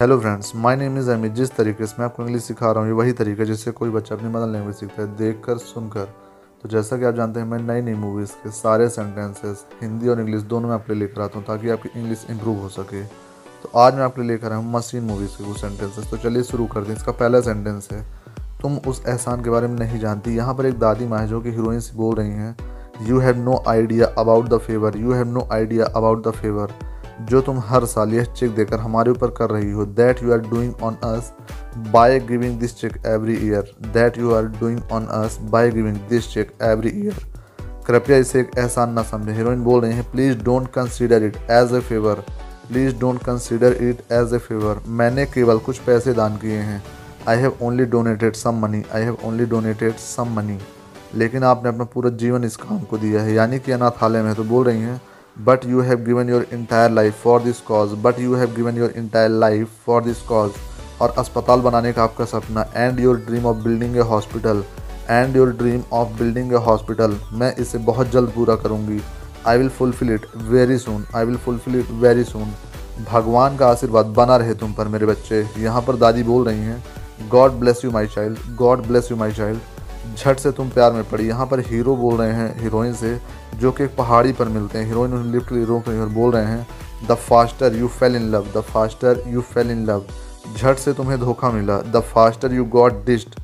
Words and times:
Hello 0.00 0.18
friends 0.20 0.54
my 0.54 0.76
name 0.76 0.98
is 0.98 1.10
Amit 1.10 1.32
जिस 1.34 1.50
तरीके 1.50 1.86
से 1.86 1.94
मैं 1.98 2.04
आपको 2.04 2.22
इंग्लिश 2.22 2.42
सिखा 2.42 2.70
रहा 2.72 2.80
हूँ, 2.80 2.88
ये 2.88 2.94
वही 2.94 3.12
तरीका 3.12 3.44
जिससे 3.44 3.70
कोई 3.70 3.90
बच्चा 3.90 4.14
अपनी 4.14 4.28
मदर 4.28 4.46
लैंग्वेज 4.46 4.74
सीखता 4.76 5.02
है, 5.02 5.16
देखकर, 5.16 5.56
सुनकर। 5.58 6.04
तो 6.62 6.68
जैसा 6.68 6.96
कि 6.98 7.04
आप 7.04 7.14
जानते 7.14 7.40
हैं, 7.40 7.46
मैं 7.46 7.58
नई 7.60 7.80
नई 7.82 7.94
मूवीज़ 7.94 8.32
के 8.42 8.50
सारे 8.50 8.88
सेंटेंसेस 8.88 9.64
हिंदी 9.82 10.08
और 10.08 10.20
इंग्लिश 10.20 10.42
दोनों 10.42 10.68
में 10.68 10.74
आपके 10.74 10.92
लिए 10.92 11.00
लेकर 11.00 11.22
आता 11.22 11.38
हूँ 11.38 11.46
ताकि 11.46 11.70
आपकी 11.70 11.88
इंग्लिश 11.96 12.24
इंप्रूव 12.30 12.58
हो 12.58 12.68
सके। 12.68 13.02
तो 13.02 13.70
आज 13.78 13.94
मैं 13.94 14.02
आपके 14.02 14.22
लिए 14.22 14.30
लेकर 14.30 14.46
आया 14.46 14.56
हूँ 14.56 14.72
मशीन 14.72 15.02
मूवीज़ 15.04 15.36
के 15.38 15.44
कुछ 15.44 15.60
सेंटेंसेस 15.60 16.10
तो 16.10 16.16
चलिए 16.16 16.42
शुरू 16.42 16.66
कर 16.66 16.84
दें। 16.84 16.94
इसका 16.94 17.12
पहला 17.14 17.40
सेंटेंस 17.40 17.88
है, 17.92 18.02
तुम 18.62 18.76
उस 18.88 19.02
एहसान 19.06 19.42
के 19.44 19.50
बारे 19.50 19.68
में 19.68 19.78
नहीं 19.78 19.98
जानती। 20.00 20.36
यहाँ 20.36 20.54
पर 20.54 20.66
एक 20.66 20.78
दादी 20.78 21.06
माँ 21.06 21.26
जो 21.26 21.40
कि 21.40 21.50
हीरोइन 21.50 21.80
से 21.80 21.96
बोल 21.96 22.14
रही 22.16 22.30
हैं 22.30 22.56
you 23.08 23.18
have 23.20 23.38
no 23.40 23.62
idea 23.68 24.06
about 24.18 24.48
the 24.48 24.58
favour 24.58 24.96
you 24.96 25.12
have 25.12 25.26
no 25.28 25.48
idea 25.52 25.86
about 25.86 26.26
the 26.26 26.30
favour 26.32 26.74
जो 27.20 27.40
तुम 27.40 27.58
हर 27.66 27.84
साल 27.86 28.12
यह 28.14 28.24
चेक 28.24 28.54
देकर 28.54 28.80
हमारे 28.80 29.10
ऊपर 29.10 29.30
कर 29.30 29.50
रही 29.50 29.70
हो 29.70 29.84
that 29.86 30.22
you 30.22 30.32
are 30.32 30.38
doing 30.40 30.82
on 30.82 30.96
us 31.04 31.32
by 31.92 32.18
giving 32.20 32.58
this 32.60 32.76
cheque 32.76 32.96
every 33.06 33.36
year 33.46 33.74
that 33.94 34.18
you 34.18 34.34
are 34.34 34.46
doing 34.60 34.92
on 34.92 35.06
us 35.14 35.38
by 35.50 35.70
giving 35.70 35.96
this 36.08 36.32
cheque 36.34 36.52
every 36.62 36.92
year 36.96 37.24
कृपया 37.86 38.16
इसे 38.16 38.40
एक 38.40 38.50
एहसान 38.58 38.92
ना 38.92 39.02
समझे। 39.02 39.32
हीरोइन 39.32 39.62
बोल 39.64 39.80
रही 39.80 39.92
हैं 39.92 40.10
please 40.10 40.38
don't 40.44 40.68
consider 40.72 41.22
it 41.22 41.36
as 41.50 41.74
a 41.74 41.80
favour 41.80 42.24
please 42.68 42.98
don't 43.00 43.22
consider 43.24 43.72
it 43.82 44.00
as 44.12 44.34
a 44.34 44.38
favour 44.38 44.82
मैंने 44.88 45.26
केवल 45.26 45.58
कुछ 45.58 45.78
पैसे 45.80 46.12
दान 46.14 46.36
किए 46.36 46.58
हैं। 46.60 46.82
I 47.28 47.38
have 47.38 47.56
only 47.62 47.84
donated 47.86 48.34
some 48.36 48.58
money 48.62 48.82
I 48.94 49.02
have 49.02 49.16
only 49.24 49.44
donated 49.46 49.94
some 49.96 50.34
money 50.36 50.58
लेकिन 51.14 51.44
आपने 51.44 51.68
अपना 51.68 51.84
पूरा 51.84 52.10
जीवन 52.16 52.44
इस 52.44 52.56
काम 52.56 52.80
को 52.80 52.98
दिया 52.98 53.22
है। 53.22 53.32
यानी 53.34 53.58
कि 53.58 53.72
अनाथालय 53.72 54.22
में 54.22 54.34
तो 54.34 54.44
बोल 54.44 54.64
रही 54.66 54.80
हैं 54.80 55.00
but 55.38 55.64
you 55.64 55.80
have 55.80 56.04
given 56.04 56.28
your 56.28 56.42
entire 56.52 56.88
life 56.88 57.16
for 57.16 57.38
this 57.40 57.60
cause. 57.60 57.94
But 57.94 58.18
you 58.18 58.32
have 58.32 58.54
given 58.56 58.76
your 58.76 58.90
entire 58.90 59.28
life 59.28 59.68
for 59.84 60.00
this 60.02 60.22
cause. 60.30 60.58
और 61.02 61.14
अस्पताल 61.18 61.60
बनाने 61.60 61.92
का 61.92 62.02
आपका 62.02 62.24
सपना। 62.24 62.62
And 62.76 63.00
your 63.00 63.16
dream 63.26 63.46
of 63.46 63.56
building 63.64 63.96
a 63.96 64.00
hospital 64.12 64.62
and 65.10 65.36
your 65.36 65.50
dream 65.56 65.82
of 65.92 66.18
building 66.18 66.52
a 66.52 66.56
hospital 66.64 67.16
मैं 67.32 67.54
इसे 67.56 67.78
बहुत 67.90 68.10
जल्द 68.12 68.30
पूरा 68.34 68.56
करूँगी। 68.64 69.00
I 69.46 69.58
will 69.58 69.68
fulfil 69.78 70.12
it 70.14 70.26
very 70.50 70.78
soon 70.78 71.04
I 71.16 71.24
will 71.24 71.36
fulfil 71.44 71.78
it 71.80 71.90
very 72.02 72.24
soon 72.24 72.52
भगवान 73.12 73.56
का 73.56 73.68
आशीर्वाद 73.70 74.06
बना 74.16 74.36
रहे 74.36 74.54
तुम 74.54 74.72
पर 74.72 74.88
मेरे 74.88 75.06
बच्चे। 75.06 75.44
यहाँ 75.58 75.82
पर 75.82 75.96
दादी 75.96 76.22
बोल 76.22 76.44
रही 76.48 76.60
हैं 76.60 76.82
God 77.30 77.52
bless 77.60 77.84
you 77.84 77.90
my 77.90 78.06
child 78.06 78.38
God 78.56 78.86
bless 78.86 79.10
you 79.10 79.16
my 79.16 79.32
child 79.32 79.77
झट 80.18 80.38
से 80.38 80.50
तुम 80.52 80.68
प्यार 80.70 80.92
में 80.92 81.02
पड़ी। 81.10 81.26
यहाँ 81.28 81.46
पर 81.46 81.60
हीरो 81.60 81.96
बोल 81.96 82.16
रहे 82.16 82.32
हैं, 82.32 82.60
हीरोइन 82.60 82.92
से, 82.94 83.18
जो 83.56 83.72
कि 83.72 83.84
एक 83.84 83.96
पहाड़ी 83.96 84.32
पर 84.32 84.48
मिलते 84.48 84.78
हैं। 84.78 84.86
हीरोइन 84.86 85.12
उन्हें 85.14 85.32
लिफ्ट 85.32 85.52
रही 85.52 86.14
बोल 86.14 86.32
रहे 86.32 86.44
हैं 86.44 86.66
the 87.08 87.14
faster 87.20 87.74
you 87.76 87.88
fall 87.88 88.16
in 88.16 88.30
love 88.30 88.46
the 88.54 88.60
faster 88.64 89.22
you 89.26 89.40
fall 89.42 89.70
in 89.70 89.84
love 89.86 90.04
झट 90.56 90.76
से 90.76 90.92
तुम्हें 90.92 91.18
धोखा 91.20 91.50
मिला। 91.50 91.78
The 91.82 92.00
faster 92.04 92.52
you 92.52 92.64
got 92.66 93.04
dissed 93.06 93.38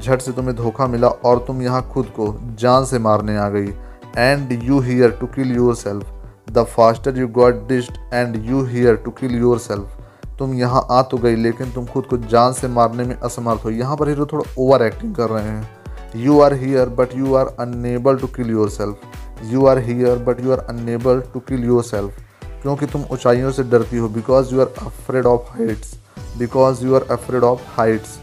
झट 0.00 0.20
से 0.20 0.32
तुम्हें 0.32 0.54
धोखा 0.56 0.86
मिला 0.86 1.08
और 1.08 1.44
तुम 1.46 1.62
यहाँ 1.62 1.82
खुद 1.88 2.06
को 2.16 2.34
जान 2.60 2.84
से 2.84 2.98
मारने 2.98 3.36
आ 3.36 3.48
गई। 3.48 3.72
And 4.18 4.52
you 4.62 4.80
here 4.80 5.10
to 5.10 5.26
kill 5.26 5.54
yourself 5.74 6.50
the 6.50 6.64
faster 6.66 7.18
you 7.18 7.28
got 7.28 7.66
dissed 7.68 7.98
and 8.14 8.44
you 8.46 8.64
here 8.64 8.96
to 8.96 9.10
kill 9.10 9.34
yourself 9.58 9.96
तुम 10.38 10.54
यहाँ 10.54 10.86
आ 10.90 11.00
तो 11.02 11.16
गई, 11.18 11.36
लेकिन 11.36 11.70
तुम 11.72 11.86
खुद 11.86 12.04
को 12.04 12.16
जान 12.18 12.52
से 12.52 12.68
मारने 12.68 13.04
में 13.04 13.14
असमर्थ 13.16 13.64
हो। 13.64 13.70
यहाँ 13.70 13.96
पर 13.96 14.08
हीरो 14.08 14.26
थोड़ा 14.26 14.50
ओवर 14.58 14.82
एक्टिंग 14.82 15.14
कर 15.14 15.30
रहे 15.30 15.44
हैं। 15.44 15.75
You 16.14 16.38
are 16.40 16.54
here 16.54 16.88
but 16.98 17.14
you 17.16 17.34
are 17.34 17.54
unable 17.60 18.16
to 18.16 18.26
kill 18.26 18.50
yourself 18.70 19.42
you 19.44 19.66
are 19.66 19.78
here 19.78 20.18
but 20.18 20.40
you 20.44 20.52
are 20.52 20.58
unable 20.68 21.20
to 21.32 21.40
kill 21.40 21.64
yourself 21.82 22.20
क्योंकि 22.62 22.86
तुम 22.86 23.04
ऊंचाइयों 23.12 23.50
से 23.52 23.62
डरती 23.62 23.96
हो 23.96 24.08
because 24.08 24.54
you 24.54 24.60
are 24.60 24.74
afraid 24.86 25.26
of 25.26 25.50
heights 25.50 25.94
because 26.38 26.84
you 26.84 26.94
are 26.94 27.06
afraid 27.10 27.44
of 27.44 27.60
heights 27.76 28.18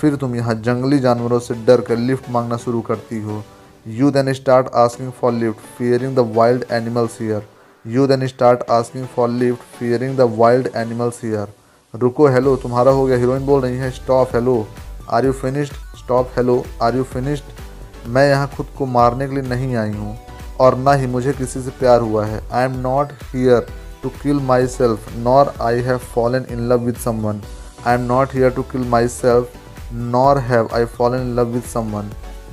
फिर 0.00 0.16
तुम 0.16 0.34
यहाँ 0.36 0.54
जंगली 0.62 0.98
जानवरों 0.98 1.38
से 1.38 1.54
डर 1.66 1.80
कर 1.80 1.96
लिफ्ट 1.98 2.30
मांगना 2.30 2.56
शुरू 2.56 2.80
करती 2.80 3.20
हो। 3.22 3.42
You 3.86 4.10
then 4.10 4.32
start 4.32 4.68
asking 4.74 5.10
for 5.12 5.32
lift 5.32 5.58
fearing 5.78 6.16
the 6.16 6.32
wild 6.36 6.64
animals 6.72 7.20
here 7.20 7.46
you 7.84 8.06
then 8.06 8.26
start 8.26 8.62
asking 8.70 9.06
for 9.16 9.28
lift 9.28 9.78
fearing 9.78 10.16
the 10.16 10.34
wild 10.38 10.68
animals 10.76 11.20
here 11.24 11.52
रुको 11.94 12.26
हेलो 12.28 12.56
तुम्हारा 12.56 12.90
हो 12.90 13.06
गया 13.06 13.16
हीरोइन 13.16 13.46
बोल 13.46 13.60
रही 13.60 13.76
है 13.76 13.90
stop 13.90 14.34
hello 14.34 14.66
are 15.10 15.26
you 15.26 15.32
finished 15.32 15.91
stop, 16.02 16.30
hello, 16.36 16.64
are 16.82 16.96
you 16.96 17.02
finished? 17.04 17.44
मैं 18.06 18.28
यहाँ 18.28 18.46
खुद 18.56 18.66
को 18.78 18.86
मारने 18.86 19.26
के 19.28 19.34
लिए 19.34 19.42
नहीं 19.44 19.74
आई 19.76 19.90
हूँ 19.90 20.16
और 20.60 20.76
ना 20.76 20.92
ही 20.92 21.06
मुझे 21.06 21.32
किसी 21.32 21.60
से 21.62 21.70
प्यार 21.70 22.00
हुआ 22.00 22.24
है। 22.26 22.40
I 22.52 22.64
am 22.64 22.72
not 22.78 23.12
here 23.24 23.66
to 24.02 24.08
kill 24.22 24.40
myself 24.66 25.06
nor 25.16 25.52
I 25.62 25.80
have 25.80 25.98
fallen 26.14 26.46
in 26.50 26.66
love 26.68 26.80
with 26.84 26.96
someone 26.96 27.42
I 27.86 27.94
am 27.94 28.00
not 28.06 28.34
here 28.34 28.50
to 28.50 28.62
kill 28.62 28.88
myself 29.08 29.92
nor 29.92 30.38
have 30.40 30.68
I 30.74 30.84
fallen 30.86 31.20
in 31.20 31.34
love 31.36 31.52
with 31.52 31.62
someone 31.72 32.10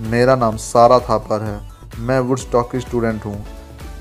मेरा 0.10 0.36
नाम 0.36 0.58
सारा 0.58 1.00
थापर 1.00 1.44
है। 1.44 1.60
मैं 2.00 2.20
वुड 2.20 2.40
स्टॉक 2.40 2.72
की 2.72 2.80
student 2.80 3.26
हूँ। 3.26 3.36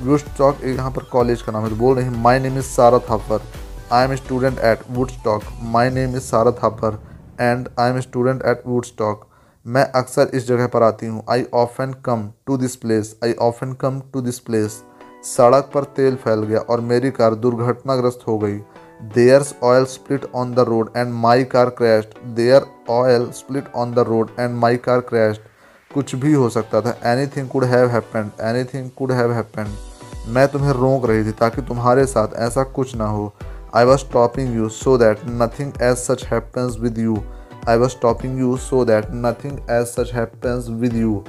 would 0.01 0.19
stock 0.19 0.65
यहाँ 0.65 0.91
पर 0.91 1.05
college 1.13 1.43
का 1.43 1.53
नाम 1.53 1.63
है। 1.63 1.71
तो 1.71 1.77
बोल 1.77 1.97
रहे 1.97 2.11
my 2.11 2.39
name 2.39 2.59
is 2.59 2.67
Sara 2.67 2.99
Thapar. 3.11 3.47
I 3.93 4.05
am 4.05 4.15
student 4.17 4.59
at 4.59 4.83
Woodstock 5.11 5.43
my 5.73 5.91
name 5.91 6.17
is 6.17 6.23
Sara 6.25 6.51
Thapar 6.63 7.01
and 7.41 7.69
I 7.79 7.91
am 7.91 8.01
student 8.01 8.43
at 8.47 8.63
Woodstock 8.85 9.27
मैं 9.69 9.83
अक्सर 9.93 10.31
इस 10.35 10.47
जगह 10.49 10.67
पर 10.67 10.83
आती 10.83 11.07
हूँ। 11.07 11.23
I 11.31 11.45
often 11.55 11.93
come 12.05 12.23
to 12.47 12.57
this 12.57 12.77
place 12.77 13.15
I 13.25 13.33
often 13.43 13.73
come 13.73 14.01
to 14.13 14.21
this 14.21 14.39
place 14.39 14.83
सड़क 15.27 15.71
पर 15.75 15.85
तेल 15.97 16.15
फैल 16.17 16.43
गया 16.43 16.59
और 16.61 16.81
मेरी 16.83 17.11
कार 17.11 17.35
दुर्घटनाग्रस्त 17.37 18.21
हो 18.29 18.39
गई। 18.39 18.57
There's 19.15 19.55
oil 19.63 19.85
split 19.87 20.25
on 20.35 20.55
the 20.55 20.61
road 20.69 20.91
and 20.97 21.13
my 21.15 21.45
car 21.47 21.71
crashed 21.79 22.19
there 22.37 22.67
oil 22.91 23.31
split 23.33 23.73
on 23.75 23.95
the 23.95 24.07
road 24.09 24.31
and 24.39 24.57
my 24.57 24.77
car 24.79 25.01
crashed 25.11 25.41
कुछ 25.91 26.15
भी 26.15 26.33
हो 26.33 26.49
सकता 26.51 26.81
था। 26.81 26.99
Anything 27.27 27.49
could 27.49 27.65
have 27.65 27.89
happened 27.91 28.31
anything 28.65 28.91
could 28.99 29.13
have 29.13 29.33
happened 29.33 29.69
मैं 30.35 30.49
तुम्हें 30.49 30.73
रोक 30.75 31.07
रही 31.07 31.25
थी 31.25 31.33
ताकि 31.41 31.63
तुम्हारे 31.63 32.07
साथ 32.07 32.35
ऐसा 32.49 32.63
कुछ 32.77 32.95
ना 32.97 33.07
हो। 33.07 33.33
I 33.77 33.85
was 33.85 33.99
stopping 34.01 34.55
you 34.57 34.69
so 34.69 34.99
that 34.99 35.21
nothing 35.43 35.83
as 35.83 35.97
such 35.97 36.25
happens 36.27 36.79
with 36.81 36.99
you 36.99 37.23
I 37.69 37.79
was 37.79 37.91
stopping 37.91 38.39
you 38.41 38.57
so 38.57 38.85
that 38.85 39.07
nothing 39.15 39.59
as 39.71 39.87
such 39.87 40.13
happens 40.15 40.69
with 40.71 40.95
you 40.97 41.23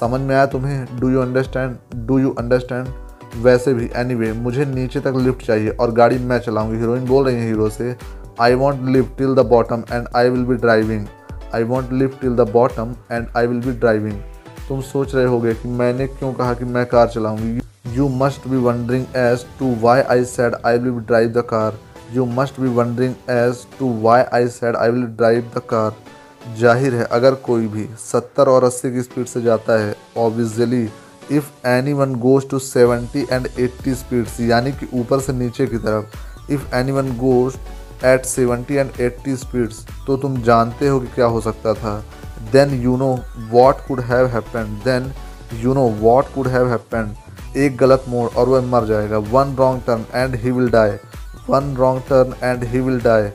समझ 0.00 0.20
में 0.20 0.34
आया 0.34 0.46
तुम्हें? 0.46 0.86
Do 1.00 1.10
you 1.10 1.20
understand 1.20 1.76
do 2.06 2.18
you 2.18 2.34
understand 2.38 2.88
वैसे 3.36 3.74
भी 3.74 3.90
एनी 3.96 4.14
anyway, 4.14 4.36
मुझे 4.42 4.64
नीचे 4.64 5.00
तक 5.00 5.14
lift 5.16 5.46
चाहिए 5.46 5.70
और 5.70 5.90
गाड़ी 5.92 6.18
मैं 6.18 6.38
चलाऊँगी। 6.38 6.78
हीरोइन 6.78 7.04
बोल 7.06 7.24
रही 7.26 7.36
है 7.36 7.46
हीरो 7.46 7.68
से 7.70 7.94
I 8.40 8.54
want 8.54 8.82
lift 8.88 9.16
till 9.18 9.34
the 9.34 9.46
bottom 9.46 9.82
and 9.92 10.08
I 10.16 10.28
will 10.28 10.44
be 10.44 10.54
driving 10.54 11.06
I 11.54 11.62
want 11.64 11.92
lift 11.92 12.20
till 12.20 12.36
the 12.36 12.48
bottom 12.52 12.94
and 13.12 13.26
I 13.36 13.46
will 13.46 13.60
be 13.60 13.72
driving 13.78 14.20
तुम 14.68 14.80
सोच 14.80 15.14
रहे 15.14 15.24
होगे 15.24 15.54
कि 15.54 15.68
मैंने 15.68 16.06
क्यों 16.06 16.32
कहा 16.32 16.54
कि 16.54 16.64
मैं 16.64 16.86
car 16.86 17.08
चलाऊँगी? 17.08 17.60
You 17.96 18.08
must 18.08 18.48
be 18.48 18.56
wondering 18.56 19.04
as 19.16 19.44
to 19.58 19.74
why 19.80 20.00
I 20.00 20.24
said 20.24 20.54
I 20.66 20.78
will 20.78 21.00
drive 21.00 21.28
the 21.28 21.44
car 21.50 21.78
you 22.14 22.24
must 22.26 22.60
be 22.60 22.68
wondering 22.74 23.14
as 23.30 23.66
to 23.78 23.92
why 24.02 24.22
I 24.34 24.48
said 24.50 24.76
I 24.76 24.90
will 24.90 25.06
drive 25.16 25.50
the 25.56 25.62
car 25.70 25.96
ज़ाहिर 26.58 26.94
है, 26.94 27.04
अगर 27.04 27.34
कोई 27.46 27.66
भी 27.66 27.86
70 28.04 28.48
और 28.48 28.64
80 28.64 28.90
की 28.92 29.02
स्पीड 29.02 29.26
से 29.26 29.40
जाता 29.42 29.78
है 29.80 29.94
obviously 30.16 30.82
if 31.36 31.50
anyone 31.92 32.14
goes 32.20 32.48
to 32.50 32.58
70 32.58 33.32
and 33.32 33.48
80 33.48 33.94
speeds 33.94 34.38
यानी 34.40 34.72
कि 34.72 34.88
ऊपर 35.00 35.20
से 35.20 35.32
नीचे 35.32 35.66
की 35.66 35.78
तरफ़ 35.78 36.52
if 36.52 36.74
anyone 36.92 37.10
goes 37.18 37.54
at 38.04 38.26
70 38.26 38.70
and 38.72 38.90
80 39.00 39.36
speeds 39.36 39.84
तो 40.06 40.16
तुम 40.16 40.40
जानते 40.42 40.88
हो 40.88 41.00
कि 41.00 41.06
क्या 41.14 41.26
हो 41.26 41.40
सकता 41.40 41.74
था। 41.74 41.98
Then 42.52 42.80
you 42.82 42.96
know 42.96 43.12
what 43.50 43.86
could 43.88 44.00
have 44.00 44.26
happened 44.26 44.68
then 44.84 45.12
you 45.62 45.74
know 45.74 45.88
what 46.00 46.32
could 46.34 46.48
have 46.48 46.68
happened 46.70 47.56
एक 47.56 47.76
गलत 47.76 48.04
मोड़ 48.08 48.28
और 48.30 48.48
वह 48.48 48.60
मर 48.70 48.86
जाएगा। 48.86 49.18
One 49.18 49.54
wrong 49.58 49.82
turn 49.86 50.04
and 50.14 50.34
he 50.34 50.50
will 50.50 50.68
die 50.70 50.90
one 51.50 51.74
wrong 51.78 52.02
turn 52.08 52.34
and 52.42 52.64
he 52.64 52.80
will 52.80 53.00
die 53.00 53.28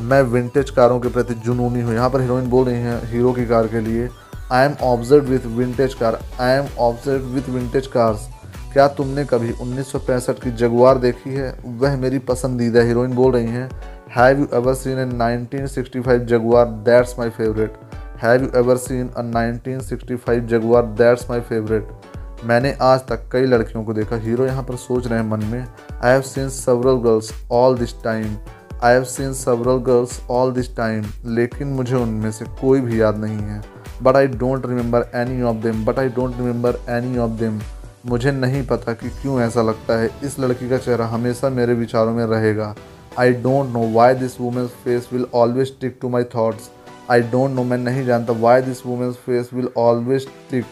मैं 0.00 0.20
विंटेज 0.22 0.70
कारों 0.70 0.98
के 1.00 1.08
प्रति 1.08 1.34
जुनूनी 1.34 1.80
हूँ। 1.80 1.94
यहाँ 1.94 2.10
पर 2.10 2.20
हीरोइन 2.20 2.48
बोल 2.50 2.64
रही 2.66 2.80
हैं 2.82 3.00
हीरो 3.10 3.32
की 3.32 3.46
कार 3.46 3.66
के 3.66 3.80
लिए 3.80 4.08
I 4.52 4.66
am 4.66 4.74
observe 4.82 5.24
with 5.24 5.46
vintage 5.56 5.94
car 5.94 6.18
I 6.40 6.56
am 6.58 6.66
observe 6.80 7.26
with 7.34 7.48
vintage 7.48 7.86
cars 7.86 8.28
क्या 8.72 8.86
तुमने 8.88 9.24
कभी 9.24 9.52
1965 9.52 10.42
की 10.42 10.50
जगुआर 10.52 10.98
देखी 10.98 11.30
है? 11.30 11.54
वह 11.80 11.96
मेरी 11.96 12.18
पसंदीदा 12.30 12.82
हीरोइन 12.82 13.14
बोल 13.14 13.32
रही 13.32 13.46
हैं 13.46 13.68
have 14.16 14.38
you 14.40 14.46
ever 14.54 14.74
seen 14.74 14.98
a 14.98 15.04
1965 15.06 16.24
Jaguar 16.28 16.66
that's 16.88 17.14
my 17.18 17.30
favourite 17.30 17.76
have 18.22 18.42
you 18.42 18.50
ever 18.60 18.76
seen 18.76 19.08
a 19.08 19.22
1965 19.22 20.46
Jaguar 20.48 20.86
that's 20.98 21.30
my 21.30 21.40
favourite 21.40 22.13
मैंने 22.46 22.72
आज 22.82 23.00
तक 23.00 23.28
कई 23.32 23.46
लड़कियों 23.46 23.82
को 23.84 23.92
देखा। 23.94 24.16
हीरो 24.16 24.46
यहाँ 24.46 24.62
पर 24.62 24.76
सोच 24.76 25.06
रहे 25.06 25.18
हैं 25.18 25.28
मन 25.28 25.44
में 25.44 25.60
I 25.60 26.10
have 26.12 26.20
seen 26.22 26.48
several 26.48 26.96
girls 27.02 27.30
all 27.52 27.76
this 27.78 27.94
time 28.02 28.36
I 28.82 28.92
have 28.92 29.04
seen 29.04 29.32
several 29.32 29.78
girls 29.84 30.20
all 30.30 30.52
this 30.52 30.76
time 30.76 31.04
लेकिन 31.26 31.68
मुझे 31.68 31.94
उनमें 31.96 32.30
से 32.32 32.44
कोई 32.60 32.80
भी 32.80 33.00
याद 33.00 33.18
नहीं 33.18 33.38
है। 33.38 33.62
But 34.02 34.16
I 34.16 34.26
don't 34.26 34.66
remember 34.66 35.06
any 35.14 35.42
of 35.42 35.56
them 35.56 35.84
but 35.84 35.98
I 35.98 36.08
don't 36.10 36.36
remember 36.36 36.78
any 36.90 37.18
of 37.18 37.30
them 37.40 37.60
मुझे 38.06 38.32
नहीं 38.32 38.66
पता 38.66 38.92
कि 38.92 39.08
क्यों 39.12 39.40
ऐसा 39.40 39.62
लगता 39.62 39.98
है। 40.00 40.10
इस 40.24 40.38
लड़की 40.40 40.68
का 40.68 40.78
चेहरा 40.78 41.06
हमेशा 41.06 41.50
मेरे 41.50 41.74
विचारों 41.74 42.14
में 42.14 42.24
रहेगा। 42.26 42.74
I 43.18 43.32
don't 43.32 43.72
know 43.72 43.88
why 43.92 44.14
this 44.14 44.40
women's 44.40 44.70
face 44.84 45.08
will 45.12 45.26
always 45.34 45.66
stick 45.68 45.98
to 46.02 46.08
my 46.08 46.24
thoughts 46.36 46.70
I 47.10 47.20
don't 47.32 47.54
know 47.56 47.64
मैं 47.64 47.78
नहीं 47.78 48.04
जानता 48.06 48.32
why 48.40 48.62
this 48.62 48.86
women's 48.86 49.14
face 49.26 49.50
will 49.54 49.68
always 49.78 50.22
stick 50.22 50.64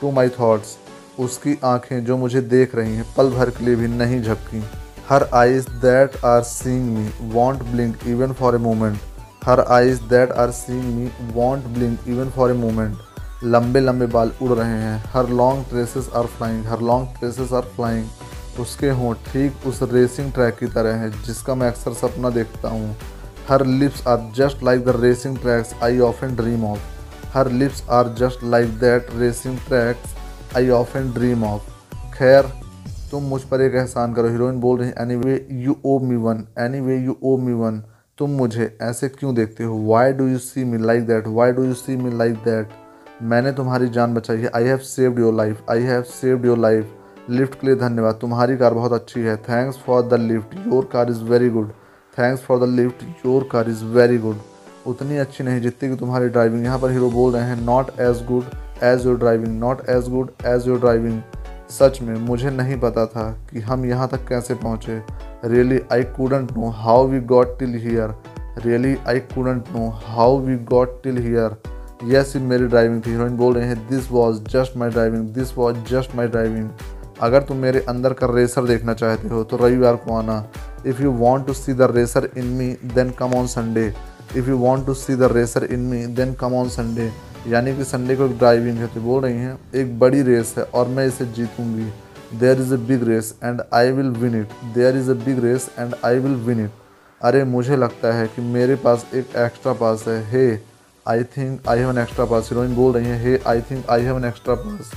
to 0.00 0.10
my 0.10 0.28
thoughts 0.28 0.76
उसकी 1.18 1.56
आँखें 1.64 2.04
जो 2.04 2.16
मुझे 2.16 2.40
देख 2.42 2.74
रही 2.74 2.94
हैं, 2.96 3.04
पल 3.16 3.30
भर 3.30 3.50
के 3.50 3.64
लिए 3.64 3.76
भी 3.76 3.88
नहीं 3.88 4.22
झपकी। 4.22 4.62
Her 5.08 5.28
eyes 5.34 5.68
that 5.82 6.16
are 6.24 6.42
seeing 6.44 6.88
me 6.88 7.10
won't 7.32 7.62
blink 7.64 8.06
even 8.06 8.32
for 8.32 8.54
a 8.54 8.58
moment 8.60 8.98
her 9.44 9.60
eyes 9.60 10.02
that 10.04 10.32
are 10.32 10.50
seeing 10.52 10.82
me 10.94 11.10
won't 11.34 11.64
blink 11.68 12.08
even 12.08 12.30
for 12.30 12.50
a 12.50 12.54
moment 12.54 12.96
लंबे 13.44 13.80
लंबे 13.80 14.06
बाल 14.08 14.32
उड़ 14.42 14.52
रहे 14.52 14.78
हैं। 14.80 15.02
Her 15.12 15.28
long 15.30 15.64
tresses 15.70 16.10
are 16.16 16.26
flying 16.28 16.64
her 16.66 16.80
long 16.82 17.18
tresses 17.18 17.52
are 17.52 17.62
flying 17.76 18.60
उसके 18.60 18.88
हों 18.90 19.12
ठीक 19.26 19.66
उस 19.66 19.82
रेसिंग 19.82 20.32
ट्रैक 20.32 20.56
की 20.58 20.66
तरह 20.68 20.94
है, 20.94 21.10
जिसका 21.22 21.54
मैं 21.54 21.68
अक्सर 21.68 21.92
सपना 21.94 22.30
देखता 22.30 22.68
हूँ। 22.68 22.96
Her 23.48 23.64
lips 23.66 24.06
are 24.06 24.30
just 24.36 24.62
like 24.64 24.84
the 24.84 25.00
racing 25.00 25.36
tracks 25.38 25.74
I 25.82 25.98
of 26.00 26.24
and 26.24 26.36
dream 26.36 26.64
of 26.66 26.78
her 27.34 27.50
lips 27.52 27.82
are 27.90 28.08
just 28.18 28.44
like 28.44 28.78
that 28.78 29.08
racing 29.16 29.58
tracks 29.68 30.14
I 30.56 30.68
of 30.70 30.88
often 30.88 31.12
dream 31.12 31.44
of 31.44 31.70
खैर, 32.14 32.42
तुम 33.10 33.22
मुझ 33.22 33.40
पर 33.42 33.60
एक 33.60 33.74
एहसान 33.74 34.14
करो, 34.14 34.28
हीरोइन 34.28 34.60
बोल 34.60 34.78
रही 34.80 34.90
anyway 35.16 35.46
you 35.50 35.76
owe 35.86 35.98
me 35.98 36.16
one 36.16 36.44
anyway 36.80 36.96
you 36.96 37.16
owe 37.22 37.36
me 37.36 37.52
one 37.52 37.82
तुम 38.18 38.30
मुझे 38.30 38.76
ऐसे 38.82 39.08
क्यों 39.08 39.34
देखते 39.34 39.64
हो? 39.64 39.76
Why 39.86 40.12
do 40.12 40.26
you 40.26 40.38
see 40.38 40.64
me 40.64 40.78
like 40.78 41.06
that 41.06 41.26
why 41.28 41.52
do 41.52 41.64
you 41.64 41.74
see 41.74 41.96
me 41.96 42.16
like 42.18 42.34
that 42.44 42.68
मैंने 43.22 43.52
तुम्हारी 43.52 43.88
जान 43.88 44.14
बचाई 44.14 44.38
है. 44.38 44.50
I 44.56 44.64
have 44.64 44.78
saved 44.78 45.18
your 45.18 45.34
life 45.34 45.70
I 45.70 45.82
have 45.82 46.02
saved 46.02 46.46
your 46.46 46.58
life 46.58 46.94
lift 47.30 47.60
के 47.60 47.66
लिए 47.66 47.76
धन्यवाद. 47.76 48.18
तुम्हारी 48.20 48.56
कार 48.56 48.74
बहुत 48.74 48.92
अच्छी 48.92 49.20
है. 49.20 49.36
Thanks 49.36 49.78
for 49.86 50.02
the 50.02 50.20
lift 50.20 50.54
your 50.66 50.88
car 50.92 51.10
is 51.10 51.22
very 51.24 51.50
good 51.50 51.70
thanks 52.18 52.42
for 52.42 52.58
the 52.60 52.68
lift 52.70 53.26
your 53.26 53.48
car 53.52 53.68
is 53.70 53.84
very 53.84 54.18
good 54.18 54.36
उतनी 54.86 55.16
अच्छी 55.16 55.44
नहीं 55.44 55.60
जितनी 55.60 55.88
कि 55.88 55.96
तुम्हारी 55.96 56.28
ड्राइविंग 56.28 56.64
यहाँ 56.64 56.78
पर 56.78 56.90
हीरो 56.90 57.10
बोल 57.10 57.32
रहे 57.32 57.42
हैं 57.42 57.60
not 57.62 57.90
as 58.00 58.24
good 58.26 58.44
as 58.84 59.06
your 59.06 59.18
driving 59.18 59.58
not 59.60 59.88
as 59.90 60.08
good 60.10 60.30
as 60.46 60.68
your 60.68 60.80
driving 60.80 61.20
सच 61.70 62.00
में 62.02 62.14
मुझे 62.26 62.50
नहीं 62.50 62.78
पता 62.80 63.04
था 63.06 63.30
कि 63.50 63.60
हम 63.60 63.84
यहाँ 63.84 64.08
तक 64.08 64.26
कैसे 64.28 64.54
पहुँचे। 64.54 65.00
Really 65.44 65.80
I 65.92 66.02
couldn't 66.16 66.52
know 66.56 66.68
how 66.76 67.06
we 67.08 67.20
got 67.32 67.58
till 67.58 67.74
here 67.80 68.14
really 68.64 68.96
I 69.08 69.18
couldn't 69.34 69.68
know 69.74 69.88
how 70.04 70.38
we 70.40 70.56
got 70.70 71.02
till 71.02 71.18
here 71.22 71.56
यह 72.04 72.22
सिर्फ़ 72.22 72.46
मेरी 72.46 72.66
ड्राइविंग 72.66 73.02
थी। 73.06 73.10
हीरोइन 73.10 73.36
बोल 73.36 73.54
रहे 73.54 73.66
हैं 73.66 73.86
this 73.88 74.10
was 74.10 74.42
just 74.50 74.76
my 74.76 74.90
driving 74.90 75.28
this 75.34 75.56
was 75.58 75.76
just 75.90 76.16
my 76.16 76.28
driving 76.28 76.70
अगर 77.22 77.42
तुम 77.42 77.56
मेरे 77.56 77.80
अंदर 77.88 78.12
का 78.12 78.26
रेसर 78.34 78.64
देखना 78.64 78.94
चाहते 78.94 79.28
हो 79.28 79.42
तो 79.44 79.56
रविवार 79.56 79.96
को 79.96 80.16
आना। 80.16 80.44
If 80.86 81.02
you 81.02 81.10
want 81.12 81.46
to 81.46 81.52
see 81.52 81.72
the 81.72 81.90
racer 81.94 82.28
in 82.36 82.44
me 82.58 82.66
then 82.94 83.10
come 83.18 83.34
on 83.34 83.46
Sunday 83.46 83.86
if 84.36 84.48
you 84.48 84.56
want 84.58 84.86
to 84.86 84.94
see 84.94 85.14
the 85.14 85.32
racer 85.32 85.64
in 85.64 85.80
me 85.90 86.04
then 86.16 86.34
come 86.40 86.54
on 86.54 86.68
Sunday 86.68 87.10
यानी 87.46 87.76
कि 87.76 87.84
संडे 87.84 88.16
को 88.16 88.26
एक 88.26 88.36
ड्राइविंग 88.38 88.78
है 88.78 88.86
तो 88.86 89.00
बोल 89.00 89.22
रही 89.22 89.34
हैं, 89.34 89.58
एक 89.74 89.98
बड़ी 89.98 90.22
रेस 90.22 90.54
है 90.58 90.64
और 90.64 90.88
मैं 90.88 91.06
इसे 91.06 91.24
जीतूँगी। 91.26 91.90
There 92.38 92.60
is 92.60 92.72
a 92.74 92.76
big 92.86 93.08
race 93.08 93.34
and 93.44 93.62
I 93.74 93.90
will 93.92 94.10
win 94.18 94.40
it 94.40 94.48
there 94.74 94.96
is 94.96 95.10
a 95.10 95.14
big 95.24 95.44
race 95.44 95.68
and 95.78 95.94
I 96.04 96.18
will 96.18 96.34
win 96.46 96.64
it 96.64 96.70
अरे, 97.20 97.44
मुझे 97.44 97.76
लगता 97.76 98.12
है 98.14 98.26
कि 98.28 98.42
मेरे 98.44 98.74
पास 98.76 99.06
एक 99.14 99.36
एक्स्ट्रा 99.36 99.72
पास 99.74 100.04
है। 100.08 100.22
Hey 100.30 100.48
I 101.06 101.24
think 101.36 101.68
I 101.68 101.78
have 101.78 101.90
an 101.90 101.98
extra 101.98 102.24
pass 102.24 102.48
heroine 102.50 102.74
बोल 102.74 102.92
रही 102.92 103.06
हैं 103.06 103.20
hey 103.22 103.38
I 103.46 103.60
think 103.70 103.90
I 103.90 104.02
have 104.02 104.16
an 104.16 104.24
extra 104.24 104.54
pass 104.56 104.90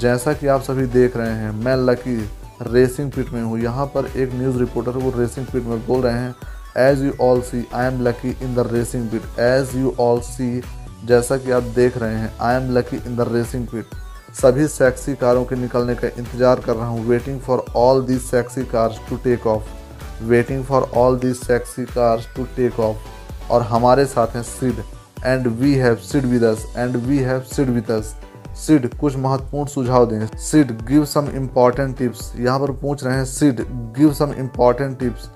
जैसा 0.00 0.32
कि 0.32 0.46
आप 0.46 0.62
सभी 0.62 0.86
देख 0.88 1.16
रहे 1.16 1.32
हैं, 1.32 1.50
मैं 1.64 1.76
लकी 1.76 2.16
रेसिंग 2.62 3.10
पिट 3.12 3.32
में 3.32 3.42
हूँ। 3.42 3.58
यहाँ 3.60 3.86
पर 3.94 4.06
एक 4.16 4.34
न्यूज़ 4.34 4.58
रिपोर्टर 4.58 4.98
वो 4.98 5.12
रेसिंग 5.18 5.46
पिट 5.46 5.64
में 5.64 5.86
बोल 5.86 6.00
रहे 6.00 6.18
हैं 6.18 6.34
as 6.80 7.02
you 7.04 7.12
all 7.22 7.40
see 7.42 7.66
I 7.74 7.86
am 7.86 8.00
lucky 8.02 8.36
in 8.42 8.54
the 8.54 8.68
racing 8.72 9.08
pit 9.10 9.38
as 9.40 9.76
you 9.76 9.94
all 10.00 10.20
see 10.22 10.62
जैसा 11.06 11.36
कि 11.36 11.50
आप 11.50 11.62
देख 11.74 11.96
रहे 11.98 12.14
हैं 12.14 12.32
I 12.42 12.56
am 12.56 12.70
lucky 12.72 12.96
in 12.96 13.16
the 13.16 13.26
racing 13.32 13.66
pit 13.68 13.94
सभी 14.34 14.66
सेक्सी 14.68 15.14
कारों 15.14 15.44
के 15.44 15.56
निकलने 15.56 15.94
का 15.94 16.08
इंतज़ार 16.08 16.60
कर 16.60 16.76
रहा 16.76 16.86
हूँ 16.86 17.04
waiting 17.06 17.40
for 17.40 17.64
all 17.76 18.02
these 18.06 18.20
sexy 18.22 18.64
cars 18.66 18.98
to 19.08 19.16
take 19.24 19.46
off 19.46 20.24
waiting 20.24 20.64
for 20.64 20.90
all 20.96 21.18
these 21.18 21.36
sexy 21.36 21.84
cars 21.86 22.28
to 22.36 22.44
take 22.56 22.80
off 22.80 23.50
और 23.52 23.62
हमारे 23.64 24.04
साथ 24.06 24.36
हैं 24.36 24.42
Sid 24.44 24.82
and 25.24 25.46
we 25.58 25.74
have 25.76 25.96
Sid 26.02 26.24
with 26.26 26.44
us 26.44 26.66
and 26.76 26.96
we 26.98 27.18
have 27.20 27.40
Sid 27.52 27.70
with 27.70 27.90
us 27.90 28.14
Sid 28.56 28.88
कुछ 28.98 29.16
महत्वपूर्ण 29.16 29.68
सुझाव 29.68 30.06
दें। 30.06 30.26
Sid 30.40 30.70
give 30.86 31.04
some 31.06 31.28
important 31.36 31.96
tips 31.98 32.32
यहाँ 32.36 32.58
पर 32.60 32.72
पूछ 32.80 33.04
रहे 33.04 33.16
हैं 33.16 33.24
Sid 33.26 33.60
give 33.96 34.12
some 34.14 34.32
important 34.38 34.98
tips 34.98 35.28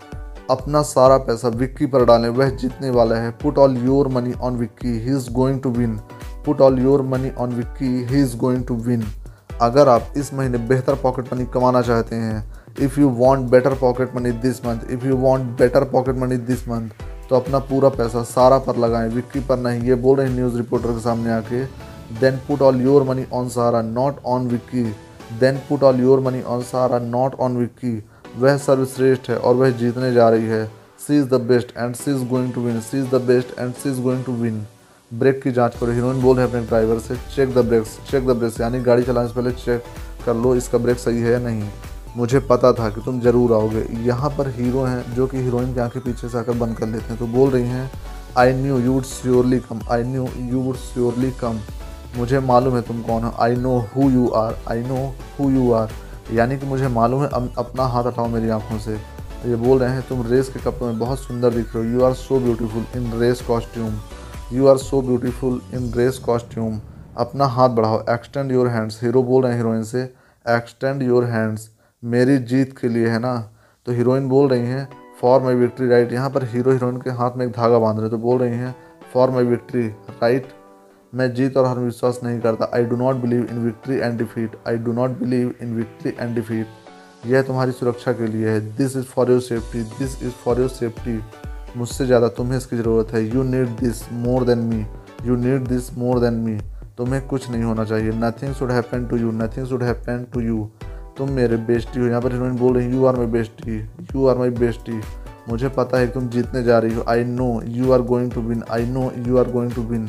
अपना 0.51 0.83
सारा 0.85 1.17
पैसा 1.19 1.49
विक्की 1.49 1.87
पर 1.87 2.05
डालें। 2.05 2.29
वह 2.29 2.51
जीतने 2.51 2.91
वाला 2.91 3.17
है। 3.17 3.31
Put 3.43 3.59
all 3.59 3.77
your 3.79 4.09
money 4.09 4.33
on 4.33 4.57
Vicky 4.57 4.99
he 5.01 5.17
is 5.17 5.31
going 5.33 5.61
to 5.61 5.71
win 5.71 5.97
put 6.47 6.61
all 6.61 6.79
your 6.79 7.03
money 7.05 7.31
on 7.39 7.53
Vicky 7.53 7.87
he 8.05 8.23
is 8.23 8.37
going 8.37 8.65
to 8.65 8.75
win 8.85 9.05
अगर 9.63 9.89
आप 9.89 10.13
इस 10.17 10.33
महीने 10.35 10.59
बेहतर 10.69 10.95
पॉकेट 10.95 11.33
मनी 11.35 11.47
कमाना 11.55 11.83
चाहते 11.83 12.17
हैं 12.17 12.45
if 12.81 12.99
you 13.01 13.09
want 13.11 13.51
better 13.51 13.75
pocket 13.75 14.15
money 14.17 14.31
this 14.43 14.65
month 14.67 14.91
if 14.91 15.07
you 15.07 15.17
want 15.17 15.59
better 15.59 15.85
pocket 15.91 16.17
money 16.17 16.37
this 16.49 16.69
month 16.69 16.91
तो 17.29 17.37
अपना 17.37 17.59
पूरा 17.61 17.89
पैसा 17.91 18.23
सारा 18.25 18.59
पर 18.59 18.77
लगाएँ। 18.77 19.09
विक्की 19.11 19.41
पर 19.41 19.59
नहीं, 19.59 19.83
ये 19.83 19.95
बोल 19.95 20.17
रहे 20.17 20.29
हैं 20.29 20.35
न्यूज़ 20.35 20.57
रिपोर्टर 20.57 20.93
के 20.93 21.01
सामने 21.01 21.31
आके। 21.33 21.65
Then 22.21 22.37
put 22.49 22.63
all 22.63 22.81
your 22.83 23.03
money 23.03 23.25
on 23.33 23.49
Sahara 23.49 23.83
not 23.83 24.23
on 24.27 24.47
Vicky 24.49 24.85
then 25.41 25.57
put 25.69 25.83
all 25.83 26.01
your 26.01 26.21
money 26.21 26.43
on 26.43 26.63
Sahara 26.63 26.99
not 26.99 27.35
on 27.41 27.57
Vicky 27.57 27.93
वह 28.39 28.57
सर्वश्रेष्ठ 28.59 29.29
है 29.31 29.37
और 29.39 29.55
वह 29.55 29.71
जीतने 29.79 30.13
जा 30.13 30.29
रही 30.29 30.47
है। 30.47 30.65
She 31.07 31.19
is 31.19 31.29
the 31.29 31.41
best 31.43 31.73
and 31.77 31.95
she 31.95 32.11
is 32.11 32.25
going 32.29 32.53
to 32.55 32.61
win 32.61 32.81
she 32.81 32.99
is 32.99 33.07
the 33.07 33.21
best 33.27 33.59
and 33.59 33.75
she 33.75 33.91
is 33.91 34.01
going 34.03 34.25
to 34.25 34.33
win 34.35 34.67
brake 35.11 35.43
की 35.43 35.51
जाँच 35.53 35.77
करो। 35.81 35.93
हीरोइन 35.93 36.21
बोल 36.23 36.39
है 36.39 36.49
अपने 36.49 36.61
ड्राइवर 36.63 36.99
से 36.99 37.17
check 37.35 37.55
the 37.55 37.65
brakes 37.67 37.99
check 38.11 38.27
the 38.27 38.37
brakes 38.39 38.61
यानी 38.61 38.81
गाड़ी 38.81 39.03
चलाने 39.03 39.29
से 39.29 39.35
पहले 39.35 39.51
चेक 39.53 39.83
कर 40.27 40.35
लो, 40.35 40.55
इसका 40.55 40.79
ब्रेक 40.79 40.99
सही 40.99 41.21
है 41.21 41.33
या 41.33 41.39
नहीं। 41.39 41.69
मुझे 42.17 42.41
पता 42.51 42.73
था 42.73 42.89
कि 42.91 43.01
तुम 43.05 43.21
ज़रूर 43.21 43.53
आओगे। 43.55 43.87
यहाँ 44.07 44.31
पर 44.39 44.49
हीरो 44.51 44.83
हैं 44.85 45.15
जो 45.15 45.27
कि 45.27 45.39
हीरोइन 45.39 45.73
की 45.75 45.81
आँखें 45.81 46.01
पीछे 46.03 46.29
से 46.29 46.39
आकर 46.39 46.59
बंद 46.59 46.77
कर 46.77 46.87
लेते 46.87 47.09
हैं। 47.09 47.19
तो 47.19 47.27
बोल 47.29 47.51
रही 47.51 47.69
हैं 47.69 47.91
I 48.39 48.53
knew 48.55 48.79
you 48.79 48.93
would 48.93 49.05
surely 49.05 49.59
come 49.61 49.81
I 49.91 50.03
knew 50.05 50.27
you 50.41 50.61
would 50.61 50.77
surely 50.77 51.31
come 51.41 51.61
मुझे 52.17 52.41
मालूम 52.41 52.75
है 52.77 52.83
तुम 52.83 53.01
कौन 53.03 53.23
हो। 53.23 53.33
I 53.41 53.57
know 53.57 53.79
who 53.95 54.11
you 54.11 54.29
are 54.37 54.59
I 54.71 54.83
know 54.83 54.97
who 55.39 55.51
you 55.51 55.73
are 55.73 55.93
यानी 56.33 56.59
कि 56.59 56.67
मुझे 56.67 56.89
मालूम 56.89 57.23
है 57.23 57.29
अपना 57.59 57.85
हाथ 57.85 58.05
हटाओ 58.05 58.29
मेरी 58.29 58.49
आँखों 58.51 58.79
से। 58.79 58.95
ये 59.47 59.57
बोल 59.57 59.79
रहे 59.79 59.91
हैं, 59.91 60.03
तुम 60.09 60.27
रेस 60.27 60.49
के 60.49 60.61
कपड़ों 60.61 60.87
में 60.87 60.99
बहुत 60.99 61.19
सुंदर 61.19 61.55
दिख 61.55 61.75
रहे 61.77 61.85
हो। 61.85 61.91
You 61.91 62.05
are 62.05 62.13
so 62.15 62.39
beautiful 62.41 62.85
in 62.97 63.13
race 63.21 63.41
costume 63.43 63.99
you 64.53 64.67
are 64.67 64.77
so 64.79 65.01
beautiful 65.03 65.61
in 65.75 65.93
race 65.97 66.19
costume 66.19 66.81
अपना 67.17 67.47
हाथ 67.47 67.69
बढ़ाओ। 67.71 68.01
एक्सटेंड 68.11 68.53
योर 68.53 68.69
हैंड्स 68.69 69.03
हीरो 69.03 69.23
बोल 69.23 69.43
रहे 69.43 69.53
हैं 69.53 69.59
हीरोइन 69.59 69.83
से। 69.85 70.03
एक्सटेंड 70.47 71.03
योर 71.03 71.25
हैंड्स 71.25 71.69
मेरी 72.03 72.39
जीत 72.41 72.77
के 72.79 72.89
लिए, 72.89 73.09
है 73.09 73.19
ना? 73.19 73.37
तो 73.87 73.93
हीरोइन 73.93 74.29
बोल 74.29 74.49
रही 74.49 74.67
हैं 74.67 74.89
फॉर 75.21 75.43
माई 75.43 75.55
विक्ट्री 75.55 75.89
राइट 75.89 76.13
यहाँ 76.13 76.31
पर 76.31 76.45
हीरो 76.45 76.73
हीरोइन 76.73 76.97
के 76.97 77.11
हाथ 77.11 77.37
में 77.37 77.45
एक 77.47 77.53
धागा 77.53 77.79
बाँध 77.79 78.01
रहे 78.01 78.11
तो 78.11 78.19
बोल 78.19 78.39
रही 78.39 78.59
हैं 78.59 78.75
फॉर 79.13 79.31
माई 79.31 79.45
विक्ट्री 79.45 79.87
राइट 79.89 80.49
मैं 81.13 81.33
जीत 81.35 81.57
और 81.57 81.67
हर 81.67 81.79
विश्वास 81.79 82.21
नहीं 82.25 82.41
करता। 82.41 82.71
I 82.75 82.85
do 82.85 82.97
not 82.97 83.17
believe 83.17 83.47
in 83.51 83.59
victory 83.59 83.97
and 83.97 84.19
defeat 84.19 84.57
I 84.69 84.77
do 84.79 84.93
not 84.93 85.11
believe 85.19 85.55
in 85.63 85.75
victory 85.77 86.13
and 86.19 86.35
defeat 86.35 87.27
यह 87.27 87.43
तुम्हारी 87.43 87.73
सुरक्षा 87.73 88.13
के 88.13 88.27
लिए 88.27 88.49
है। 88.49 88.61
This 88.77 88.97
is 88.97 89.05
for 89.07 89.31
your 89.31 89.41
safety 89.41 89.83
this 89.99 90.23
is 90.23 90.33
for 90.45 90.61
your 90.61 90.69
safety 90.71 91.19
मुझसे 91.77 92.07
ज़्यादा 92.07 92.29
तुम्हें 92.37 92.59
इसकी 92.59 92.77
ज़रूरत 92.77 93.13
है। 93.15 93.25
You 93.27 93.43
need 93.45 93.69
this 93.81 94.03
more 94.13 94.45
than 94.45 94.59
me 94.59 94.85
you 95.27 95.37
need 95.37 95.69
this 95.69 95.93
more 95.99 96.21
than 96.21 96.35
me 96.45 96.59
तुम्हें 96.99 97.27
कुछ 97.29 97.51
नहीं 97.51 97.63
होना 97.63 97.85
चाहिए। 97.85 98.13
Nothing 98.15 98.55
should 98.55 98.71
happen 98.71 99.07
to 99.07 99.17
you 99.17 99.33
nothing 99.35 99.67
should 99.67 99.83
happen 99.83 100.27
to 100.33 100.41
you 100.41 100.69
तुम 101.19 101.31
मेरे 101.33 101.57
बेस्टी 101.57 102.01
हो। 102.01 102.07
यहाँ 102.07 102.21
पर 102.23 102.33
हीरोइन 102.33 102.57
बोल 102.57 102.75
रही 102.77 102.87
है 102.87 102.93
you 102.93 103.05
are 103.07 103.17
my 103.17 103.27
bestie. 103.29 103.79
You 104.15 104.27
are 104.27 104.39
my 104.39 104.51
bestie. 104.61 105.01
मुझे 105.49 105.69
पता 105.77 105.99
है 105.99 106.09
तुम 106.13 106.29
जीतने 106.29 106.63
जा 106.63 106.79
रही 106.79 106.95
हो। 106.95 107.05
I 107.09 107.25
know 107.25 107.51
you 107.67 107.93
are 107.93 108.03
going 108.05 108.33
to 108.33 108.41
win 108.41 108.63
I 108.71 108.87
know 108.87 109.11
you 109.27 109.39
are 109.39 109.51
going 109.51 109.73
to 109.73 109.83
win 109.83 110.09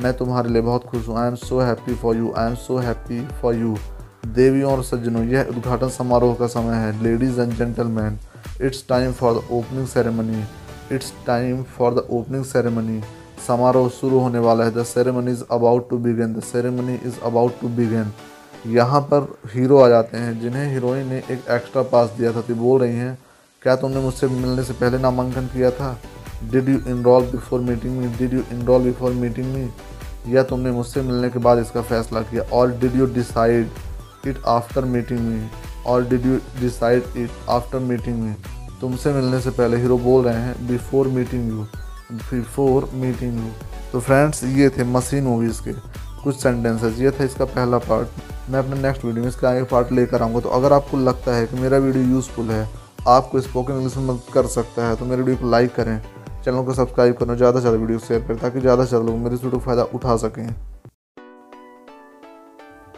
मैं 0.00 0.12
तुम्हारे 0.16 0.50
लिए 0.50 0.62
बहुत 0.62 0.84
खुश 0.84 1.08
हूँ। 1.08 1.16
I 1.18 1.28
am 1.28 1.34
so 1.36 1.60
happy 1.60 1.94
for 1.94 2.16
you 2.16 2.32
I 2.38 2.48
am 2.48 2.54
so 2.56 2.76
happy 2.78 3.20
for 3.42 3.54
you 3.54 3.76
देवियों 4.26 4.72
और 4.72 4.82
सज्जनों, 4.84 5.24
यह 5.24 5.46
उद्घाटन 5.50 5.88
समारोह 5.90 6.34
का 6.34 6.46
समय 6.46 6.76
है। 6.76 7.02
Ladies 7.02 7.40
and 7.40 7.52
gentleman 7.54 8.18
it's 8.62 8.84
time 8.88 9.12
for 9.12 9.34
the 9.34 9.42
opening 9.52 9.86
ceremony 9.86 10.44
it's 10.92 11.12
time 11.26 11.62
for 11.76 11.94
the 11.94 12.06
opening 12.10 12.44
ceremony 12.44 13.00
समारोह 13.46 13.88
शुरू 13.90 14.18
होने 14.18 14.38
वाला 14.38 14.64
है। 14.64 14.70
The 14.74 14.82
ceremony 14.84 15.32
is 15.32 15.42
about 15.50 15.88
to 15.90 15.98
begin 15.98 16.34
the 16.34 16.42
ceremony 16.42 16.94
is 17.04 17.20
about 17.24 17.60
to 17.60 17.68
begin 17.76 18.12
यहाँ 18.66 19.00
पर 19.02 19.26
हीरो 19.54 19.78
आ 19.78 19.88
जाते 19.88 20.16
हैं, 20.16 20.40
जिन्हें 20.40 20.72
हीरोइन 20.72 21.06
ने 21.06 21.18
एक 21.18 21.48
एक्स्ट्रा 21.50 21.82
पास 21.84 22.10
दिया 22.10 22.32
था। 22.32 22.40
तो 22.40 22.54
बोल 22.54 22.80
रही 22.80 22.96
हैं, 22.96 23.18
क्या 23.62 23.76
तुमने 23.76 24.00
मुझसे 24.00 24.26
मिलने 24.28 24.62
से 24.64 24.72
पहले 24.72 24.98
नामांकन 24.98 25.46
किया 25.46 25.70
था? 25.70 25.96
Did 26.50 26.68
you 26.68 26.78
enroll 26.88 27.24
before 27.26 27.60
meeting 27.60 27.98
me 27.98 28.08
did 28.16 28.34
you 28.34 28.42
enroll 28.52 28.82
before 28.82 29.12
meeting 29.12 29.52
me 29.54 30.34
या 30.34 30.42
तुमने 30.42 30.70
मुझसे 30.72 31.02
मिलने 31.02 31.30
के 31.30 31.38
बाद 31.38 31.58
इसका 31.58 31.82
फैसला 31.82 32.20
किया? 32.22 32.42
और 32.52 32.70
did 32.78 32.96
you 32.96 33.06
decide 33.14 33.70
it 34.26 34.42
after 34.48 34.84
meeting 34.86 35.20
me 35.20 35.48
और 35.86 36.04
did 36.08 36.26
you 36.26 36.36
decide 36.60 37.16
it 37.16 37.30
after 37.50 37.78
meeting 37.80 38.18
me 38.18 38.34
तुमसे 38.80 39.12
मिलने 39.12 39.40
से 39.40 39.50
पहले 39.50 39.76
हीरो 39.76 39.98
बोल 39.98 40.24
रहे 40.24 40.40
हैं 40.42 40.66
before 40.68 41.08
meeting 41.08 41.48
you 41.48 41.66
before 42.12 42.88
meeting 42.94 43.38
you 43.38 43.50
तो 43.92 44.00
फ्रेंड्स 44.00 44.42
ये 44.44 44.68
थे 44.70 44.84
मशीन 44.84 45.24
मूवीज़ 45.24 45.62
के 45.62 45.72
कुछ 46.22 46.36
सेंटेंसेस 46.36 46.98
ये 47.00 47.10
था 47.10 47.24
इसका 47.24 47.44
पहला 47.44 47.78
पार्ट 47.80 48.50
मैं 48.50 48.58
अपने 48.58 48.80
नेक्स्ट 48.82 49.04
वीडियो 49.04 49.22
में 49.22 49.28
इसका 49.28 49.48
आगे 49.50 49.62
पार्ट 49.70 49.92
लेकर 49.92 50.22
आऊँगा। 50.22 50.40
तो 50.40 50.48
अगर 50.50 50.72
आपको 50.72 50.96
लगता 50.98 51.34
है 51.34 51.46
कि 51.46 51.56
मेरा 51.56 51.78
वीडियो 51.78 52.04
यूज़फुल 52.04 52.50
है, 52.50 52.68
आपको 53.08 53.40
स्पोकन 53.40 53.74
इंग्लिश 53.74 53.96
में 53.96 54.04
मदद 54.04 54.32
कर 54.34 54.46
सकता 54.48 54.86
है 54.88 54.96
तो 54.96 55.04
मेरे 55.04 55.22
वीडियो 55.22 55.36
को 55.36 55.50
लाइक 55.50 55.74
करें। 55.74 56.00
चैनल 56.44 56.64
को 56.64 56.72
सब्सक्राइब 56.74 57.14
करें 57.16 57.36
ज़्यादा 57.36 57.60
से 57.60 57.70
वीडियो 57.70 57.98
शेयर 57.98 58.20
करें, 58.22 58.38
ताकि 58.38 58.60
ज़्यादा 58.60 58.84
से 58.84 58.96
लोग 58.96 59.16
मेरे 59.18 59.34
वीडियो 59.34 59.50
को 59.50 59.58
फ़ायदा 59.58 59.82
उठा 59.94 60.16
सकें। 60.18 60.48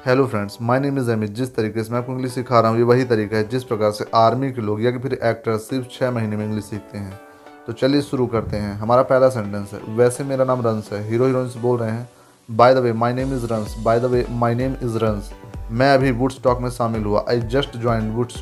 Hello 0.07 0.27
friends 0.27 0.59
my 0.63 0.81
name 0.81 0.99
is 0.99 1.11
Amit 1.11 1.31
जिस 1.33 1.55
तरीके 1.57 1.83
से 1.85 1.93
मैं 1.93 1.99
आपको 1.99 2.13
इंग्लिश 2.13 2.33
सिखा 2.33 2.61
रहा 2.61 2.71
हूँ, 2.71 2.79
ये 2.79 2.85
वही 2.85 3.05
तरीका 3.05 3.37
है, 3.37 3.49
जिस 3.49 3.65
प्रकार 3.65 3.91
से 3.91 4.05
आर्मी 4.15 4.51
के 4.53 4.63
लोग 4.63 4.83
या 4.85 4.91
कि 4.91 4.99
फिर 4.99 5.15
एक्टर 5.15 5.57
सिर्फ़ 5.59 5.87
छः 5.91 6.11
महीने 6.11 6.37
में 6.37 6.45
इंग्लिश 6.45 6.65
सीखते 6.65 6.99
हैं। 6.99 7.21
तो 7.67 7.73
चलिए 7.73 8.03
शुरू 8.03 8.27
करते 8.27 8.57
हैं। 8.57 8.75
हमारा 8.79 9.03
पहला 9.05 9.29
सेंटेंस 9.31 9.73
है। 9.73 9.81
वैसे 9.97 10.25
मेरा 10.25 10.45
नाम 10.45 10.67
रंस 10.67 10.91
है। 10.93 11.03
हीरो 11.09 11.27
हीरोइन 11.27 11.49
से 11.49 11.61
बोल 11.61 11.79
रहे 11.79 11.91
हैं। 11.91 12.09
By 12.49 12.75
the 12.75 12.79
way 12.79 12.93
my 12.95 13.13
name 13.13 13.35
is 13.37 13.47
Rans 13.53 13.75
by 13.85 14.01
the 14.01 14.05
way 14.07 14.27
my 14.33 14.55
name 14.55 14.77
is 14.83 14.99
Rans 14.99 15.31
मैं 15.71 15.93
अभी 15.95 16.11
वुड 16.13 16.33
स्टॉक 16.33 16.61
में 16.61 16.71
शामिल 16.73 17.05
हुआ। 17.05 17.25
I 17.31 17.41
just 17.55 17.77
join 17.77 18.11
Wood 18.13 18.33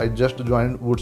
I 0.00 0.08
just 0.16 0.42
join 0.42 0.78
Wood 0.82 0.98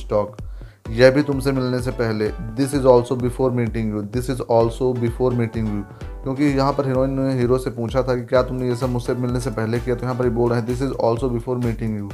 यह 0.86 1.10
भी 1.10 1.22
तुमसे 1.22 1.52
मिलने 1.52 1.80
से 1.82 1.90
पहले 1.90 2.28
this 2.56 2.74
is 2.74 2.86
also 2.86 3.16
before 3.16 3.50
meeting 3.50 3.92
you 3.92 4.00
this 4.12 4.28
is 4.30 4.40
also 4.50 4.92
before 4.92 5.34
meeting 5.34 5.68
you 5.68 5.82
क्योंकि 6.22 6.44
यहाँ 6.46 6.72
पर 6.72 6.86
हीरोइन 6.86 7.10
ने 7.10 7.32
हीरो 7.34 7.58
से 7.58 7.70
पूछा 7.70 8.02
था 8.02 8.14
कि 8.16 8.24
क्या 8.26 8.42
तुमने 8.42 8.68
ये 8.68 8.76
सब 8.76 8.88
मुझसे 8.88 9.14
मिलने 9.14 9.40
से 9.40 9.50
पहले 9.50 9.78
किया 9.80 9.96
तो 9.96 10.02
यहाँ 10.02 10.14
पर 10.16 10.24
ही 10.24 10.30
बोल 10.30 10.50
रहे 10.50 10.58
हैं 10.58 10.66
this 10.66 10.82
is 10.82 10.92
also 11.00 11.28
before 11.28 11.56
meeting 11.58 11.96
you 11.98 12.10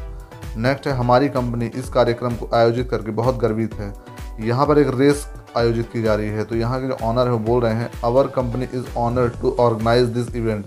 next 0.57 0.87
है, 0.87 0.93
हमारी 0.93 1.29
कंपनी 1.29 1.67
इस 1.75 1.89
कार्यक्रम 1.89 2.35
को 2.35 2.49
आयोजित 2.57 2.89
करके 2.91 3.11
बहुत 3.13 3.39
गर्वित 3.39 3.75
है। 3.75 3.93
यहाँ 4.41 4.67
पर 4.67 4.79
एक 4.79 4.91
रेस 4.95 5.27
आयोजित 5.57 5.91
की 5.93 6.03
जा 6.03 6.15
रही 6.15 6.29
है 6.29 6.45
तो 6.45 6.57
यहाँ 6.57 6.81
के 6.81 6.89
जो 6.89 6.97
ऑनर 7.03 7.27
है 7.27 7.33
वो 7.33 7.39
बोल 7.47 7.63
रहे 7.63 7.75
हैं 7.75 7.91
our 8.05 8.27
company 8.37 8.69
is 8.75 8.97
honour 8.99 9.29
to 9.43 9.57
organize 9.61 10.09
this 10.11 10.35
event 10.37 10.67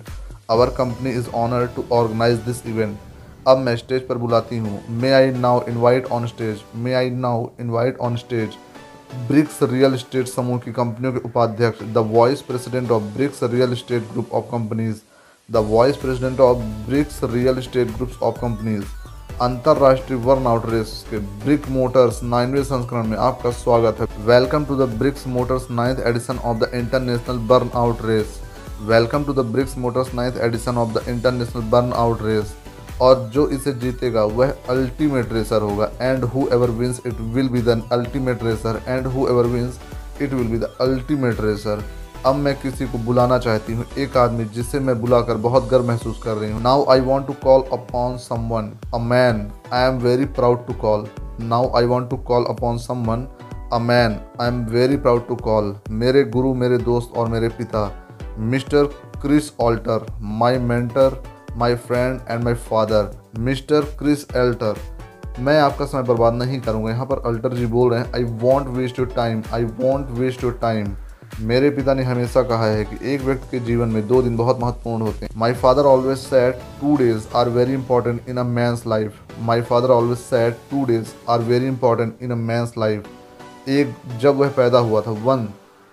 our 0.50 0.70
company 0.78 1.10
is 1.10 1.30
honour 1.36 1.68
to 1.76 1.84
organize 1.92 2.38
this 2.40 2.66
event 2.66 2.98
अब 3.48 3.58
मैं 3.58 3.76
स्टेज 3.76 4.08
पर 4.08 4.18
बुलाती 4.18 4.58
हूँ। 4.58 4.80
May 5.02 5.12
I 5.12 5.30
now 5.34 5.62
invite 5.70 6.08
on 6.12 6.26
stage 6.28 6.60
may 6.78 6.94
I 6.94 7.10
now 7.10 7.46
invite 7.60 7.98
on 8.00 8.16
stage 8.16 8.50
Bricks 9.28 9.58
real 9.64 9.94
estate 9.94 10.28
समूह 10.28 10.60
की 10.66 10.72
कंपनियों 10.72 11.14
के 11.14 11.20
उपाध्यक्ष 11.26 11.84
the 11.94 12.04
vice 12.12 12.42
president 12.42 12.92
of 12.92 13.04
Bricks 13.16 13.44
real 13.44 13.72
estate 13.74 14.04
group 14.12 14.34
of 14.34 14.46
companies 14.52 15.00
the 15.50 15.66
vice 15.70 15.96
president 15.98 16.40
of 16.40 16.58
Bricks 16.88 17.20
real 17.24 17.58
estate 17.58 17.96
groups 17.96 18.22
of 18.24 18.40
companies 18.42 18.84
अंतरराष्ट्रीय 19.42 20.20
burn 20.20 20.48
out 20.48 20.70
race 20.70 20.94
के 21.10 21.18
Brick 21.44 21.68
Motors 21.70 22.24
नाइनवे 22.24 22.64
संस्करण 22.64 23.08
में 23.08 23.18
आपका 23.20 23.52
स्वागत 23.52 24.02
है। 24.02 24.08
Welcome 24.26 24.66
to 24.66 24.76
the 24.76 24.90
Bricks 25.00 25.28
Motors 25.28 25.68
ninth 25.72 26.00
edition 26.08 26.40
of 26.40 26.58
the 26.58 26.72
international 26.76 27.38
burn 27.50 27.72
out 27.76 28.06
race 28.06 28.40
welcome 28.82 29.24
to 29.24 29.34
the 29.34 29.52
Bricks 29.52 29.78
Motors 29.78 30.14
ninth 30.16 30.38
edition 30.44 30.78
of 30.78 30.94
the 30.94 31.08
international 31.10 31.70
burn 31.72 31.94
out 31.96 32.22
race 32.24 32.56
और 33.02 33.30
जो 33.34 33.48
इसे 33.50 33.72
जीतेगा, 33.74 34.24
वह 34.24 34.54
अल्टीमेट 34.70 35.32
रेसर 35.34 35.62
होगा। 35.62 35.90
And 36.02 36.24
whoever 36.54 36.70
wins 36.72 37.02
it 37.06 37.22
will 37.34 37.50
be 37.50 37.62
the 37.62 37.82
ultimate 37.92 38.44
racer 38.44 38.82
and 38.88 39.08
whoever 39.28 39.46
wins 39.48 39.80
it 40.22 40.34
will 40.34 40.48
be 40.48 40.58
the 40.58 40.76
ultimate 40.82 41.42
racer 41.42 41.84
अब 42.26 42.36
मैं 42.36 42.54
किसी 42.62 42.86
को 42.86 42.98
बुलाना 42.98 43.38
चाहती 43.40 43.74
हूँ, 43.74 43.86
एक 43.98 44.18
आदमी 44.18 44.44
जिसे 44.56 44.80
मैं 44.80 45.00
बुलाकर 45.02 45.38
बहुत 45.46 45.70
गर्व 45.70 45.88
महसूस 45.88 46.20
कर 46.24 46.34
रही 46.34 46.52
हूँ। 46.52 46.62
Now 46.62 46.86
I 46.92 47.00
want 47.02 47.28
to 47.28 47.34
call 47.44 47.64
upon 47.74 48.18
someone 48.20 48.72
a 48.94 48.98
man 49.00 49.48
I 49.74 49.88
am 49.88 49.98
very 50.00 50.26
proud 50.36 50.66
to 50.68 50.74
call 50.82 51.08
now 51.42 51.72
I 51.78 51.86
want 51.86 52.10
to 52.10 52.18
call 52.28 52.46
upon 52.50 52.78
someone 52.78 53.28
a 53.74 53.80
man 53.80 54.20
I 54.42 54.48
am 54.48 54.64
very 54.68 54.98
proud 54.98 55.28
to 55.28 55.36
call 55.36 55.76
मेरे 55.92 56.24
गुरु, 56.26 56.54
मेरे 56.54 56.78
दोस्त 56.80 57.18
और 57.18 57.30
मेरे 57.30 57.50
पिता 57.50 57.92
Mr 58.38 58.86
Chris 59.22 59.52
Alter 59.60 60.06
my 60.22 60.58
mentor 60.60 61.22
my 61.58 61.76
friend 61.78 62.20
and 62.30 62.44
my 62.44 62.54
father 62.64 63.12
Mr 63.40 63.82
Chris 64.00 64.26
Elter 64.36 64.76
मैं 65.40 65.60
आपका 65.60 65.86
समय 65.86 66.04
बर्बाद 66.04 66.34
नहीं 66.34 66.60
करूँगा। 66.62 66.90
यहाँ 66.92 67.06
पर 67.06 67.22
अल्टर 67.26 67.54
जी 67.54 67.66
बोल 67.66 67.92
रहे 67.92 68.00
हैं 68.00 68.14
I 68.14 68.24
won't 68.42 68.68
waste 68.68 69.00
your 69.00 69.08
time 69.16 69.44
I 69.54 69.64
won't 69.80 70.10
waste 70.20 70.44
your 70.44 70.58
time 70.62 70.96
मेरे 71.40 71.70
पिता 71.70 71.94
ने 71.94 72.04
हमेशा 72.04 72.42
कहा 72.44 72.66
है 72.66 72.84
कि 72.86 72.98
एक 73.14 73.22
व्यक्ति 73.22 73.48
के 73.52 73.66
जीवन 73.66 73.90
में 73.90 74.08
दो 74.08 74.22
दिन 74.22 74.36
बहुत 74.38 74.60
महत्वपूर्ण 74.62 75.02
होते 75.02 75.26
हैं। 75.26 75.32
My 75.38 75.54
father 75.54 75.86
always 75.86 76.18
said 76.18 76.60
two 76.82 76.96
days 76.98 77.28
are 77.36 77.50
very 77.50 77.74
important 77.74 78.30
in 78.30 78.38
a 78.38 78.44
man's 78.44 78.84
life 78.88 79.14
my 79.42 79.62
father 79.62 79.92
always 79.92 80.18
said 80.18 80.58
two 80.72 80.86
days 80.86 81.14
are 81.30 81.40
very 81.42 81.68
important 81.68 82.22
in 82.22 82.32
a 82.32 82.36
man's 82.36 82.74
life 82.78 83.70
एक 83.70 83.96
जब 84.22 84.38
वह 84.38 84.50
पैदा 84.50 84.80
हुआ 84.80 85.02
था 85.02 85.12
one 85.24 85.48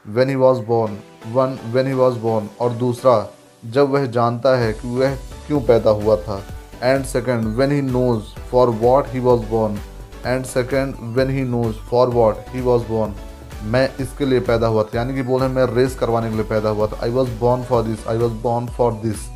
when 0.04 0.28
he 0.28 0.34
was 0.34 0.60
born 0.66 0.98
one 1.32 1.58
when 1.72 1.86
he 1.86 1.92
was 1.92 2.18
born 2.18 2.48
और 2.60 2.72
दूसरा 2.74 3.16
जब 3.62 3.90
वह 3.90 4.06
जानता 4.06 4.56
है 4.58 4.72
कि 4.72 4.88
वह 4.88 5.14
क्यों 5.46 5.60
पैदा 5.60 5.90
हुआ 5.90 6.16
था। 6.16 6.42
And 6.82 7.04
second 7.04 7.44
when 7.56 7.72
he 7.72 7.80
knows 7.82 8.24
for 8.50 8.68
what 8.80 9.06
he 9.08 9.20
was 9.20 9.40
born 9.46 9.78
and 10.26 10.44
second 10.44 10.94
when 11.16 11.30
he 11.30 11.42
knows 11.44 11.76
for 11.90 12.08
what 12.08 12.36
he 12.48 12.60
was 12.60 12.86
born 12.88 13.14
मैं 13.64 13.88
इसके 14.00 14.26
लिए 14.26 14.40
पैदा 14.40 14.66
हुआ 14.66 14.82
था। 14.82 14.98
यानी 14.98 15.14
कि 15.14 15.22
बोल 15.22 15.42
मैं 15.42 15.64
रेस 15.74 15.94
करवाने 15.94 16.30
के 16.30 16.36
लिए 16.36 16.44
पैदा 16.44 16.68
हुआ 16.68 16.86
था। 16.86 17.00
I 17.02 17.10
was 17.10 17.30
born 17.40 17.62
for 17.62 17.82
this 17.82 18.06
I 18.08 18.18
was 18.18 18.32
born 18.42 18.66
for 18.76 18.92
this 19.02 19.26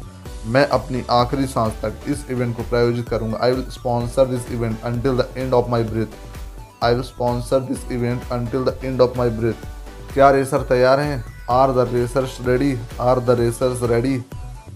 मैं 0.46 0.66
अपनी 0.68 1.02
आखिरी 1.10 1.46
सांस 1.46 1.72
तक 1.82 2.10
इस 2.10 2.24
इवेंट 2.30 2.56
को 2.56 2.62
प्रायोजित 2.70 3.08
करूँगा। 3.08 3.38
I 3.42 3.52
will 3.52 3.64
sponsor 3.70 4.26
this 4.26 4.50
event 4.52 4.84
until 4.84 5.16
the 5.16 5.28
end 5.36 5.54
of 5.54 5.70
my 5.70 5.84
breath 5.84 6.84
I 6.84 6.94
will 6.94 7.02
sponsor 7.02 7.60
this 7.60 7.90
event 7.92 8.32
until 8.32 8.64
the 8.64 8.78
end 8.84 9.00
of 9.00 9.18
my 9.18 9.30
breath 9.30 9.66
क्या 10.14 10.30
रेसर 10.30 10.62
तैयार 10.68 11.00
हैं? 11.00 11.31
Are 11.50 11.72
the 11.72 11.88
racers 11.92 12.38
ready 12.46 12.76
are 13.00 13.20
the 13.20 13.30
racers 13.40 13.82
ready 13.90 14.22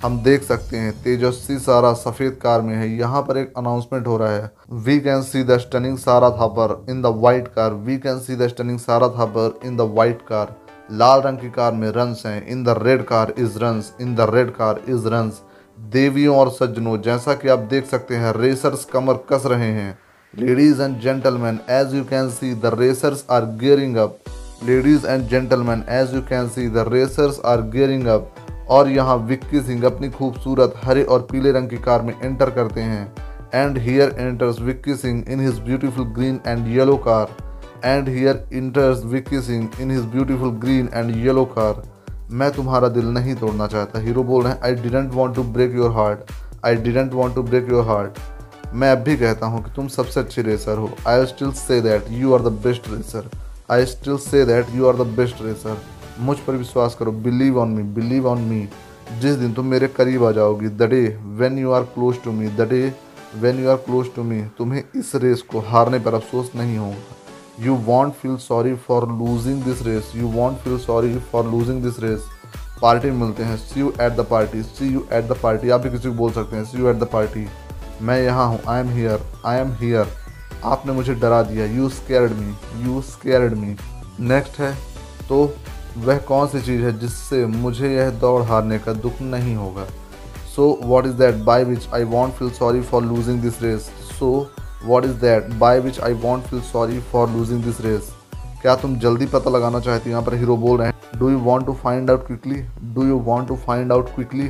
हम 0.02 0.18
देख 0.22 0.42
सकते 0.42 0.76
हैं, 0.76 0.92
तेजस्वी 1.02 1.58
सारा 1.58 1.92
सफ़ेद 1.94 2.32
car 2.42 2.60
में 2.60 2.74
है। 2.74 2.88
यहाँ 2.90 3.22
पर 3.22 3.36
एक 3.38 3.52
अनाउंसमेंट 3.56 4.06
हो 4.06 4.16
रहा 4.16 4.30
है। 4.30 4.50
We 4.72 4.98
can 5.00 5.22
see 5.22 5.42
the 5.44 5.58
stunning 5.58 5.96
Sara 5.98 6.30
Thapar 6.30 6.84
in 6.90 7.00
the 7.02 7.12
white 7.16 7.48
car 7.48 7.72
we 7.72 7.96
can 7.98 8.18
see 8.18 8.36
the 8.36 8.48
stunning 8.48 8.78
Sara 8.78 9.08
Thapar 9.08 9.58
in 9.64 9.76
the 9.76 9.90
white 9.94 10.22
car 10.22 10.54
लाल 10.92 11.20
रंग 11.20 11.38
की 11.38 11.50
कार 11.50 11.72
में 11.72 11.88
रंस 11.90 12.22
हैं। 12.26 12.46
In 12.46 12.64
the 12.64 12.76
red 12.82 13.04
car 13.04 13.34
is 13.38 13.58
runs 13.58 13.92
in 14.00 14.14
the 14.14 14.30
red 14.34 14.50
car 14.50 14.80
is 14.88 15.08
runs 15.08 15.40
देवियों 15.78 16.36
और 16.36 16.50
सज्जनों, 16.50 17.00
जैसा 17.02 17.34
कि 17.34 17.48
आप 17.48 17.58
देख 17.70 17.86
सकते 17.86 18.16
हैं 18.16 18.32
रेसर्स 18.32 18.84
कमर 18.84 19.24
कस 19.32 19.46
रहे 19.46 19.72
हैं। 19.72 19.98
Ladies 20.34 20.82
and 20.82 21.00
gentleman 21.00 21.58
as 21.70 21.94
you 21.94 22.04
can 22.04 22.30
see 22.30 22.54
the 22.54 22.78
racers 22.78 23.24
are 23.30 23.44
gearing 23.60 23.96
up 23.96 24.18
ladies 24.64 25.06
and 25.06 25.28
gentleman 25.28 25.84
as 25.90 26.14
you 26.14 26.20
can 26.28 26.48
see 26.48 26.68
the 26.68 26.84
racers 26.88 27.40
are 27.46 27.62
gearing 27.70 28.06
up 28.08 28.34
और 28.70 28.88
यहाँ 28.88 29.16
विक्की 29.26 29.60
सिंह 29.62 29.84
अपनी 29.86 30.08
खूबसूरत 30.10 30.74
हरे 30.84 31.02
और 31.04 31.26
पीले 31.32 31.52
रंग 31.52 31.68
की 31.68 31.76
कार 31.78 32.02
में 32.02 32.14
एंटर 32.14 32.50
करते 32.50 32.80
हैं। 32.82 33.04
And 33.54 33.78
here 33.78 34.14
enters 34.18 34.60
Vicky 34.60 34.94
Singh 34.96 35.24
in 35.30 35.40
his 35.40 35.58
beautiful 35.60 36.04
green 36.14 36.40
and 36.46 36.66
yellow 36.68 36.96
car 37.06 37.36
and 37.84 38.08
here 38.08 38.44
enters 38.52 39.04
Vicky 39.04 39.40
Singh 39.42 39.68
in 39.80 39.90
his 39.90 40.04
beautiful 40.12 40.50
green 40.60 40.88
and 40.94 41.16
yellow 41.16 41.44
car 41.58 41.82
मैं 42.30 42.50
तुम्हारा 42.52 42.88
दिल 42.88 43.06
नहीं 43.08 43.34
तोड़ना 43.36 43.66
चाहता, 43.66 44.00
हीरो 44.00 44.22
बोल 44.24 44.42
रहे 44.42 44.52
हैं 44.52 44.60
I 44.64 44.74
didn't 44.74 45.12
want 45.14 45.34
to 45.36 45.42
break 45.42 45.74
your 45.74 45.90
heart 45.92 46.32
I 46.66 46.76
didn't 46.76 47.12
want 47.12 47.34
to 47.34 47.42
break 47.42 47.68
your 47.70 47.84
heart 47.88 48.18
मैं 48.74 48.90
अब 48.92 48.98
भी 48.98 49.16
कहता 49.16 49.46
हूँ 49.46 49.62
कि 49.64 49.70
तुम 49.76 49.88
सबसे 49.88 50.20
अच्छे 50.20 50.42
रेसर 50.42 50.78
हो। 50.78 50.90
I 51.08 51.26
still 51.26 51.52
say 51.54 51.80
that 51.80 52.10
you 52.10 52.34
are 52.34 52.42
the 52.42 52.52
best 52.64 52.88
racer 52.90 53.30
I 53.68 53.86
still 53.86 54.16
say 54.18 54.44
that 54.46 54.66
you 54.74 54.86
are 54.88 54.96
the 54.96 55.06
best 55.16 55.42
racer 55.42 55.76
मुझ 56.20 56.36
पर 56.38 56.52
विश्वास 56.54 56.94
करो 56.94 57.12
believe 57.24 57.58
on 57.60 57.68
me 57.68 57.82
believe 57.94 58.26
on 58.28 58.40
me 58.42 58.68
जिस 59.20 59.36
दिन 59.36 59.52
तुम 59.54 59.66
मेरे 59.66 59.88
करीब 59.88 60.24
आ 60.24 60.30
जाओगी 60.32 60.68
the 60.68 60.88
day 60.90 61.02
when 61.40 61.58
you 61.58 61.72
are 61.72 61.82
close 61.94 62.22
to 62.24 62.32
me 62.32 62.48
the 62.48 62.68
day 62.70 62.92
when 63.40 63.58
you 63.60 63.70
are 63.70 63.76
close 63.86 64.14
to 64.14 64.22
me 64.22 64.40
तुम्हें 64.58 64.82
इस 64.96 65.14
रेस 65.14 65.42
को 65.42 65.60
हारने 65.68 65.98
पर 65.98 66.14
अफसोस 66.14 66.50
नहीं 66.56 66.76
होगा. 66.78 67.16
You 67.60 67.74
won't 67.86 68.14
feel 68.14 68.36
sorry 68.36 68.74
for 68.86 69.08
losing 69.08 69.62
this 69.62 69.82
race 69.86 70.12
you 70.16 70.28
won't 70.30 70.58
feel 70.58 70.78
sorry 70.78 71.18
for 71.32 71.46
losing 71.46 71.82
this 71.82 71.98
race 72.00 72.24
party 72.82 73.10
में 73.10 73.18
मिलते 73.20 73.42
हैं. 73.42 73.56
See 73.56 73.80
you 73.80 73.92
at 74.00 74.16
the 74.16 74.26
party 74.30 74.62
see 74.62 74.92
you 74.92 75.06
at 75.12 75.28
the 75.28 75.36
party 75.42 75.70
आप 75.70 75.80
भी 75.80 75.90
किसी 75.90 76.08
को 76.08 76.14
बोल 76.14 76.32
सकते 76.32 76.56
हैं 76.56 76.64
see 76.64 76.78
you 76.78 76.88
at 76.90 76.96
the 76.96 77.08
party 77.12 77.46
मैं 78.02 78.20
यहाँ 78.22 78.46
हूँ. 78.48 78.60
I 78.68 78.80
am 78.80 78.88
here 78.96 79.26
I 79.46 79.60
am 79.60 79.72
here 79.80 80.06
आपने 80.64 80.92
मुझे 80.92 81.14
डरा 81.14 81.42
दिया। 81.42 81.66
You 81.66 81.88
scared 81.90 82.32
me 82.32 82.84
you 82.84 83.00
scared 83.02 83.54
me 83.54 83.76
next 84.22 84.58
है 84.60 84.74
तो 85.28 85.38
वह 85.98 86.18
कौन 86.28 86.46
सी 86.46 86.60
चीज़ 86.60 86.82
है 86.82 86.98
जिससे 86.98 87.44
मुझे 87.46 87.94
यह 87.94 88.10
दौड़ 88.20 88.42
हारने 88.42 88.78
का 88.78 88.92
दुख 88.94 89.20
नहीं 89.22 89.54
होगा? 89.56 89.84
So 90.56 90.78
what 90.82 91.06
is 91.06 91.14
that 91.14 91.34
by 91.44 91.64
which 91.64 91.88
I 91.94 92.04
won't 92.06 92.34
feel 92.34 92.50
sorry 92.52 92.80
for 92.82 93.02
losing 93.02 93.40
this 93.42 93.62
race 93.62 93.90
so 94.18 94.28
what 94.84 95.04
is 95.04 95.14
that 95.20 95.48
by 95.58 95.80
which 95.80 96.00
I 96.00 96.12
won't 96.22 96.44
feel 96.44 96.60
sorry 96.62 97.00
for 97.12 97.28
losing 97.30 97.62
this 97.64 97.80
race 97.80 98.12
क्या 98.62 98.74
तुम 98.76 98.98
जल्दी 98.98 99.26
पता 99.26 99.50
लगाना 99.50 99.80
चाहती 99.80 100.04
हो? 100.04 100.10
यहाँ 100.10 100.22
पर 100.24 100.34
हीरो 100.34 100.56
बोल 100.56 100.78
रहे 100.78 100.88
हैं। 100.88 101.18
Do 101.18 101.30
you 101.30 101.38
want 101.40 101.66
to 101.66 101.72
find 101.74 102.10
out 102.10 102.26
quickly 102.26 102.62
do 102.94 103.06
you 103.06 103.18
want 103.26 103.48
to 103.48 103.56
find 103.56 103.92
out 103.92 104.14
quickly 104.14 104.48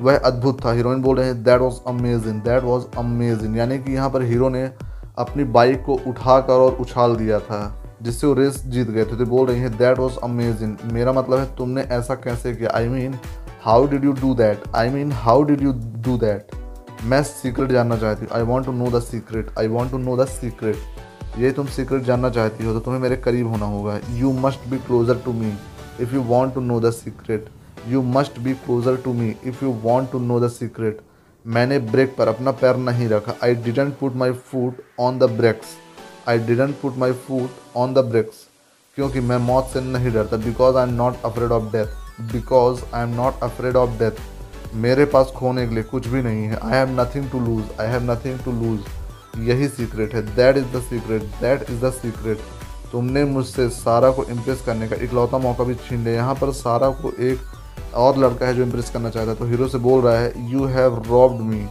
वह 0.00 0.18
अद्भुत 0.18 0.64
था। 0.64 0.72
हीरोइन 0.72 1.02
बोल 1.02 1.16
रहे 1.16 1.26
हैं 1.26 1.42
that 1.44 1.60
was 1.60 1.78
amazing 1.88 2.40
that 2.42 2.62
was 2.64 2.84
amazing 2.98 3.56
यानी 3.56 3.78
कि 3.78 3.92
यहाँ 3.92 4.10
पर 4.10 4.22
हीरो 4.22 4.48
ने 4.48 4.64
अपनी 5.16 5.44
बाइक 5.46 5.82
को 5.84 5.94
उठाकर 6.06 6.52
और 6.54 6.76
उछाल 6.80 7.16
दिया 7.16 7.38
था, 7.40 7.60
जिससे 8.02 8.26
वो 8.26 8.34
रेस 8.34 8.62
जीत 8.66 8.88
गए 8.88 9.04
थे। 9.04 9.16
तो 9.18 9.26
बोल 9.26 9.46
रही 9.48 9.60
है 9.60 9.68
दैट 9.78 9.98
वॉज़ 9.98 10.18
अमेजिंग 10.24 10.76
मेरा 10.92 11.12
मतलब 11.12 11.38
है, 11.38 11.54
तुमने 11.56 11.82
ऐसा 11.92 12.14
कैसे 12.16 12.54
किया? 12.54 12.70
I 12.74 12.88
mean 12.88 13.18
how 13.64 13.86
did 13.86 14.04
you 14.04 14.12
do 14.12 14.34
that 14.34 14.62
I 14.74 14.88
mean 14.90 15.12
how 15.14 15.42
did 15.42 15.62
you 15.62 15.72
do 15.98 16.16
that 16.18 16.50
मैं 17.04 17.22
सीक्रेट 17.24 17.70
जानना 17.70 17.96
चाहती 17.96 18.24
हूँ। 18.24 18.32
I 18.36 18.42
want 18.44 18.66
to 18.66 18.72
know 18.72 18.90
the 18.90 19.02
secret 19.02 19.50
I 19.58 19.68
want 19.68 19.90
to 19.90 19.98
know 19.98 20.16
the 20.16 20.26
secret 20.28 21.38
ये 21.38 21.50
तुम 21.52 21.66
सीक्रेट 21.68 22.02
जानना 22.04 22.30
चाहती 22.30 22.64
हो 22.64 22.72
तो 22.72 22.80
तुम्हें 22.80 23.00
मेरे 23.02 23.16
करीब 23.18 23.46
होना 23.48 23.66
होगा। 23.66 23.98
You 24.10 24.32
must 24.40 24.68
be 24.68 24.78
closer 24.78 25.18
to 25.24 25.32
me 25.32 25.52
if 26.00 26.14
you 26.14 26.22
want 26.24 26.54
to 26.54 26.60
know 26.60 26.80
the 26.80 26.90
secret 26.92 27.48
you 27.88 28.02
must 28.16 28.38
be 28.40 28.52
closer 28.56 28.96
to 29.04 29.12
me 29.12 29.34
if 29.46 29.64
you 29.64 29.72
want 29.82 30.10
to 30.12 30.18
know 30.18 30.40
the 30.40 30.48
secret 30.50 31.00
मैंने 31.44 31.78
ब्रेक 31.78 32.14
पर 32.16 32.28
अपना 32.28 32.50
पैर 32.52 32.76
नहीं 32.78 33.08
रखा। 33.08 33.34
I 33.44 33.54
didn't 33.54 33.96
put 33.98 34.16
my 34.16 34.32
foot 34.50 34.82
on 35.00 35.18
the 35.18 35.30
brakes 35.30 35.76
I 36.28 36.38
didn't 36.40 36.74
put 36.80 36.96
my 36.98 37.12
foot 37.26 37.76
on 37.76 37.94
the 37.94 38.04
brakes 38.10 38.46
क्योंकि 38.96 39.20
मैं 39.20 39.38
मौत 39.38 39.70
से 39.72 39.80
नहीं 39.82 40.12
डरता। 40.12 40.36
Because 40.38 40.76
I 40.76 40.88
am 40.88 40.94
not 40.94 41.22
afraid 41.24 41.52
of 41.52 41.72
death 41.72 42.22
because 42.32 42.82
I 42.94 43.02
am 43.02 43.14
not 43.16 43.40
afraid 43.42 43.76
of 43.76 43.98
death 43.98 44.74
मेरे 44.74 45.04
पास 45.04 45.32
खोने 45.36 45.66
के 45.66 45.74
लिए 45.74 45.84
कुछ 45.84 46.06
भी 46.08 46.22
नहीं 46.22 46.44
है। 46.44 46.58
I 46.58 46.72
have 46.72 47.00
nothing 47.00 47.30
to 47.30 47.40
lose 47.40 47.80
I 47.80 47.88
have 47.88 48.10
nothing 48.10 48.38
to 48.44 48.52
lose 48.52 49.48
यही 49.48 49.68
सीक्रेट 49.68 50.14
है। 50.14 50.22
That 50.34 50.56
is 50.56 50.66
the 50.76 50.82
secret 50.82 51.22
that 51.40 51.70
is 51.70 51.84
the 51.84 51.90
secret 51.92 52.38
तुमने 52.92 53.24
मुझसे 53.24 53.68
सारा 53.70 54.10
को 54.10 54.24
इम्प्रेस 54.30 54.62
करने 54.66 54.88
का 54.88 54.96
इकलौता 55.04 55.38
मौका 55.38 55.64
भी 55.64 55.74
छीन 55.74 56.04
लिया। 56.04 56.14
यहाँ 56.14 56.34
पर 56.34 56.52
सारा 56.54 56.88
को 57.02 57.12
एक 57.22 57.38
और 57.94 58.18
लड़का 58.18 58.46
है 58.46 58.54
जो 58.54 58.62
इम्प्रेस 58.62 58.90
करना 58.90 59.10
चाहता 59.10 59.30
है 59.30 59.36
तो 59.36 59.44
हीरो 59.44 59.68
से 59.68 59.78
बोल 59.78 60.00
रहा 60.02 60.18
है 60.18 60.50
you 60.50 60.64
have 60.66 61.02
robbed 61.08 61.40
me 61.44 61.66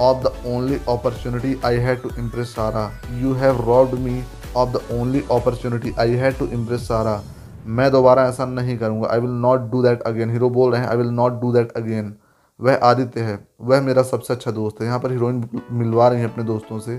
of 0.00 0.22
the 0.24 0.32
only 0.46 0.78
opportunity 0.88 1.56
I 1.64 1.76
had 1.76 2.02
to 2.02 2.10
impress 2.18 2.54
Sara 2.54 2.90
you 3.20 3.32
have 3.34 3.64
robbed 3.66 3.98
me 3.98 4.22
of 4.56 4.68
the 4.68 4.80
only 4.92 5.22
opportunity 5.32 5.92
I 6.00 6.14
had 6.14 6.38
to 6.38 6.46
impress 6.48 6.86
Sara 6.88 7.20
मैं 7.66 7.90
दोबारा 7.92 8.26
ऐसा 8.28 8.44
नहीं 8.44 8.76
करूँगा। 8.78 9.08
I 9.12 9.20
will 9.20 9.30
not 9.40 9.70
do 9.70 9.82
that 9.82 10.02
again 10.02 10.30
hero 10.30 10.50
बोल 10.50 10.72
रहे 10.72 10.80
हैं 10.80 10.88
I 10.88 10.96
will 10.96 11.10
not 11.12 11.40
do 11.40 11.52
that 11.52 11.72
again 11.72 12.14
वह 12.60 12.78
आदित्य 12.84 13.20
है। 13.20 13.38
वह 13.60 13.80
मेरा 13.80 14.02
सबसे 14.02 14.34
अच्छा 14.34 14.50
दोस्त 14.50 14.80
है। 14.80 14.86
यहाँ 14.86 14.98
पर 14.98 15.12
हीरोइन 15.12 15.48
मिलवा 15.72 16.08
रही 16.08 16.20
है 16.20 16.30
अपने 16.30 16.44
दोस्तों 16.44 16.78
से। 16.78 16.96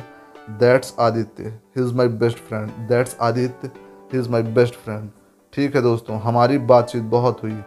That's 0.60 0.94
Aditya. 1.00 1.44
He 1.44 1.84
is 1.84 1.94
my 1.94 2.08
best 2.08 2.38
friend 2.40 2.70
that's 2.90 3.16
Aditya. 3.22 3.72
He 4.14 4.20
is 4.20 4.30
my 4.30 4.44
best 4.44 4.76
friend 4.76 5.10
ठीक 5.54 5.76
है 5.76 5.82
दोस्तों, 5.82 6.20
हमारी 6.22 6.58
बातचीत 6.58 7.04
बहुत 7.04 7.44
हुई। 7.44 7.58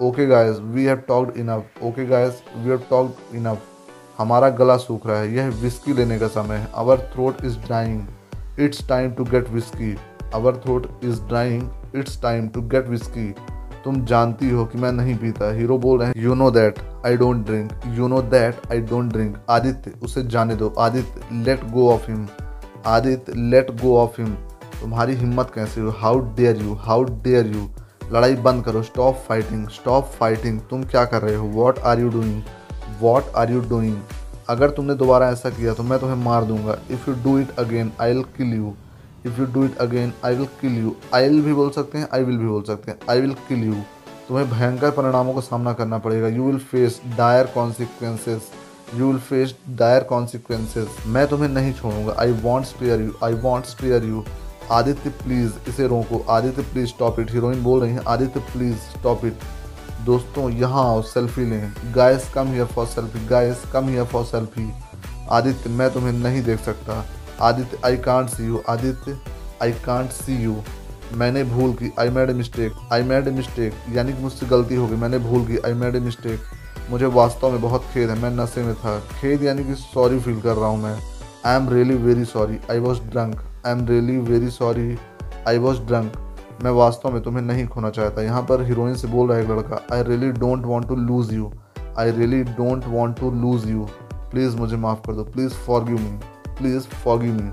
Okay 0.00 0.26
guys 0.26 0.56
we 0.74 0.84
have 0.84 0.96
talked 1.08 1.36
enough 1.36 1.82
okay 1.84 2.04
guys 2.06 2.42
we 2.56 2.70
have 2.70 2.82
talked 2.90 3.36
enough 3.36 3.62
हमारा 4.18 4.48
गला 4.50 4.76
सूख 4.76 5.06
रहा 5.06 5.18
है। 5.18 5.34
यह 5.34 5.48
विस्की 5.62 5.92
लेने 5.92 6.18
का 6.18 6.28
समय 6.28 6.56
है। 6.56 6.68
Our 6.74 6.98
throat 7.12 7.44
is 7.44 7.58
drying 7.58 8.60
it's 8.60 8.86
time 8.88 9.10
to 9.10 9.24
get 9.24 9.50
whisky 9.50 9.94
our 10.34 10.56
throat 10.56 11.04
is 11.04 11.20
drying 11.22 11.96
it's 11.96 12.20
time 12.22 12.48
to 12.48 12.62
get 12.68 12.88
whisky 12.88 13.28
तुम 13.84 14.04
जानती 14.06 14.50
हो 14.50 14.64
कि 14.64 14.78
मैं 14.78 14.92
नहीं 14.92 15.16
पीता। 15.18 15.52
हीरो 15.54 15.78
बोल 15.78 15.98
रहे 15.98 16.08
हैं 16.08 16.22
you 16.22 16.34
know 16.34 16.50
that 16.50 16.78
I 17.06 17.16
don't 17.16 17.44
drink 17.46 17.72
you 17.98 18.08
know 18.08 18.22
that 18.22 18.66
I 18.70 18.80
don't 18.80 19.12
drink 19.12 19.36
Aditya, 19.50 19.92
उसे 20.02 20.22
जाने 20.24 20.54
दो। 20.56 20.72
Aditya 20.78 21.42
let 21.44 21.64
go 21.70 21.88
of 21.92 22.10
him 22.10 22.26
Aditya 22.86 23.32
let 23.50 23.70
go 23.82 23.96
of 23.98 24.20
him 24.20 24.34
तुम्हारी 24.80 25.14
हिम्मत 25.14 25.50
कैसे 25.54 25.80
हो? 25.80 25.90
How 25.98 26.20
dare 26.36 26.62
you 26.62 26.74
how 26.80 27.04
dare 27.04 27.46
you 27.46 27.68
लड़ाई 28.12 28.34
बंद 28.36 28.64
करो 28.64 28.82
स्टॉप 28.82 29.16
फाइटिंग 29.28 29.68
स्टॉप 29.70 30.04
फाइटिंग 30.10 30.60
तुम 30.70 30.82
क्या 30.84 31.04
कर 31.04 31.22
रहे 31.22 31.34
हो? 31.34 31.46
What 31.48 31.78
are 31.78 32.00
you 32.00 32.08
doing 32.10 32.42
what 33.00 33.34
are 33.36 33.52
you 33.52 33.60
doing 33.68 33.96
अगर 34.50 34.70
तुमने 34.70 34.94
दोबारा 34.94 35.28
ऐसा 35.30 35.50
किया 35.50 35.74
तो 35.74 35.82
मैं 35.82 35.98
तुम्हें 35.98 36.24
मार 36.24 36.44
दूँगा। 36.44 36.76
If 36.90 37.08
you 37.10 37.14
do 37.24 37.38
it 37.38 37.58
again 37.58 37.92
I 38.00 38.14
will 38.14 38.22
kill 38.36 38.52
you 38.54 38.74
if 39.26 39.40
you 39.40 39.46
do 39.46 39.64
it 39.64 39.78
again 39.80 40.12
I 40.24 40.34
will 40.36 40.46
kill 40.60 40.76
you 40.78 40.94
I 41.14 41.28
will 41.28 41.42
भी 41.42 41.54
बोल 41.54 41.70
सकते 41.70 41.98
हैं 41.98 42.08
आई 42.14 42.24
विल 42.24 42.38
भी 42.38 42.46
बोल 42.46 42.62
सकते 42.62 42.90
हैं। 42.90 42.98
आई 43.10 43.20
विल 43.20 43.34
किल 43.48 43.64
यू 43.64 43.74
तुम्हें 44.28 44.50
भयंकर 44.50 44.90
परिणामों 44.90 45.34
का 45.34 45.40
सामना 45.40 45.72
करना 45.72 45.98
पड़ेगा। 45.98 46.28
You 46.28 46.44
will 46.44 46.58
face 46.70 47.00
dire 47.16 47.46
consequences 47.54 48.50
you 48.94 49.06
will 49.06 49.18
face 49.20 49.54
dire 49.78 50.02
consequences 50.04 50.88
मैं 51.06 51.26
तुम्हें 51.28 51.48
नहीं 51.48 51.72
छोड़ूँगा। 51.74 52.14
I 52.20 52.32
won't 52.42 52.66
spare 52.66 53.00
you 53.00 53.12
I 53.24 53.34
won't 53.42 53.66
spare 53.66 54.04
you 54.04 54.24
Aditya 54.72 55.10
please 55.22 55.52
इसे 55.68 55.86
रोको। 55.88 56.24
Aditya 56.30 56.62
please 56.62 56.88
stop 56.88 57.20
it 57.20 57.30
heroine 57.32 57.62
बोल 57.62 57.80
रही 57.80 57.92
हैं, 57.92 58.02
आदित्य 58.08 58.40
प्लीज़ 58.52 58.76
स्टॉप 58.98 59.24
इट 59.24 59.38
दोस्तों, 60.04 60.48
यहाँ 60.50 60.84
आओ 60.84 61.02
सेल्फी 61.02 61.44
लें। 61.44 61.72
Guys 61.94 62.30
come 62.34 62.48
here 62.48 62.66
for 62.66 62.86
selfie 62.86 63.26
guys 63.26 63.64
come 63.72 63.88
here 63.88 64.04
for 64.04 64.24
selfie 64.24 64.70
Aditya, 65.30 65.70
मैं 65.70 65.92
तुम्हें 65.92 66.12
नहीं 66.12 66.42
देख 66.44 66.60
सकता। 66.60 67.04
Aditya 67.40 67.78
I 67.84 67.96
can't 67.98 68.28
see 68.28 68.46
you 68.46 68.62
Aditya 68.68 69.18
I 69.62 69.72
can't 69.84 70.10
see 70.12 70.42
you 70.42 70.56
मैंने 71.14 71.44
भूल 71.44 71.72
की 71.72 71.92
I 72.00 72.08
made 72.08 72.30
a 72.30 72.32
mistake 72.32 72.72
I 72.92 73.02
made 73.02 73.28
a 73.28 73.30
mistake 73.30 73.74
यानी 73.92 74.12
कि 74.12 74.22
मुझसे 74.22 74.46
गलती 74.46 74.74
हो 74.74 74.86
गई। 74.86 74.96
मैंने 74.96 75.18
भूल 75.20 75.44
की 75.46 75.58
आई 75.58 75.72
मेड 75.74 75.96
ए 75.96 76.00
मिस्टेक 76.00 76.90
मुझे 76.90 77.06
वास्तव 77.06 77.50
में 77.50 77.60
बहुत 77.62 77.84
खेद 77.94 78.10
है। 78.10 78.18
मैं 78.22 78.30
नशे 78.32 78.62
में 78.62 78.74
था। 78.74 78.98
खेद 79.12 79.42
यानी 79.42 79.64
कि 79.64 79.74
सॉरी 79.74 80.20
फील 80.20 80.40
कर 80.40 80.54
रहा 80.54 80.68
हूँ 80.68 80.82
मैं। 80.82 80.96
I 81.46 81.56
am 81.56 81.68
really 81.68 81.94
very 82.04 82.24
sorry 82.24 82.58
I 82.70 82.78
was 82.78 83.00
drunk 83.02 83.42
I 83.66 83.72
am 83.72 83.86
really 83.88 84.16
very 84.18 84.48
sorry 84.50 84.96
I 85.48 85.58
was 85.58 85.80
drunk 85.80 86.12
मैं 86.64 86.70
वास्तव 86.70 87.10
में 87.12 87.20
तुम्हें 87.22 87.42
नहीं 87.42 87.66
खोना 87.66 87.90
चाहता। 87.90 88.22
यहाँ 88.22 88.42
पर 88.42 88.62
हीरोइन 88.62 88.94
से 88.94 89.08
बोल 89.08 89.28
रहा 89.28 89.36
है 89.38 89.44
एक 89.44 89.50
लड़का 89.50 89.80
I 89.92 90.02
really 90.02 90.30
don't 90.32 90.64
want 90.66 90.88
to 90.88 90.96
lose 90.96 91.32
you 91.34 91.50
I 91.98 92.10
really 92.10 92.42
don't 92.44 92.84
want 92.86 93.18
to 93.20 93.30
lose 93.32 93.68
you 93.68 93.86
please 94.30 94.56
मुझे 94.56 94.76
माफ़ 94.76 95.00
कर 95.06 95.12
दो। 95.12 95.24
Please 95.24 95.52
for 95.66 95.84
me 95.84 96.18
please 96.48 96.82
for 96.82 97.00
forgive 97.02 97.34
me 97.34 97.50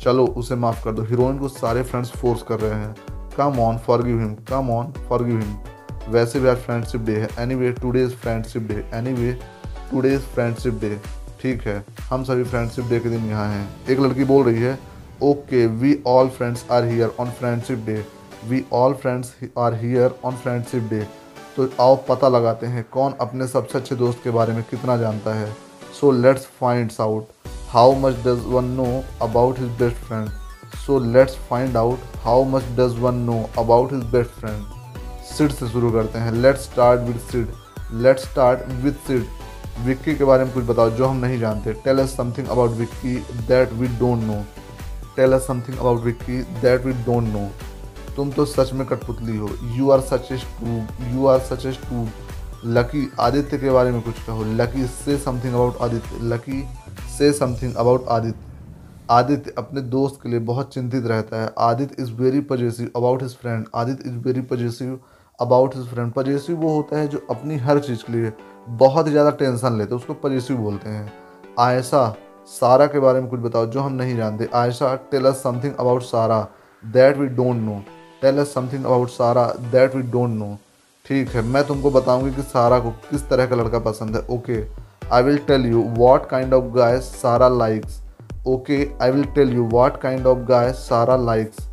चलो, 0.00 0.26
उसे 0.26 0.54
माफ़ 0.54 0.84
कर 0.84 0.92
दो। 0.92 1.02
हीरोइन 1.02 1.38
को 1.38 1.48
सारे 1.48 1.82
फ्रेंड्स 1.82 2.10
फोर्स 2.16 2.42
कर 2.42 2.60
रहे 2.60 2.80
हैं। 2.80 2.94
Come 3.36 3.58
on 3.60 3.78
for 3.78 3.78
forgive 3.78 4.18
him 4.20 4.34
come 4.48 4.70
on 4.70 4.92
for 4.92 5.06
forgive 5.08 5.38
him 5.40 6.12
वैसे 6.12 6.40
भी 6.40 6.48
आज 6.48 6.56
फ्रेंडशिप 6.56 7.00
डे 7.00 7.16
है। 7.16 7.28
Anyway 7.54 7.70
today's 7.72 8.14
friendship 8.16 8.62
day 8.62 8.84
anyway 9.12 9.32
today's 9.90 10.20
friendship 10.34 10.78
day 10.80 11.00
ठीक 11.40 11.62
है। 11.62 11.84
हम 12.10 12.24
सभी 12.24 12.44
फ्रेंडशिप 12.44 12.84
डे 12.84 13.00
के 13.00 13.08
दिन 13.08 13.24
यहाँ 13.28 13.48
हैं। 13.48 13.68
एक 13.90 14.00
लड़की 14.00 14.24
बोल 14.24 14.44
रही 14.44 14.62
है 14.62 14.78
okay 15.22 15.66
we 15.66 15.96
all 16.06 16.28
friends 16.28 16.64
are 16.70 16.84
here 16.84 17.12
on 17.20 17.30
friendship 17.30 17.84
day 17.86 18.04
we 18.48 18.64
all 18.72 18.94
friends 18.94 19.32
are 19.58 19.74
here 19.74 20.14
on 20.24 20.36
friendship 20.36 20.88
day 20.90 21.06
तो 21.56 21.68
आओ 21.80 21.94
पता 22.08 22.28
लगाते 22.28 22.66
हैं 22.66 22.84
कौन 22.92 23.14
अपने 23.20 23.46
सबसे 23.48 23.78
अच्छे 23.78 23.94
दोस्त 23.96 24.20
के 24.24 24.30
बारे 24.30 24.52
में 24.52 24.62
कितना 24.70 24.96
जानता 24.96 25.34
है। 25.34 25.50
So 26.00 26.10
let's 26.12 26.46
find 26.60 26.90
out 27.00 27.48
how 27.70 27.94
much 28.00 28.16
does 28.26 28.42
one 28.46 28.64
know 28.76 28.86
about 29.22 29.58
his 29.58 29.70
best 29.78 29.96
friend 30.06 30.28
so 30.86 30.98
let's 31.12 31.36
find 31.48 31.76
out 31.76 31.98
how 32.24 32.44
much 32.50 32.64
does 32.78 32.98
one 33.00 33.14
know 33.26 33.38
about 33.58 33.92
his 33.92 34.02
best 34.12 34.30
friend 34.40 34.64
Sid 35.28 35.52
से 35.52 35.68
शुरू 35.68 35.90
करते 35.92 36.18
हैं। 36.18 36.32
Let's 36.32 36.64
start 36.64 37.00
with 37.00 37.18
Sid 37.30 37.48
let's 38.02 38.24
start 38.30 38.68
with 38.82 38.94
Sid 39.06 39.24
Vicky 39.86 40.14
के 40.16 40.24
बारे 40.24 40.44
में 40.44 40.52
कुछ 40.52 40.64
बताओ 40.64 40.90
जो 40.90 41.06
हम 41.06 41.16
नहीं 41.24 41.38
जानते। 41.40 41.72
Tell 41.84 41.98
us 41.98 42.16
something 42.16 42.48
about 42.48 42.70
Vicky 42.78 43.16
that 43.48 43.72
we 43.72 43.88
don't 43.98 44.22
know 44.22 44.42
tell 45.16 45.32
us 45.32 45.46
something 45.46 45.78
about 45.78 46.02
Vicky 46.02 46.42
that 46.62 46.84
we 46.86 46.92
don't 47.04 47.28
know 47.28 47.48
तुम 48.16 48.30
तो 48.32 48.44
सच 48.46 48.72
में 48.72 48.86
कठपुतली 48.86 49.36
हो। 49.36 49.48
You 49.76 49.90
are 49.90 50.00
such 50.02 50.32
a 50.32 50.36
too 50.60 50.76
you 51.12 51.26
are 51.26 51.40
such 51.48 51.66
a 51.66 51.72
too 51.82 52.06
Lucky 52.66 53.08
Aditya 53.20 53.58
के 53.58 53.70
बारे 53.70 53.90
में 53.90 54.00
कुछ 54.02 54.22
कहो। 54.26 54.44
Lucky 54.54 54.86
say 54.86 55.16
something 55.18 55.54
about 55.54 55.76
Aditya. 55.82 56.18
Lucky 56.28 56.62
say 57.18 57.32
something 57.32 57.74
about 57.74 58.08
Aditya. 58.08 58.44
Aditya 59.10 59.52
अपने 59.58 59.80
दोस्त 59.80 60.18
के 60.22 60.28
लिए 60.28 60.38
बहुत 60.46 60.72
चिंतित 60.74 61.06
रहता 61.06 61.42
है। 61.42 61.50
Aditya 61.58 62.02
is 62.02 62.12
very 62.12 62.40
possessive 62.48 62.90
about 62.96 63.22
his 63.22 63.36
friend 63.36 63.66
Aditya 63.74 64.10
is 64.10 64.16
very 64.18 64.40
possessive 64.50 64.98
about 65.38 65.76
his 65.76 65.86
friend 65.86 66.12
possessive 66.12 66.56
वो 66.56 66.74
होता 66.74 66.98
है 66.98 67.08
जो 67.08 67.26
अपनी 67.30 67.56
हर 67.58 67.78
चीज़ 67.78 68.04
के 68.04 68.12
लिए 68.12 68.32
बहुत 68.68 69.08
ज़्यादा 69.08 69.30
टेंशन 69.32 69.78
लेते 69.78 69.94
हैं। 69.94 70.00
उसको 70.00 70.14
पजेसिव 70.22 70.56
बोलते 70.56 70.90
हैं। 70.90 71.12
आयशा 71.58 72.06
सारा 72.48 72.86
के 72.86 72.98
बारे 73.00 73.20
में 73.20 73.28
कुछ 73.30 73.40
बताओ 73.40 73.66
जो 73.66 73.80
हम 73.80 73.92
नहीं 73.92 74.16
जानते। 74.16 74.48
Ayesha 74.54 74.94
tell 75.10 75.24
us 75.26 75.42
something 75.42 75.74
about 75.74 76.02
Sara 76.02 76.40
that 76.84 77.16
we 77.16 77.26
don't 77.28 77.56
know 77.56 77.80
tell 78.22 78.38
us 78.38 78.54
something 78.54 78.84
about 78.84 79.08
Sara 79.10 79.46
that 79.72 79.94
we 79.94 80.02
don't 80.02 80.30
know 80.30 80.56
ठीक 81.06 81.28
है, 81.28 81.42
मैं 81.42 81.66
तुमको 81.66 81.90
बताऊँगी 81.90 82.34
कि 82.34 82.42
सारा 82.44 82.78
को 82.80 82.90
किस 83.10 83.28
तरह 83.28 83.46
का 83.46 83.56
लड़का 83.56 83.78
पसंद 83.80 84.16
है। 84.16 84.22
Okay 84.30 84.62
I 85.12 85.22
will 85.22 85.38
tell 85.46 85.66
you 85.66 85.82
what 85.98 86.28
kind 86.30 86.54
of 86.54 86.64
guy 86.74 86.98
Sara 87.00 87.48
likes 87.48 88.00
okay 88.46 88.78
I 89.02 89.10
will 89.10 89.24
tell 89.34 89.52
you 89.54 89.68
what 89.70 90.00
kind 90.02 90.26
of 90.26 90.38
guy 90.48 90.72
Sara 90.74 91.16
likes 91.16 91.68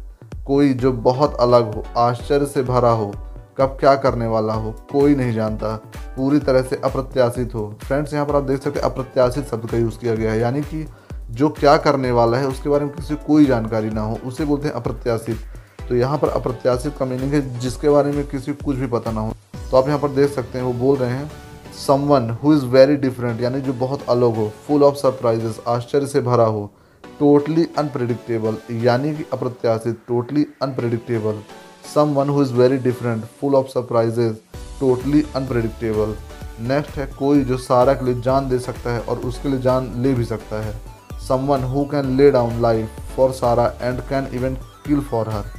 कोई 0.47 0.73
जो 0.73 0.91
बहुत 0.93 1.35
अलग 1.41 1.73
हो, 1.75 1.83
आश्चर्य 1.97 2.45
से 2.45 2.63
भरा 2.63 2.89
हो 2.91 3.13
कब 3.57 3.77
क्या 3.79 3.95
करने 3.95 4.27
वाला 4.27 4.53
हो, 4.53 4.71
कोई 4.91 5.15
नहीं 5.15 5.33
जानता। 5.33 5.75
पूरी 6.15 6.39
तरह 6.39 6.61
से 6.61 6.75
अप्रत्याशित 6.75 7.53
हो। 7.55 7.67
फ्रेंड्स 7.83 8.13
यहाँ 8.13 8.25
पर 8.25 8.35
आप 8.35 8.43
देख 8.43 8.61
सकते 8.61 8.79
हैं, 8.79 8.85
अप्रत्याशित 8.85 9.45
शब्द 9.45 9.69
का 9.69 9.77
यूज़ 9.77 9.99
किया 9.99 10.15
गया 10.15 10.31
है। 10.31 10.39
यानी 10.39 10.61
कि 10.63 10.85
जो 11.31 11.49
क्या 11.49 11.77
करने 11.77 12.11
वाला 12.11 12.37
है, 12.37 12.47
उसके 12.47 12.69
बारे 12.69 12.85
में 12.85 12.93
किसी 12.95 13.15
कोई 13.27 13.45
जानकारी 13.45 13.89
ना 13.89 14.01
हो, 14.01 14.17
उसे 14.25 14.45
बोलते 14.45 14.67
हैं 14.67 14.75
अप्रत्याशित। 14.75 15.37
तो 15.89 15.95
यहाँ 15.95 16.17
पर 16.17 16.29
अप्रत्याशित 16.29 16.97
का 16.97 17.05
मीनिंग 17.05 17.33
है, 17.33 17.59
जिसके 17.59 17.89
बारे 17.89 18.11
में 18.11 18.27
किसी 18.27 18.53
को 18.53 18.65
कुछ 18.65 18.75
भी 18.75 18.87
पता 18.87 19.11
ना 19.11 19.21
हो। 19.21 19.33
तो 19.71 19.77
आप 19.77 19.87
यहाँ 19.87 19.99
पर 19.99 20.09
देख 20.11 20.31
सकते 20.31 20.57
हैं, 20.57 20.65
वो 20.65 20.73
बोल 20.75 20.97
रहे 20.97 21.09
हैं 21.09 21.31
someone 21.77 22.29
who 22.43 22.53
is 22.53 22.65
very 22.65 22.95
different 22.95 23.41
यानी 23.41 23.61
जो 23.61 23.73
बहुत 23.73 24.09
अलग 24.09 24.35
हो 24.35 24.47
फुल 24.67 24.83
ऑफ़ 24.83 24.95
सरप्राइजेस 24.95 25.59
आश्चर्य 25.67 26.07
से 26.07 26.21
भरा 26.21 26.43
हो 26.45 26.69
टोटली 27.03 27.65
अनप्रिडिक्टेबल 27.77 28.57
यानी 28.83 29.13
कि 29.15 29.23
अप्रत्याशित 29.33 29.97
totally 30.07 30.45
unpredictable 30.61 31.39
someone 32.13 32.29
who 32.29 32.41
is 32.41 32.53
very 32.53 32.77
different 32.79 33.23
full 33.41 33.55
of 33.55 33.67
surprises 33.67 34.35
totally 34.79 35.23
unpredictable 35.35 36.15
next 36.67 36.97
है 36.97 37.05
कोई 37.19 37.43
जो 37.43 37.57
सारा 37.59 37.93
के 37.93 38.05
लिए 38.05 38.21
जान 38.21 38.49
दे 38.49 38.59
सकता 38.59 38.93
है 38.93 38.99
और 39.01 39.19
उसके 39.27 39.49
लिए 39.49 39.59
जान 39.61 39.91
ले 40.03 40.13
भी 40.13 40.25
सकता 40.25 40.61
है। 40.63 40.73
Someone 41.27 41.63
who 41.63 41.85
can 41.85 42.15
lay 42.17 42.29
down 42.31 42.61
life 42.61 42.99
for 43.15 43.31
Sara 43.31 43.65
and 43.81 43.99
can 44.09 44.27
even 44.33 44.55
kill 44.87 45.01
for 45.01 45.29
her 45.29 45.51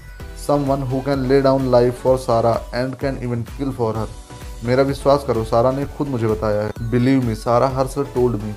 someone 0.46 0.82
who 0.82 1.00
can 1.00 1.26
lay 1.28 1.40
down 1.42 1.70
life 1.70 2.02
for 2.02 2.18
Sara 2.18 2.52
and 2.74 2.94
can 2.94 3.18
even 3.22 3.42
kill 3.56 3.70
for 3.72 3.96
her 3.96 4.08
मेरा 4.64 4.82
विश्वास 4.82 5.24
करो 5.26 5.44
सारा 5.44 5.70
ने 5.72 5.87
खुद 5.96 6.08
मुझे 6.08 6.26
बताया 6.26 6.62
है। 6.62 6.90
Believe 6.90 7.24
me 7.24 7.34
Sara 7.34 7.68
her 7.68 7.87
sir 7.87 8.04
told 8.14 8.42
me 8.42 8.54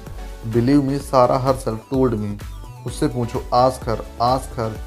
believe 0.52 0.84
me 0.84 0.98
Sara 1.00 1.38
her 1.40 1.56
sir 1.58 1.76
told 1.90 2.14
me 2.14 2.38
उससे 2.86 3.08
पूछो 3.08 3.44
आज 3.54 3.78
कर 3.78 4.06
आज 4.22 4.48
कर 4.50 4.78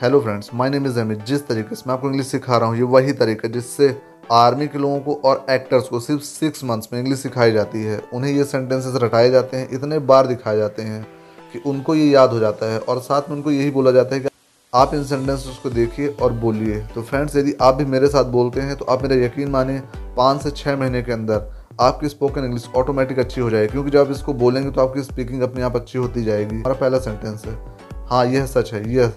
hello 0.00 0.20
friends 0.20 0.48
my 0.54 0.70
name 0.70 0.86
is 0.86 0.98
Amit 1.00 1.24
जिस 1.24 1.46
तरीके 1.46 1.74
से 1.74 1.82
मैं 1.86 1.94
आपको 1.94 2.08
इंग्लिश 2.08 2.26
सिखा 2.26 2.56
रहा 2.56 2.68
हूँ, 2.68 2.76
ये 2.76 2.82
वही 2.84 3.12
तरीका 3.12 3.48
जिससे 3.48 3.88
आर्मी 4.32 4.66
के 4.68 4.78
लोगों 4.78 4.98
को 5.00 5.14
और 5.24 5.44
एक्टर्स 5.50 5.88
को 5.88 6.00
सिर्फ़ 6.00 6.22
सिक्स 6.22 6.64
मंथ्स 6.64 6.88
में 6.92 6.98
इंग्लिश 7.00 7.18
सिखाई 7.18 7.52
जाती 7.52 7.82
है। 7.82 8.00
उन्हें 8.14 8.32
ये 8.32 8.44
सेंटेंसेस 8.44 8.94
रटाए 9.02 9.30
जाते 9.30 9.56
हैं, 9.56 9.68
इतने 9.70 9.98
बार 10.00 10.26
दिखाए 10.26 10.56
जाते 10.56 10.82
हैं 10.82 11.02
कि 11.52 11.58
उनको 11.60 11.94
ये 11.94 12.06
याद 12.06 12.30
हो 12.30 12.38
जाता 12.38 12.72
है 12.72 12.78
और 12.80 13.00
साथ 13.00 13.28
में 13.28 13.36
उनको 13.36 13.50
यही 13.50 13.70
बोला 13.70 13.90
जाता 13.90 14.14
है 14.14 14.20
कि 14.20 14.28
आप 14.72 14.94
इन 14.94 15.04
सेंटेंसेस 15.04 15.58
को 15.62 15.70
देखिए 15.70 16.08
और 16.12 16.32
बोलिए। 16.34 16.80
तो 16.94 17.02
फ्रेंड्स 17.02 17.36
यदि 17.36 17.54
आप 17.62 17.74
भी 17.74 17.84
मेरे 17.86 18.08
साथ 18.08 18.24
बोलते 18.32 18.60
हैं 18.60 18.76
तो 18.76 18.84
आप 18.84 19.02
मेरा 19.02 19.24
यकीन 19.24 19.50
माने 19.50 19.80
पाँच 20.16 20.42
से 20.42 20.50
छः 20.52 20.76
महीने 20.76 21.02
के 21.02 21.12
अंदर 21.12 21.50
आपकी 21.80 22.08
स्पोकन 22.08 22.44
इंग्लिश 22.44 22.68
ऑटोमेटिक 22.76 23.18
अच्छी 23.18 23.40
हो 23.40 23.50
जाएगी, 23.50 23.68
क्योंकि 23.68 23.90
जब 23.90 23.98
आप 23.98 24.10
इसको 24.10 24.34
बोलेंगे 24.34 24.70
तो 24.70 24.80
आपकी 24.80 25.02
स्पीकिंग 25.02 25.42
अपने 25.42 25.62
आप 25.62 25.76
अच्छी 25.76 25.98
होती 25.98 26.24
जाएगी। 26.24 26.56
हमारा 26.56 26.74
पहला 26.74 26.98
सेंटेंस 27.00 27.44
है 27.46 27.60
हाँ 28.06 28.24
यह 28.26 28.46
सच 28.46 28.72
है, 28.74 28.88
यह 28.94 29.12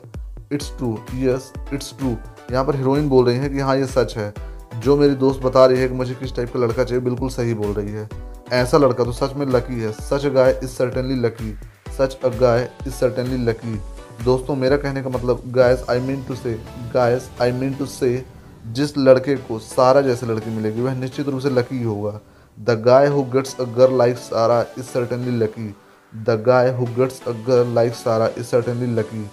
it's 0.53 0.71
true 0.77 0.97
yes 1.15 1.51
it's 1.73 1.93
true 1.97 2.15
यहाँ 2.51 2.63
पर 2.65 2.75
हीरोइन 2.75 3.09
बोल 3.09 3.25
रही 3.25 3.37
है 3.37 3.49
कि 3.49 3.59
हाँ 3.59 3.75
ये 3.77 3.85
सच 3.87 4.17
है। 4.17 4.33
जो 4.75 4.95
मेरी 4.97 5.15
दोस्त 5.15 5.41
बता 5.41 5.65
रही 5.65 5.79
है 5.79 5.87
कि 5.87 5.93
मुझे 5.95 6.13
किस 6.15 6.35
टाइप 6.35 6.53
का 6.53 6.59
लड़का 6.59 6.83
चाहिए, 6.83 7.03
बिल्कुल 7.03 7.29
सही 7.29 7.53
बोल 7.53 7.73
रही 7.73 7.91
है। 7.91 8.07
ऐसा 8.53 8.77
लड़का 8.77 9.03
तो 9.03 9.11
सच 9.11 9.33
में 9.35 9.45
लकी 9.47 9.79
है। 9.81 9.91
Such 9.91 10.25
a 10.25 10.29
guy 10.29 10.59
is 10.63 10.69
certainly 10.69 11.15
lucky 11.21 11.53
such 11.97 12.17
a 12.23 12.29
guy 12.39 12.69
is 12.87 12.93
certainly 12.93 13.37
lucky 13.45 13.75
दोस्तों, 14.23 14.55
मेरा 14.55 14.77
कहने 14.77 15.01
का 15.03 15.09
मतलब 15.09 15.41
guys 15.55 15.85
I 15.89 15.99
mean 15.99 16.23
to 16.23 16.35
say 16.35 16.53
guys 16.93 17.29
I 17.41 17.51
mean 17.51 17.73
to 17.73 17.85
say 17.85 18.23
जिस 18.67 18.97
लड़के 18.97 19.35
को 19.37 19.59
सारा 19.59 20.01
जैसे 20.01 20.25
लड़की 20.25 20.49
मिलेगी, 20.49 20.81
वह 20.81 20.95
निश्चित 20.95 21.27
रूप 21.29 21.41
से 21.41 21.49
लकी 21.49 21.81
होगा। 21.83 22.19
The 22.57 22.81
guy 22.81 23.07
who 23.07 23.23
gets 23.31 23.55
a 23.59 23.63
girl 23.77 23.97
like 23.97 24.17
Sara 24.17 24.59
is 24.77 24.85
certainly 24.85 25.37
lucky 25.37 25.73
the 26.13 26.43
guy 26.45 26.71
who 26.75 26.85
gets 26.97 27.21
a 27.27 27.31
girl 27.47 27.73
like 27.75 27.93
Sara 27.95 28.29
is 28.37 28.45
certainly 28.45 28.95
lucky 28.95 29.29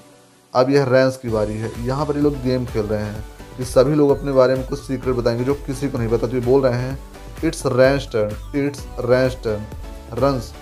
अब 0.55 0.71
यह 0.71 0.85
रैंस 0.85 1.17
की 1.17 1.29
बारी 1.29 1.55
है। 1.55 1.71
यहाँ 1.87 2.07
पर 2.07 2.17
ये 2.17 2.23
लोग 2.23 2.43
गेम 2.43 2.65
खेल 2.67 2.87
रहे 2.87 3.03
हैं। 3.03 3.25
कि 3.57 3.65
सभी 3.65 3.95
लोग 3.95 4.11
अपने 4.11 4.33
बारे 4.33 4.55
में 4.55 4.67
कुछ 4.67 4.79
सीक्रेट 4.79 5.17
बताएँगे 5.17 5.45
जो 5.45 5.55
किसी 5.55 5.89
को 5.89 5.99
नहीं 5.99 6.09
पता। 6.09 6.27
तो 6.27 6.41
बोल 6.41 6.63
रहे 6.63 6.79
हैं, 6.79 6.99
it's 7.45 7.63
Rans 7.67 8.09
turn, 8.13 8.59
it's 8.59 8.87
Rans 9.01 9.37
turn. 9.45 9.65
Rans, 10.19 10.53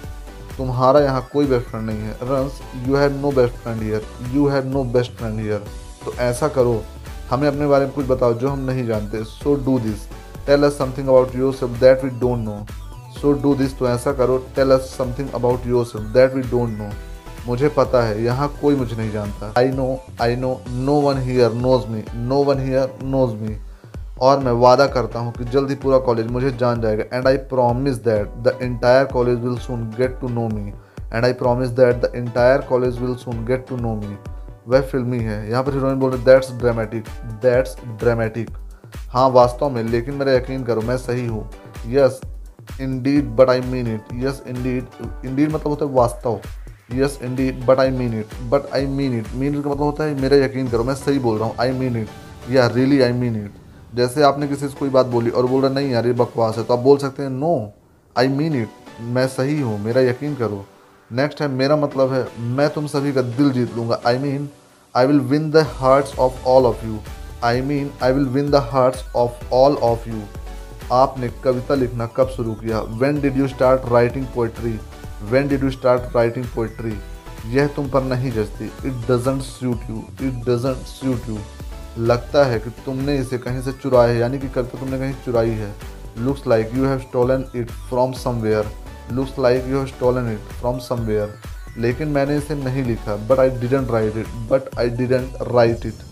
तुम्हारा 0.56 1.00
यहाँ 1.00 1.28
कोई 1.32 1.46
बेस्ट 1.46 1.66
फ्रेंड 1.66 1.86
नहीं 1.86 1.98
है। 1.98 2.12
Rans 2.22 2.60
you 2.86 2.96
have 2.96 3.12
no 3.12 3.30
best 3.32 3.54
friend 3.54 3.82
here 3.82 4.06
you 4.32 4.46
have 4.48 4.66
no 4.66 4.84
best 4.84 5.12
friend 5.12 5.40
here 5.40 5.64
तो 6.04 6.12
ऐसा 6.12 6.48
करो। 6.48 6.82
हमें 7.30 7.46
अपने 7.48 7.66
बारे 7.66 7.84
में 7.84 7.94
कुछ 7.94 8.06
बताओ 8.06 8.34
जो 8.34 8.48
हम 8.48 8.58
नहीं 8.58 8.86
जानते। 8.86 9.22
So 9.24 9.54
do 9.64 9.78
this 9.78 10.08
tell 10.46 10.64
us 10.64 10.78
something 10.78 11.08
about 11.08 11.34
yourself 11.54 11.78
that 11.80 12.04
we 12.04 12.10
don't 12.10 12.38
know 12.38 12.64
so 13.20 13.32
do 13.32 13.54
this 13.54 13.78
तो 13.78 13.88
ऐसा 13.88 14.12
करो। 14.12 14.38
Tell 14.56 14.70
us 14.70 14.94
something 14.98 15.30
about 15.34 15.66
yourself 15.84 16.06
that 16.06 16.34
we 16.34 16.42
don't 16.42 16.78
know 16.78 16.90
मुझे 17.46 17.68
पता 17.68 18.02
है, 18.02 18.22
यहाँ 18.22 18.48
कोई 18.60 18.74
मुझे 18.76 18.96
नहीं 18.96 19.10
जानता। 19.12 19.52
I 19.58 19.68
know 19.70 19.98
I 20.22 20.36
know 20.36 20.60
no 20.68 21.00
one 21.00 21.18
here 21.18 21.52
knows 21.54 21.86
me 21.88 22.04
no 22.16 22.42
one 22.44 22.58
here 22.60 22.98
knows 23.04 23.34
me 23.34 23.56
और 24.20 24.38
मैं 24.38 24.52
वादा 24.60 24.86
करता 24.88 25.18
हूँ 25.18 25.32
कि 25.32 25.44
जल्दी 25.46 25.74
पूरा 25.76 25.98
कॉलेज 26.00 26.26
मुझे 26.28 26.50
जान 26.52 26.80
जाएगा। 26.80 27.04
And 27.12 27.26
I 27.28 27.36
promise 27.50 27.96
that 28.04 28.34
the 28.38 28.58
entire 28.62 29.04
college 29.12 29.38
will 29.40 29.56
soon 29.58 29.88
get 29.98 30.18
to 30.20 30.28
know 30.28 30.48
me 30.48 30.72
and 31.12 31.24
I 31.24 31.32
promise 31.34 31.68
that 31.70 31.96
the 31.96 32.12
entire 32.16 32.60
college 32.68 32.98
will 32.98 33.14
soon 33.16 33.44
get 33.44 33.66
to 33.68 33.76
know 33.76 33.94
me 33.96 34.16
वह 34.68 34.80
फिल्मी 34.82 35.18
है। 35.18 35.48
यहाँ 35.50 35.62
पर 35.64 35.74
हीरोइन 35.74 35.98
बोल 35.98 36.10
रहे 36.10 36.24
दैट्स 36.24 36.52
ड्रामेटिक 36.54 37.04
दैट्स 37.42 37.76
ड्रामेटिक 38.00 38.50
हाँ 39.08 39.28
वास्तव 39.30 39.70
में, 39.70 39.82
लेकिन 39.84 40.14
मेरा 40.14 40.32
यकीन 40.32 40.64
करो, 40.64 40.80
मैं 40.80 40.96
सही 40.98 41.26
हूँ। 41.26 41.48
Yes 41.88 42.20
indeed 42.80 43.28
but 43.36 43.50
I 43.50 43.60
mean 43.62 43.94
it 43.94 44.14
yes 44.24 44.42
indeed 44.46 45.26
indeed 45.26 45.52
मतलब 45.52 45.68
होता 45.68 45.84
है 45.84 45.92
वास्तव। 45.92 46.40
Yes 46.94 47.18
indeed 47.22 47.64
but 47.66 47.78
I 47.80 47.90
mean 47.90 48.18
it 48.20 48.34
but 48.50 48.74
I 48.74 48.86
mean 48.88 49.18
it 49.18 49.26
mean 49.34 49.56
it 49.56 49.64
का 49.64 49.70
मतलब 49.70 49.82
होता 49.82 50.04
है, 50.04 50.20
मेरा 50.20 50.36
यकीन 50.36 50.68
करो, 50.68 50.84
मैं 50.84 50.94
सही 50.96 51.18
बोल 51.18 51.38
रहा 51.38 51.48
हूँ 51.48 51.56
आई 51.60 51.72
मीन 51.72 51.96
इट 51.96 52.50
या 52.50 52.66
रियली 52.66 53.00
आई 53.02 53.12
मीन 53.12 53.36
इट 53.44 53.96
जैसे 53.96 54.22
आपने 54.22 54.48
किसी 54.48 54.68
से 54.68 54.74
कोई 54.78 54.88
बात 54.88 55.06
बोली 55.06 55.30
और 55.30 55.46
बोल 55.46 55.62
रहा, 55.62 55.72
नहीं 55.72 55.90
यार, 55.90 56.06
ये 56.06 56.12
बकवास 56.14 56.58
है 56.58 56.64
तो 56.64 56.74
आप 56.74 56.80
बोल 56.80 56.98
सकते 56.98 57.22
हैं 57.22 57.30
नो 57.30 57.72
आई 58.16 58.28
मीन 58.28 58.60
इट 58.62 59.00
मैं 59.00 59.26
सही 59.28 59.60
हूँ, 59.60 59.78
मेरा 59.80 60.00
यकीन 60.00 60.34
करो। 60.34 60.64
नेक्स्ट 61.10 61.40
है 61.42 61.48
मेरा 61.48 61.76
मतलब 61.76 62.12
है, 62.12 62.26
मैं 62.38 62.68
तुम 62.70 62.86
सभी 62.86 63.12
का 63.12 63.22
दिल 63.22 63.50
जीत 63.52 63.76
लूँगा। 63.76 64.00
I 64.06 64.18
mean 64.18 64.48
I 64.94 65.06
will 65.06 65.20
win 65.30 65.50
the 65.50 65.66
hearts 65.70 66.18
of 66.18 66.44
all 66.48 66.66
of 66.66 66.84
you 66.86 66.98
I 67.44 67.60
mean 67.62 67.90
I 68.02 68.12
will 68.12 68.26
win 68.28 68.50
the 68.50 68.56
hearts 68.72 69.04
of 69.16 69.52
all 69.54 69.76
of 69.82 70.08
you 70.08 70.20
आपने 70.92 71.28
कविता 71.44 71.74
लिखना 71.74 72.06
कब 72.16 72.28
शुरू 72.28 72.52
किया? 72.54 72.80
When 73.00 73.20
did 73.20 73.36
you 73.36 73.48
start 73.48 73.82
writing 73.92 74.26
poetry 74.34 74.78
when 75.22 75.48
did 75.48 75.64
you 75.64 75.70
start 75.70 76.16
writing 76.16 76.44
poetry 76.54 76.98
यह 77.46 77.66
तुम 77.76 77.88
पर 77.90 78.02
नहीं 78.02 78.30
जचती। 78.32 78.64
It 78.64 79.10
doesn't 79.10 79.42
suit 79.42 79.90
you 79.90 80.02
it 80.22 80.44
doesn't 80.48 80.86
suit 80.86 81.28
you 81.28 81.38
लगता 81.98 82.44
है 82.44 82.58
कि 82.60 82.70
तुमने 82.84 83.16
इसे 83.18 83.38
कहीं 83.38 83.62
से 83.62 83.72
चुराया 83.72 84.12
है, 84.12 84.18
यानी 84.18 84.38
कि 84.38 84.48
कविता 84.48 84.78
तुमने 84.80 84.98
कहीं 84.98 85.14
चुराई 85.24 85.50
है। 85.50 85.74
Looks 86.18 86.46
like 86.46 86.74
you 86.74 86.84
have 86.84 86.98
stolen 86.98 87.44
it 87.56 87.70
from 87.88 88.12
somewhere 88.12 88.66
looks 89.12 89.38
like 89.38 89.66
you 89.68 89.76
have 89.76 89.86
stolen 89.86 90.30
it 90.32 90.52
from 90.60 90.78
somewhere 90.78 91.34
लेकिन 91.78 92.08
मैंने 92.08 92.36
इसे 92.36 92.54
नहीं 92.54 92.82
लिखा 92.84 93.16
but 93.28 93.38
I 93.40 93.50
didn't 93.50 93.90
write 93.90 94.16
it 94.16 94.26
but 94.50 94.78
I 94.78 94.90
didn't 94.90 95.42
write 95.52 95.86
it 95.86 96.02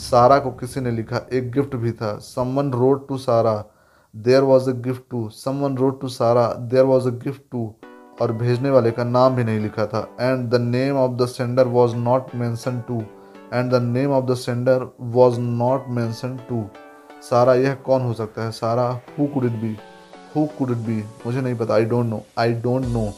Sara 0.00 0.38
को 0.38 0.50
किसी 0.50 0.80
ने 0.80 0.90
लिखा। 0.90 1.20
एक 1.32 1.50
गिफ्ट 1.52 1.74
भी 1.76 1.92
था। 1.92 2.16
Someone 2.22 2.70
wrote 2.72 3.06
to 3.08 3.18
Sara 3.18 3.64
there 4.14 4.42
was 4.42 4.70
a 4.70 4.72
gift 4.82 5.02
to 5.10 5.28
someone 5.34 5.76
wrote 5.76 6.00
to 6.00 6.08
Sara 6.08 6.46
there 6.72 6.84
was 6.84 7.08
a 7.08 7.12
gift 7.24 7.42
to 7.52 7.72
और 8.20 8.32
भेजने 8.32 8.70
वाले 8.70 8.90
का 8.90 9.04
नाम 9.04 9.36
भी 9.36 9.44
नहीं 9.44 9.60
लिखा 9.60 9.86
था। 9.86 10.00
And 10.20 10.48
the 10.50 10.60
name 10.60 10.96
of 10.96 11.12
the 11.12 11.26
sender 11.28 11.66
was 11.68 11.96
not 11.96 12.34
mentioned 12.34 12.80
to 12.88 13.02
and 13.54 13.70
the 13.72 13.82
name 13.82 14.12
of 14.12 14.24
the 14.24 14.34
sender 14.36 14.86
was 15.00 15.40
not 15.40 15.88
mentioned 15.88 16.36
to 16.48 16.64
Sara 17.22 17.54
यह 17.54 17.74
कौन 17.86 18.02
हो 18.02 18.12
सकता 18.14 18.44
है? 18.44 18.50
Sara 18.50 18.88
who 19.18 19.26
could 19.26 19.44
it 19.44 19.60
be 19.62 19.76
who 20.36 20.46
could 20.58 20.70
it 20.70 20.76
be 20.78 21.02
मुझे 21.26 21.40
नहीं 21.40 21.54
पता। 21.54 21.74
I 21.74 21.84
don't 21.84 22.06
know 22.06 22.22
I 22.38 22.52
don't 22.62 22.86
know 22.86 23.10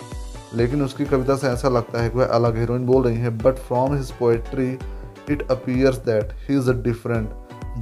लेकिन 0.54 0.82
उसकी 0.82 1.04
कविता 1.04 1.36
से 1.36 1.48
ऐसा 1.48 1.68
लगता 1.68 2.02
है 2.02 2.08
कि 2.10 2.18
वह 2.18 2.26
अलग 2.28 2.56
हीरोइन 2.58 2.86
बोल 2.86 3.02
रही 3.02 3.18
है। 3.18 3.30
But 3.38 3.58
from 3.58 3.94
his 3.94 4.10
poetry 4.12 4.70
it 5.30 5.50
appears 5.50 5.96
that 6.06 6.32
he 6.48 6.56
is 6.56 6.70
a 6.70 6.74
different 6.82 7.28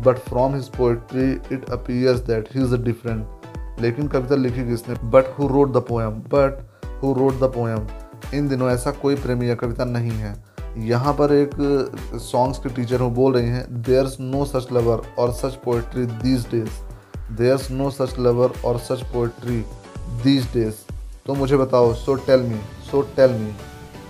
but 0.05 0.19
from 0.29 0.55
his 0.55 0.69
poetry 0.77 1.31
it 1.55 1.71
appears 1.73 2.21
that 2.27 2.49
he 2.55 2.63
is 2.63 2.75
a 2.75 2.79
different 2.85 3.81
लेकिन 3.81 4.09
कविता 4.09 4.37
लिखी 4.37 4.69
किसने? 4.69 4.95
But 5.11 5.39
who 5.39 5.49
wrote 5.49 5.73
the 5.73 5.85
poem 5.89 6.21
but 6.35 6.59
who 7.03 7.13
wrote 7.15 7.39
the 7.41 7.53
poem 7.55 7.87
इन 8.35 8.49
दिनों 8.49 8.71
ऐसा 8.71 8.91
कोई 9.03 9.15
प्रेमी 9.17 9.49
या 9.49 9.55
कविता 9.55 9.85
नहीं 9.87 10.11
है। 10.13 10.35
यहाँ 10.79 11.13
पर 11.15 11.33
एक 11.33 11.51
सॉन्ग्स 12.23 12.59
के 12.59 12.69
टीचर 12.75 13.01
हूँ 13.01 13.13
बोल 13.15 13.33
रही 13.35 13.49
हैं 13.49 13.83
देयर्स 13.83 14.17
नो 14.21 14.45
सच 14.45 14.67
लवर 14.73 15.03
और 15.19 15.33
such 15.35 15.55
poetry 15.65 16.05
these 16.07 16.47
days 16.51 16.69
there's 17.37 17.71
no 17.71 17.91
such 17.91 18.19
lover 18.19 18.53
और 18.65 18.79
सच 18.81 19.03
पोइट्री 19.13 19.61
दीज 20.25 20.53
डेज़ 20.53 20.75
तो 21.27 21.35
मुझे 21.35 21.57
बताओ 21.57 21.93
so 21.95 22.15
tell 22.27 22.43
me 22.43 22.61
so 22.91 23.01
tell 23.17 23.33
me 23.33 23.53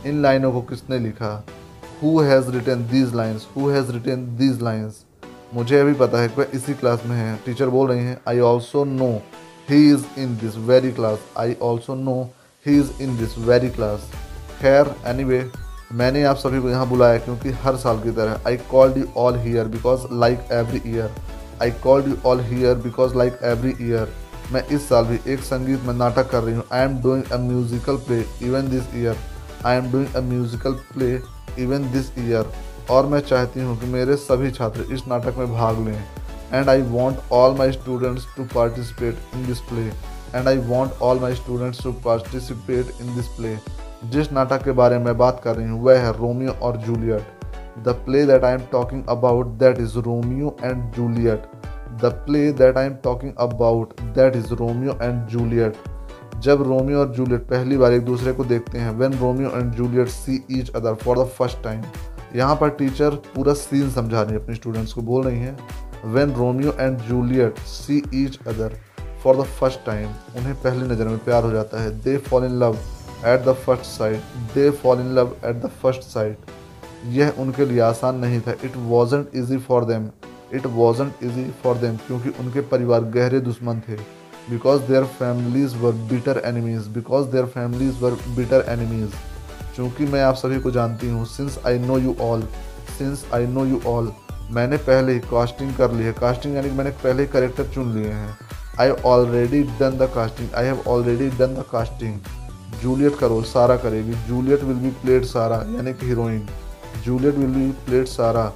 इन 0.08 0.20
लाइनों 0.22 0.52
को 0.52 0.60
किसने 0.62 0.98
लिखा? 0.98 1.32
Who 2.02 2.18
has 2.20 2.50
written 2.50 2.86
these 2.90 3.14
lines 3.14 3.46
who 3.56 3.68
has 3.68 3.90
written 3.92 4.26
these 4.36 4.62
lines 4.62 5.04
मुझे 5.54 5.78
अभी 5.80 5.92
पता 5.94 6.20
है 6.20 6.28
कि 6.28 6.42
इसी 6.56 6.74
क्लास 6.74 7.02
में 7.06 7.16
है। 7.16 7.34
टीचर 7.46 7.68
बोल 7.68 7.88
रही 7.88 8.04
हैं 8.04 8.20
I 8.28 8.40
also 8.40 8.84
know 8.84 9.10
he 9.70 9.88
is 9.90 10.04
in 10.18 10.36
this 10.42 10.56
very 10.68 10.92
class 10.92 11.18
I 11.38 11.56
also 11.62 11.94
know 11.94 12.14
he 12.66 12.76
is 12.78 12.90
in 13.02 13.16
this 13.16 13.36
very 13.38 13.68
class 13.70 14.10
खैर 14.60 14.94
एनी 15.06 15.24
वे 15.24 15.44
मैंने 16.00 16.22
आप 16.24 16.36
सभी 16.36 16.60
को 16.62 16.70
यहाँ 16.70 16.88
बुलाया 16.88 17.18
क्योंकि 17.18 17.50
हर 17.62 17.76
साल 17.76 17.98
की 17.98 18.10
तरह 18.16 18.48
I 18.48 18.56
called 18.70 18.96
you 18.98 19.04
all 19.16 19.38
here 19.38 19.68
because 19.68 20.06
like 20.12 20.48
every 20.52 20.80
year 20.86 21.14
I 21.62 21.70
called 21.84 22.08
you 22.08 22.16
all 22.26 22.40
here 22.40 22.74
because 22.78 23.14
like 23.18 23.38
every 23.44 23.74
year 23.86 24.12
मैं 24.52 24.62
इस 24.68 24.88
साल 24.88 25.04
भी 25.04 25.18
एक 25.32 25.40
संगीत 25.44 25.84
में 25.84 25.94
नाटक 25.94 26.30
कर 26.30 26.42
रही 26.42 26.54
हूँ। 26.54 26.64
I 26.72 26.84
am 26.84 27.00
doing 27.02 27.32
a 27.32 27.36
musical 27.38 27.96
play 28.06 28.20
even 28.46 28.68
this 28.70 28.94
year 28.94 29.16
I 29.66 29.76
am 29.76 29.90
doing 29.92 30.14
a 30.16 30.20
musical 30.28 30.72
play 30.92 31.12
even 31.62 31.90
this 31.92 32.12
year 32.18 32.52
और 32.90 33.06
मैं 33.06 33.20
चाहती 33.20 33.60
हूँ 33.60 33.78
कि 33.80 33.86
मेरे 33.86 34.16
सभी 34.18 34.50
छात्र 34.50 34.92
इस 34.94 35.06
नाटक 35.08 35.38
में 35.38 35.52
भाग 35.52 35.84
लें। 35.86 36.02
And 36.52 36.68
I 36.68 36.82
want 36.92 37.32
all 37.32 37.56
my 37.58 37.72
students 37.72 38.26
to 38.36 38.44
participate 38.54 39.34
in 39.34 39.46
this 39.46 39.60
play 39.70 39.90
and 40.36 40.48
I 40.48 40.58
want 40.68 41.02
all 41.02 41.20
my 41.20 41.34
students 41.34 41.82
to 41.84 41.92
participate 42.04 43.00
in 43.00 43.14
this 43.16 43.26
play 43.36 43.56
जिस 44.10 44.32
नाटक 44.32 44.64
के 44.64 44.72
बारे 44.72 44.98
में 44.98 45.16
बात 45.18 45.40
कर 45.44 45.56
रही 45.56 45.68
हूँ, 45.68 45.82
वह 45.82 45.98
है 46.00 46.12
रोमियो 46.18 46.52
और 46.52 46.76
Juliet. 46.86 47.22
The 47.78 47.94
play 48.06 48.24
that 48.26 48.44
I 48.44 48.54
am 48.54 48.62
talking 48.72 49.04
about 49.08 49.46
that 49.58 49.78
is 49.78 49.98
Romeo 49.98 50.56
and 50.64 50.82
Juliet 50.92 51.46
the 52.02 52.12
play 52.26 52.50
that 52.52 52.78
I 52.78 52.86
am 52.86 52.94
talking 53.04 53.32
about 53.40 54.00
that 54.16 54.36
is 54.36 54.52
Romeo 54.54 54.98
and 55.02 55.26
Juliet 55.28 55.76
जब 56.38 56.62
रोमियो 56.62 56.98
और 57.00 57.12
जूलियट 57.14 57.40
पहली 57.48 57.76
बार 57.76 57.92
एक 57.92 58.04
दूसरे 58.04 58.32
को 58.32 58.44
देखते 58.44 58.78
हैं 58.78 58.90
when 58.98 59.18
Romeo 59.18 59.50
and 59.50 59.72
Juliet 59.72 60.08
see 60.08 60.42
each 60.50 60.70
other 60.76 60.94
for 61.04 61.18
the 61.18 61.26
first 61.38 61.62
time 61.64 61.82
यहाँ 62.36 62.56
पर 62.56 62.68
टीचर 62.70 63.14
पूरा 63.34 63.52
सीन 63.54 63.90
समझा 63.90 64.22
रही 64.22 64.34
है, 64.34 64.42
अपने 64.42 64.54
स्टूडेंट्स 64.54 64.92
को 64.92 65.02
बोल 65.02 65.24
रही 65.24 65.38
हैं 65.38 66.12
when 66.14 66.32
Romeo 66.34 66.74
and 66.80 66.98
Juliet 66.98 67.58
see 67.68 68.02
each 68.14 68.38
other 68.48 68.78
for 69.24 69.36
the 69.36 69.44
first 69.60 69.84
time 69.86 70.08
उन्हें 70.36 70.54
पहली 70.62 70.86
नज़र 70.88 71.08
में 71.08 71.18
प्यार 71.24 71.44
हो 71.44 71.50
जाता 71.52 71.82
है। 71.82 71.90
They 72.00 72.16
fall 72.18 72.44
in 72.44 72.58
love 72.60 72.78
at 73.26 73.44
the 73.44 73.52
first 73.66 73.84
sight 73.86 74.38
they 74.54 74.70
fall 74.82 75.00
in 75.00 75.14
love 75.14 75.36
at 75.44 75.56
the 75.56 75.70
first 75.82 76.02
sight 76.02 76.50
यह 77.08 77.34
उनके 77.38 77.64
लिए 77.64 77.80
आसान 77.80 78.16
नहीं 78.18 78.40
था। 78.40 78.54
It 78.64 78.76
wasn't 78.76 79.30
easy 79.36 79.58
for 79.58 79.84
them 79.84 80.08
it 80.54 80.66
wasn't 80.68 81.24
easy 81.24 81.44
for 81.62 81.76
them 81.78 81.96
क्योंकि 82.06 82.28
उनके 82.40 82.60
परिवार 82.68 83.04
गहरे 83.16 83.40
दुश्मन 83.40 83.80
थे। 83.88 83.96
Because 84.50 84.82
their 84.82 85.04
families 85.18 85.76
were 85.76 85.92
bitter 86.10 86.40
enemies 86.44 86.86
because 86.88 87.26
their 87.28 87.46
families 87.46 88.02
were 88.02 88.16
bitter 88.36 88.64
enemies 88.68 89.12
चूँकि 89.76 90.06
मैं 90.06 90.22
आप 90.22 90.34
सभी 90.34 90.60
को 90.60 90.70
जानती 90.70 91.08
हूँ 91.10 91.24
since 91.26 91.58
I 91.66 91.78
know 91.78 91.98
you 91.98 92.14
all 92.20 92.42
since 92.98 93.24
I 93.34 93.46
know 93.46 93.64
you 93.66 93.80
all 93.86 94.12
मैंने 94.50 94.76
पहले 94.78 95.12
ही 95.12 95.18
कास्टिंग 95.20 95.74
कर 95.74 95.92
ली 95.92 96.04
है। 96.04 96.12
कास्टिंग 96.12 96.54
यानी 96.56 96.70
मैंने 96.70 96.90
पहले 97.02 97.22
ही 97.22 97.28
करेक्टर 97.28 97.68
चुन 97.74 97.94
लिए 97.94 98.08
हैं। 98.08 98.38
I 98.80 98.90
already 99.06 99.62
done 99.80 99.96
the 99.98 100.10
casting 100.14 100.54
I 100.56 100.66
have 100.66 100.82
already 100.88 101.28
done 101.30 101.54
the 101.54 101.64
casting 101.72 102.18
Juliet 102.82 103.18
का 103.18 103.26
रोल 103.26 103.42
सारा 103.44 103.76
करेगी। 103.76 104.12
Juliet 104.28 104.62
will 104.64 104.76
be 104.76 104.90
played 105.02 105.24
Sara 105.26 105.56
यानी 105.74 105.92
कि 105.92 106.06
heroine 106.06 106.46
Juliet 107.04 107.34
will 107.34 107.54
be 107.54 107.70
played 107.86 108.06
Sara 108.08 108.52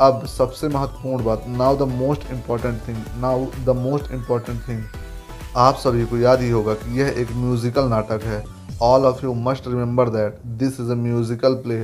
अब 0.00 0.24
सबसे 0.28 0.68
महत्वपूर्ण 0.68 1.24
बात 1.24 1.44
now 1.48 1.76
the 1.76 1.88
most 1.90 2.30
important 2.32 2.80
thing 2.88 2.96
now 3.20 3.46
the 3.66 3.76
most 3.76 4.10
important 4.12 4.60
thing 4.68 4.82
आप 5.56 5.74
सभी 5.74 6.04
को 6.06 6.16
याद 6.18 6.40
ही 6.40 6.50
होगा 6.50 6.74
कि 6.74 6.98
यह 7.00 7.14
एक 7.18 7.30
म्यूजिकल 7.34 7.88
नाटक 7.88 8.24
है। 8.24 8.42
All 8.82 9.04
of 9.06 9.24
you 9.24 9.34
must 9.34 9.66
remember 9.68 10.08
that 10.08 10.40
this 10.58 10.80
is 10.80 10.90
a 10.92 10.94
musical 10.94 11.54
play 11.62 11.78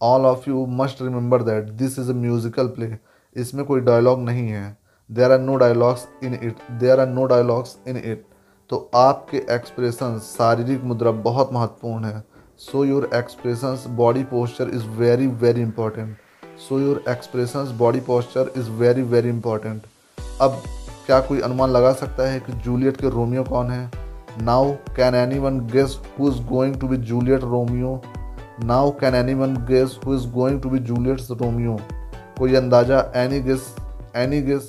all 0.00 0.26
of 0.26 0.48
you 0.50 0.64
must 0.80 1.02
remember 1.02 1.42
that 1.42 1.70
this 1.78 1.98
is 1.98 2.10
a 2.10 2.14
musical 2.16 2.66
play 2.76 2.90
इसमें 3.36 3.64
कोई 3.66 3.80
डायलॉग 3.80 4.20
नहीं 4.20 4.48
है। 4.48 4.66
There 5.10 5.32
are 5.32 5.38
no 5.40 5.56
dialogues 5.56 6.06
in 6.24 6.34
it 6.34 6.56
there 6.80 7.00
are 7.00 7.06
no 7.08 7.24
dialogues 7.26 7.76
in 7.88 7.96
it 7.96 8.24
तो 8.70 8.78
आपके 8.94 9.42
expression 9.54 10.18
शारीरिक 10.24 10.84
मुद्रा 10.84 11.10
बहुत 11.26 11.52
महत्वपूर्ण 11.52 12.04
है। 12.04 12.22
So 12.60 12.84
your 12.84 13.08
expressions 13.14 13.84
body 13.96 14.22
posture 14.24 14.70
is 14.74 14.86
very 14.98 15.26
very 15.42 15.60
important 15.62 16.16
so 16.58 16.78
your 16.80 17.02
expressions 17.08 17.70
body 17.78 18.00
posture 18.00 18.50
is 18.56 18.70
very 18.80 19.02
very 19.04 19.28
important 19.28 19.82
अब 20.40 20.62
क्या 21.06 21.20
कोई 21.20 21.40
अनुमान 21.40 21.70
लगा 21.70 21.92
सकता 21.92 22.28
है 22.28 22.40
कि 22.40 22.52
जूलियट 22.64 22.96
के 22.96 23.10
रोमियो 23.10 23.44
कौन 23.44 23.70
है? 23.70 23.90
Now 24.42 24.72
can 24.96 25.14
anyone 25.38 25.60
guess 25.68 25.98
who 26.18 26.28
is 26.28 26.42
going 26.48 26.80
to 26.80 26.88
be 26.88 26.96
Juliet 27.10 27.44
Romeo 27.44 28.00
now 28.64 28.90
can 29.00 29.14
anyone 29.34 29.54
guess 29.66 29.98
who 30.06 30.14
is 30.14 30.26
going 30.32 30.60
to 30.62 30.70
be 30.70 30.78
Juliet 30.80 31.20
Romeo 31.32 31.78
कोई 32.38 32.54
अंदाज़ा? 32.54 33.00
एनी 33.16 33.40
गेस 33.42 33.74
एनी 34.16 34.42
गेस 34.42 34.68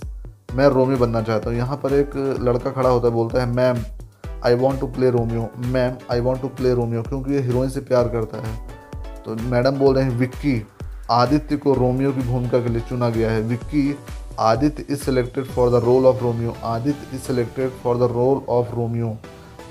मैं 0.57 0.67
रोमियो 0.69 0.97
बनना 0.97 1.21
चाहता 1.21 1.49
हूँ। 1.49 1.57
यहाँ 1.57 1.77
पर 1.77 1.93
एक 1.93 2.15
लड़का 2.41 2.71
खड़ा 2.71 2.89
होता 2.89 3.07
है, 3.07 3.13
बोलता 3.13 3.41
है, 3.41 3.45
ma'am 3.47 3.83
I 4.45 4.55
want 4.55 4.79
to 4.79 4.87
play 4.87 5.09
Romeo 5.09 5.49
ma'am 5.67 5.97
I 6.11 6.19
want 6.19 6.41
to 6.41 6.47
play 6.49 6.73
Romeo 6.73 7.01
क्योंकि 7.03 7.33
ये 7.33 7.41
हीरोइन 7.41 7.69
से 7.69 7.81
प्यार 7.81 8.07
करता 8.09 8.37
है। 8.37 8.55
तो 9.25 9.35
मैडम 9.45 9.77
बोल 9.79 9.95
रहे 9.95 10.03
हैं, 10.03 10.17
विक्की, 10.17 10.61
आदित्य 11.11 11.57
को 11.57 11.73
रोमियो 11.73 12.11
की 12.11 12.21
भूमिका 12.23 12.59
के 12.59 12.69
लिए 12.69 12.81
चुना 12.89 13.09
गया 13.09 13.31
है। 13.31 13.41
Vicky, 13.43 13.97
Aditya 14.39 14.85
is 14.89 14.99
selected 14.99 15.45
for 15.45 15.69
the 15.71 15.83
role 15.83 16.05
of 16.05 16.23
Romeo 16.23 16.55
Aditya 16.65 17.15
is 17.15 17.21
selected 17.21 17.69
for 17.83 17.97
the 17.97 18.11
role 18.11 18.41
of 18.49 18.75
Romeo 18.75 19.15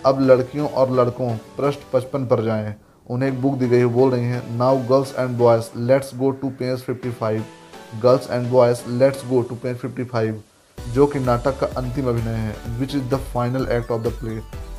अब 0.07 0.21
लड़कियों 0.21 0.69
और 0.69 0.91
लड़कों 0.93 1.31
पृष्ठ 1.59 1.81
पचपन 1.93 2.27
पर 2.27 2.45
जाएँ। 2.45 2.75
उन्हें 3.07 3.29
एक 3.29 3.41
बुक 3.43 3.55
दी 3.55 3.69
गई 3.69 3.79
है, 3.79 3.87
बोल 3.87 4.11
रही 4.11 4.25
हैं 4.25 4.43
now 4.59 4.79
girls 4.89 5.15
and 5.19 5.37
boys 5.39 5.79
let's 5.79 6.15
go 6.17 6.31
to 6.33 6.49
page 6.59 6.81
fifty 6.81 7.11
five 7.13 7.45
girls 8.03 8.31
and 8.31 8.51
boys 8.51 8.83
let's 8.91 9.27
go 9.29 9.41
to 9.43 9.55
page 9.57 9.77
fifty 9.79 10.05
five 10.05 10.43
जो 10.95 11.07
कि 11.07 11.19
नाटक 11.21 11.59
का 11.61 11.67
अंतिम 11.77 12.09
अभिनय 12.09 12.35
है 12.37 12.79
which 12.79 12.95
is 12.95 13.03
the 13.11 13.21
final 13.35 13.67
act 13.73 13.91
of 13.91 14.03
the 14.03 14.13
play 14.21 14.35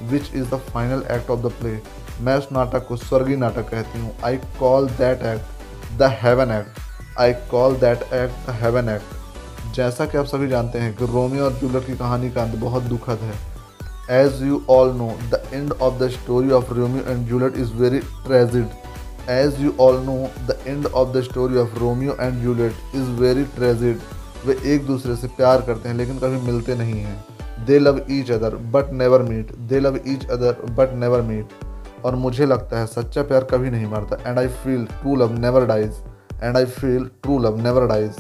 which 0.10 0.32
is 0.36 0.46
the 0.46 0.60
final 0.70 1.04
act 1.12 1.30
of 1.32 1.40
the 1.42 1.52
play 1.60 1.78
मैं 2.22 2.36
उस 2.38 2.48
नाटक 2.54 2.88
को 2.88 2.96
स्वर्गीय 2.98 3.36
नाटक 3.38 3.70
कहती 3.70 4.00
हूँ। 4.00 4.16
I 4.26 4.38
call 4.60 4.88
that 4.90 5.24
act 5.34 5.98
the 6.00 6.10
heaven 6.22 6.52
act 6.52 7.20
I 7.20 7.34
call 7.52 7.76
that 7.80 8.02
act 8.14 8.48
the 8.48 8.56
heaven 8.62 8.90
act 8.90 9.76
जैसा 9.76 10.06
कि 10.06 10.18
आप 10.18 10.26
सभी 10.26 10.48
जानते 10.48 10.80
हैं 10.80 10.96
कि 10.98 11.06
रोमियो 11.06 11.44
और 11.46 11.54
जूलियट 11.60 11.86
की 11.88 11.98
कहानी 11.98 12.30
का 12.32 12.42
अंत 12.44 12.56
बहुत 12.60 12.84
दुखद 12.84 13.20
है। 13.22 13.36
As 14.16 14.42
you 14.44 14.62
all 14.70 14.92
know 14.98 15.08
the 15.32 15.42
end 15.54 15.72
of 15.72 16.00
the 16.00 16.10
story 16.12 16.52
of 16.52 16.74
Romeo 16.74 17.04
and 17.04 17.28
Juliet 17.28 17.58
is 17.58 17.74
very 17.76 18.00
tragic 18.00 19.30
as 19.30 19.62
you 19.62 19.74
all 19.80 19.98
know 20.06 20.16
the 20.48 20.58
end 20.68 20.86
of 20.86 21.18
the 21.18 21.22
story 21.24 21.58
of 21.58 21.78
Romeo 21.80 22.16
and 22.20 22.42
Juliet 22.44 22.96
is 22.96 23.10
very 23.22 23.44
tragic 23.56 24.00
वे 24.48 24.58
एक 24.74 24.86
दूसरे 24.88 25.16
से 25.16 25.28
प्यार 25.28 25.62
करते 25.62 25.90
हैं, 25.90 25.96
लेकिन 25.96 26.20
कभी 26.20 26.42
मिलते 26.46 26.76
नहीं 26.76 27.00
हैं। 27.02 27.66
They 27.66 27.80
love 27.80 28.02
each 28.12 28.32
other 28.32 28.56
but 28.74 28.92
never 28.94 29.22
meet 29.24 29.52
they 29.70 29.80
love 29.80 30.00
each 30.08 30.30
other 30.32 30.66
but 30.78 30.94
never 30.96 31.22
meet 31.22 31.66
और 32.06 32.16
मुझे 32.16 32.46
लगता 32.46 32.80
है 32.80 32.86
सच्चा 32.88 33.22
प्यार 33.24 33.44
कभी 33.52 33.70
नहीं 33.72 33.86
मरता। 33.92 34.18
And 34.30 34.40
I 34.40 34.48
feel 34.48 34.86
true 34.92 35.16
love 35.16 35.34
never 35.40 35.66
dies 35.66 36.02
and 36.44 36.58
I 36.58 36.66
feel 36.66 37.06
true 37.24 37.38
love 37.40 37.62
never 37.64 37.88
dies 37.88 38.16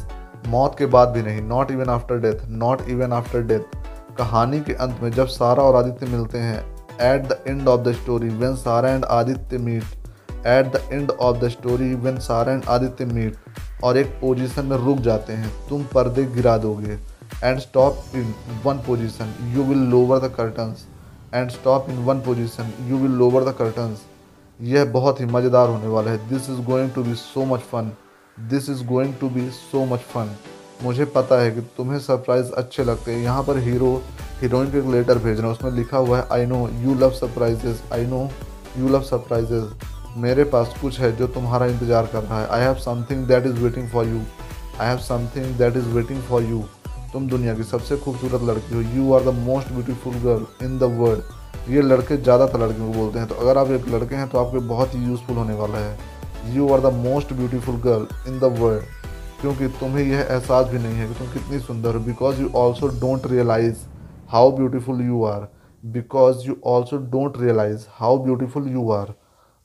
मौत 0.48 0.76
के 0.78 0.86
बाद 0.88 1.10
भी 1.10 1.22
नहीं 1.22 1.42
not 1.42 1.72
even 1.72 1.90
after 1.90 2.20
death 2.20 2.48
not 2.58 2.82
even 2.90 3.14
after 3.14 3.42
death 3.48 3.76
कहानी 4.18 4.60
के 4.62 4.74
अंत 4.76 5.00
में 5.04 5.10
जब 5.12 5.28
सारा 5.28 5.64
और 5.64 5.76
आदित्य 5.76 6.06
मिलते 6.06 6.38
हैं 6.38 6.60
at 7.04 7.28
the 7.30 7.38
end 7.48 7.68
of 7.68 7.82
the 7.82 7.92
story 7.94 8.30
when 8.36 8.56
Sara 8.56 8.90
and 8.90 9.06
Aditya 9.06 9.58
meet 9.58 10.46
at 10.48 10.74
the 10.74 10.82
end 10.92 11.12
of 11.12 11.38
the 11.38 11.50
story 11.50 11.94
when 11.96 12.18
Sara 12.20 12.54
and 12.54 12.64
Aditya 12.70 13.06
meet 13.06 13.36
और 13.84 13.98
एक 13.98 14.08
पोजीशन 14.22 14.66
में 14.66 14.78
रुक 14.78 15.00
जाते 15.00 15.34
हैं। 15.34 15.52
तुम 15.70 15.84
पर्दे 15.94 16.24
गिरा 16.26 16.58
दोगे। 16.58 16.98
And 17.44 17.60
stop 17.60 18.16
in 18.16 18.34
one 18.66 18.78
position 18.88 19.34
you 19.56 19.64
will 19.64 19.88
lower 19.90 20.20
the 20.20 20.32
curtains 20.36 20.86
and 21.34 21.50
stop 21.52 21.90
in 21.90 21.98
one 22.06 22.20
position 22.22 22.72
you 22.90 22.98
will 22.98 23.12
lower 23.14 23.44
the 23.44 23.54
curtains 23.58 24.02
यह 24.60 24.86
बहुत 24.92 25.20
ही 25.22 25.26
मज़ेदार 25.26 25.70
होने 25.70 25.88
वाला 25.88 26.12
है। 26.12 26.28
This 26.30 26.50
is 26.50 26.62
going 26.66 26.92
to 26.92 27.04
be 27.04 27.14
so 27.16 27.46
much 27.46 27.60
fun 27.72 27.92
this 28.38 28.70
is 28.70 28.84
going 28.86 29.14
to 29.14 29.30
be 29.30 29.50
so 29.52 29.84
much 29.86 30.00
fun 30.14 30.36
मुझे 30.84 31.06
पता 31.16 31.40
है 31.42 31.52
कि 31.52 31.62
तुम्हें 31.78 32.00
सरप्राइज़ 32.00 32.52
अच्छे 32.54 32.84
लगते 32.84 33.12
हैं। 33.12 33.22
यहाँ 33.24 33.44
पर 33.44 33.58
हीरो 33.58 33.94
हीरोइन 34.42 34.72
को 34.72 34.78
एक 34.78 34.86
लेटर 34.86 35.18
भेज 35.18 35.40
रहे 35.40 35.48
हैं। 35.48 35.58
उसमें 35.58 35.72
लिखा 35.72 35.98
हुआ 35.98 36.18
है 36.18 36.28
I 36.32 36.46
know 36.46 36.68
you 36.82 36.96
love 36.96 37.12
surprises 37.12 37.82
I 37.94 38.06
know 38.06 38.30
you 38.78 38.90
love 38.90 39.02
surprises 39.04 39.64
मेरे 40.18 40.44
पास 40.46 40.74
कुछ 40.82 41.00
है 41.00 41.16
जो 41.18 41.28
तुम्हारा 41.30 41.66
इंतज़ार 41.66 42.06
कर 42.06 42.24
रहा 42.24 42.40
है। 42.42 42.48
I 42.48 42.62
have 42.62 42.76
something 42.82 43.26
that 43.28 43.46
is 43.46 43.60
waiting 43.60 43.88
for 43.90 44.08
you 44.08 44.22
I 44.82 44.88
have 44.88 44.98
something 45.00 45.56
that 45.58 45.78
is 45.78 45.88
waiting 45.90 46.22
for 46.24 46.44
you 46.44 46.64
तुम 47.14 47.28
दुनिया 47.30 47.56
की 47.56 47.64
सबसे 47.64 47.98
खूबसूरत 47.98 48.42
लड़की 48.44 48.76
हो। 48.76 48.82
You 48.96 49.14
are 49.14 49.24
the 49.24 49.34
most 49.38 49.72
beautiful 49.72 50.14
girl 50.24 50.66
in 50.66 50.78
the 50.80 50.84
world 51.00 51.72
ये 51.72 51.82
लड़के 51.82 52.18
ज़्यादातर 52.18 52.60
लड़कियों 52.60 52.92
को 52.92 53.00
बोलते 53.00 53.20
हैं। 53.20 53.28
तो 53.28 53.36
अगर 53.36 53.58
आप 53.58 53.72
एक 53.72 53.88
लड़के 53.90 54.16
हैं 54.16 54.28
तो 54.30 54.38
आपके 54.38 54.60
बहुत 54.68 54.96
ही 54.96 55.04
यूज़फुल 55.06 55.38
होने 55.38 55.54
वाला 55.56 55.78
है। 55.78 56.56
You 56.56 56.70
are 56.74 56.82
the 56.82 56.94
most 56.96 57.34
beautiful 57.34 57.76
girl 57.84 58.08
in 58.28 58.40
the 58.40 58.56
world 58.60 58.96
क्योंकि 59.42 59.68
तुम्हें 59.80 60.04
यह 60.04 60.20
एहसास 60.20 60.68
भी 60.68 60.78
नहीं 60.78 60.96
है 60.96 61.08
कि 61.08 61.14
तुम 61.14 61.28
कितनी 61.34 61.60
सुंदर 61.60 61.96
हो। 61.96 62.00
Because 62.02 62.42
you 62.42 62.50
also 62.56 62.88
don't 63.00 63.28
realise 63.32 63.86
how 64.32 64.52
beautiful 64.52 65.02
you 65.02 65.24
are 65.26 65.48
because 65.84 66.48
you 66.48 66.56
also 66.68 66.98
don't 67.12 67.42
realise 67.42 67.86
how 67.92 68.18
beautiful 68.24 68.68
you 68.70 68.90
are 68.92 69.14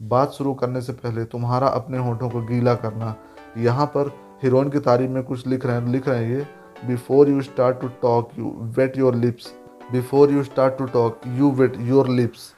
बात 0.03 0.33
शुरू 0.33 0.53
करने 0.55 0.81
से 0.81 0.93
पहले 0.93 1.25
तुम्हारा 1.25 1.67
अपने 1.69 1.99
होठों 1.99 2.29
को 2.31 2.41
गीला 2.43 2.75
करना। 2.75 3.15
यहाँ 3.59 3.87
पर 3.87 4.09
हीरोइन 4.43 4.69
की 4.71 4.79
तारीफ़ 4.81 5.11
में 5.11 5.23
कुछ 5.23 5.47
लिख 5.47 5.67
रहे 5.67 5.77
हैं, 5.77 5.87
लिख 5.89 6.09
रहे 6.09 6.25
हैं 6.25 6.31
ये 6.31 6.47
before 6.87 7.29
you 7.29 7.43
start 7.43 7.81
to 7.81 7.89
talk 8.03 8.31
you 8.39 8.55
wet 8.79 8.97
your 8.99 9.15
lips 9.15 9.53
before 9.93 10.31
you 10.31 10.43
start 10.45 10.79
to 10.79 10.85
talk 10.87 11.21
you 11.39 11.51
wet 11.53 11.77
your 11.81 12.09
lips 12.09 12.53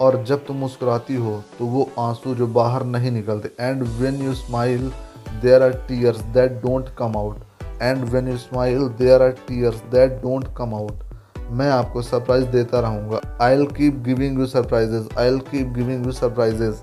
और 0.00 0.22
जब 0.24 0.44
तुम 0.46 0.56
मुस्कुराती 0.56 1.16
हो 1.16 1.42
तो 1.58 1.66
वो 1.66 1.88
आँसू 2.00 2.34
जो 2.34 2.46
बाहर 2.48 2.84
नहीं 2.86 3.10
निकलते। 3.10 3.50
And 3.60 3.82
when 4.00 4.22
you 4.22 4.34
smile 4.34 4.90
there 5.42 5.62
are 5.62 5.72
tears 5.88 6.20
that 6.34 6.60
don't 6.62 6.88
come 6.98 7.16
out 7.16 7.62
and 7.82 8.04
when 8.04 8.28
you 8.28 8.36
smile 8.38 8.88
there 8.98 9.22
are 9.22 9.30
tears 9.48 9.82
that 9.92 10.20
don't 10.22 10.48
come 10.56 10.74
out 10.74 11.11
मैं 11.52 11.68
आपको 11.70 12.02
सरप्राइज़ 12.02 12.44
देता 12.46 12.80
रहूँगा। 12.80 13.20
I'll 13.54 13.64
keep 13.68 13.96
giving 14.04 14.38
you 14.40 14.46
surprises 14.46 15.08
I'll 15.26 15.38
keep 15.50 15.72
giving 15.74 16.06
you 16.06 16.12
surprises 16.12 16.74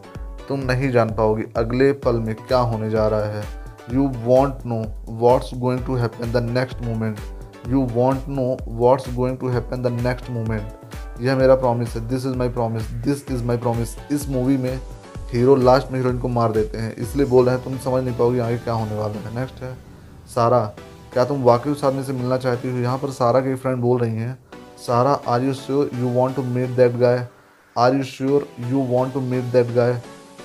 तुम 0.48 0.60
नहीं 0.62 0.92
जान 0.92 1.10
पाओगी 1.10 1.44
अगले 1.58 1.92
पल 2.04 2.16
में 2.16 2.34
क्या 2.38 2.58
होने 2.58 2.90
जा 2.90 3.08
रहा 3.08 3.26
है। 3.28 3.44
You 3.94 4.08
won't 4.26 4.66
know 4.66 4.84
what's 5.20 5.54
going 5.56 5.86
to 5.86 5.96
happen 5.96 6.32
the 6.32 6.44
next 6.50 6.82
moment 6.82 7.20
you 7.68 7.82
won't 7.94 8.28
know 8.30 8.58
what's 8.68 9.14
going 9.16 9.38
to 9.38 9.50
happen 9.50 9.82
the 9.82 9.88
next 10.02 10.30
moment 10.30 11.22
यह 11.22 11.36
मेरा 11.36 11.56
प्रॉमिस 11.56 11.96
है। 11.96 12.08
This 12.08 12.26
is 12.26 12.36
my 12.36 12.50
promise 12.50 12.92
this 13.06 13.26
is 13.32 13.44
my 13.44 13.58
promise 13.58 13.96
इस 14.12 14.28
मूवी 14.30 14.58
में 14.58 14.76
हीरो 15.32 15.56
लास्ट 15.56 15.92
में 15.92 16.00
heroine 16.00 16.20
को 16.20 16.28
मार 16.28 16.52
देते 16.52 16.78
हैं। 16.78 16.96
इसलिए 16.96 17.26
बोल 17.26 17.46
रहे 17.46 17.56
हैं, 17.56 17.64
तुम 17.64 17.78
समझ 17.78 18.04
नहीं 18.04 18.16
पाओगे 18.18 18.40
आगे 18.40 18.58
क्या 18.58 18.74
होने 18.74 18.96
वाला 18.96 19.30
है। 19.30 19.36
नेक्स्ट 19.36 19.64
है। 19.64 19.74
सारा, 20.36 20.60
क्या 21.14 21.26
तुम 21.26 21.44
वाकई 21.44 21.70
उस 21.70 21.84
आदमी 21.84 22.04
से 22.04 22.14
मिलना 22.14 22.38
चाहती 22.38 22.72
हो? 22.72 22.78
यहाँ 22.78 22.98
पर 22.98 23.10
सारा 23.10 23.40
की 23.40 23.56
फ्रेंड 23.56 23.78
बोल 23.78 24.00
रही 24.02 24.16
हैं। 24.16 24.38
Sara 24.80 25.12
are 25.28 25.44
you 25.44 25.54
sure 25.56 25.90
you 25.96 26.10
want 26.12 26.36
to 26.36 26.44
meet 26.44 26.70
that 26.76 26.96
guy 26.98 27.28
are 27.76 27.96
you 27.96 28.04
sure 28.06 28.48
you 28.70 28.84
want 28.90 29.14
to 29.14 29.22
meet 29.22 29.44
that 29.54 29.74
guy 29.76 29.94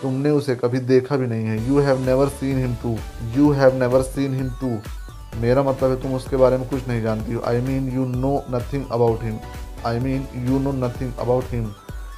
तुमने 0.03 0.31
उसे 0.31 0.55
कभी 0.57 0.79
देखा 0.89 1.17
भी 1.17 1.27
नहीं 1.27 1.45
है। 1.47 1.67
You 1.69 1.81
have 1.81 2.01
never 2.07 2.29
seen 2.31 2.59
him 2.59 2.75
too 2.83 2.97
you 3.37 3.51
have 3.53 3.79
never 3.79 4.03
seen 4.03 4.35
him 4.35 4.49
too 4.61 4.77
मेरा 5.41 5.63
मतलब 5.63 5.91
है 5.91 6.01
तुम 6.03 6.15
उसके 6.15 6.37
बारे 6.37 6.57
में 6.59 6.69
कुछ 6.69 6.89
नहीं 6.89 7.03
जानती 7.03 7.33
हो। 7.33 7.43
I 7.47 7.61
mean 7.61 7.89
you 7.95 8.05
know 8.07 8.35
nothing 8.51 8.85
about 8.93 9.23
him 9.23 9.39
I 9.87 9.99
mean 10.01 10.27
you 10.49 10.59
know 10.59 10.73
nothing 10.85 11.13
about 11.21 11.45
him 11.53 11.73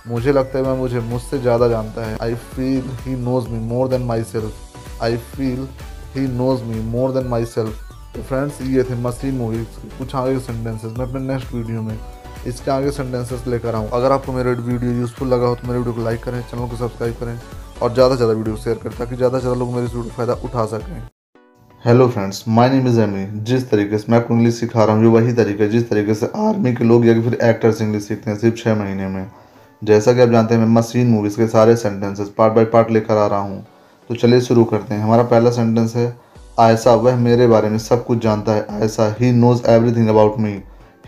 मुझे 0.08 0.32
लगता 0.32 0.58
है 0.58 0.64
वह 0.64 0.74
मुझे 0.74 1.00
मुझसे 1.02 1.38
ज़्यादा 1.38 1.68
जानता 1.68 2.06
है। 2.06 2.18
I 2.22 2.34
feel 2.34 2.90
he 3.00 3.14
knows 3.16 3.48
me 3.48 3.58
more 3.68 3.88
than 3.88 4.02
myself 4.24 5.02
I 5.02 5.16
feel 5.32 5.66
he 6.14 6.26
knows 6.34 6.62
me 6.64 6.80
more 6.90 7.12
than 7.12 7.26
myself 7.46 7.85
तो 8.16 8.22
फ्रेंड्स 8.22 8.60
ये 8.64 8.82
थे 8.82 8.94
मसीन 9.02 9.34
मूवी 9.36 9.58
कुछ 9.98 10.14
आगे 10.14 10.38
सेंटेंसेस 10.40 10.92
मैं 10.98 11.06
अपने 11.06 11.20
नेक्स्ट 11.22 11.52
वीडियो 11.54 11.80
में 11.82 11.98
इसके 12.46 12.70
आगे 12.70 12.90
सेंटेंसेस 12.90 13.46
लेकर 13.46 13.74
आऊँ। 13.74 13.88
अगर 13.94 14.12
आपको 14.12 14.32
मेरा 14.32 14.50
वीडियो 14.50 14.92
यूज़फुल 14.92 15.28
लगा 15.28 15.46
हो 15.46 15.54
तो 15.54 15.66
मेरे 15.68 15.78
वीडियो 15.78 15.94
को 15.94 16.02
लाइक 16.04 16.22
करें 16.24 16.40
चैनल 16.42 16.68
को 16.68 16.76
सब्सक्राइब 16.76 17.14
करें 17.20 17.38
और 17.82 17.92
ज़्यादा 17.94 18.10
से 18.10 18.16
ज़्यादा 18.16 18.32
वीडियो 18.32 18.56
शेयर 18.56 18.76
करें 18.76 18.96
ताकि 18.98 19.16
ज़्यादा 19.16 19.38
से 19.38 19.42
ज़्यादा 19.42 19.58
लोग 19.60 19.74
मेरे 19.74 19.86
इस 19.86 19.94
वीडियो 19.94 20.12
फ़ायदा 20.12 20.32
उठा 20.44 20.64
सकें। 20.66 21.02
Hello 21.82 22.08
friends 22.08 22.42
my 22.48 22.70
name 22.70 22.86
is 22.88 23.00
Amy 23.00 23.26
जिस 23.44 23.70
तरीके 23.70 23.98
से 23.98 24.12
मैं 24.12 24.18
आपको 24.18 24.34
इंग्लिश 24.34 24.60
सिखा 24.60 24.84
रहा 24.84 24.96
हूँ, 24.96 25.04
ये 25.04 25.10
वही 25.10 25.32
तरीका 25.34 25.66
जिस 25.68 25.88
तरीके 25.90 26.14
से 26.14 26.30
आर्मी 26.38 26.74
के 26.74 26.84
लोग 26.84 27.06
या 27.06 27.20
फिर 27.22 27.38
एक्टर्स 27.44 27.82
इंग्लिश 27.82 28.08
सीखते 28.08 28.30
हैं 28.30 28.38
सिर्फ़ 28.38 28.56
छः 28.56 28.74
महीने 28.74 29.08
में। 29.08 29.26
जैसा 29.82 30.12
कि 30.12 30.20
आप 30.20 30.28
जानते 30.28 30.54
हैं, 30.54 30.60
मैं 30.60 30.74
मशीन 30.74 31.08
मूवीज़ 31.08 31.36
के 31.36 31.46
सारे 31.48 31.76
सेंटेंसेस 31.76 32.28
पार्ट 32.38 32.54
बाय 32.54 32.64
पार्ट 32.66 32.90
लेकर 32.90 33.16
आ 33.16 33.26
रहा 33.26 33.40
हूँ। 33.40 33.64
तो 34.10 34.14
चलिए 34.14 34.40
शुरू 34.40 34.64
करते 34.64 34.94
हैं। 34.94 35.02
हमारा 35.02 35.22
पहला 35.24 35.50
सेंटेंस 35.50 35.96
है 35.96 36.14
ऐसा 36.60 36.94
वह 36.94 37.16
मेरे 37.16 37.46
बारे 37.46 37.68
में 37.68 37.78
सब 37.78 38.04
कुछ 38.04 38.18
जानता 38.18 38.52
है। 38.52 38.66
ऐसा 38.84 39.14
he 39.20 39.30
knows 39.32 39.66
everything 39.66 40.08
about 40.08 40.38
me 40.38 40.52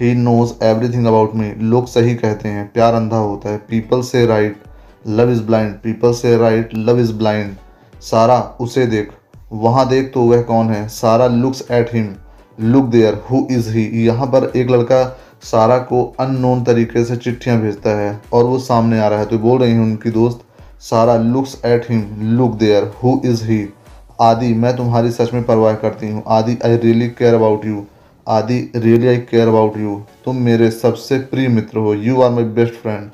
he 0.01 0.15
knows 0.15 0.53
everything 0.65 1.07
about 1.07 1.35
me 1.35 1.51
लोग 1.61 1.87
सही 1.89 2.15
कहते 2.15 2.49
हैं, 2.49 2.71
प्यार 2.73 2.95
अंधा 2.95 3.17
होता 3.19 3.51
है। 3.51 3.59
People 3.71 4.03
say 4.03 4.25
right 4.27 4.63
love 5.09 5.31
is 5.31 5.43
blind 5.43 5.73
people 5.75 6.13
say 6.15 6.37
right 6.37 6.71
love 6.77 7.01
is 7.01 7.13
blind 7.15 7.55
Sara, 8.03 8.39
उसे 8.61 8.87
देख। 8.87 9.11
वहाँ 9.53 9.89
देख 9.89 10.11
तो 10.15 10.23
वह 10.23 10.43
कौन 10.43 10.71
है? 10.71 10.87
Sara 10.89 11.27
looks 11.27 11.63
at 11.71 11.95
him 11.95 12.15
look 12.59 12.85
there 12.87 13.23
who 13.31 13.47
is 13.51 13.71
he 13.71 13.85
यहाँ 14.07 14.27
पर 14.27 14.51
एक 14.57 14.71
लड़का 14.71 15.05
सारा 15.43 15.79
को 15.81 16.03
अननोन 16.21 16.63
तरीके 16.65 17.05
से 17.05 17.17
चिट्ठियाँ 17.17 17.61
भेजता 17.61 17.91
है 17.99 18.21
और 18.33 18.45
वो 18.45 18.59
सामने 18.59 19.01
आ 19.01 19.09
रहा 19.09 19.19
है। 19.19 19.27
तो 19.27 19.39
बोल 19.39 19.59
रही 19.61 19.75
हूँ 19.77 19.85
उनकी 19.85 20.11
दोस्त, 20.11 20.41
Sara 20.81 21.17
looks 21.17 21.61
at 21.67 21.87
him 21.91 22.05
look 22.37 22.55
there 22.57 22.93
who 23.03 23.21
is 23.25 23.45
he 23.45 23.59
Adi, 24.19 24.53
मैं 24.55 24.77
तुम्हारी 24.77 25.11
सच 25.11 25.33
में 25.35 25.43
परवाह 25.45 25.75
करती 25.77 26.11
हूँ। 26.11 26.23
Adi 26.29 26.57
I 26.65 26.77
really 26.77 27.09
care 27.11 27.35
about 27.35 27.65
you 27.65 27.85
Adi 28.27 28.59
really 28.77 29.09
I 29.09 29.17
care 29.19 29.49
about 29.49 29.77
you 29.79 30.01
तुम 30.25 30.37
मेरे 30.43 30.71
सबसे 30.71 31.19
प्रिय 31.25 31.49
मित्र 31.49 31.79
हो। 31.79 31.93
You 31.95 32.21
are 32.23 32.31
my 32.31 32.45
best 32.57 32.75
friend 32.75 33.11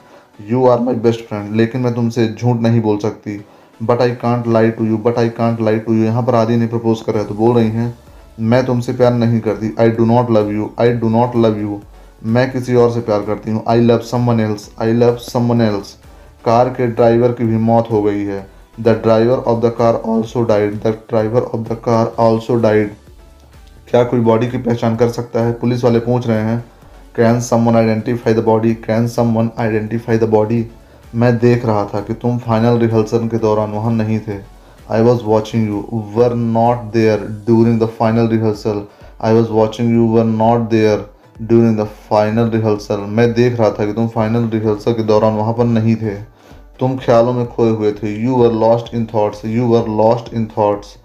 you 0.51 0.65
are 0.67 0.81
my 0.81 0.95
best 0.97 1.27
friend 1.27 1.55
लेकिन 1.57 1.81
मैं 1.81 1.95
तुमसे 1.95 2.27
झूठ 2.29 2.61
नहीं 2.61 2.81
बोल 2.83 2.99
सकती। 2.99 3.37
But 3.81 4.01
I 4.01 4.11
can't 4.17 4.47
lie 4.49 4.71
to 4.71 4.85
you 4.85 4.97
but 4.99 5.19
I 5.19 5.29
can't 5.31 5.61
lie 5.61 5.79
to 5.79 5.95
you 5.95 6.05
यहाँ 6.05 6.23
पर 6.23 6.35
आदि 6.35 6.57
ने 6.57 6.67
प्रपोज 6.67 7.01
कर 7.07 7.15
रहे 7.15 7.25
तो 7.25 7.35
बोल 7.35 7.55
रही 7.57 7.71
हैं, 7.71 7.95
मैं 8.41 8.65
तुमसे 8.67 8.93
प्यार 8.93 9.13
नहीं 9.15 9.41
करती। 9.41 9.75
I 9.81 9.91
do 9.91 10.05
not 10.07 10.31
love 10.31 10.51
you 10.53 10.71
I 10.81 10.93
do 10.95 11.09
not 11.11 11.37
love 11.37 11.61
you 11.61 11.81
मैं 12.25 12.51
किसी 12.53 12.75
और 12.75 12.91
से 12.93 13.01
प्यार 13.01 13.23
करती 13.23 13.51
हूँ। 13.51 13.63
I 13.69 13.81
love 13.81 13.99
someone 14.03 14.41
else 14.41 14.69
I 14.83 14.93
love 14.93 15.17
someone 15.23 15.61
else 15.61 15.93
car 16.45 16.69
के 16.71 16.87
ड्राइवर 16.89 17.33
की 17.33 17.45
भी 17.45 17.57
मौत 17.63 17.91
हो 17.91 18.03
गई 18.03 18.25
है। 18.25 18.47
The 18.79 18.89
driver 19.03 19.39
of 19.39 19.61
the 19.61 19.71
car 19.79 19.95
also 19.95 20.43
died 20.45 20.75
the 20.83 20.97
driver 21.11 21.43
of 21.43 21.61
the 21.63 21.77
car 21.85 22.07
also 22.21 22.55
died 22.63 22.95
क्या 23.89 24.03
कोई 24.05 24.21
बॉडी 24.21 24.47
की 24.51 24.59
पहचान 24.59 24.97
कर 24.97 25.09
सकता 25.11 25.41
है? 25.41 25.53
पुलिस 25.53 25.85
वाले 25.85 25.99
पूछ 26.01 26.27
रहे 26.27 26.43
हैं 26.43 26.59
can 27.17 27.41
someone 27.41 27.77
identify 27.77 28.35
the 28.35 28.45
body 28.45 28.75
can 28.87 29.07
someone 29.09 29.51
identify 29.61 30.19
the 30.19 30.29
body 30.31 30.65
मैं 31.15 31.37
देख 31.39 31.67
रहा 31.67 31.85
था 31.85 32.01
कि 32.01 32.15
तुम 32.15 32.39
फाइनल 32.39 32.79
रिहर्सल 32.79 33.29
के 33.29 33.39
दौरान 33.39 33.71
वहाँ 33.73 33.93
नहीं 33.93 34.19
थे। 34.21 34.39
I 34.91 35.03
was 35.03 35.23
watching 35.25 35.69
you 35.69 36.03
were 36.15 36.35
not 36.35 36.79
there 36.93 37.27
during 37.47 37.81
the 37.81 37.87
final 37.99 38.29
rehearsal 38.29 38.83
I 39.21 39.35
was 39.35 39.51
watching 39.51 39.95
you 39.95 40.07
were 40.09 40.25
not 40.25 40.69
there 40.71 41.09
during 41.39 41.79
the 41.79 41.85
final 42.11 42.51
rehearsal 42.51 43.07
मैं 43.11 43.33
देख 43.35 43.59
रहा 43.61 43.71
था 43.71 43.87
कि 43.87 43.93
तुम 43.93 44.09
फाइनल 44.09 44.49
रिहर्सल 44.51 44.93
के 44.93 45.03
दौरान 45.05 45.35
वहाँ 45.35 45.53
पर 45.55 45.65
नहीं 45.67 45.97
थे। 45.97 46.15
तुम 46.81 46.97
ख्यालों 46.99 47.33
में 47.33 47.47
खोए 47.47 47.71
हुए 47.71 47.93
थे। 47.93 48.15
You 48.15 48.37
were 48.37 48.53
lost 48.55 48.95
in 48.95 49.05
thoughts 49.07 49.45
you 49.47 49.67
were 49.67 49.89
lost 49.97 50.33
in 50.35 50.47
thoughts 50.49 50.97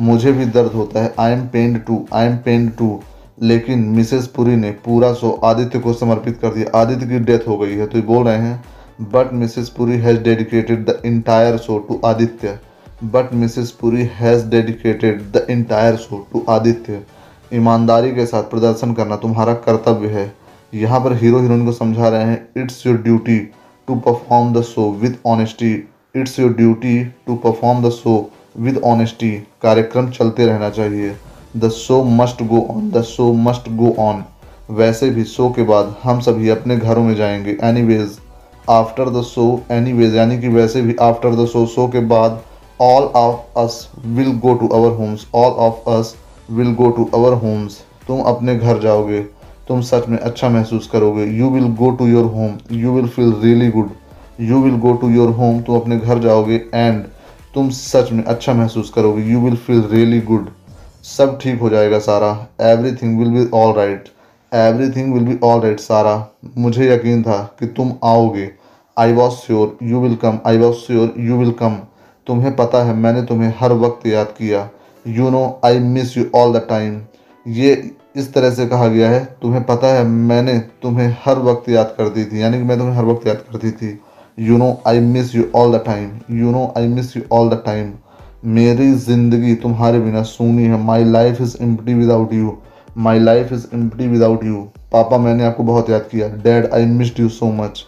मुझे 0.00 0.32
भी 0.32 0.44
दर्द 0.46 0.72
होता 0.72 1.02
है। 1.02 1.14
I 1.20 1.32
am 1.32 1.46
pained 1.48 1.84
too 1.84 2.04
I 2.14 2.26
am 2.26 2.36
pained 2.44 2.70
too 2.76 2.98
लेकिन 3.42 3.78
मिसेस 3.96 4.26
पुरी 4.26 4.56
ने 4.56 4.70
पूरा 4.84 5.12
शो 5.14 5.30
आदित्य 5.44 5.78
को 5.78 5.92
समर्पित 5.92 6.38
कर 6.42 6.54
दिया। 6.54 6.78
आदित्य 6.78 7.06
की 7.06 7.18
डेथ 7.20 7.46
हो 7.48 7.56
गई 7.58 7.74
है 7.74 7.86
तो 7.86 7.98
ये 7.98 8.04
बोल 8.04 8.24
रहे 8.24 8.38
हैं 8.38 8.64
but 9.12 9.32
Mrs 9.32 9.68
Puri 9.68 9.98
has 9.98 10.22
dedicated 10.22 10.84
the 10.86 11.00
entire 11.06 11.56
show 11.58 11.78
to 11.78 12.00
Aditya. 12.04 12.58
But 13.04 13.34
Mrs 13.34 13.70
Puri 13.80 14.08
has 14.14 14.48
dedicated 14.50 15.20
the 15.32 15.46
entire 15.50 15.96
show 15.98 16.26
to 16.32 16.44
Aditya. 16.50 17.02
ईमानदारी 17.52 18.10
के 18.12 18.26
साथ 18.26 18.50
प्रदर्शन 18.50 18.94
करना 18.94 19.16
तुम्हारा 19.16 19.54
कर्तव्य 19.66 20.08
है। 20.10 20.32
यहाँ 20.72 21.00
पर 21.00 21.12
हीरो 21.16 21.38
हीरोइन 21.40 21.64
को 21.66 21.72
समझा 21.72 22.08
रहे 22.08 22.24
हैं 22.24 22.62
it's 22.62 22.86
your 22.86 22.96
duty 22.98 23.38
to 23.88 23.96
perform 24.08 24.52
the 24.52 24.62
show 24.70 24.88
with 25.02 25.20
honesty. 25.26 25.72
It's 26.14 26.38
your 26.38 26.50
duty 26.60 26.96
to 27.26 27.36
perform 27.36 27.82
the 27.82 27.90
show 27.98 28.16
with 28.66 28.82
honesty. 28.84 29.32
कार्यक्रम 29.62 30.10
चलते 30.10 30.46
रहना 30.46 30.70
चाहिए। 30.70 31.14
The 31.56 31.70
show 31.76 32.00
must 32.20 32.42
go 32.50 32.64
on. 32.74 32.90
The 32.96 33.02
show 33.12 33.30
must 33.46 33.70
go 33.82 33.92
on. 34.08 34.22
वैसे 34.70 35.08
भी 35.10 35.24
शो 35.24 35.48
के 35.56 35.62
बाद 35.62 35.94
हम 36.02 36.20
सभी 36.20 36.48
अपने 36.48 36.76
घरों 36.76 37.02
में 37.04 37.14
जाएँगे 37.16 37.56
anyways 37.82 38.18
after 38.70 39.10
the 39.10 39.22
show 39.22 39.44
anyways 39.92 40.16
यानी 40.16 40.38
कि 40.40 40.48
वैसे 40.48 40.82
भी 40.82 40.96
आफ्टर 41.02 41.34
द 41.34 41.46
शो 41.46 41.64
शो 41.66 41.86
के 41.88 42.00
बाद 42.06 42.40
all 42.80 43.04
of 43.20 43.58
us 43.58 43.90
will 44.06 44.32
go 44.38 44.54
to 44.54 44.68
our 44.68 44.90
homes 44.96 45.26
all 45.34 45.52
of 45.66 45.90
us 45.90 46.14
will 46.50 46.74
go 46.74 46.90
to 46.90 47.08
our 47.14 47.32
homes 47.44 47.80
तुम 48.08 48.20
अपने 48.32 48.56
घर 48.56 48.78
जाओगे। 48.80 49.24
तुम 49.68 49.80
सच 49.82 50.08
में 50.08 50.18
अच्छा 50.18 50.48
महसूस 50.48 50.86
करोगे। 50.86 51.24
You 51.38 51.48
will 51.50 51.66
go 51.76 51.90
to 51.90 52.06
your 52.06 52.24
home 52.32 52.58
you 52.72 52.92
will 52.92 53.08
feel 53.08 53.32
really 53.42 53.68
good 53.70 53.90
you 54.40 54.60
will 54.62 54.76
go 54.80 54.92
to 54.92 55.08
your 55.10 55.30
home 55.30 55.60
तुम 55.62 55.76
अपने 55.76 55.96
घर 55.98 56.18
जाओगे 56.18 56.60
एंड 56.74 57.02
तुम 57.54 57.68
सच 57.70 58.12
में 58.12 58.22
अच्छा 58.24 58.52
महसूस 58.54 58.90
करोगे। 58.90 59.22
You 59.22 59.40
will 59.40 59.56
feel 59.56 59.82
really 59.90 60.20
good 60.22 60.48
सब 61.06 61.38
ठीक 61.42 61.60
हो 61.60 61.68
जाएगा, 61.70 61.98
सारा। 61.98 62.30
Everything 62.92 63.18
will 63.18 63.30
be 63.30 63.48
all 63.54 63.74
right 63.74 64.08
everything 64.90 65.12
will 65.14 65.24
be 65.24 65.38
all 65.44 65.60
right 65.60 65.80
Sara. 65.80 66.14
मुझे 66.58 66.92
यकीन 66.92 67.22
था 67.22 67.38
कि 67.60 67.66
तुम 67.68 67.92
आओगे। 68.04 68.50
I 68.96 69.12
was 69.12 69.32
sure 69.36 69.76
you 69.82 70.00
will 70.00 70.14
come 70.16 70.38
I 70.46 70.58
was 70.58 70.74
sure 70.76 71.14
you 71.18 71.36
will 71.36 71.50
come 71.52 71.76
तुम्हें 72.26 72.54
पता 72.56 72.82
है, 72.84 72.94
मैंने 72.94 73.22
तुम्हें 73.22 73.52
हर 73.60 73.72
वक्त 73.74 74.06
याद 74.06 74.34
किया। 74.38 74.68
You 75.06 75.30
know 75.30 75.60
I 75.64 75.78
miss 75.80 76.16
you 76.16 76.24
all 76.34 76.52
the 76.52 76.66
time 76.68 77.00
ये 77.46 77.74
इस 78.18 78.32
तरह 78.34 78.50
से 78.50 78.66
कहा 78.66 78.88
गया 78.88 79.10
है, 79.10 79.24
तुम्हें 79.42 79.62
पता 79.64 79.86
है, 79.88 80.04
मैंने 80.04 80.58
तुम्हें 80.82 81.16
हर 81.24 81.38
वक्त 81.40 81.68
याद 81.68 81.94
करती 81.98 82.24
थी। 82.24 82.42
यानी 82.42 82.58
कि 82.58 82.64
मैं 82.64 82.78
तुम्हें 82.78 82.96
हर 82.96 83.04
वक्त 83.04 83.26
याद 83.26 83.42
करती 83.50 83.70
थी। 83.72 83.98
You 84.38 84.56
know 84.58 84.70
I 84.86 85.00
miss 85.02 85.34
you 85.34 85.44
all 85.56 85.72
the 85.72 85.82
time 85.86 86.38
you 86.38 86.50
know 86.50 86.72
I 86.78 86.88
miss 86.88 87.16
you 87.16 87.22
all 87.32 87.48
the 87.50 87.62
time 87.66 87.92
मेरी 88.46 88.92
ज़िंदगी 88.94 89.54
तुम्हारे 89.62 90.00
बिना 90.00 90.22
सूनी 90.24 90.64
है। 90.64 90.82
My 90.84 91.04
life 91.04 91.40
is 91.40 91.56
empty 91.62 91.94
without 91.94 92.32
you 92.32 92.56
my 92.98 93.18
life 93.18 93.52
is 93.52 93.66
empty 93.74 94.06
without 94.08 94.44
you 94.44 94.66
पापा, 94.92 95.18
मैंने 95.18 95.44
आपको 95.44 95.62
बहुत 95.62 95.90
याद 95.90 96.08
किया। 96.10 96.28
Dad 96.44 96.66
I 96.66 96.86
missed 96.86 97.20
you 97.20 97.28
so 97.30 97.46
much 97.52 97.84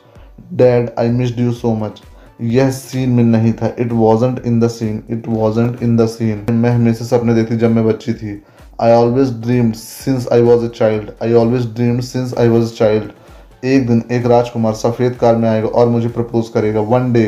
dad 0.53 0.91
I 0.99 1.09
missed 1.11 1.39
you 1.41 1.53
so 1.53 1.75
much 1.77 2.03
यह 2.43 2.71
सीन 2.71 3.11
में 3.11 3.25
नहीं 3.25 3.53
था। 3.53 3.75
It 3.79 3.93
wasn't 3.93 4.43
in 4.47 4.61
the 4.61 4.69
scene 4.69 5.03
it 5.11 5.29
wasn't 5.29 5.83
in 5.83 5.97
the 5.97 6.07
scene 6.09 6.45
मैं 6.53 6.71
हमेशा 6.71 7.05
सपने 7.07 7.35
देखती 7.35 7.57
जब 7.57 7.71
मैं 7.71 7.87
बच्ची 7.87 8.13
थी। 8.13 8.41
I 8.81 8.93
always 8.93 9.31
dreamed 9.43 9.75
since 9.75 10.29
I 10.33 10.43
was 10.43 10.65
a 10.65 10.69
child 10.69 11.11
I 11.23 11.33
always 11.33 11.67
dreamed 11.75 12.03
since 12.03 12.35
I 12.39 12.49
was 12.49 12.73
a 12.73 12.77
child 12.77 13.65
एक 13.65 13.87
दिन 13.87 14.03
एक 14.11 14.27
राजकुमार 14.27 14.75
सफ़ेद 14.75 15.17
कार 15.21 15.37
में 15.37 15.49
आएगा 15.49 15.69
और 15.69 15.89
मुझे 15.89 16.09
प्रपोज 16.09 16.49
करेगा 16.49 16.81
one 16.81 17.13
day 17.13 17.25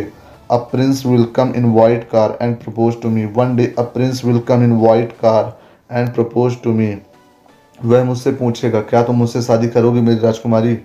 a 0.50 0.56
prince 0.56 1.02
will 1.06 1.24
come 1.24 1.52
in 1.56 1.64
white 1.64 2.04
car 2.04 2.38
and 2.42 2.56
propose 2.56 2.94
to 3.02 3.08
me 3.08 3.24
one 3.36 3.56
day 3.56 3.74
a 3.78 3.82
prince 3.82 4.24
will 4.24 4.38
come 4.38 4.64
in 4.64 4.72
white 4.72 5.12
car 5.12 5.56
and 5.92 6.08
propose 6.14 6.56
to 6.64 6.72
me 6.72 6.94
वह 7.84 8.04
मुझसे 8.04 8.32
पूछेगा, 8.32 8.80
क्या 8.80 9.02
तुम 9.02 9.16
मुझसे 9.16 9.42
शादी 9.42 9.68
करोगी 9.68 10.00
मेरी 10.00 10.18
राजकुमारी? 10.18 10.78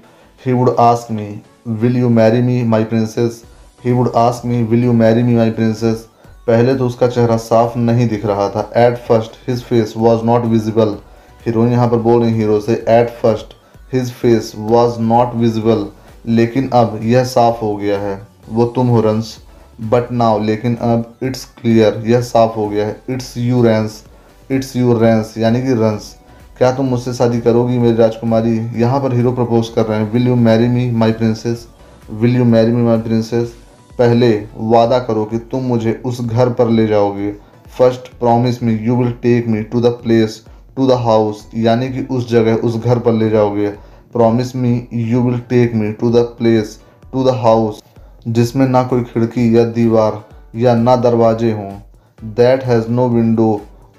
He 0.46 0.54
would 0.54 0.76
ask 0.80 1.12
me 1.12 1.42
will 1.68 1.98
you 1.98 2.10
marry 2.10 2.42
me 2.42 2.64
my 2.64 2.84
princess 2.84 3.44
he 3.86 3.92
would 3.92 4.12
ask 4.16 4.46
me 4.46 4.64
will 4.64 4.84
you 4.84 4.94
marry 4.94 5.24
me 5.24 5.36
my 5.36 5.52
princess 5.52 6.08
पहले 6.48 6.76
तो 6.76 6.86
उसका 6.88 7.08
चेहरा 7.08 7.38
साफ़ 7.38 7.78
नहीं 7.78 8.08
दिख 8.10 8.26
रहा 8.26 8.50
था। 8.50 8.70
At 8.78 8.98
first 9.08 9.32
his 9.48 9.64
face 9.64 9.94
was 9.98 10.24
not 10.26 10.46
visible 10.46 10.96
heroine 11.46 11.72
यहाँ 11.72 11.88
पर 11.90 11.98
बोल 12.00 12.22
रही 12.24 12.34
हीरो 12.34 12.60
से 12.60 12.74
at 12.90 13.10
first 13.22 13.56
his 13.94 14.12
face 14.12 14.52
was 14.58 15.00
not 15.02 15.36
visible 15.36 15.86
लेकिन 16.28 16.70
अब 16.74 17.00
यह 17.04 17.24
साफ़ 17.26 17.60
हो 17.62 17.76
गया 17.76 18.00
है। 18.00 18.22
वो 18.50 18.66
तुम 18.76 18.88
हो 18.88 19.02
रंस। 19.02 19.38
बट 19.82 20.12
नाउ 20.12 20.40
लेकिन 20.44 20.76
अब 20.76 21.04
इट्स 21.24 21.44
क्लियर 21.58 22.02
यह 22.08 22.22
साफ़ 22.24 22.56
हो 22.56 22.68
गया 22.70 22.86
है। 22.88 22.96
It's 23.10 23.34
you 23.38 23.64
Rance 23.64 24.04
it's 24.50 24.76
you 24.76 24.98
Rance 25.00 25.34
यानी 25.38 25.62
कि 25.62 25.74
रंस। 25.74 26.16
क्या 26.58 26.72
तुम 26.72 26.86
मुझसे 26.86 27.14
शादी 27.14 27.40
करोगी, 27.42 27.78
मेरी 27.78 27.96
राजकुमारी? 27.98 28.58
यहाँ 28.82 29.00
पर 29.02 29.16
हीरो 29.16 29.32
प्रपोज 29.32 29.70
कर 29.70 29.86
रहे 29.86 30.00
हैं। 30.00 30.12
Will 30.12 30.28
you 30.28 30.36
marry 30.38 30.68
me 30.68 30.90
my 30.92 31.12
princess 31.14 31.68
will 32.12 32.36
you 32.38 32.46
marry 32.46 32.72
me 32.72 32.82
my 32.82 32.98
princess 33.00 33.54
पहले 34.00 34.32
वादा 34.72 35.00
करो 35.00 35.24
कि 35.26 35.38
तुम 35.52 35.64
मुझे 35.64 36.02
उस 36.06 36.22
घर 36.22 36.50
पर 36.54 36.70
ले 36.70 36.86
जाओगे। 36.88 37.32
First 37.78 38.08
promise 38.20 38.62
me 38.64 38.74
you 38.78 38.96
will 38.96 39.12
take 39.22 39.48
me 39.48 39.62
to 39.64 39.82
the 39.82 39.92
place 40.04 40.42
to 40.78 40.88
the 40.88 40.98
house 41.02 41.46
यानी 41.56 41.90
कि 41.90 42.02
उस 42.12 42.30
जगह, 42.30 42.56
उस 42.56 42.76
घर 42.78 43.00
पर 43.00 43.14
ले 43.14 43.30
जाओगे। 43.30 43.70
Promise 44.14 44.56
me 44.56 44.88
you 44.94 45.22
will 45.22 45.40
take 45.50 45.74
me 45.76 45.92
to 45.92 46.10
the 46.12 46.24
place 46.38 46.80
to 47.14 47.24
the 47.24 47.36
house 47.38 47.82
जिसमें 48.28 48.68
ना 48.68 48.84
कोई 48.84 49.04
खिड़की 49.04 49.56
या 49.58 49.64
दीवार 49.72 50.24
या 50.56 50.76
ना 50.76 50.96
दरवाजे 50.98 51.52
हों। 51.52 51.72
That 52.36 52.64
has 52.64 52.88
no 52.90 53.08
window 53.10 53.50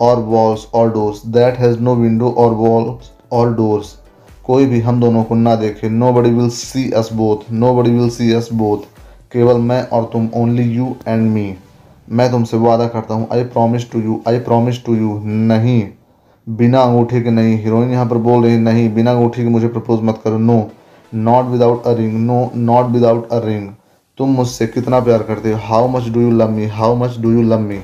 or 0.00 0.20
walls 0.24 0.66
or 0.74 0.92
doors 0.92 1.24
that 1.26 1.58
has 1.58 1.78
no 1.78 1.94
window 1.94 2.30
or 2.38 2.54
walls 2.54 3.10
or 3.32 3.54
doors 3.54 3.94
कोई 4.44 4.66
भी 4.66 4.80
हम 4.80 5.00
दोनों 5.00 5.22
को 5.24 5.34
ना 5.34 5.54
देखे 5.56 5.88
nobody 6.12 6.30
will 6.30 6.48
see 6.50 6.90
us 6.92 7.12
both 7.12 7.50
nobody 7.74 7.90
will 7.90 8.08
see 8.10 8.32
us 8.32 8.48
both 8.52 8.97
केवल 9.32 9.56
मैं 9.62 9.82
और 9.88 10.04
तुम 10.12 10.28
ओनली 10.36 10.62
यू 10.74 10.94
एंड 11.08 11.30
मी 11.30 11.54
मैं 12.10 12.30
तुमसे 12.30 12.56
वादा 12.58 12.86
करता 12.88 13.14
हूँ 13.14 13.28
I 13.32 13.44
promise 13.46 13.90
to 13.92 14.00
you 14.00 14.20
I 14.28 14.38
promise 14.40 14.84
to 14.84 14.94
you 14.96 15.18
नहीं। 15.24 15.82
बिना 16.46 16.80
अंगूठे 16.80 17.20
के 17.20 17.30
नहीं। 17.30 17.58
हीरोइन 17.62 17.90
यहाँ 17.90 18.06
पर 18.08 18.16
बोल 18.18 18.44
रही 18.44 18.58
नहीं, 18.58 18.88
बिना 18.94 19.10
अंगूठी 19.12 19.42
के 19.42 19.48
मुझे 19.48 19.68
प्रपोज 19.68 20.02
मत 20.02 20.20
करो। 20.24 20.38
No 20.38 20.70
not 21.12 21.46
without 21.46 21.86
a 21.86 21.92
ring 21.96 22.14
no 22.20 22.50
not 22.56 22.86
without 22.92 23.32
a 23.32 23.40
ring 23.44 23.68
तुम 24.18 24.30
मुझसे 24.36 24.66
कितना 24.66 25.00
प्यार 25.00 25.22
करते 25.22 25.52
हो? 25.52 25.58
How 25.64 25.88
much 25.88 26.08
do 26.08 26.20
you 26.20 26.30
love 26.30 26.50
me 26.50 26.66
how 26.68 26.94
much 26.96 27.18
do 27.20 27.32
you 27.32 27.42
love 27.42 27.60
me 27.60 27.78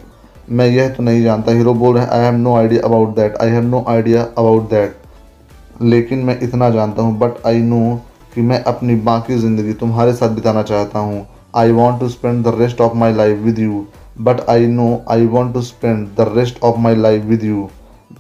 मैं 0.51 0.67
यह 0.67 0.89
तो 0.89 1.03
नहीं 1.03 1.23
जानता। 1.23 1.53
हीरो 1.53 1.75
बोल 1.75 1.97
रहे 1.97 2.07
I 2.07 2.25
have 2.25 2.37
no 2.37 2.55
idea 2.57 2.83
about 2.85 3.15
that 3.17 3.37
I 3.43 3.51
have 3.51 3.63
no 3.65 3.85
idea 3.89 4.23
about 4.23 4.69
that 4.71 5.83
लेकिन 5.83 6.19
मैं 6.25 6.39
इतना 6.43 6.71
जानता 6.71 7.03
हूँ 7.03 7.19
बट 7.19 7.47
आई 7.47 7.63
नो 7.63 8.01
कि 8.35 8.43
मैं 8.43 8.63
अपनी 8.65 8.95
बाकी 9.03 9.37
ज़िंदगी 9.39 9.73
तुम्हारे 9.81 10.13
साथ 10.15 10.31
बिताना 10.31 10.63
चाहता 10.63 10.99
हूँ। 10.99 11.27
I 11.57 11.73
want 11.73 12.01
to 12.01 12.09
spend 12.09 12.45
the 12.45 12.55
rest 12.59 12.81
of 12.81 12.95
my 12.97 13.13
life 13.15 13.39
with 13.41 13.59
you 13.59 13.85
but 14.21 14.41
I 14.51 14.67
know 14.69 14.89
I 15.11 15.27
want 15.27 15.55
to 15.55 15.61
spend 15.63 16.07
the 16.17 16.33
rest 16.37 16.63
of 16.65 16.79
my 16.81 16.97
life 16.97 17.25
with 17.25 17.45
you 17.45 17.69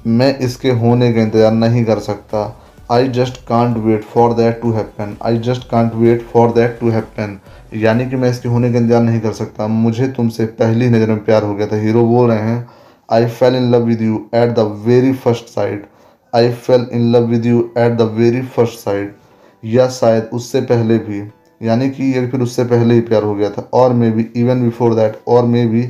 मैं 0.09 0.37
इसके 0.39 0.71
होने 0.73 1.13
का 1.13 1.21
इंतज़ार 1.23 1.53
नहीं 1.53 1.85
कर 1.85 1.99
सकता। 2.01 2.41
I 2.93 3.09
just 3.09 3.37
can't 3.47 3.77
wait 3.85 4.03
for 4.05 4.33
that 4.35 4.61
to 4.63 4.71
happen 4.73 5.17
I 5.27 5.39
just 5.41 5.69
can't 5.69 5.95
wait 5.95 6.23
for 6.33 6.53
that 6.53 6.79
to 6.81 6.91
happen 6.91 7.39
यानी 7.75 8.07
कि 8.07 8.17
मैं 8.17 8.31
इसके 8.31 8.49
होने 8.49 8.73
का 8.73 8.79
इंतज़ार 8.79 9.03
नहीं 9.03 9.21
कर 9.21 9.33
सकता। 9.33 9.67
मुझे 9.67 10.09
तुमसे 10.17 10.47
पहली 10.59 10.89
नज़र 10.91 11.09
में 11.09 11.25
प्यार 11.25 11.43
हो 11.43 11.55
गया 11.55 11.67
था। 11.67 11.77
हीरो 11.77 12.05
बोल 12.07 12.31
रहे 12.31 12.41
हैं 12.41 12.67
I 13.09 13.27
fell 13.29 13.57
in 13.57 13.71
love 13.73 13.85
with 13.85 14.03
you 14.03 14.25
at 14.35 14.55
the 14.57 14.71
very 14.85 15.13
first 15.15 15.49
sight 15.49 15.87
I 16.33 16.51
fell 16.67 16.87
in 16.93 17.11
love 17.13 17.27
with 17.29 17.47
you 17.47 17.61
at 17.79 17.93
the 17.93 18.11
very 18.17 18.43
first 18.57 18.79
sight 18.79 19.13
या 19.63 19.89
शायद 19.91 20.29
उससे 20.33 20.61
पहले 20.63 20.99
भी। 20.99 21.23
यानी 21.61 21.89
कि 21.91 22.13
ये 22.13 22.27
फिर 22.27 22.41
उससे 22.41 22.65
पहले 22.65 22.95
ही 22.95 23.01
प्यार 23.01 23.23
हो 23.23 23.35
गया 23.35 23.51
था। 23.51 23.69
और 23.75 23.93
may 23.93 24.11
be 24.11 24.27
even 24.37 24.63
before 24.63 24.95
that 24.95 25.19
और 25.29 25.45
may 25.47 25.67
be 25.67 25.83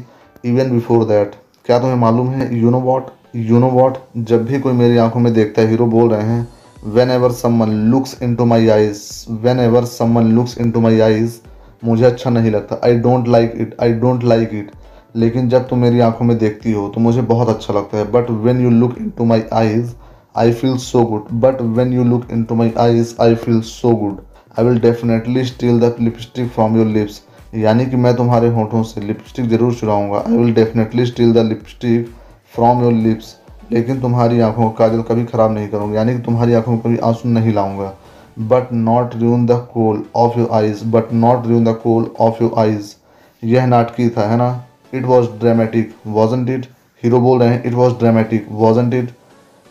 even 0.45 0.71
before 0.71 1.05
that 1.05 1.35
क्या 1.67 1.79
तुम्हें 1.79 1.97
मालूम 1.97 2.29
है 2.29 2.55
you 2.59 2.71
know 2.71 2.81
what 2.81 3.07
you 3.37 3.59
know 3.59 3.69
what 3.71 3.99
जब 4.19 4.45
भी 4.47 4.61
कोई 4.61 4.73
मेरी 4.73 4.97
आँखों 4.99 5.21
में 5.21 5.33
देखता 5.35 5.63
है 5.63 5.69
हीरो 5.69 5.87
बोल 5.87 6.11
रहे 6.11 6.23
हैं 6.23 6.47
whenever 7.11 7.33
someone 7.33 7.71
looks 7.91 8.17
into 8.35 8.45
my 8.45 8.69
eyes 8.69 9.03
whenever 9.61 9.85
someone 9.85 10.33
looks 10.35 10.57
into 10.71 10.81
my 10.81 11.01
eyes 11.01 11.39
मुझे 11.85 12.05
अच्छा 12.05 12.31
नहीं 12.31 12.51
लगता। 12.51 12.81
I 12.85 12.97
don't 12.97 13.29
like 13.29 13.55
it 13.57 13.77
I 13.83 13.93
don't 13.95 14.25
like 14.25 14.51
it 14.55 14.71
लेकिन 15.17 15.49
जब 15.49 15.69
तुम 15.69 15.79
मेरी 15.79 16.01
आँखों 16.01 16.25
में 16.25 16.37
देखती 16.39 16.73
हो 16.73 16.89
तो 16.89 17.01
मुझे 17.01 17.23
बहुत 17.23 17.49
अच्छा 17.49 17.75
लगता 17.75 17.99
है। 17.99 18.11
But 18.13 18.31
when 18.45 18.61
you 18.61 18.71
look 18.71 18.99
into 19.11 19.25
my 19.25 19.43
eyes 19.53 19.93
I 20.37 20.53
feel 20.53 20.77
so 20.79 21.05
good 21.05 21.27
but 21.41 21.61
when 21.77 21.93
you 21.93 22.05
look 22.05 22.31
into 22.45 22.55
my 22.55 22.73
eyes 22.79 23.15
I 23.21 23.35
feel 23.35 23.61
so 23.63 23.95
good 23.97 24.21
I 24.57 24.65
will 24.65 24.79
definitely 24.81 25.45
steal 25.45 25.79
the 25.81 25.95
lipstick 26.01 26.49
from 26.51 26.77
your 26.77 26.87
lips 26.87 27.21
यानी 27.55 27.87
कि 27.87 27.97
मैं 27.97 28.15
तुम्हारे 28.17 28.49
होठों 28.51 28.83
से 28.83 29.01
lipstick 29.01 29.49
ज़रूर 29.49 29.75
चुराऊँगा। 29.75 30.19
I 30.19 30.37
will 30.37 30.53
definitely 30.55 31.07
steal 31.07 31.33
the 31.33 31.45
lipstick 31.47 32.09
from 32.55 32.83
your 32.83 32.93
lips 32.93 33.35
लेकिन 33.73 34.01
तुम्हारी 34.01 34.41
आँखों 34.41 34.69
का 34.71 34.87
काजल 34.87 35.03
कभी 35.03 35.25
ख़राब 35.25 35.53
नहीं 35.53 35.69
करूँगा। 35.69 35.97
यानी 35.97 36.13
कि 36.15 36.23
तुम्हारी 36.23 36.55
आँखों 36.55 36.73
में 36.73 36.81
कभी 36.81 36.99
आँसू 37.05 37.29
नहीं 37.29 37.53
लाऊँगा। 37.55 37.93
But 38.41 38.73
not 38.73 39.15
ruin 39.17 39.47
the 39.47 39.59
kohl 39.73 40.05
of 40.17 40.39
your 40.39 40.49
eyes 40.53 40.85
but 40.91 41.13
not 41.15 41.47
ruin 41.47 41.65
the 41.65 41.75
kohl 41.83 42.11
of 42.21 42.43
your 42.43 42.55
eyes 42.59 42.95
यह 43.43 43.67
नाटकी 43.67 44.09
था, 44.09 44.29
है 44.31 44.37
ना? 44.37 44.65
It 44.95 45.05
was 45.05 45.29
dramatic 45.41 45.95
wasn't 46.07 46.51
it 46.51 46.67
hero 47.03 47.21
बोल 47.21 47.39
रहे 47.41 47.49
हैं 47.49 47.63
it 47.65 47.75
was 47.75 47.95
dramatic 47.99 48.47
wasn't 48.53 48.95
it 48.95 49.11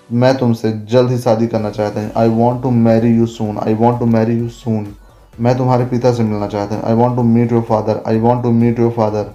मैं 0.09 0.35
तुमसे 0.37 0.71
जल्द 0.91 1.11
ही 1.11 1.17
शादी 1.17 1.47
करना 1.47 1.69
चाहता 1.71 2.01
हूँ। 2.01 2.11
I 2.17 2.27
want 2.29 2.61
to 2.63 2.71
marry 2.71 3.09
you 3.09 3.25
soon 3.27 3.57
I 3.57 3.73
want 3.73 3.99
to 3.99 4.05
marry 4.07 4.37
you 4.37 4.47
soon 4.49 4.87
मैं 5.35 5.55
तुम्हारे 5.57 5.85
पिता 5.85 6.11
से 6.13 6.23
मिलना 6.23 6.47
चाहता 6.47 6.75
हूँ। 6.75 6.83
I 6.83 6.93
want 6.93 7.15
to 7.15 7.23
meet 7.23 7.51
your 7.51 7.61
father 7.69 8.01
I 8.07 8.19
want 8.19 8.43
to 8.43 8.51
meet 8.51 8.79
your 8.79 8.91
father 8.91 9.31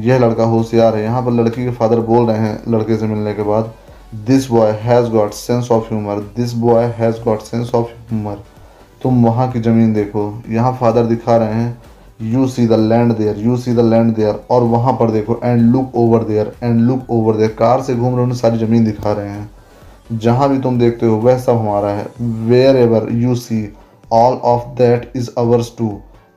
यह 0.00 0.18
लड़का 0.18 0.44
होशियार 0.44 0.96
है। 0.96 1.02
यहाँ 1.02 1.22
पर 1.22 1.32
लड़की 1.32 1.64
के 1.64 1.70
फादर 1.72 2.00
बोल 2.02 2.26
रहे 2.26 2.38
हैं 2.38 2.72
लड़के 2.72 2.96
से 2.96 3.06
मिलने 3.06 3.34
के 3.34 3.42
बाद 3.42 3.72
this 4.26 4.48
boy 4.50 4.70
has 4.82 5.10
got 5.10 5.32
sense 5.32 5.70
of 5.72 5.88
humour 5.88 6.20
this 6.36 6.52
boy 6.56 6.84
has 6.98 7.22
got 7.24 7.40
sense 7.42 7.74
of 7.74 7.88
humour 8.10 8.42
तुम 9.02 9.24
वहाँ 9.26 9.50
की 9.52 9.60
ज़मीन 9.60 9.92
देखो। 9.94 10.22
यहाँ 10.50 10.72
फादर 10.80 11.06
दिखा 11.06 11.36
रहे 11.36 11.54
हैं 11.54 11.82
you 12.22 12.46
see 12.48 12.66
the 12.66 12.72
land 12.72 13.12
there 13.16 13.38
you 13.38 13.56
see 13.56 13.74
the 13.74 13.80
land 13.82 14.14
there 14.16 14.40
और 14.50 14.62
वहाँ 14.62 14.92
पर 14.92 15.10
देखो 15.10 15.40
and 15.44 15.62
look 15.62 15.96
over 15.96 16.24
there 16.24 16.52
and 16.62 16.80
look 16.80 17.10
over 17.10 17.36
there 17.36 17.54
car 17.58 17.82
से 17.82 17.94
घूम 17.94 18.14
रहे 18.14 18.22
उन्हें 18.22 18.38
सारी 18.38 18.58
ज़मीन 18.58 18.84
दिखा 18.84 19.12
रहे 19.12 19.30
हैं। 19.30 19.50
जहाँ 20.06 20.48
भी 20.48 20.58
तुम 20.60 20.78
देखते 20.78 21.06
हो, 21.06 21.16
वह 21.16 21.38
सब 21.38 21.56
हमारा 21.56 21.90
है। 21.90 22.06
Wherever 22.76 23.08
you 23.12 23.34
see 23.36 23.68
all 24.12 24.34
of 24.44 24.66
that 24.78 25.12
is 25.16 25.30
ours 25.38 25.72
too 25.78 25.92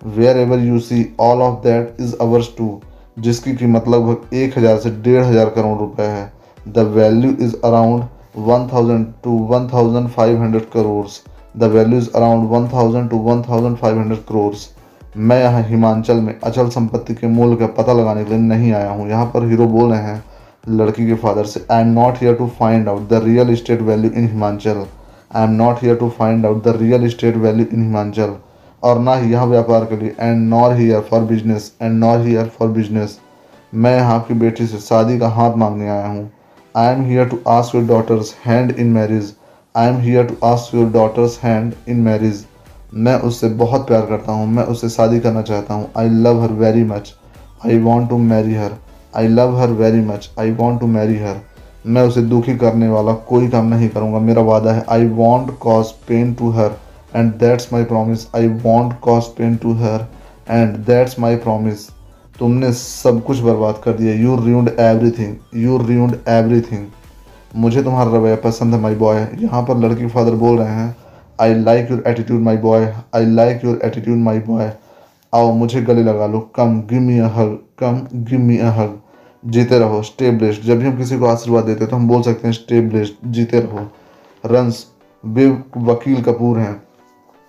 wherever 0.37 0.59
you 0.59 0.79
see 0.81 1.05
all 1.19 1.41
of 1.41 1.63
that 1.63 1.97
is 2.01 2.15
ours 2.21 2.49
too 2.57 2.79
जिसकी 3.19 3.55
कीमत 3.55 3.87
लगभग 3.87 4.35
एक 4.35 4.57
हज़ार 4.57 4.77
से 4.77 4.89
डेढ़ 5.01 5.23
हज़ार 5.23 5.49
करोड़ 5.49 5.77
रुपए 5.79 6.03
है। 6.03 6.31
The 6.67 6.79
value 6.95 7.31
is 7.41 7.55
around 7.65 8.03
one 8.39 8.67
thousand 8.73 9.05
to 9.23 9.37
one 9.49 9.67
thousand 9.67 10.07
five 10.09 10.41
hundred 10.41 10.69
crores 10.71 11.21
the 11.55 11.71
value 11.73 11.99
is 11.99 12.09
around 12.15 12.49
one 12.49 12.67
thousand 12.73 13.09
to 13.09 13.17
one 13.19 13.41
thousand 13.41 13.77
five 13.77 13.99
hundred 13.99 14.23
crores 14.25 14.69
मैं 15.17 15.39
यहाँ 15.41 15.63
हिमाचल 15.63 16.19
में 16.21 16.33
अचल 16.39 16.69
संपत्ति 16.69 17.13
के 17.13 17.27
मूल्य 17.27 17.55
का 17.55 17.67
पता 17.77 17.93
लगाने 17.93 18.23
के 18.23 18.29
लिए 18.29 18.39
नहीं 18.39 18.71
आया 18.73 18.89
हूँ। 18.89 19.09
यहाँ 19.09 19.25
पर 19.25 19.47
हीरो 19.49 19.67
बोल 19.67 19.91
रहे 19.91 20.01
हैं 20.03 20.23
लड़की 20.63 21.05
के 21.07 21.15
फादर 21.15 21.45
से. 21.45 21.65
I 21.71 21.81
am 21.81 21.87
not 21.93 22.17
here 22.21 22.35
to 22.35 22.47
find 22.59 22.89
out 22.89 23.07
the 23.09 23.21
real 23.23 23.49
estate 23.49 23.81
value 23.81 24.11
in 24.11 24.27
Himachal 24.27 24.83
I 25.35 25.43
am 25.43 25.51
not 25.53 25.83
here 25.83 25.95
to 25.95 26.09
find 26.17 26.45
out 26.45 26.63
the 26.63 26.75
real 26.79 27.05
estate 27.05 27.37
value 27.37 27.65
in 27.73 27.83
Himachal 27.83 28.35
और 28.83 28.99
ना 28.99 29.15
ही 29.15 29.31
यहाँ 29.31 29.45
व्यापार 29.47 29.85
के 29.85 29.97
लिए 29.97 30.15
and 30.19 30.47
nor 30.49 30.75
here 30.75 30.99
for 31.09 31.21
business 31.25 31.71
and 31.81 31.99
nor 31.99 32.25
here 32.27 32.51
for 32.57 32.67
business 32.69 33.19
मैं 33.73 33.95
यहाँ 33.95 34.15
आपकी 34.15 34.33
बेटी 34.41 34.67
से 34.67 34.77
शादी 34.79 35.17
का 35.19 35.27
हाथ 35.29 35.55
मांगने 35.57 35.89
आया 35.89 36.07
हूँ. 36.07 36.29
I 36.75 36.93
am 36.93 37.03
here 37.05 37.27
to 37.29 37.39
ask 37.49 37.75
your 37.75 37.83
daughter's 37.87 38.35
hand 38.45 38.71
in 38.71 38.91
marriage 38.93 39.33
I 39.75 39.87
am 39.87 39.99
here 40.01 40.25
to 40.25 40.35
ask 40.47 40.75
your 40.75 40.89
daughter's 40.91 41.39
hand 41.43 41.73
in 41.89 41.99
marriage 42.01 42.45
मैं 42.95 43.15
उससे 43.21 43.47
बहुत 43.61 43.87
प्यार 43.87 44.05
करता 44.05 44.31
हूँ. 44.31 44.47
मैं 44.47 44.63
उससे 44.63 44.89
शादी 44.89 45.19
करना 45.19 45.41
चाहता 45.41 45.73
हूँ. 45.73 45.89
I 45.97 46.09
love 46.09 46.41
her 46.41 46.51
very 46.61 46.83
much 46.85 47.13
I 47.65 47.79
want 47.79 48.09
to 48.09 48.17
marry 48.17 48.55
her 48.55 48.77
I 49.17 49.27
love 49.27 49.57
her 49.59 49.71
very 49.73 50.01
much 50.05 50.29
I 50.39 50.51
want 50.53 50.79
to 50.79 50.87
marry 50.87 51.17
her 51.19 51.35
मैं 51.87 52.01
उसे 52.03 52.21
दुखी 52.23 52.55
करने 52.57 52.87
वाला 52.89 53.13
कोई 53.27 53.47
काम 53.49 53.67
नहीं 53.67 53.89
करूँगा। 53.89 54.19
मेरा 54.19 54.41
वादा 54.43 54.71
है 54.73 54.83
I 54.89 55.05
won't 55.15 55.57
cause 55.59 55.91
pain 56.07 56.33
to 56.33 56.49
her 56.51 56.77
and 57.15 57.31
that's 57.39 57.71
my 57.73 57.83
promise 57.85 58.27
I 58.35 58.47
won't 58.63 58.99
cause 59.01 59.23
pain 59.37 59.55
to 59.55 59.73
her 59.75 60.07
and 60.49 60.75
that's 60.85 61.19
my 61.19 61.35
promise 61.37 61.87
तुमने 62.39 62.71
सब 62.73 63.23
कुछ 63.23 63.39
बर्बाद 63.41 63.81
कर 63.83 63.93
दिया। 63.93 64.13
You 64.15 64.35
read 64.35 64.69
everything 65.11 65.63
you 65.63 65.77
read 65.77 66.19
everything 66.61 66.85
मुझे 67.55 67.83
तुम्हारा 67.83 68.11
रवैया 68.11 68.35
पसंद 68.43 68.73
है 68.73 68.79
माई 68.81 68.95
बॉय 68.95 69.27
यहाँ 69.41 69.61
पर 69.63 69.77
लड़की 69.77 70.07
फादर 70.07 70.35
बोल 70.35 70.57
रहे 70.59 70.73
हैं 70.73 70.95
I 71.41 71.53
like 71.55 71.91
your 71.91 72.03
attitude 72.07 72.41
my 72.41 72.57
boy 72.57 72.91
I 73.15 73.25
like 73.25 73.65
your 73.65 73.79
attitude 73.85 74.17
my 74.19 74.39
boy 74.39 74.71
आओ, 75.33 75.51
मुझे 75.53 75.81
गले 75.81 76.03
लगा 76.03 76.27
लो। 76.27 76.39
कम 76.55 76.79
गिव 76.89 77.01
मी 77.01 77.17
अ 77.19 77.27
हग 77.35 77.57
कम 77.79 78.01
गिव 78.15 78.39
मी 78.39 78.57
अ 78.57 78.69
हग 78.71 78.95
जीते 79.43 79.79
रहो 79.79 80.01
स्टे 80.01 80.31
ब्लेस्ड 80.31 80.61
जब 80.61 80.79
भी 80.79 80.85
हम 80.85 80.97
किसी 80.97 81.17
को 81.19 81.25
आशीर्वाद 81.25 81.63
देते 81.63 81.79
हैं 81.79 81.89
तो 81.89 81.95
हम 81.95 82.07
बोल 82.07 82.21
सकते 82.21 82.47
हैं 82.47 82.53
स्टे 82.53 82.81
ब्लेस्ड 82.81 83.31
जीते 83.31 83.59
रहो। 83.59 83.87
रंस 84.43 84.85
वे 85.23 85.47
वकील 85.77 86.21
कपूर 86.23 86.59
हैं। 86.59 86.81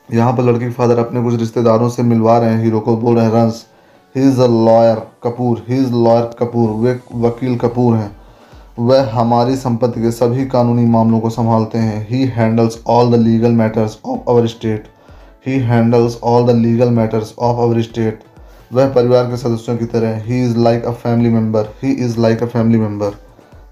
यहाँ 0.08 0.32
पर 0.32 0.42
लड़की 0.42 0.64
के 0.64 0.70
फादर 0.70 0.98
अपने 0.98 1.22
कुछ 1.22 1.34
रिश्तेदारों 1.40 1.88
से 1.88 2.02
मिलवा 2.02 2.38
रहे 2.38 2.50
हैं, 2.50 2.62
हीरो 2.62 2.80
को 2.80 2.96
बोल 2.96 3.16
रहे 3.16 3.24
हैं, 3.24 3.32
runs 3.32 3.66
he 4.14 4.28
is 4.28 4.40
a 4.40 4.46
lawyer 4.46 5.02
Kapoor 5.22 5.64
he 5.68 5.76
is 5.76 5.92
lawyer 5.92 6.30
Kapoor, 6.38 6.70
वे 6.70 7.00
वकील 7.14 7.56
कपूर 7.58 7.96
हैं। 7.96 8.16
वह 8.78 9.10
हमारी 9.12 9.56
संपत्ति 9.56 10.02
के 10.02 10.10
सभी 10.10 10.46
कानूनी 10.46 10.86
मामलों 10.86 11.20
को 11.20 11.30
संभालते 11.30 11.78
हैं। 11.78 12.06
He 12.10 12.24
handles 12.26 12.82
all 12.86 13.10
the 13.12 13.20
legal 13.20 13.52
matters 13.52 13.98
of 14.04 14.30
our 14.30 14.46
state 14.46 14.86
he 15.46 15.58
handles 15.60 16.18
all 16.24 16.46
the 16.46 16.56
legal 16.56 16.90
matters 16.90 17.34
of 17.38 17.60
our 17.60 17.80
state 17.82 18.20
वह 18.70 18.88
परिवार 18.94 19.24
के 19.24 19.36
सदस्यों 19.36 19.76
की 19.76 19.84
तरह 19.86 20.16
he 20.22 20.42
is 20.44 20.56
like 20.58 20.84
a 20.84 20.90
family 20.94 21.28
member 21.30 21.68
he 21.82 21.92
is 22.04 22.18
like 22.20 22.42
a 22.42 22.46
family 22.46 22.78
member 22.78 23.14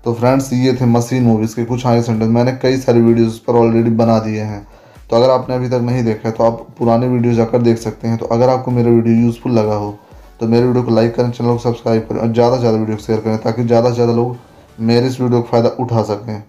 तो 0.05 0.13
फ्रेंड्स 0.15 0.53
ये 0.53 0.73
थे 0.75 0.87
machine 0.87 1.23
movies 1.23 1.57
के 1.57 1.65
कुछ 1.65 1.85
आगे 1.87 2.03
सेंटेंस 2.03 2.31
मैंने 2.31 2.53
कई 2.63 2.77
सारी 2.77 3.01
वीडियोस 3.01 3.39
पर 3.39 3.57
ऑलरेडी 3.57 3.91
बना 3.93 4.19
दिए 4.19 4.43
हैं। 4.43 4.67
तो 5.11 5.17
अगर 5.17 5.31
आपने 5.31 5.55
अभी 5.55 5.69
तक 5.69 5.81
नहीं 5.83 6.05
देखा 6.05 6.29
है 6.29 6.35
तो 6.35 6.45
आप 6.45 6.67
पुराने 6.79 7.09
वीडियो 7.09 7.33
जाकर 7.35 7.63
देख 7.63 7.79
सकते 7.79 8.09
हैं। 8.09 8.19
तो 8.19 8.27
अगर 8.27 8.49
आपको 8.49 8.71
मेरा 8.71 8.91
वीडियो 8.91 9.17
यूज़फुल 9.17 9.53
लगा 9.53 9.75
हो 9.75 9.95
तो 10.41 10.47
मेरे 10.47 10.67
वीडियो 10.67 10.85
को 10.85 10.95
लाइक 10.95 11.15
करें 11.17 11.31
चैनल 11.31 11.51
को 11.51 11.59
सब्सक्राइब 11.61 12.07
करें 12.09 12.21
और 12.21 12.33
ज़्यादा 12.33 12.55
से 12.55 12.61
ज़्यादा 12.61 12.79
वीडियो 12.79 12.97
शेयर 12.99 13.21
करें, 13.21 13.37
ताकि 13.39 13.65
ज़्यादा 13.65 13.89
से 13.89 13.95
ज़्यादा 13.95 14.13
लोग 14.13 14.37
मेरे 14.79 15.07
इस 15.07 15.21
वीडियो 15.21 15.41
का 15.41 15.51
फ़ायदा 15.51 15.69
उठा 15.81 16.03
सकें। 16.05 16.43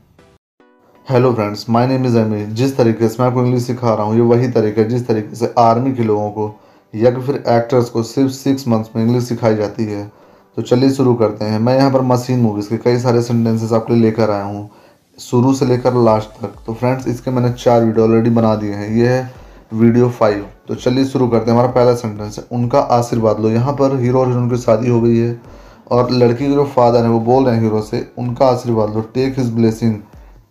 Hello 1.07 1.33
friends 1.33 1.69
my 1.69 1.87
name 1.87 2.05
is 2.05 2.17
Amir 2.17 2.45
जिस 2.53 2.77
तरीके 2.77 3.09
से 3.09 3.21
मैं 3.21 3.27
आपको 3.29 3.43
इंग्लिश 3.43 3.63
सिखा 3.63 3.93
रहा 3.93 4.05
हूँ, 4.05 4.15
ये 4.15 4.21
वही 4.23 4.47
तरीका 4.49 4.81
है 4.81 4.87
जिस 4.89 5.07
तरीके 5.07 5.35
से 5.35 5.53
आर्मी 5.59 5.93
के 5.95 6.03
लोगों 6.03 6.29
को 6.31 6.47
या 6.93 7.11
कि 7.11 7.21
फिर 7.21 7.35
एक्टर्स 7.35 7.89
को 7.89 8.03
सिर्फ़ 8.03 8.31
सिक्स 8.31 8.67
मंथ्स 8.67 8.89
में 8.95 9.03
इंग्लिश 9.03 9.23
सिखाई 9.23 9.55
जाती 9.55 9.85
है। 9.85 10.03
तो 10.57 10.61
चलिए 10.61 10.89
शुरू 10.89 11.13
करते 11.15 11.45
हैं। 11.45 11.59
मैं 11.59 11.77
यहाँ 11.77 11.91
पर 11.91 12.01
मशीन 12.03 12.39
मूवीज़ 12.39 12.69
के 12.69 12.77
कई 12.77 12.99
सारे 12.99 13.21
सेंटेंसेस 13.21 13.73
आपके 13.73 13.93
लिए 13.93 14.03
लेकर 14.03 14.31
आया 14.31 14.43
हूँ। 14.43 14.69
शुरू 15.17 15.53
से 15.53 15.65
लेकर 15.65 15.93
लास्ट 15.95 16.41
तक। 16.41 16.53
तो 16.65 16.73
फ्रेंड्स 16.73 17.07
इसके 17.07 17.31
मैंने 17.31 17.51
चार 17.53 17.83
वीडियो 17.83 18.05
ऑलरेडी 18.05 18.29
बना 18.29 18.55
दिए 18.55 18.73
हैं। 18.73 18.89
ये 18.89 19.07
है 19.07 19.31
वीडियो 19.73 20.09
फाइव 20.09 20.45
तो 20.67 20.75
चलिए 20.75 21.05
शुरू 21.05 21.27
करते 21.27 21.51
हैं। 21.51 21.57
हमारा 21.57 21.71
पहला 21.73 21.93
सेंटेंस 21.95 22.37
है, 22.39 22.43
उनका 22.51 22.79
आशीर्वाद 22.79 23.39
लो। 23.39 23.49
यहाँ 23.49 23.73
पर 23.73 23.99
हीरो 23.99 24.19
और 24.19 24.27
हीरोइन 24.27 24.49
की 24.49 24.57
शादी 24.57 24.89
हो 24.89 25.01
गई 25.01 25.17
है 25.17 25.39
और 25.91 26.11
लड़की 26.11 26.45
के 26.45 26.53
जो 26.53 26.65
फादर 26.65 27.03
हैं, 27.03 27.09
वो 27.09 27.19
बोल 27.21 27.45
रहे 27.45 27.55
हैं 27.55 27.63
हीरो 27.63 27.81
से, 27.81 28.07
उनका 28.17 28.45
आशीर्वाद 28.45 28.93
लो। 28.95 29.01
Take 29.13 29.39
his 29.39 29.53
blessing 29.55 29.95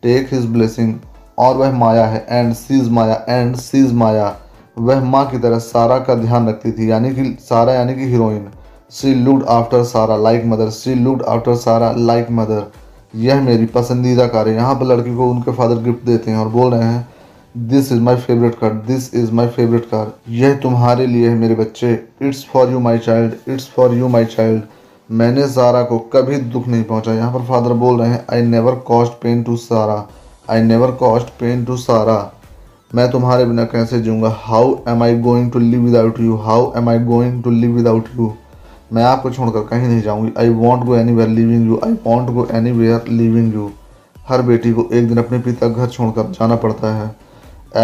take 0.03 0.33
his 0.33 0.47
blessing 0.47 0.95
और 1.39 1.57
वह 1.57 1.73
माया 1.75 2.07
है। 2.07 2.27
And 2.31 2.53
she's 2.55 2.89
Maya 2.91 3.25
and 3.29 3.57
she's 3.57 3.93
Maya. 3.95 4.35
वह 4.77 5.05
माँ 5.05 5.25
की 5.27 5.39
तरह 5.39 5.59
सारा 5.59 5.99
का 5.99 6.15
ध्यान 6.15 6.49
रखती 6.49 6.73
थी, 6.73 6.91
यानी 6.91 7.15
कि 7.15 7.37
सारा, 7.41 7.73
यानी 7.75 7.95
कि 7.95 8.05
heroine 8.05 8.47
she 8.91 9.15
looked 9.15 9.45
after 9.49 9.83
Sara 9.85 10.17
like 10.17 10.45
mother 10.47 10.71
she 10.71 10.95
looked 10.95 11.23
after 11.25 11.55
Sara 11.57 11.91
like 11.93 12.27
mother 12.31 12.67
यह 13.15 13.41
मेरी 13.43 13.67
पसंदीदा 13.67 14.27
कार 14.27 14.49
है 14.49 14.55
यहाँ 14.55 14.75
पर 14.75 14.87
लड़की 14.87 15.15
को 15.17 15.31
उनके 15.31 15.53
फादर 15.53 15.83
गिफ्ट 15.83 16.05
देते 16.07 16.31
हैं 16.31 16.39
और 16.39 16.49
बोल 16.49 16.73
रहे 16.75 16.83
हैं 16.83 17.09
this 17.55 17.91
is 17.93 18.01
my 18.01 18.17
favourite 18.17 18.59
car 18.59 18.73
this 18.87 19.15
is 19.15 19.33
my 19.33 19.49
favourite 19.49 19.85
car 19.85 20.13
यह 20.29 20.57
तुम्हारे 20.57 21.07
लिए 21.07 21.29
है 21.29 21.35
मेरे 21.35 21.55
बच्चे। 21.55 21.93
It's 22.23 22.45
for 22.53 22.71
you 22.71 22.79
my 22.79 22.99
child 22.99 23.51
it's 23.51 23.69
for 23.77 23.95
you 23.95 24.09
my 24.09 24.25
child 24.25 24.63
मैंने 25.11 25.47
सारा 25.49 25.83
को 25.83 25.99
कभी 26.13 26.37
दुख 26.37 26.67
नहीं 26.69 26.85
पहुँचा। 26.85 27.13
यहाँ 27.15 27.33
पर 27.33 27.45
फादर 27.47 27.73
बोल 27.75 28.01
रहे 28.01 28.11
हैं 28.11 28.25
I 28.33 28.43
never 28.43 28.75
caused 28.87 29.13
pain 29.23 29.43
to 29.43 29.57
Sara 29.57 30.05
I 30.51 30.63
never 30.63 30.91
caused 30.97 31.27
pain 31.41 31.65
to 31.65 31.77
Sara 31.77 32.17
मैं 32.91 33.11
तुम्हारे 33.11 33.45
बिना 33.45 33.65
कैसे 33.65 33.99
जीऊँगा? 34.01 34.29
How 34.41 34.75
am 34.89 35.03
I 35.03 35.17
going 35.21 35.51
to 35.53 35.59
live 35.59 35.81
without 35.81 36.19
you 36.21 36.37
how 36.37 36.71
am 36.77 36.89
I 36.89 36.99
going 37.05 37.43
to 37.43 37.51
live 37.51 37.71
without 37.77 38.09
you 38.17 38.33
मैं 38.93 39.03
आपको 39.05 39.31
छोड़कर 39.31 39.61
कहीं 39.61 39.89
नहीं 39.89 40.03
जाऊँगी। 40.03 40.33
I 40.39 40.49
won't 40.51 40.85
go 40.85 40.97
anywhere 41.13 41.29
leaving 41.29 41.67
you 41.69 41.81
I 41.85 41.93
won't 42.07 42.31
go 42.31 42.47
anywhere 42.73 43.09
leaving 43.09 43.55
you 43.55 43.71
हर 44.29 44.43
बेटी 44.43 44.73
को 44.73 44.89
एक 44.93 45.09
दिन 45.09 45.19
अपने 45.19 45.39
पिता 45.39 45.69
घर 45.69 45.89
छोड़कर 45.89 46.31
जाना 46.31 46.57
पड़ता 46.57 46.95
है। 46.95 47.09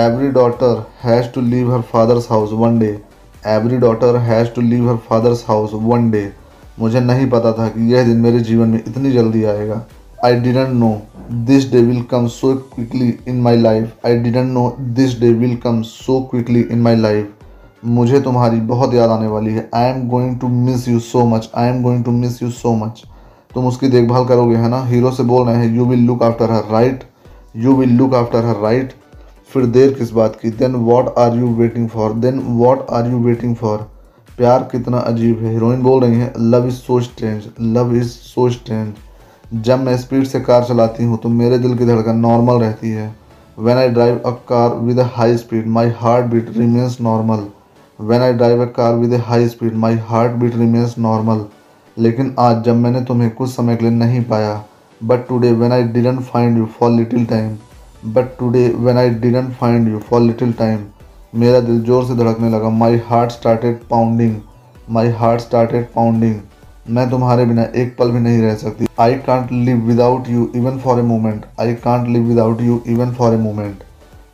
Every 0.05 0.29
daughter 0.31 0.85
has 1.03 1.29
to 1.35 1.41
leave 1.41 1.75
her 1.75 1.81
father's 1.93 2.31
house 2.31 2.53
one 2.53 2.79
day 2.79 2.99
every 3.47 3.77
daughter 3.79 4.17
has 4.21 4.49
to 4.55 4.61
leave 4.61 4.91
her 4.91 4.97
father's 5.09 5.45
house 5.49 5.71
one 5.75 6.11
day 6.11 6.31
मुझे 6.79 7.01
नहीं 7.01 7.29
पता 7.31 7.53
था 7.53 7.69
कि 7.69 7.93
यह 7.95 8.07
दिन 8.07 8.21
मेरे 8.21 8.41
जीवन 8.41 8.69
में 8.69 8.79
इतनी 8.79 9.13
जल्दी 9.13 9.45
आएगा। 9.45 9.85
I 10.25 10.41
didn't 10.41 10.69
know 10.71 10.97
this 11.35 11.71
day 11.73 11.81
will 11.83 12.03
come 12.03 12.27
so 12.29 12.53
quickly 12.75 13.09
in 13.29 13.41
my 13.41 13.57
life 13.57 14.07
I 14.07 14.19
didn't 14.19 14.53
know 14.53 14.65
this 14.97 15.19
day 15.21 15.33
will 15.33 15.55
come 15.57 15.81
so 15.83 16.21
quickly 16.31 16.61
in 16.63 16.81
my 16.83 16.97
life 16.97 17.85
मुझे 17.85 18.21
तुम्हारी 18.21 18.61
बहुत 18.63 18.95
याद 18.95 19.11
आने 19.11 19.27
वाली 19.27 19.53
है। 19.53 19.69
I 19.75 19.85
am 19.85 20.09
going 20.09 20.39
to 20.41 20.49
miss 20.49 20.89
you 20.89 20.99
so 21.01 21.25
much 21.27 21.51
I 21.55 21.69
am 21.69 21.83
going 21.83 22.05
to 22.05 22.11
miss 22.11 22.43
you 22.43 22.51
so 22.51 22.75
much 22.75 23.03
तुम 23.55 23.67
उसकी 23.67 23.89
देखभाल 23.89 24.25
करोगे, 24.25 24.57
है 24.57 24.69
ना? 24.69 24.83
हीरो 24.85 25.11
से 25.11 25.23
बोल 25.23 25.47
रहे 25.47 25.57
हैं 25.57 25.75
you 25.77 25.85
will 25.85 26.05
look 26.07 26.23
after 26.23 26.51
her 26.51 26.71
right 26.73 27.05
you 27.57 27.75
will 27.77 27.95
look 27.97 28.15
after 28.15 28.45
her 28.47 28.61
right 28.63 28.93
फिर 29.53 29.67
देर 29.69 29.93
किस 29.95 30.13
बात 30.13 30.37
की? 30.43 30.51
Then 30.51 30.75
what 30.75 31.15
are 31.19 31.39
you 31.39 31.49
waiting 31.55 31.89
for 31.89 32.13
then 32.15 32.43
what 32.59 32.87
are 32.91 33.11
you 33.11 33.19
waiting 33.25 33.55
for 33.57 33.79
प्यार 34.39 34.69
कितना 34.73 34.99
अजीब 34.99 35.43
है। 35.45 35.53
हीरोइन 35.53 35.83
बोल 35.83 36.05
रही 36.05 36.19
है 36.21 36.33
love 36.41 36.67
is 36.67 36.75
so 36.75 37.01
strange 37.01 37.49
love 37.77 37.95
is 37.97 38.09
so 38.09 38.49
strange 38.51 38.95
जब 39.55 39.81
मैं 39.81 39.97
स्पीड 39.99 40.25
से 40.25 40.41
कार 40.41 40.65
चलाती 40.65 41.05
हूँ 41.05 41.17
तो 41.19 41.29
मेरे 41.29 41.57
दिल 41.59 41.77
की 41.79 41.87
धड़कन 41.87 42.17
नॉर्मल 42.17 42.61
रहती 42.61 42.91
है। 42.91 43.15
When 43.59 43.77
I 43.79 43.89
drive 43.89 44.19
a 44.19 44.31
car 44.49 44.75
with 44.77 44.99
a 44.99 45.05
high 45.15 45.37
speed 45.37 45.67
my 45.69 45.89
heart 45.97 46.27
beat 46.27 46.47
remains 46.57 46.97
normal 47.01 47.45
when 47.99 48.23
I 48.23 48.33
drive 48.33 48.63
a 48.63 48.67
car 48.77 48.95
with 48.95 49.13
a 49.15 49.19
high 49.27 49.49
speed 49.49 49.75
my 49.77 49.97
heart 50.07 50.33
beat 50.33 50.55
remains 50.57 50.95
normal 50.99 51.45
लेकिन 51.97 52.35
आज 52.39 52.63
जब 52.65 52.77
मैंने 52.77 53.01
तुम्हें 53.05 53.31
कुछ 53.31 53.51
समय 53.51 53.77
के 53.77 53.85
लिए 53.85 53.95
नहीं 53.97 54.23
पाया 54.25 54.63
but 55.01 55.27
today 55.29 55.53
when 55.53 55.73
I 55.73 55.83
didn't 55.83 56.21
find 56.23 56.59
you 56.59 56.67
for 56.79 56.91
little 56.91 57.25
time 57.25 57.57
but 58.15 58.37
today 58.39 58.67
when 58.79 58.99
I 58.99 59.11
didn't 59.11 59.53
find 59.55 59.89
you 59.89 59.99
for 60.09 60.21
little 60.21 60.53
time 60.53 60.79
मेरा 61.41 61.61
दिल 61.61 61.83
ज़ोर 61.83 62.05
से 62.05 62.15
धड़कने 62.17 62.51
लगा। 62.51 62.69
My 62.71 63.01
heart 63.07 63.33
started 63.33 63.79
pounding 63.91 64.37
my 64.91 65.11
heart 65.21 65.41
started 65.41 65.87
pounding 65.95 66.35
मैं 66.87 67.09
तुम्हारे 67.11 67.45
बिना 67.47 67.63
एक 67.77 67.95
पल 67.97 68.11
भी 68.11 68.21
नहीं 68.21 68.41
रह 68.43 68.55
सकती। 68.55 68.87
I 69.01 69.15
can't 69.27 69.53
live 69.53 69.85
without 69.87 70.29
you 70.29 70.51
even 70.57 70.79
for 70.79 70.99
a 70.99 71.03
moment 71.03 71.45
I 71.61 71.75
can't 71.75 72.09
live 72.09 72.23
without 72.23 72.61
you 72.61 72.81
even 72.87 73.13
for 73.15 73.35
a 73.35 73.37
moment 73.39 73.85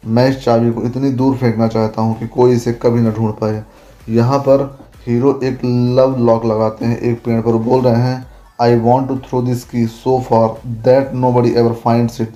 मैं 0.07 0.29
इस 0.29 0.43
चाबी 0.45 0.71
को 0.73 0.83
इतनी 0.83 1.11
दूर 1.13 1.37
फेंकना 1.37 1.69
चाहता 1.69 2.03
हूँ 2.03 2.19
कि 2.19 2.27
कोई 2.29 2.55
इसे 2.55 2.73
कभी 2.83 3.01
ना 3.01 3.11
ढूंढ 3.11 3.33
पाए। 3.33 3.63
यहाँ 4.09 4.39
पर 4.39 4.65
हीरो 5.07 5.39
एक 5.45 5.65
लव 5.65 6.17
लॉक 6.27 6.45
लगाते 6.45 6.85
हैं 6.85 6.99
एक 7.01 7.23
पेड़ 7.25 7.41
पर 7.41 7.57
बोल 7.65 7.83
रहे 7.83 8.03
हैं 8.03 8.27
I 8.61 8.77
want 8.79 9.09
to 9.09 9.17
throw 9.19 9.43
this 9.43 9.65
key 9.65 9.87
so 9.87 10.19
for 10.29 10.61
that 10.85 11.13
nobody 11.33 11.53
ever 11.57 11.73
find 11.85 12.11
it 12.21 12.33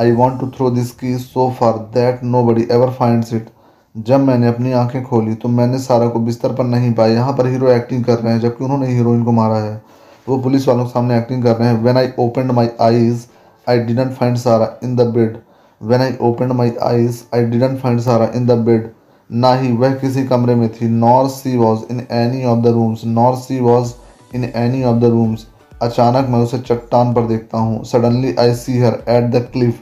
I 0.00 0.12
want 0.12 0.40
to 0.40 0.46
throw 0.48 0.70
this 0.70 0.90
key 0.92 1.16
so 1.18 1.52
for 1.60 1.78
that 1.94 2.22
nobody 2.44 2.66
ever 2.70 2.90
find 2.90 3.24
it 3.32 3.48
जब 3.94 4.20
मैंने 4.20 4.46
अपनी 4.48 4.72
आँखें 4.72 5.02
खोली 5.04 5.34
तो 5.34 5.48
मैंने 5.48 5.78
सारा 5.78 6.06
को 6.08 6.20
बिस्तर 6.20 6.52
पर 6.54 6.64
नहीं 6.64 6.92
पाया। 6.94 7.14
यहाँ 7.14 7.32
पर 7.32 7.46
हीरो 7.46 7.68
एक्टिंग 7.70 8.04
कर 8.04 8.18
रहे 8.18 8.32
हैं, 8.32 8.40
जबकि 8.40 8.64
उन्होंने 8.64 8.86
हीरोइन 8.86 9.22
को 9.24 9.32
मारा 9.32 9.56
है। 9.56 9.82
वो 10.26 10.38
पुलिस 10.38 10.66
वालों 10.68 10.84
के 10.84 10.90
सामने 10.90 11.18
एक्टिंग 11.18 11.42
कर 11.42 11.56
रहे 11.56 11.68
हैं। 11.68 11.82
When 11.82 11.96
I 11.96 12.08
open 12.18 12.50
my 12.54 12.68
eyes 12.82 13.26
I 13.66 13.78
didn't 13.80 14.12
find 14.12 14.36
Sara 14.36 14.68
in 14.84 14.96
the 14.96 15.06
bed 15.08 15.36
when 15.80 16.00
I 16.00 16.16
open 16.20 16.52
my 16.52 16.72
eyes 16.82 17.22
I 17.34 17.44
didn't 17.44 17.78
find 17.80 18.00
Sara 18.00 18.28
in 18.36 18.46
the 18.46 18.58
bed 18.60 18.90
ना 19.30 19.54
ही 19.54 19.70
वह 19.72 19.94
किसी 19.94 20.24
कमरे 20.24 20.54
में 20.54 20.68
थी 20.70 20.88
nor 20.88 21.28
she 21.28 21.56
was 21.56 21.84
in 21.90 22.06
any 22.12 22.44
of 22.44 22.58
the 22.58 22.72
rooms 22.74 23.04
nor 23.06 23.36
she 23.36 23.60
was 23.60 23.92
in 24.34 24.44
any 24.44 24.82
of 24.84 24.96
the 24.96 25.10
rooms 25.12 25.46
अचानक 25.82 26.28
मैं 26.30 26.38
उसे 26.38 26.58
चट्टान 26.58 27.14
पर 27.14 27.26
देखता 27.26 27.58
हूँ। 27.58 27.82
Suddenly 27.84 28.34
I 28.40 28.54
see 28.54 28.78
her 28.80 28.98
at 29.08 29.30
the 29.30 29.46
cliff 29.52 29.80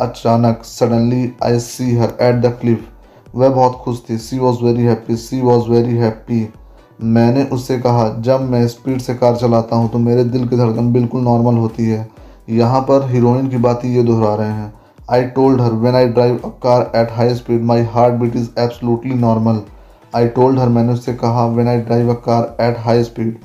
अचानक 0.00 0.64
suddenly 0.64 1.30
I 1.44 1.58
see 1.60 1.96
her 1.96 2.16
at 2.20 2.42
the 2.42 2.56
cliff 2.60 2.88
वह 3.34 3.48
बहुत 3.48 3.72
खुश 3.74 4.02
थी। 4.08 4.16
She 4.18 4.38
was 4.38 4.64
very 4.64 4.82
happy 4.82 5.16
she 5.18 5.40
was 5.40 5.68
very 5.70 5.96
happy 5.96 6.48
मैंने 7.00 7.44
उससे 7.52 7.78
कहा, 7.78 8.08
जब 8.18 8.40
मैं 8.50 8.66
स्पीड 8.68 9.00
से 9.00 9.14
कार 9.14 9.36
चलाता 9.36 9.76
हूँ 9.76 9.90
तो 9.90 9.98
मेरे 9.98 10.24
दिल 10.26 10.46
की 10.48 10.56
धड़कन 10.56 10.92
बिल्कुल 10.92 11.22
नॉर्मल 11.22 11.56
होती 11.56 11.86
है। 11.86 12.08
यहाँ 12.50 12.80
पर 12.82 13.08
हीरोइन 13.10 13.48
की 13.48 13.56
बात 13.58 13.84
ये 13.84 14.02
दोहरा 14.02 14.34
रहे 14.34 14.50
हैं। 14.50 14.72
I 15.10 15.22
told 15.30 15.60
her 15.60 15.72
when 15.74 15.94
I 15.94 16.06
drive 16.08 16.36
a 16.36 16.48
car 16.62 16.90
at 16.96 17.10
high 17.12 17.34
speed 17.34 17.62
my 17.62 17.82
heart 17.92 18.14
beat 18.14 18.36
is 18.36 18.48
absolutely 18.58 19.14
normal 19.16 19.60
I 20.12 20.28
told 20.30 20.58
her 20.58 20.68
मैंने 20.68 20.92
उससे 20.92 21.14
कहा 21.14 21.46
when 21.48 21.68
I 21.68 21.80
drive 21.80 22.10
a 22.10 22.14
car 22.26 22.56
at 22.60 22.78
high 22.78 23.02
speed 23.04 23.36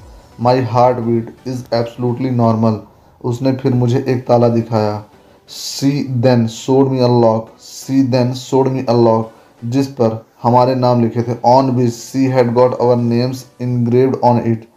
my 0.41 0.61
heart 0.71 0.97
beat 0.99 1.47
is 1.47 1.63
absolutely 1.73 2.29
normal 2.31 2.79
उसने 3.21 3.51
फिर 3.53 3.73
मुझे 3.75 4.03
एक 4.07 4.25
ताला 4.27 4.47
दिखाया। 4.49 5.03
सी 5.49 5.91
then 6.19 6.45
सोड 6.49 6.87
मी 6.87 6.99
अनलॉक 6.99 7.49
सी 7.59 8.01
देन 8.05 8.33
सोड 8.35 8.67
मी 8.67 8.85
अनलॉक 8.89 9.31
जिस 9.61 9.87
पर 9.91 10.25
हमारे 10.43 10.75
नाम 10.75 11.01
लिखे 11.01 11.21
थे 11.21 11.35
on 11.45 11.69
which 11.71 11.93
she 11.93 12.25
had 12.25 12.53
got 12.53 12.77
our 12.81 12.95
names 12.95 13.45
engraved 13.61 14.15
on 14.23 14.41
it 14.45 14.67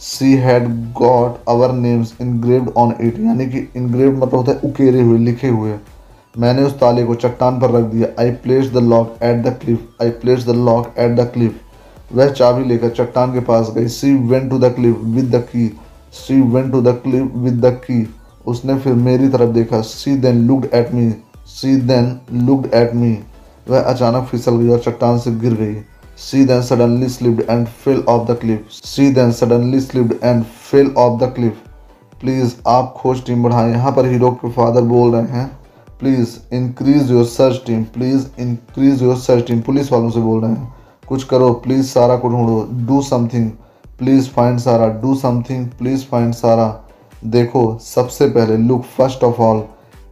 she 0.00 0.32
had 0.36 0.68
got 0.92 1.38
our 1.48 1.72
names 1.74 2.14
engraved 2.20 2.68
on 2.76 2.94
it 3.00 3.18
यानी 3.20 3.46
कि 3.46 3.66
इनग्रेव्ड 3.76 4.16
मतलब 4.16 4.34
होता 4.34 4.52
है 4.52 4.58
उकेरे 4.64 5.00
हुए, 5.02 5.18
लिखे 5.18 5.48
हुए। 5.48 5.74
मैंने 6.34 6.62
उस 6.62 6.78
ताले 6.80 7.04
को 7.04 7.14
चट्टान 7.14 7.58
पर 7.60 7.70
रख 7.70 7.84
दिया। 7.84 8.08
I 8.20 8.30
place 8.42 8.72
the 8.72 8.82
lock 8.84 9.16
at 9.22 9.42
the 9.44 9.56
cliff 9.62 10.02
I 10.02 10.10
place 10.20 10.46
the 10.46 10.54
lock 10.56 10.94
at 10.98 11.16
the 11.16 11.30
cliff 11.34 11.60
वह 12.12 12.28
चाबी 12.30 12.64
लेकर 12.64 12.90
चट्टान 12.90 13.32
के 13.32 13.40
पास 13.40 13.72
गई। 13.76 13.88
She 13.88 14.14
went 14.28 14.50
to 14.50 14.58
the 14.58 14.72
cliff 14.74 15.00
with 15.04 15.34
the 15.34 15.40
key 15.50 15.66
she 16.14 16.40
went 16.52 16.70
to 16.72 16.80
the 16.82 16.94
cliff 17.04 17.34
with 17.36 17.60
the 17.64 17.72
key 17.84 18.06
उसने 18.46 18.78
फिर 18.78 18.92
मेरी 18.94 19.28
तरफ़ 19.28 19.50
देखा। 19.50 19.80
She 19.80 20.16
then 20.16 20.46
looked 20.46 20.74
at 20.74 20.94
me 20.94 21.10
she 21.48 21.74
then 21.82 22.16
looked 22.46 22.74
at 22.74 22.94
me 22.94 23.12
वह 23.68 23.80
अचानक 23.82 24.26
फिसल 24.26 24.56
गई 24.56 24.68
और 24.68 24.78
चट्टान 24.78 25.18
से 25.18 25.30
गिर 25.36 25.54
गई। 25.54 25.74
She 26.20 26.44
then 26.44 26.62
suddenly 26.62 27.08
slipped 27.08 27.42
and 27.50 27.66
fell 27.66 28.02
off 28.08 28.26
the 28.28 28.36
cliff 28.40 28.68
she 28.70 29.10
then 29.14 29.32
suddenly 29.32 29.80
slipped 29.80 30.14
and 30.24 30.42
fell 30.44 30.92
off 30.98 31.20
the 31.20 31.32
cliff 31.34 31.56
please 32.20 32.54
आप 32.66 32.94
खोज 32.96 33.24
टीम 33.26 33.42
बढ़ाएँ। 33.42 33.70
यहाँ 33.72 33.92
पर 33.92 34.06
हीरो 34.06 34.30
के 34.32 34.50
फादर 34.50 34.82
बोल 34.84 35.14
रहे 35.14 35.38
हैं। 35.38 35.46
Please 36.00 36.36
increase 36.54 37.10
your 37.10 37.24
search 37.26 37.62
team 37.66 37.84
please 37.94 38.26
increase 38.40 39.02
your 39.02 39.16
search 39.18 39.46
team 39.46 39.60
police 39.60 39.92
वालों 39.92 40.10
से 40.10 40.20
बोल 40.20 40.40
रहे 40.42 40.50
हैं। 40.50 40.74
कुछ 41.08 41.24
करो। 41.24 41.52
प्लीज़ 41.54 41.86
सारा 41.86 42.16
को 42.16 42.28
ढूंढो। 42.28 42.60
Do 42.86 43.00
something 43.02 43.50
please 43.98 44.28
find 44.30 44.58
Sara 44.58 44.88
do 45.00 45.14
something 45.14 45.66
please 45.78 46.04
find 46.04 46.34
Sara 46.34 46.66
देखो, 47.24 47.78
सबसे 47.84 48.28
पहले 48.28 48.56
लुक 48.58 48.84
फ़र्स्ट 48.96 49.24
ऑफ़ 49.24 49.40
ऑल 49.42 49.62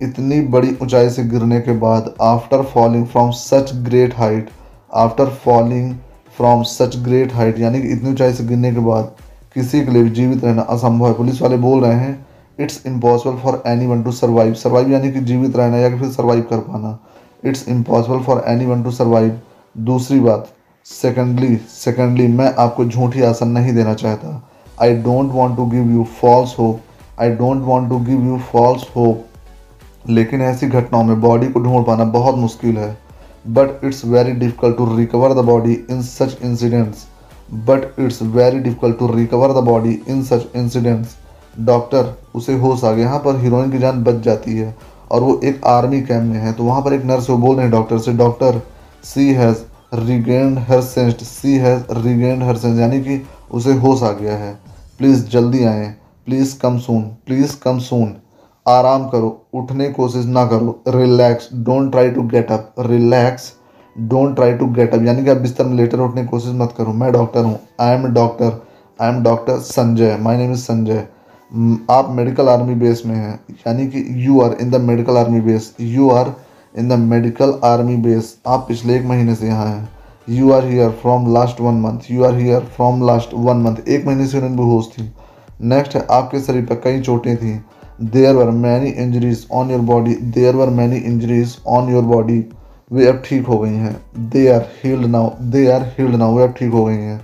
इतनी 0.02 0.40
बड़ी 0.48 0.76
ऊंचाई 0.82 1.08
से 1.10 1.22
गिरने 1.24 1.60
के 1.60 1.72
बाद 1.78 2.14
after 2.22 2.62
falling 2.64 3.06
from 3.06 3.30
such 3.32 3.70
great 3.84 4.14
height 4.16 4.48
after 4.94 5.28
falling 5.44 5.94
from 6.36 6.62
such 6.62 6.96
great 7.04 7.32
height 7.34 7.58
यानी 7.58 7.80
कि 7.82 7.88
इतनी 7.88 8.10
ऊंचाई 8.10 8.32
से 8.32 8.44
गिरने 8.44 8.72
के 8.74 8.80
बाद, 8.80 9.12
किसी 9.54 9.84
के 9.84 9.90
लिए 9.90 10.02
भी 10.02 10.10
जीवित 10.10 10.44
रहना 10.44 10.62
असंभव 10.62 11.06
है। 11.06 11.12
पुलिस 11.14 11.40
वाले 11.42 11.56
बोल 11.56 11.84
रहे 11.84 11.94
हैं 11.94 12.26
it's 12.58 12.80
impossible 12.86 13.36
for 13.36 13.62
anyone 13.86 14.02
to 14.02 14.12
survive 14.12 14.54
survive 14.54 14.90
यानी 14.92 15.12
कि 15.12 15.20
जीवित 15.20 15.56
रहना 15.56 15.78
या 15.78 15.88
फिर 15.98 16.10
सर्वाइव 16.10 16.42
कर 16.50 16.58
पाना। 16.58 16.98
It's 17.44 17.68
impossible 17.68 18.20
for 18.24 18.42
anyone 18.66 18.82
to 18.82 18.90
survive 18.90 19.40
दूसरी 19.76 20.20
बात 20.20 20.48
सेकेंडली 20.86 21.56
सेकेंडली 21.70 22.26
मैं 22.28 22.52
आपको 22.58 22.84
झूठी 22.84 23.22
आसन 23.22 23.48
नहीं 23.48 23.74
देना 23.74 23.94
चाहता। 23.94 24.42
I 24.82 24.96
don't 24.98 25.32
want 25.32 25.56
to 25.56 25.66
give 25.66 25.90
you 25.90 26.04
false 26.20 26.54
hope 26.58 27.20
I 27.20 27.30
don't 27.32 27.62
want 27.64 27.88
to 27.90 27.98
give 28.04 28.26
you 28.26 28.38
false 28.52 28.86
hope 28.96 29.24
लेकिन 30.08 30.42
ऐसी 30.42 30.66
घटनाओं 30.68 31.04
में 31.04 31.20
बॉडी 31.20 31.46
को 31.46 31.60
ढूंढ 31.60 31.84
पाना 31.86 32.04
बहुत 32.12 32.34
मुश्किल 32.36 32.76
है 32.78 32.96
but 33.48 33.84
it's 33.84 34.04
very 34.04 34.32
difficult 34.32 34.76
to 34.76 34.96
recover 34.96 35.34
the 35.34 35.44
body 35.44 35.72
in 35.90 36.02
such 36.02 36.36
incidents 36.44 37.06
but 37.66 38.00
it's 38.00 38.22
very 38.22 38.58
difficult 38.58 38.98
to 38.98 39.12
recover 39.14 39.52
the 39.52 39.64
body 39.64 39.98
in 40.08 40.22
such 40.24 40.46
incidents 40.56 41.16
doctor 41.60 42.14
उसे 42.34 42.54
होश 42.58 42.84
आ 42.84 42.92
गया। 42.92 43.04
यहाँ 43.04 43.18
पर 43.18 43.40
हीरोइन 43.40 43.70
की 43.70 43.78
जान 43.78 44.02
बच 44.04 44.22
जाती 44.22 44.56
है, 44.56 44.74
और 45.10 45.22
वो 45.22 45.40
एक 45.44 45.64
आर्मी 45.66 46.00
कैम्प 46.02 46.32
में 46.32 46.40
है 46.40 46.52
तो 46.52 46.64
वहाँ 46.64 46.82
पर 46.82 46.92
एक 46.94 47.04
नर्स 47.04 47.30
वो 47.30 47.36
बोल 47.38 47.54
रहे 47.56 47.64
हैं 47.64 47.72
डॉक्टर 47.72 47.98
से 47.98 48.12
doctor 48.14 48.60
she 49.04 49.28
has 49.34 49.64
regained 49.96 50.58
her 50.68 50.80
sense 50.82 51.22
she 51.22 51.56
has 51.58 51.82
regained 51.98 52.42
her 52.42 52.56
sense 52.56 52.78
यानी 52.80 53.00
कि 53.00 53.20
उसे 53.50 53.72
होश 53.74 54.02
आ 54.02 54.10
गया 54.12 54.36
है। 54.36 54.52
प्लीज़ 54.98 55.26
जल्दी 55.28 55.64
आएँ। 55.64 55.88
Please 56.26 56.58
come 56.58 56.78
soon 56.78 57.02
please 57.26 57.56
come 57.62 57.78
soon 57.80 58.14
आराम 58.66 59.08
करो, 59.08 59.46
उठने 59.54 59.86
की 59.86 59.92
कोशिश 59.94 60.26
ना 60.26 60.44
करो 60.46 60.80
relax 60.88 61.48
don't 61.54 61.90
try 61.92 62.10
to 62.10 62.22
get 62.28 62.50
up 62.52 62.74
relax 62.80 63.52
don't 63.96 64.34
try 64.36 64.52
to 64.52 64.66
get 64.68 64.94
up 64.94 65.02
यानी 65.02 65.24
कि 65.24 65.30
आप 65.30 65.36
बिस्तर 65.38 65.64
में 65.64 65.76
लेटर 65.76 66.00
उठने 66.00 66.22
की 66.22 66.28
कोशिश 66.28 66.54
मत 66.54 66.74
करो। 66.78 66.92
मैं 66.92 67.12
डॉक्टर 67.12 67.44
हूँ 67.44 67.58
I 67.80 67.94
am 67.94 68.06
doctor 68.14 68.60
I 68.98 69.08
am 69.08 69.22
doctor 69.22 69.58
Sanjay 69.60 70.16
my 70.22 70.36
name 70.36 70.52
is 70.52 70.60
Sanjay 70.60 71.06
आप 71.90 72.08
मेडिकल 72.10 72.48
आर्मी 72.48 72.74
बेस 72.74 73.02
में 73.06 73.14
हैं, 73.14 73.38
यानी 73.66 73.86
कि 73.86 74.04
you 74.26 74.40
are 74.40 74.56
in 74.60 74.70
the 74.70 74.80
medical 74.82 75.16
army 75.16 75.40
base 75.40 75.74
you 75.80 76.08
are 76.10 76.32
in 76.74 76.88
the 76.88 76.98
medical 77.00 77.54
army 77.64 77.96
base 77.98 78.34
आप 78.46 78.64
पिछले 78.68 78.96
एक 78.96 79.04
महीने 79.06 79.34
से 79.34 79.46
यहाँ 79.46 79.66
हैं। 79.66 79.88
You 80.28 80.50
are 80.52 80.64
here 80.66 80.90
from 81.02 81.32
last 81.34 81.60
one 81.60 81.80
month 81.80 82.10
you 82.10 82.24
are 82.24 82.34
here 82.36 82.60
from 82.76 83.06
last 83.06 83.34
one 83.34 83.62
month 83.62 83.88
एक 83.88 84.06
महीने 84.06 84.26
से 84.26 84.38
उन्हें 84.38 84.56
बेहोश 84.56 84.88
थी। 84.88 85.10
नेक्स्ट 85.62 85.94
है, 85.96 86.06
आपके 86.10 86.40
शरीर 86.40 86.64
पर 86.66 86.80
कई 86.84 87.00
चोटें 87.00 87.36
थी। 87.36 87.54
There 88.00 88.34
were 88.34 88.50
many 88.52 88.88
injuries 89.02 89.46
on 89.52 89.70
your 89.70 89.80
body 89.82 90.14
there 90.14 90.56
were 90.56 90.70
many 90.70 90.96
injuries 90.98 91.56
on 91.66 91.88
your 91.90 92.02
body 92.04 92.44
वे 92.90 93.06
अब 93.08 93.22
ठीक 93.26 93.46
हो 93.46 93.58
गई 93.58 93.74
हैं। 93.74 93.96
They 94.30 94.46
are 94.48 94.66
healed 94.82 95.06
now 95.06 95.30
they 95.42 95.66
are 95.72 95.82
healed 95.94 96.14
now 96.14 96.36
वे 96.36 96.42
अब 96.44 96.52
ठीक 96.58 96.72
हो 96.72 96.84
गई 96.84 96.94
हैं। 96.94 97.20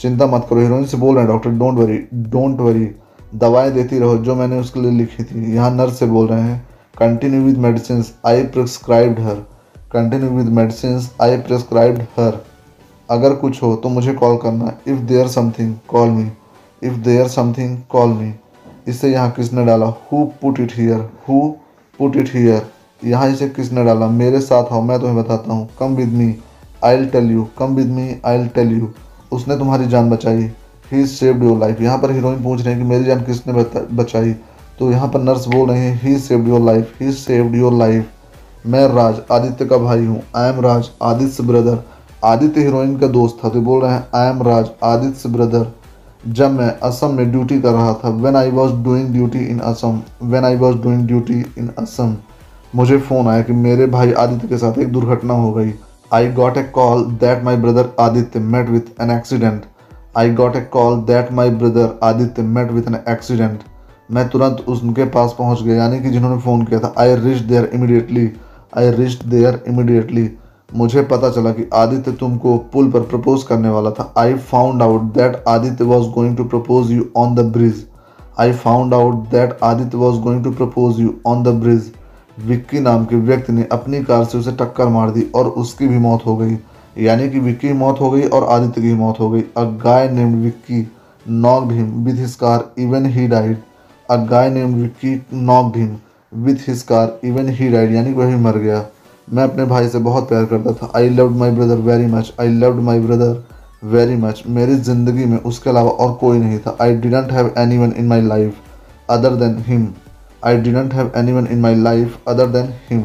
चिंता 0.00 0.26
मत 0.26 0.46
करो। 0.50 0.60
हीरोइन 0.60 0.84
से 0.86 0.96
बोल 0.96 1.14
रहे 1.14 1.24
हैं, 1.24 1.32
doctor, 1.32 1.50
don't 1.50 1.78
worry 1.78 1.98
don't 2.14 2.60
worry. 2.60 2.90
दवाएँ 3.34 3.70
देती 3.72 3.98
रहो, 3.98 4.16
जो 4.16 4.34
मैंने 4.34 4.58
उसके 4.60 4.80
लिए 4.80 4.90
लिखी 4.90 5.24
थी। 5.24 5.54
यहाँ 5.54 5.70
नर्स 5.70 5.98
से 5.98 6.06
बोल 6.06 6.26
रहे 6.28 6.42
हैं 6.42 6.58
continue 6.94 7.40
with 7.42 7.58
medicine 7.58 8.04
I 8.26 8.42
prescribed 8.44 9.20
her 9.20 9.34
continue 9.92 10.30
with 10.30 10.48
medicine 10.54 11.00
I 11.22 11.36
prescribed 11.38 12.02
her 12.18 12.40
अगर 13.08 13.34
कुछ 13.34 13.62
हो 13.62 13.74
तो 13.76 13.88
मुझे 13.88 14.12
कॉल 14.14 14.36
करना। 14.42 14.72
If 14.86 14.98
there 15.00 15.28
something 15.28 15.74
call 15.88 16.08
me 16.10 16.30
if 16.82 16.94
there 17.04 17.28
something 17.28 17.76
call 17.90 18.08
me 18.10 18.32
इसे 18.88 19.12
यहाँ 19.12 19.30
किसने 19.30 19.64
डाला 19.66 19.86
who 19.86 20.24
put 20.42 20.60
it 20.60 20.72
here 20.76 21.08
who 21.28 21.40
put 21.98 22.16
it 22.16 22.34
here 22.34 22.68
यहाँ 23.02 23.28
इसे 23.30 23.48
किसने 23.48 23.84
डाला, 23.84 24.06
मेरे 24.08 24.40
साथ 24.40 24.72
आओ, 24.72 24.80
मैं 24.82 24.98
तुम्हें 25.00 25.16
बताता 25.16 25.52
हूँ। 25.52 25.68
Come 25.78 25.94
with 25.96 26.12
me 26.14 26.34
I 26.84 27.04
tell 27.06 27.30
you 27.30 27.46
come 27.58 27.74
with 27.76 27.90
me 27.90 28.14
I 28.26 28.46
tell 28.48 28.72
you 28.72 28.88
उसने 29.32 29.56
तुम्हारी 29.58 29.86
जान 29.88 30.10
बचाई। 30.10 30.50
ही 30.92 31.04
सेव्ड 31.06 31.42
योर 31.44 31.58
लाइफ 31.58 31.80
यहाँ 31.80 31.98
पर 31.98 32.10
हीरोइन 32.12 32.42
पूछ 32.42 32.60
रहे 32.60 32.74
हैं 32.74 32.82
कि 32.82 32.88
मेरी 32.88 33.04
जान 33.04 33.22
किसने 33.24 33.64
बचाई? 33.94 34.32
तो 34.78 34.90
यहाँ 34.90 35.08
पर 35.08 35.20
नर्स 35.20 35.46
बोल 35.48 35.68
रहे 35.68 35.78
हैं 35.78 36.00
he 36.02 36.18
saved 36.18 36.48
your 36.48 36.60
life 36.62 37.00
he 37.00 37.12
saved 37.12 37.54
your 37.56 37.72
life 37.72 38.66
मैं 38.66 38.86
राज, 38.88 39.20
आदित्य 39.32 39.66
का 39.66 39.76
भाई 39.78 40.04
हूँ। 40.06 40.22
I 40.36 40.48
am 40.48 40.60
Raj, 40.60 40.90
Aditya 41.02 41.42
brother 41.42 41.82
Aditya 42.24 42.60
heroine 42.60 42.96
का 42.98 43.06
दोस्त 43.08 43.38
था 43.44 43.48
तो 43.48 43.60
बोल 43.62 43.82
रहे 43.82 43.92
हैं 43.92 44.06
I 44.14 44.30
am 44.30 44.42
Raj, 44.42 44.70
Aditya 44.84 45.28
brother 45.28 45.66
जब 46.28 46.50
मैं 46.52 46.68
असम 46.82 47.14
में 47.14 47.30
ड्यूटी 47.32 47.60
कर 47.60 47.72
रहा 47.72 47.92
था 47.94 48.08
when 48.10 48.36
I 48.36 48.50
was 48.50 48.72
doing 48.84 49.12
duty 49.12 49.38
in 49.44 49.58
Assam 49.58 50.00
when 50.22 50.44
I 50.44 50.56
was 50.56 50.76
doing 50.76 51.06
duty 51.06 51.38
in 51.58 51.70
Assam 51.78 52.16
मुझे 52.74 52.98
फ़ोन 52.98 53.28
आया 53.28 53.42
कि 53.42 53.52
मेरे 53.52 53.86
भाई 53.86 54.12
आदित्य 54.14 54.48
के 54.48 54.58
साथ 54.58 54.78
एक 54.78 54.92
दुर्घटना 54.92 55.34
हो 55.34 55.52
गई। 55.52 55.72
I 56.14 56.28
got 56.32 56.56
a 56.56 56.62
call 56.74 57.04
that 57.20 57.42
my 57.44 57.56
brother 57.56 57.88
Aditya 58.00 58.40
met 58.40 58.68
with 58.70 59.00
an 59.02 59.10
accident 59.10 59.62
I 60.18 60.30
got 60.34 60.56
a 60.56 60.60
call 60.72 61.00
that 61.06 61.32
my 61.32 61.50
brother 61.52 61.98
Aditya 62.02 62.42
met 62.42 62.70
with 62.72 62.88
an 62.88 62.98
accident 63.08 63.60
मैं 64.10 64.28
तुरंत 64.28 64.64
उनके 64.68 65.04
पास 65.06 65.34
पहुँच 65.38 65.62
गया, 65.62 65.74
यानी 65.76 66.00
कि 66.00 66.10
जिन्होंने 66.10 66.40
फ़ोन 66.42 66.64
किया 66.64 66.80
था। 66.80 66.92
I 66.98 67.14
reach 67.16 67.38
there 67.40 67.70
immediately 67.74 68.30
I 68.78 68.90
reach 68.92 69.22
there 69.24 69.62
immediately 69.68 70.28
मुझे 70.74 71.02
पता 71.02 71.30
चला 71.30 71.50
कि 71.52 71.68
आदित्य 71.74 72.12
तुमको 72.12 72.56
पुल 72.72 72.90
पर 72.90 73.00
प्रपोज 73.02 73.42
करने 73.42 73.68
वाला 73.68 73.90
था। 73.90 74.12
I 74.18 74.34
found 74.34 74.82
out 74.82 75.02
that 75.14 75.42
Aditya 75.48 75.84
was 75.84 76.08
going 76.10 76.36
to 76.36 76.44
propose 76.46 76.90
you 76.92 77.04
on 77.16 77.34
the 77.34 77.44
bridge 77.52 77.84
I 78.40 78.52
found 78.54 78.94
out 78.94 79.14
that 79.30 79.58
Aditya 79.62 79.98
was 79.98 80.20
going 80.20 80.44
to 80.44 80.50
propose 80.52 81.00
you 81.00 81.14
on 81.26 81.42
the 81.42 81.54
bridge 81.62 81.92
Vicky 82.38 82.80
नाम 82.80 83.04
के 83.04 83.16
व्यक्ति 83.18 83.52
ने 83.52 83.66
अपनी 83.72 84.02
कार 84.04 84.24
से 84.24 84.38
उसे 84.38 84.52
टक्कर 84.56 84.88
मार 84.88 85.10
दी 85.10 85.26
और 85.34 85.48
उसकी 85.48 85.88
भी 85.88 85.98
मौत 85.98 86.26
हो 86.26 86.36
गई। 86.36 86.56
यानी 86.96 87.28
कि 87.30 87.38
विक्की 87.40 87.72
मौत 87.72 88.00
हो 88.00 88.10
गई 88.10 88.22
और 88.28 88.44
आदित्य 88.50 88.82
की 88.82 88.92
मौत 88.94 89.20
हो 89.20 89.28
गई। 89.30 89.40
A 89.56 89.64
guy 89.82 90.08
named 90.08 90.42
Vicky 90.44 90.86
knocked 91.26 91.72
him 91.72 91.90
with 92.04 92.20
his 92.20 92.34
car 92.34 92.64
even 92.78 93.06
he 93.06 93.26
died 93.28 93.56
a 94.08 94.16
guy 94.26 94.50
named 94.50 94.76
Vicky 94.76 95.20
knocked 95.34 95.76
him 95.76 95.96
with 96.32 96.68
his 96.68 96.82
car 96.82 97.18
even 97.24 97.48
he 97.48 97.68
died 97.68 97.94
यानी 97.94 98.12
कि 98.12 98.18
वही 98.18 98.36
मर 98.36 98.58
गया। 98.58 98.84
मैं 99.30 99.42
अपने 99.44 99.64
भाई 99.64 99.88
से 99.88 99.98
बहुत 100.00 100.28
प्यार 100.28 100.44
करता 100.44 100.72
था। 100.72 100.90
I 100.96 101.08
loved 101.08 101.36
my 101.36 101.50
brother 101.50 101.76
very 101.82 102.06
much 102.06 102.32
I 102.40 102.48
loved 102.50 102.80
my 102.82 103.00
brother 103.00 103.42
very 103.86 104.16
much 104.16 104.42
मेरी 104.48 104.74
ज़िंदगी 104.76 105.24
में 105.24 105.36
उसके 105.38 105.70
अलावा 105.70 105.90
और 105.90 106.12
कोई 106.20 106.38
नहीं 106.38 106.58
था। 106.58 106.76
I 106.82 106.96
didn't 106.96 107.32
have 107.32 107.52
anyone 107.78 107.92
in 107.98 108.06
my 108.08 108.22
life 108.22 108.56
other 109.10 109.34
than 109.36 109.56
him 109.66 109.86
I 110.42 110.56
didn't 110.58 110.94
have 110.94 111.12
anyone 111.32 111.46
in 111.46 111.60
my 111.60 111.74
life 111.74 112.18
other 112.28 112.46
than 112.48 112.72
him 112.90 113.04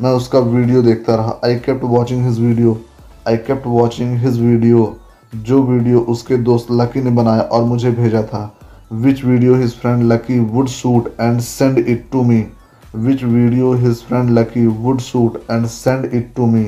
मैं 0.00 0.10
उसका 0.12 0.38
वीडियो 0.38 0.82
देखता 0.82 1.14
रहा। 1.14 1.38
I 1.44 1.54
kept 1.56 1.84
watching 1.86 2.24
his 2.26 2.40
video 2.40 2.78
I 3.28 3.36
kept 3.38 3.66
watching 3.66 4.16
his 4.18 4.40
video 4.40 4.94
जो 5.32 5.62
video 5.62 6.00
उसके 6.10 6.36
दोस्त 6.38 6.66
lucky 6.72 7.02
ने 7.02 7.10
बनाया 7.12 7.42
और 7.42 7.64
मुझे 7.64 7.90
भेजा 7.92 8.22
था। 8.24 8.50
Which 8.94 9.24
video 9.24 9.54
his 9.54 9.74
friend 9.74 10.02
Lucky 10.12 10.38
would 10.40 10.68
shoot 10.68 11.08
and 11.20 11.40
send 11.40 11.78
it 11.78 12.06
to 12.12 12.22
me 12.22 12.44
which 12.94 13.22
video 13.24 13.72
his 13.74 13.96
friend 13.98 14.30
Lucky 14.30 14.66
would 14.66 14.98
shoot 15.00 15.36
and 15.50 15.66
send 15.66 16.04
it 16.14 16.30
to 16.36 16.46
me 16.46 16.66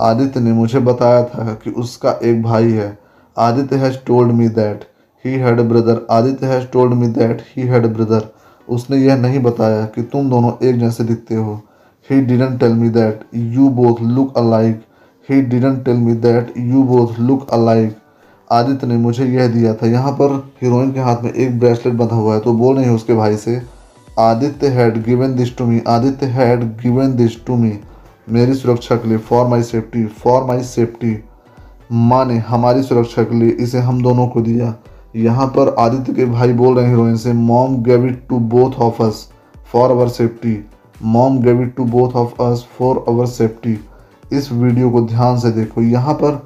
Aditya 0.00 0.40
ने 0.40 0.52
मुझे 0.52 0.78
बताया 0.80 1.22
था 1.24 1.52
कि 1.54 1.70
उसका 1.72 2.10
एक 2.22 2.42
भाई 2.42 2.70
है। 2.72 2.98
Aditya 3.36 3.76
has 3.76 3.96
told 4.06 4.32
me 4.32 4.48
that 4.48 4.84
he 5.24 5.34
had 5.40 5.60
brother 5.62 6.00
Aditya 6.10 6.46
has 6.46 6.66
told 6.66 6.94
me 6.94 7.06
that 7.08 7.42
he 7.48 7.66
had 7.68 7.86
brother 7.86 8.28
उसने 8.68 8.96
यह 8.96 9.16
नहीं 9.16 9.38
बताया 9.42 9.84
कि 9.86 10.02
तुम 10.02 10.30
दोनों 10.30 10.52
एक 10.68 10.78
जैसे 10.78 11.04
दिखते 11.04 11.34
हो। 11.34 11.54
He 12.10 12.20
didn't 12.20 12.58
tell 12.60 12.72
me 12.74 12.88
that 12.90 13.24
you 13.34 13.68
both 13.70 14.02
look 14.06 14.38
alike 14.38 14.82
he 15.28 15.40
didn't 15.42 15.84
tell 15.84 15.96
me 15.96 16.14
that 16.22 16.52
you 16.58 16.82
both 16.84 17.18
look 17.20 17.50
alike 17.52 17.96
Aditya 18.50 18.86
ने 18.86 18.96
मुझे 18.96 19.24
यह 19.26 19.48
दिया 19.48 19.74
था, 19.74 19.86
यहाँ 19.86 20.12
पर 20.12 20.36
हीरोइन 20.62 20.92
के 20.92 21.00
हाथ 21.00 21.22
में 21.24 21.32
एक 21.32 21.58
ब्रेसलेट 21.60 21.94
बंधा 21.94 22.16
हुआ 22.16 22.34
है 22.34 22.40
तो 22.40 22.52
बोल 22.54 22.76
रहे 22.76 22.84
हैं 22.84 22.94
उसके 22.94 23.14
भाई 23.14 23.36
से। 23.36 23.60
Aditya 24.20 24.68
had 24.68 25.02
given 25.04 25.34
this 25.34 25.56
to 25.56 25.66
me 25.66 25.80
Aditya 25.88 26.26
had 26.28 26.64
given 26.78 27.14
this 27.16 27.44
to 27.46 27.56
me 27.56 27.72
मेरी 28.28 28.54
सुरक्षा 28.54 28.96
के 28.96 29.08
लिए 29.08 29.18
for 29.18 29.46
my 29.48 29.62
safety 29.62 30.04
for 30.22 30.44
my 30.44 30.62
safety 30.64 31.16
माँ 31.92 32.24
ने 32.24 32.36
हमारी 32.48 32.82
सुरक्षा 32.82 33.22
के 33.22 33.34
लिए 33.34 33.50
इसे 33.60 33.78
हम 33.80 34.02
दोनों 34.02 34.26
को 34.28 34.40
दिया। 34.40 34.74
यहाँ 35.16 35.46
पर 35.56 35.74
आदित्य 35.78 36.12
के 36.14 36.24
भाई 36.26 36.52
बोल 36.52 36.76
रहे 36.76 36.84
हैं 36.84 36.92
हीरोइन 36.92 37.16
से 37.16 37.32
mom 37.32 37.82
gave 37.82 38.06
it 38.06 38.22
to 38.28 38.38
both 38.50 38.78
of 38.80 39.02
us 39.02 39.26
for 39.72 39.90
our 39.90 40.08
safety 40.08 40.56
mom 41.04 41.40
gave 41.42 41.62
it 41.62 41.74
to 41.76 41.84
both 41.86 42.16
of 42.16 42.42
us 42.42 42.66
for 42.78 43.04
our 43.08 43.26
safety 43.28 43.78
इस 44.32 44.52
वीडियो 44.52 44.90
को 44.90 45.00
ध्यान 45.06 45.38
से 45.40 45.50
देखो। 45.52 45.82
यहाँ 45.82 46.14
पर 46.14 46.40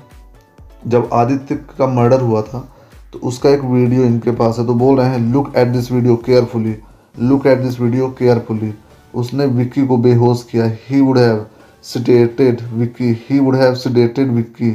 जब 0.86 1.08
आदित्य 1.12 1.54
का 1.78 1.86
मर्डर 1.92 2.20
हुआ 2.20 2.42
था 2.42 2.68
तो 3.12 3.18
उसका 3.28 3.50
एक 3.50 3.64
वीडियो 3.66 4.04
इनके 4.04 4.30
पास 4.32 4.58
है 4.58 4.66
तो 4.66 4.74
बोल 4.76 4.98
रहे 4.98 5.08
हैं 5.08 5.18
look 5.32 5.52
at 5.56 5.68
this 5.68 5.92
video 5.92 6.16
carefully 6.26 6.76
look 7.14 7.46
at 7.46 7.58
this 7.58 7.78
video 7.80 8.08
carefully 8.08 8.72
उसने 9.14 9.44
विक्की 9.46 9.86
को 9.86 9.96
बेहोश 9.96 10.42
किया। 10.50 10.64
He 10.88 11.00
would 11.00 11.18
have 11.18 11.44
sedated 11.82 12.62
Vicky. 12.72 13.10
He 13.28 13.38
would 13.38 13.56
have 13.56 13.74
sedated 13.74 14.32
Vicky. 14.32 14.70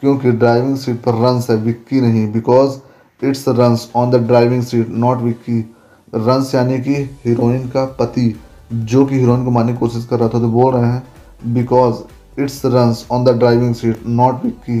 क्योंकि 0.00 0.32
ड्राइविंग 0.32 0.76
सीट 0.76 1.00
पर 1.02 1.14
रंस 1.14 1.50
है, 1.50 1.56
विक्की 1.56 2.00
नहीं। 2.00 2.32
Because 2.32 3.26
it's 3.26 3.44
Rans 3.48 3.90
on 3.96 4.10
the 4.10 4.16
driving 4.26 4.62
seat 4.62 4.88
not 4.90 5.18
Vicky. 5.18 5.60
Rans 6.14 6.54
यानी 6.54 6.78
कि 6.78 6.94
हीरोइन 7.24 7.68
का 7.68 7.84
पति, 7.84 8.34
जो 8.72 9.04
कि 9.06 9.18
हीरोइन 9.18 9.44
को 9.44 9.50
मारने 9.50 9.72
की 9.72 9.78
कोशिश 9.78 10.06
कर 10.06 10.18
रहा 10.18 10.28
था 10.28 10.40
तो 10.40 10.48
बोल 10.48 10.74
रहे 10.74 10.90
हैं 10.90 11.54
because 11.54 12.40
it's 12.40 12.60
Rans 12.64 13.06
on 13.10 13.24
the 13.24 13.38
driving 13.38 13.74
seat 13.74 14.06
not 14.06 14.44
Vicky. 14.44 14.80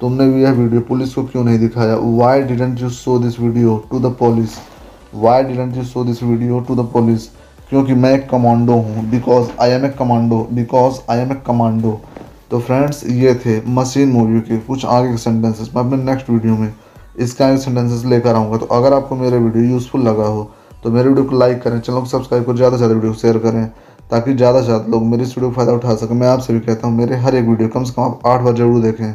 तुमने 0.00 0.28
भी 0.30 0.42
यह 0.42 0.52
वीडियो 0.52 0.80
पुलिस 0.80 1.14
को 1.14 1.24
क्यों 1.24 1.44
नहीं 1.44 1.58
दिखाया? 1.58 1.96
Why 1.96 2.42
didn't 2.42 2.80
you 2.80 2.88
show 2.90 3.18
this 3.18 3.40
video 3.40 3.82
to 3.90 4.00
the 4.00 4.14
police 4.18 4.50
why 5.16 5.42
didn't 5.44 5.76
you 5.76 5.84
show 5.84 6.04
this 6.04 6.22
video 6.22 6.60
to 6.60 6.74
the 6.74 6.88
police 6.92 7.28
क्योंकि 7.68 7.94
मैं 7.94 8.12
एक 8.14 8.28
कमांडो 8.30 8.72
हूँ 8.74 9.04
because 9.10 9.48
I 9.60 9.70
am 9.70 9.84
a 9.84 9.88
commando 9.98 10.46
because 10.52 10.98
I 11.10 11.18
am 11.18 11.32
a 11.32 11.36
commando 11.46 12.00
तो 12.50 12.58
friends 12.60 13.04
ये 13.06 13.34
थे 13.44 13.60
मशीन 13.74 14.08
मूवी 14.12 14.40
के 14.40 14.58
कुछ 14.62 14.84
आगे 14.86 15.10
के 15.10 15.16
सेंटेंसेस 15.18 15.70
मैं 15.76 15.84
अपने 15.84 16.02
नेक्स्ट 16.04 16.30
वीडियो 16.30 16.56
में 16.56 16.72
इसके 17.16 17.44
आगे 17.44 17.56
सेंटेंसेस 17.58 18.04
लेकर 18.04 18.34
आऊँगा। 18.34 18.56
तो 18.58 18.66
अगर 18.74 18.92
आपको 18.92 19.16
मेरा 19.16 19.36
वीडियो 19.38 19.64
यूज़फुल 19.64 20.02
लगा 20.02 20.26
हो 20.26 20.50
तो 20.84 20.90
मेरे 20.90 21.08
वीडियो 21.08 21.24
को 21.24 21.38
लाइक 21.38 21.62
करें, 21.62 21.78
चैनल 21.80 22.00
को 22.00 22.06
सब्सक्राइब 22.06 22.44
करें, 22.44 22.56
ज़्यादा 22.56 22.76
से 22.76 22.78
ज़्यादा 22.78 22.94
वीडियो 22.94 23.12
को 23.12 23.18
शेयर 23.18 23.38
करें, 23.38 23.66
ताकि 24.10 24.34
ज़्यादा 24.34 24.60
से 24.60 24.66
ज़्यादा 24.66 24.90
लोग 24.92 25.04
मेरी 25.04 25.22
इस 25.22 25.36
वीडियो 25.36 25.50
को 25.50 25.54
फ़ायदा 25.56 25.72
उठा 25.72 25.94
सकें। 25.96 26.14
मैं 26.14 26.28
आपसे 26.28 26.52
भी 26.52 26.60
कहता 26.60 26.86
हूँ, 26.86 26.96
मेरे 26.96 27.16
हर 27.16 27.34
एक 27.34 27.44
वीडियो 27.44 27.68
कम 27.68 27.84
से 27.84 27.92
कम 27.92 28.02
आप 28.02 28.26
आठ 28.26 28.40
बार 28.40 28.54
ज़रूर 28.54 28.80
देखें, 28.82 29.12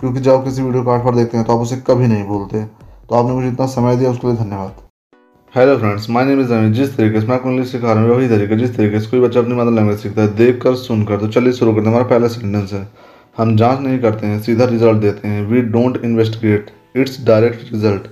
क्योंकि 0.00 0.20
जब 0.20 0.32
आप 0.32 0.44
किसी 0.44 0.62
वीडियो 0.62 0.82
को 0.82 0.90
आठ 0.90 1.04
बार 1.04 1.14
देखते 1.14 1.36
हैं 1.36 1.46
तो 1.46 1.52
आप 1.52 1.60
उसे 1.60 1.76
कभी 1.86 2.06
नहीं 2.06 2.24
भूलते। 2.26 2.64
तो 2.64 3.14
आपने 3.14 3.32
मुझे 3.32 3.48
इतना 3.48 3.66
समय 3.68 3.96
दिया, 3.96 4.10
उसके 4.10 4.26
लिए 4.26 4.36
धन्यवाद। 4.36 4.91
Hello 5.54 5.76
friends 5.78 6.08
my 6.10 6.24
name 6.24 6.40
is 6.40 6.52
Amit 6.52 6.72
जिस 6.72 6.96
तरीके 6.96 7.20
से 7.20 7.26
मैं 7.26 7.34
आपको 7.34 7.48
इंग्लिश 7.50 7.70
सिखा 7.72 7.92
रहा 7.92 8.02
हूँ, 8.02 8.10
वही 8.10 8.28
तरीके, 8.28 8.56
जिस 8.56 8.74
तरीके 8.76 9.00
से 9.00 9.06
कोई 9.06 9.20
बच्चा 9.20 9.40
अपनी 9.40 9.54
मदर 9.54 9.70
लैंग्वेज 9.70 9.98
सीखता 9.98 10.22
है 10.22 10.34
देख 10.36 10.60
कर 10.62 10.74
सुनकर 10.74 11.16
तो 11.20 11.26
चलिए 11.28 11.52
शुरू 11.52 11.72
करते 11.72 11.86
हैं। 11.86 11.88
हमारा 11.88 12.08
पहला 12.10 12.28
सेंटेंस 12.28 12.72
है। 12.72 12.86
हम 13.38 13.56
जाँच 13.56 13.80
नहीं 13.80 13.98
करते 14.00 14.26
हैं, 14.26 14.40
सीधा 14.42 14.64
रिज़ल्ट 14.64 15.00
देते 15.00 15.28
हैं। 15.28 15.44
We 15.46 15.60
don't 15.72 15.98
investigate 16.04 16.70
it's 16.96 17.24
direct 17.26 17.72
result 17.72 18.06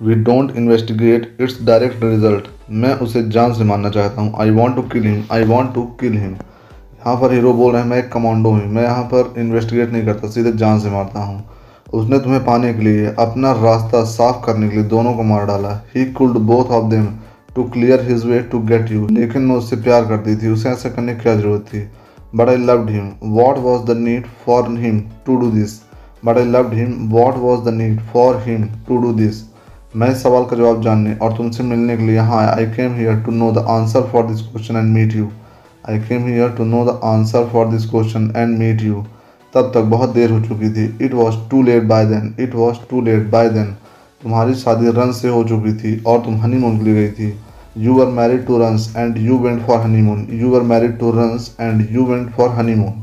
we 0.00 0.14
don't 0.22 0.56
investigate 0.56 1.36
it's 1.40 1.58
direct 1.66 2.04
result 2.04 2.48
मैं 2.72 2.94
उसे 3.06 3.22
जान 3.28 3.54
से 3.54 3.64
मानना 3.64 3.90
चाहता 3.90 4.22
हूँ। 4.22 4.32
I 4.42 4.50
want 4.52 4.76
to 4.76 4.82
kill 4.92 5.06
him 5.06 5.24
I 5.32 5.44
want 5.46 5.74
to 5.74 5.82
kill 6.00 6.12
him 6.12 6.30
यहाँ 6.30 7.16
पर 7.20 7.32
हीरो 7.34 7.52
बोल 7.54 7.72
रहे 7.72 7.82
हैं, 7.82 7.88
मैं 7.88 7.98
एक 7.98 8.12
कमांडो 8.12 8.50
हूँ। 8.50 8.66
मैं 8.66 8.82
यहाँ 8.82 9.04
पर 9.14 9.34
इन्वेस्टिगेट 9.40 9.92
नहीं 9.92 10.04
करता, 10.06 10.28
सीधे 10.28 10.52
जान 10.54 10.80
से 10.80 10.90
मारता 10.90 11.24
हूँ। 11.24 11.42
उसने 11.94 12.18
तुम्हें 12.18 12.44
पाने 12.44 12.72
के 12.74 12.82
लिए 12.82 13.06
अपना 13.18 13.52
रास्ता 13.54 14.02
साफ़ 14.06 14.44
करने 14.46 14.68
के 14.68 14.76
लिए 14.76 14.84
दोनों 14.88 15.12
को 15.14 15.22
मार 15.24 15.44
डाला। 15.46 15.72
He 15.94 16.04
killed 16.12 16.38
both 16.46 16.70
of 16.72 16.90
them 16.90 17.06
to 17.56 17.62
clear 17.64 18.06
his 18.08 18.24
way 18.26 18.38
to 18.52 18.58
get 18.70 18.90
you 18.92 19.06
लेकिन 19.10 19.42
मैं 19.42 19.56
उससे 19.56 19.76
प्यार 19.78 20.04
करती 20.06 20.36
थी, 20.36 20.48
उसे 20.48 20.68
ऐसा 20.70 20.88
करने 20.90 21.14
की 21.14 21.22
क्या 21.22 21.34
ज़रूरत 21.36 21.66
थी? 21.68 21.82
But 22.34 22.48
I 22.48 22.56
loved 22.58 22.90
him 22.90 23.10
what 23.32 23.58
was 23.60 23.84
the 23.86 23.96
need 23.98 24.26
for 24.46 24.70
him 24.78 25.00
to 25.26 25.36
do 25.36 25.50
this 25.50 25.78
but 26.24 26.38
I 26.38 26.44
loved 26.44 26.74
him 26.74 26.94
what 27.10 27.36
was 27.38 27.60
the 27.64 27.74
need 27.74 28.00
for 28.12 28.42
him 28.46 28.64
to 28.88 28.96
do 28.98 29.12
this 29.14 29.42
मैं 29.96 30.10
इस 30.10 30.22
सवाल 30.22 30.44
का 30.44 30.56
जवाब 30.56 30.82
जानने 30.82 31.14
और 31.22 31.36
तुमसे 31.36 31.62
मिलने 31.62 31.96
के 31.96 32.02
लिए 32.02 32.14
यहाँ 32.14 32.38
आया। 32.38 32.50
I 32.50 32.66
came 32.76 32.94
here 32.94 33.20
to 33.24 33.32
know 33.32 33.50
the 33.52 33.66
answer 33.70 34.08
for 34.12 34.26
this 34.26 34.40
question 34.42 34.76
and 34.76 34.92
meet 34.94 35.14
you 35.16 35.28
I 35.88 35.98
came 36.08 36.26
here 36.26 36.48
to 36.56 36.64
know 36.64 36.84
the 36.84 37.00
answer 37.04 37.48
for 37.52 37.66
this 37.68 37.90
question 37.90 38.32
and 38.36 38.58
meet 38.58 38.82
you 38.82 39.04
तब 39.54 39.70
तक 39.74 39.82
बहुत 39.90 40.10
देर 40.10 40.30
हो 40.30 40.40
चुकी 40.40 40.70
थी। 40.70 40.84
It 41.04 41.14
was 41.14 41.36
too 41.50 41.62
late 41.62 41.82
by 41.84 42.06
then 42.06 42.34
it 42.40 42.54
was 42.54 42.76
too 42.90 43.00
late 43.02 43.30
by 43.30 43.48
then 43.50 43.66
तुम्हारी 44.22 44.54
शादी 44.54 44.90
run 44.90 45.12
से 45.12 45.28
हो 45.28 45.42
चुकी 45.44 45.72
थी 45.74 46.02
और 46.06 46.18
तुम 46.20 46.36
हनीमून 46.40 46.80
लिए 46.82 46.94
गई 46.94 47.10
थी। 47.10 47.32
You 47.78 48.00
are 48.00 48.06
married 48.12 48.46
to 48.46 48.58
Rans 48.58 48.92
and 48.96 49.16
you 49.18 49.38
went 49.38 49.62
for 49.66 49.78
honeymoon 49.80 50.26
you 50.32 50.54
are 50.56 50.62
married 50.64 50.98
to 50.98 51.10
Rans 51.12 51.54
and 51.60 51.86
you 51.92 52.04
went 52.06 52.30
for 52.30 52.48
honeymoon 52.50 53.02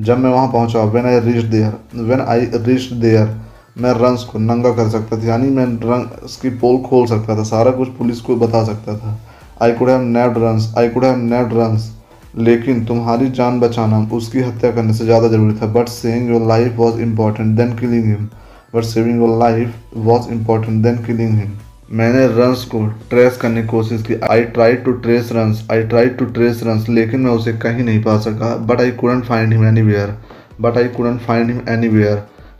जब 0.00 0.18
मैं 0.18 0.30
वहाँ 0.30 0.48
पहुँचा 0.48 0.82
when 0.92 1.06
I 1.06 1.20
reach 1.20 1.44
there 1.44 2.02
when 2.02 2.20
I 2.20 2.46
reach 2.56 2.92
there 2.94 3.36
मैं 3.78 3.92
रंस 3.94 4.24
को 4.24 4.38
नंगा 4.38 4.70
कर 4.74 4.88
सकता 4.90 5.16
था। 5.16 5.26
यानी 5.26 5.48
मैं 5.50 5.66
रंस 5.84 6.36
की 6.42 6.50
पोल 6.58 6.76
खोल 6.88 7.06
सकता 7.06 7.36
था। 7.36 7.42
सारा 7.44 7.70
कुछ 7.70 7.88
पुलिस 7.98 8.20
को 8.20 8.36
बता 8.36 8.64
सकता 8.64 8.96
था। 8.98 9.18
I 9.62 9.72
could 9.72 9.88
have 9.90 10.02
saved 10.02 10.38
Rans 10.38 10.72
I 10.78 10.88
could 10.88 11.04
have 11.04 11.16
saved 11.18 11.52
Rans 11.54 11.90
लेकिन 12.38 12.84
तुम्हारी 12.84 13.30
जान 13.32 13.60
बचाना 13.60 13.98
उसकी 14.12 14.40
हत्या 14.40 14.70
करने 14.72 14.94
से 14.94 15.04
ज़्यादा 15.04 15.28
ज़रूरी 15.28 15.54
था। 15.54 15.66
But 15.72 15.88
saving 15.88 16.30
your 16.30 16.46
life 16.48 16.76
was 16.76 17.00
important 17.02 17.56
than 17.56 17.74
killing 17.76 18.04
him 18.06 18.28
but 18.74 18.84
saving 18.84 19.20
your 19.20 19.38
life 19.38 19.96
was 19.96 20.30
important 20.32 20.82
than 20.82 20.96
killing 21.04 21.38
him 21.38 21.52
मैंने 21.92 22.26
रन्स 22.26 22.64
को 22.64 22.84
ट्रेस 23.10 23.36
करने 23.36 23.62
की 23.62 23.68
कोशिश 23.68 24.02
की। 24.02 24.14
I 24.30 24.42
try 24.56 24.74
to 24.76 24.92
trace 25.04 25.30
Rance 25.32 25.66
I 25.72 25.82
try 25.84 26.08
to 26.08 26.24
trace 26.26 26.60
Rance 26.66 26.88
लेकिन 26.88 27.20
मैं 27.20 27.30
उसे 27.30 27.52
कहीं 27.58 27.84
नहीं 27.84 28.02
पा 28.02 28.18
सका। 28.20 28.54
But 28.66 28.80
I 28.80 28.90
couldn't 29.00 29.24
find 29.24 29.52
him 29.52 29.64
anywhere 29.82 30.14
but 30.60 30.76
I 30.78 30.88
couldn't 30.96 31.20
find 31.20 31.50
him 31.50 31.60
anywhere 31.88 32.16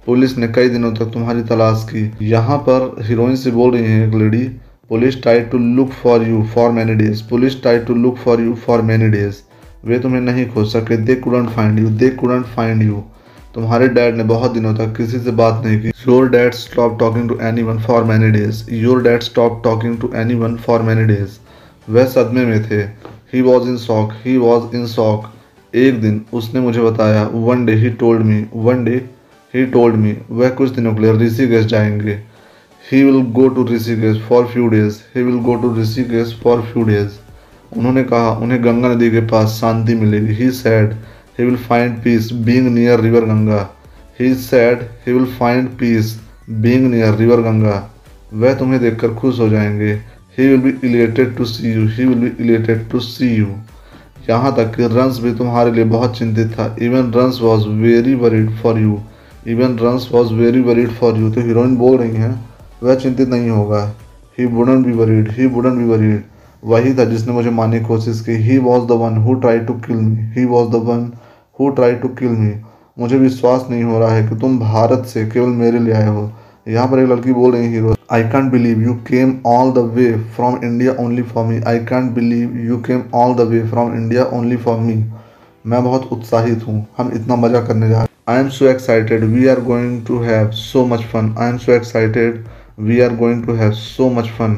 police 0.06 0.36
ने 0.38 0.48
कई 0.48 0.68
दिनों 0.68 0.92
तक 0.94 1.12
तुम्हारी 1.12 1.42
तलाश 1.44 1.86
की। 1.90 2.10
यहाँ 2.22 2.58
पर 2.68 3.04
हीरोइन 3.06 3.36
से 3.36 3.50
बोल 3.50 3.72
रही 3.74 3.84
है 3.84 4.06
एक 4.08 4.14
lady 4.14 4.42
police 4.90 5.20
try 5.22 5.40
to 5.50 5.58
look 5.58 5.90
for 6.02 6.26
you 6.28 6.42
for 6.54 6.70
many 6.70 6.94
days 6.96 7.22
police 7.30 7.60
try 7.62 7.78
to 7.80 7.94
look 7.96 8.16
for 8.18 8.40
you 8.40 8.54
for 8.66 8.82
many 8.82 9.08
days 9.08 9.36
वे 9.84 9.98
तुम्हें 9.98 10.20
नहीं 10.20 10.46
खोज 10.50 10.66
सके 10.68 10.96
they 10.96 11.14
couldn't 11.16 11.48
find 11.50 11.78
you 11.78 11.88
they 11.98 12.08
couldn't 12.16 12.46
find 12.46 12.82
you 12.82 13.02
तुम्हारे 13.54 13.88
डैड 13.88 14.16
ने 14.16 14.24
बहुत 14.24 14.52
दिनों 14.52 14.74
तक 14.74 14.96
किसी 14.96 15.18
से 15.18 15.30
बात 15.38 15.64
नहीं 15.64 15.80
की। 15.80 15.88
Your 15.88 16.28
dad 16.30 16.54
stop 16.54 16.98
talking 16.98 17.28
to 17.28 17.38
anyone 17.62 17.78
for 17.82 18.04
many 18.04 18.30
days 18.30 18.62
your 18.74 19.02
dad 19.02 19.22
stop 19.22 19.60
talking 19.64 19.96
to 20.00 20.10
anyone 20.34 20.56
for 20.56 20.82
many 20.82 21.04
days 21.04 21.38
वह 21.88 22.06
सदमे 22.06 22.44
में 22.46 22.62
थे। 22.70 22.82
He 23.32 23.40
was 23.40 23.68
in 23.68 23.76
shock 23.78 24.12
he 24.24 24.36
was 24.36 24.76
in 24.76 24.86
shock 24.86 25.30
एक 25.74 26.00
दिन 26.02 26.20
उसने 26.32 26.60
मुझे 26.60 26.80
बताया 26.82 27.22
one 27.34 27.64
day 27.66 27.74
he 27.74 27.90
told 28.00 28.22
me 28.22 28.44
one 28.56 28.84
day 28.84 28.96
he 29.54 29.64
told 29.66 29.96
me 29.96 30.16
वह 30.30 30.50
कुछ 30.50 30.70
दिनों 30.70 30.94
के 30.94 31.02
लिए 31.02 31.12
ऋषिकेश 31.18 31.66
जाएँगे। 31.66 32.12
He 32.84 33.02
will 33.04 33.20
go 33.32 33.48
to 33.48 33.66
Rishikesh 33.66 34.20
for 34.28 34.46
few 34.46 34.68
days 34.68 34.98
he 35.16 35.22
will 35.22 35.38
go 35.42 35.54
to 35.54 35.74
Rishikesh 35.76 36.38
for 36.42 36.60
few 36.62 36.84
days 36.84 37.18
उन्होंने 37.72 38.02
कहा, 38.04 38.30
उन्हें 38.32 38.62
गंगा 38.64 38.88
नदी 38.88 39.10
के 39.10 39.20
पास 39.26 39.58
शांति 39.60 39.94
मिलेगी। 39.94 40.34
He 40.34 40.50
said 40.52 40.92
he 41.38 41.44
will 41.44 41.56
find 41.58 41.96
peace 42.02 42.32
being 42.46 42.68
near 42.68 43.00
river 43.00 43.24
Ganga 43.24 43.68
he 44.20 44.34
said 44.36 44.82
he 45.06 45.12
will 45.12 45.24
find 45.38 45.68
peace 45.78 46.18
being 46.50 46.90
near 46.90 47.14
river 47.14 47.40
Ganga 47.42 47.76
वह 48.34 48.54
तुम्हें 48.54 48.80
देखकर 48.80 49.14
खुश 49.14 49.38
हो 49.40 49.48
जाएँगे। 49.48 49.92
He 50.38 50.46
will 50.48 50.60
be 50.62 50.88
elated 50.88 51.36
to 51.36 51.44
see 51.44 51.72
you 51.72 51.86
he 51.88 52.04
will 52.04 52.18
be 52.20 52.44
elated 52.44 52.88
to 52.90 53.00
see 53.00 53.28
you 53.28 53.46
यहाँ 54.28 54.54
तक 54.56 54.74
कि 54.76 54.86
runs 54.88 55.18
भी 55.18 55.32
तुम्हारे 55.34 55.72
लिए 55.72 55.84
बहुत 55.86 56.18
चिंतित 56.18 56.50
था। 56.50 56.74
Even 56.82 57.12
Rance 57.12 57.38
was 57.42 57.66
very 57.80 58.14
worried 58.14 58.50
for 58.56 58.78
you 58.78 59.00
even 59.46 59.76
Rance 59.78 60.08
was 60.12 60.32
very 60.34 60.60
worried 60.60 60.90
for 60.90 61.18
you 61.18 61.30
तो 61.32 61.40
हीरोइन 61.40 61.76
बोल 61.76 61.96
रही 61.98 62.16
हैं, 62.16 62.34
वह 62.82 62.94
चिंतित 62.94 63.28
नहीं 63.28 63.48
होगा। 63.50 63.82
He 64.38 64.44
wouldn't 64.46 64.82
be 64.82 64.92
worried 64.92 65.30
he 65.30 65.46
wouldn't 65.46 65.78
be 65.78 65.84
worried 65.84 66.22
वही 66.62 66.94
था 66.94 67.04
जिसने 67.04 67.32
मुझे 67.32 67.50
मारने 67.50 67.78
की 67.78 67.84
कोशिश 67.84 68.20
की। 68.20 68.32
He 68.44 68.58
was 68.60 68.86
the 68.88 69.00
one 69.00 69.16
who 69.24 69.34
try 69.36 69.58
to 69.60 69.74
kill 69.86 69.96
me 69.96 70.32
he 70.32 70.44
was 70.46 70.70
the 70.70 70.82
one 70.88 71.10
who 71.60 71.68
try 71.70 71.94
to 71.94 72.08
kill 72.18 72.28
me 72.30 72.52
मुझे 72.98 73.18
विश्वास 73.18 73.66
नहीं 73.70 73.82
हो 73.82 73.98
रहा 73.98 74.14
है 74.14 74.28
कि 74.28 74.36
तुम 74.36 74.58
भारत 74.58 75.06
से 75.06 75.24
केवल 75.26 75.48
मेरे 75.56 75.78
लिए 75.78 75.94
आए 75.94 76.08
हो। 76.08 76.30
यहाँ 76.68 76.86
पर 76.88 76.98
एक 76.98 77.08
लड़की 77.08 77.32
बोल 77.32 77.52
रही 77.52 77.68
hero 77.68 77.94
I 78.12 78.22
can't 78.24 78.50
believe 78.52 78.82
you 78.82 78.94
came 79.06 79.34
all 79.46 79.70
the 79.72 79.84
way 79.94 80.12
from 80.36 80.58
India 80.64 80.92
only 81.00 81.22
for 81.24 81.44
me 81.46 81.60
I 81.68 81.78
can't 81.86 82.10
believe 82.14 82.56
you 82.66 82.76
came 82.86 83.02
all 83.14 83.34
the 83.34 83.48
way 83.50 83.62
from 83.68 83.94
India 83.94 84.24
only 84.38 84.56
for 84.56 84.78
me 84.80 84.94
मैं 85.64 85.82
बहुत 85.84 86.08
उत्साहित 86.12 86.66
हूँ। 86.66 86.86
हम 86.98 87.10
इतना 87.14 87.36
मज़ा 87.36 87.60
करने 87.60 87.88
जा 87.88 87.94
रहे 87.94 88.00
हैं। 88.00 88.34
I 88.34 88.42
am 88.42 88.48
so 88.48 88.66
excited 88.66 89.24
we 89.26 89.46
are 89.48 89.60
going 89.62 90.00
to 90.06 90.18
have 90.20 90.50
so 90.56 90.84
much 90.86 91.04
fun 91.12 91.34
I 91.38 91.48
am 91.48 91.56
so 91.58 91.72
excited 91.72 92.44
we 92.80 93.00
are 93.00 93.16
going 93.16 93.44
to 93.46 93.54
have 93.54 93.70
so 93.78 94.08
much 94.10 94.28
fun 94.38 94.56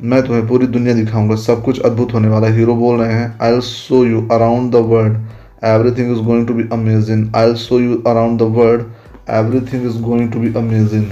मैं 0.00 0.22
तुम्हें 0.22 0.46
पूरी 0.48 0.66
दुनिया 0.66 0.94
दिखाऊँगा, 0.94 1.36
सब 1.36 1.62
कुछ 1.64 1.80
अद्भुत 1.80 2.12
होने 2.14 2.28
वाला 2.28 2.48
हीरो 2.48 2.74
बोल 2.74 3.00
रहे 3.00 3.12
हैं 3.12 3.38
I'll 3.52 3.60
show 3.60 4.04
you 4.04 4.20
around 4.32 4.70
the 4.72 4.76
world 4.90 5.16
everything 5.64 6.12
is 6.12 6.20
going 6.24 6.46
to 6.48 6.54
be 6.54 6.64
amazing 6.72 7.34
I'll 7.46 7.54
show 7.54 7.78
you 7.80 7.96
around 8.06 8.38
the 8.38 8.42
world 8.56 8.82
everything 9.30 9.86
is 9.86 10.00
going 10.02 10.30
to 10.32 10.40
be 10.40 10.52
amazing 10.56 11.06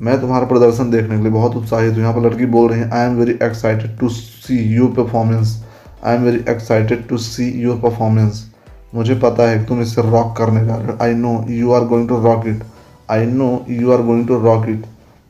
मैं 0.00 0.20
तुम्हारा 0.20 0.46
प्रदर्शन 0.46 0.90
देखने 0.90 1.16
के 1.16 1.22
लिए 1.22 1.32
बहुत 1.32 1.56
उत्साहित 1.56 1.92
हूँ। 1.92 2.00
यहाँ 2.00 2.14
पर 2.14 2.20
लड़की 2.20 2.46
बोल 2.46 2.68
रही 2.70 2.80
है 2.80 2.90
I 2.90 3.06
am 3.06 3.16
very 3.16 3.32
excited 3.42 3.96
to 3.98 4.08
see 4.08 4.58
your 4.74 4.90
performance 4.96 5.56
I 6.04 6.16
am 6.16 6.22
very 6.22 6.44
excited 6.52 7.06
to 7.08 7.18
see 7.18 7.50
your 7.62 7.76
performance 7.80 8.44
मुझे 8.94 9.14
पता 9.14 9.48
है 9.50 9.58
कि 9.58 9.64
तुम 9.64 9.82
इसे 9.82 10.02
रॉक 10.02 10.34
करने 10.38 10.64
जा 10.66 10.76
रहे 10.76 10.86
हो। 10.86 10.98
I 11.02 11.14
know 11.14 11.44
you 11.50 11.72
are 11.72 11.84
going 11.84 12.08
to 12.08 12.20
rock 12.24 12.46
it 12.46 12.64
I 13.10 13.26
know 13.26 13.50
you 13.70 13.92
are 13.92 14.02
going 14.02 14.26
to 14.28 14.38
rock 14.40 14.68
it 14.68 14.84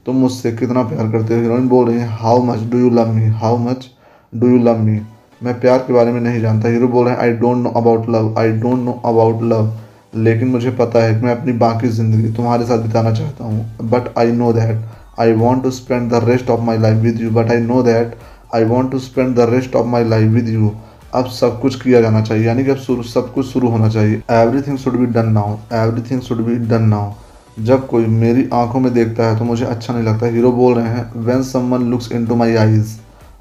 तुम 0.07 0.17
मुझसे 0.17 0.53
कितना 0.53 0.83
प्यार 0.85 1.11
करते 1.13 1.35
हो? 1.35 1.41
हीरोइन 1.41 1.69
बोल 1.69 1.87
रही 1.89 1.99
है 1.99 2.09
how 2.13 2.43
much 2.45 2.63
do 2.71 2.79
you 2.79 2.91
love 2.91 3.13
me 3.13 3.27
how 3.43 3.57
much 3.59 3.89
do 4.33 4.49
you 4.49 4.59
love 4.65 4.79
me 4.81 5.01
मैं 5.43 5.59
प्यार 5.61 5.79
के 5.87 5.93
बारे 5.93 6.13
में 6.13 6.21
नहीं 6.21 6.41
जानता। 6.41 6.69
हीरो 6.69 6.89
बोल 6.89 7.05
रहे 7.07 7.15
हैं 7.15 7.21
I 7.23 7.33
don't 7.39 7.63
know 7.63 7.71
about 7.77 8.09
love 8.11 8.35
I 8.39 8.53
don't 8.61 8.85
know 8.85 9.01
about 9.07 9.43
love 9.43 9.73
लेकिन 10.17 10.49
मुझे 10.49 10.71
पता 10.73 11.03
है 11.05 11.15
कि 11.15 11.25
मैं 11.27 11.33
अपनी 11.33 11.53
बाकी 11.59 11.89
ज़िंदगी 11.91 12.33
तुम्हारे 12.35 12.67
साथ 12.67 12.79
बिताना 12.79 13.13
चाहता 13.13 13.45
हूँ। 13.45 13.89
But 13.91 14.13
I 14.19 14.33
know 14.33 14.53
that 14.53 14.85
I 15.21 15.33
want 15.35 15.63
to 15.63 15.71
spend 15.71 16.11
the 16.13 16.21
rest 16.25 16.51
of 16.51 16.61
my 16.61 16.79
life 16.79 17.03
with 17.03 17.21
you 17.21 17.31
but 17.31 17.51
I 17.51 17.61
know 17.63 17.83
that 17.83 18.15
I 18.55 18.65
want 18.65 18.91
to 18.93 18.99
spend 19.01 19.35
the 19.37 19.49
rest 19.51 19.77
of 19.77 19.87
my 19.87 20.05
life 20.09 20.31
with 20.33 20.49
you 20.49 20.71
अब 21.15 21.27
सब 21.31 21.61
कुछ 21.61 21.81
किया 21.83 22.01
जाना 22.01 22.23
चाहिए। 22.23 22.47
यानी 22.47 22.65
कि 22.65 22.71
अब 22.71 23.03
सब 23.05 23.33
कुछ 23.35 23.47
शुरू 23.47 23.69
होना 23.71 23.89
चाहिए। 23.89 24.23
Everything 24.63 24.79
should 24.79 24.97
be 24.99 25.07
done 25.13 25.33
now 25.33 25.57
everything 26.11 26.21
should 26.21 26.45
be 26.47 26.55
done 26.69 26.89
now 26.89 27.13
जब 27.59 27.87
कोई 27.87 28.07
मेरी 28.07 28.49
आँखों 28.53 28.81
में 28.81 28.93
देखता 28.95 29.27
है 29.27 29.39
तो 29.39 29.45
मुझे 29.45 29.65
अच्छा 29.65 29.93
नहीं 29.95 30.05
लगता। 30.05 30.27
हीरो 30.27 30.51
बोल 30.53 30.75
रहे 30.75 30.89
हैं 30.89 31.25
when 31.25 31.43
someone 31.43 31.83
looks 31.91 32.11
into 32.27 32.37
my 32.37 32.55
eyes 32.57 32.97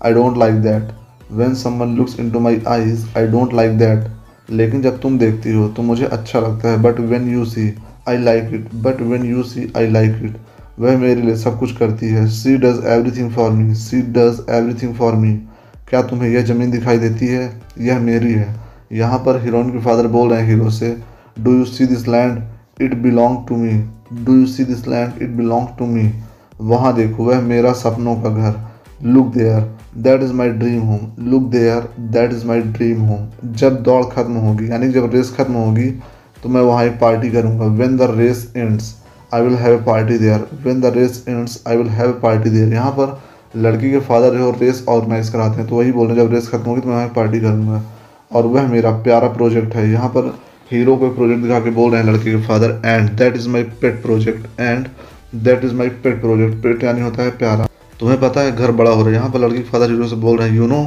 I 0.06 0.14
don't 0.14 0.38
like 0.38 0.56
that 0.64 0.92
when 1.32 1.54
someone 1.56 1.96
looks 1.98 2.20
into 2.32 2.40
my 2.40 2.62
eyes 2.68 3.06
I 3.18 3.28
don't 3.28 3.54
like 3.54 3.78
that 3.78 4.52
लेकिन 4.52 4.82
जब 4.82 5.00
तुम 5.02 5.18
देखती 5.20 5.54
हो 5.54 5.68
तो 5.68 5.84
मुझे 5.84 6.06
अच्छा 6.06 6.40
लगता 6.40 6.70
है। 6.70 6.82
But 6.82 7.00
when 7.02 7.30
you 7.30 7.46
see 7.46 7.74
I 8.10 8.18
like 8.18 8.54
it 8.54 8.74
but 8.84 9.02
when 9.02 9.26
you 9.26 9.44
see 9.44 9.72
I 9.78 9.88
like 9.88 10.20
it 10.24 10.38
वह 10.80 10.98
मेरे 10.98 11.22
लिए 11.22 11.36
सब 11.36 11.58
कुछ 11.60 11.76
करती 11.78 12.08
है। 12.08 12.28
She 12.28 12.56
does 12.58 12.84
everything 12.88 13.32
for 13.32 13.50
me 13.52 13.74
she 13.76 14.02
does 14.02 14.46
everything 14.50 14.94
for 14.96 15.16
me 15.16 15.34
क्या 15.90 16.02
तुम्हें 16.02 16.30
यह 16.30 16.44
ज़मीन 16.44 16.72
दिखाई 16.72 16.98
देती 16.98 17.28
है? 17.28 17.52
यह 17.80 18.00
मेरी 18.00 18.34
है। 18.34 18.56
यहाँ 18.94 19.20
पर 19.20 19.42
हीरोइन 19.44 19.70
के 19.72 19.80
फादर 19.80 20.08
बोल 20.08 20.30
रहे 20.30 20.42
हैं 20.42 20.48
हीरो 20.48 20.70
से 20.70 20.96
do 21.40 21.52
you 21.52 21.66
see 21.66 21.86
this 21.86 22.08
land 22.08 22.42
it 22.82 22.94
belong 22.94 23.38
to 23.48 23.56
me 23.56 23.74
do 24.12 24.36
you 24.36 24.46
see 24.48 24.64
this 24.64 24.88
land 24.88 25.22
it 25.22 25.30
belong 25.32 25.68
to 25.80 25.86
me 25.88 26.12
वहाँ 26.62 26.94
देखो, 26.96 27.24
वह 27.26 27.42
मेरा 27.42 27.72
सपनों 27.74 28.16
का 28.16 28.30
घर। 28.30 28.60
Look 29.04 29.28
there 29.34 29.62
that 29.98 30.22
is 30.24 30.34
my 30.34 30.50
dream 30.52 30.82
home 30.82 31.30
look 31.30 31.44
there 31.52 31.88
that 32.12 32.32
is 32.34 32.46
my 32.48 32.62
dream 32.62 33.02
home 33.02 33.54
जब 33.54 33.82
दौड़ 33.84 34.04
खत्म 34.06 34.34
होगी, 34.38 34.70
यानी 34.70 34.90
जब 34.90 35.10
रेस 35.14 35.34
खत्म 35.38 35.54
होगी 35.56 35.90
तो 36.44 36.50
मैं 36.50 36.62
वहाँ 36.62 36.84
एक 36.86 37.00
पार्टी 37.00 37.30
करूँगा। 37.32 37.66
When 37.76 37.98
the 37.98 38.08
race 38.12 38.52
ends 38.56 38.96
I 39.34 39.42
will 39.42 39.56
have 39.56 39.74
a 39.74 39.84
party 39.84 40.18
there 40.18 40.48
when 40.66 40.82
the 40.82 40.94
race 40.96 41.24
ends 41.28 41.62
I 41.68 41.78
will 41.78 41.90
have 41.90 42.10
a 42.10 42.20
party 42.22 42.50
there 42.50 42.74
यहाँ 42.74 42.92
पर 42.92 43.22
लड़की 43.56 43.92
के 43.92 44.00
फादर 44.02 44.38
जो 44.38 44.50
रेस 44.62 44.84
ऑर्गेनाइज 44.90 45.30
कराते 45.30 45.60
हैं। 45.60 45.68
तो 45.70 45.76
वही 45.76 45.92
बोल 45.92 46.08
रहे 46.08 46.18
हैं, 46.18 46.26
जब 46.26 46.34
रेस 46.34 46.50
खत्म 46.50 46.64
होगी 46.64 46.82
तो 46.82 46.88
मैं 46.88 46.96
वहाँ 46.96 47.12
पार्टी 47.16 47.40
करूँगा। 47.40 47.84
और 48.32 48.46
वह 48.48 48.68
मेरा 48.68 48.92
प्यारा 49.04 49.28
प्रोजेक्ट 49.30 49.76
है। 49.76 49.90
यहाँ 49.92 50.10
पर 50.10 50.34
हीरो 50.72 50.96
को 50.96 51.10
प्रोजेक्ट 51.10 51.42
दिखा 51.44 51.60
के 51.60 51.70
बोल 51.72 51.92
रहे 51.92 52.02
हैं, 52.02 52.12
लड़के 52.12 52.32
के 52.32 52.42
father 52.48 52.82
and 52.86 53.10
that 53.18 53.36
is 53.36 53.48
my 53.50 53.64
pet 53.82 54.02
project 54.02 54.60
and 54.60 54.88
that 55.36 55.64
is 55.66 55.74
my 55.74 55.90
pet 56.04 56.20
project 56.22 56.62
pet 56.64 56.84
यानी 56.84 57.02
होता 57.02 57.24
है 57.24 57.38
प्यारा। 57.38 57.68
तुम्हें 58.00 58.20
पता 58.22 58.42
है, 58.42 58.52
घर 58.52 58.72
बड़ा 58.72 58.92
हो 58.92 59.02
रहा 59.02 59.10
है। 59.10 59.16
यहाँ 59.16 59.30
पर 59.32 59.40
लड़की 59.40 59.58
के 59.58 59.70
फादर 59.70 59.92
हीरो 59.92 60.08
से 60.08 60.16
बोल 60.18 60.38
रहे 60.38 60.50
हैं 60.50 60.56
you 60.56 60.68
know 60.68 60.84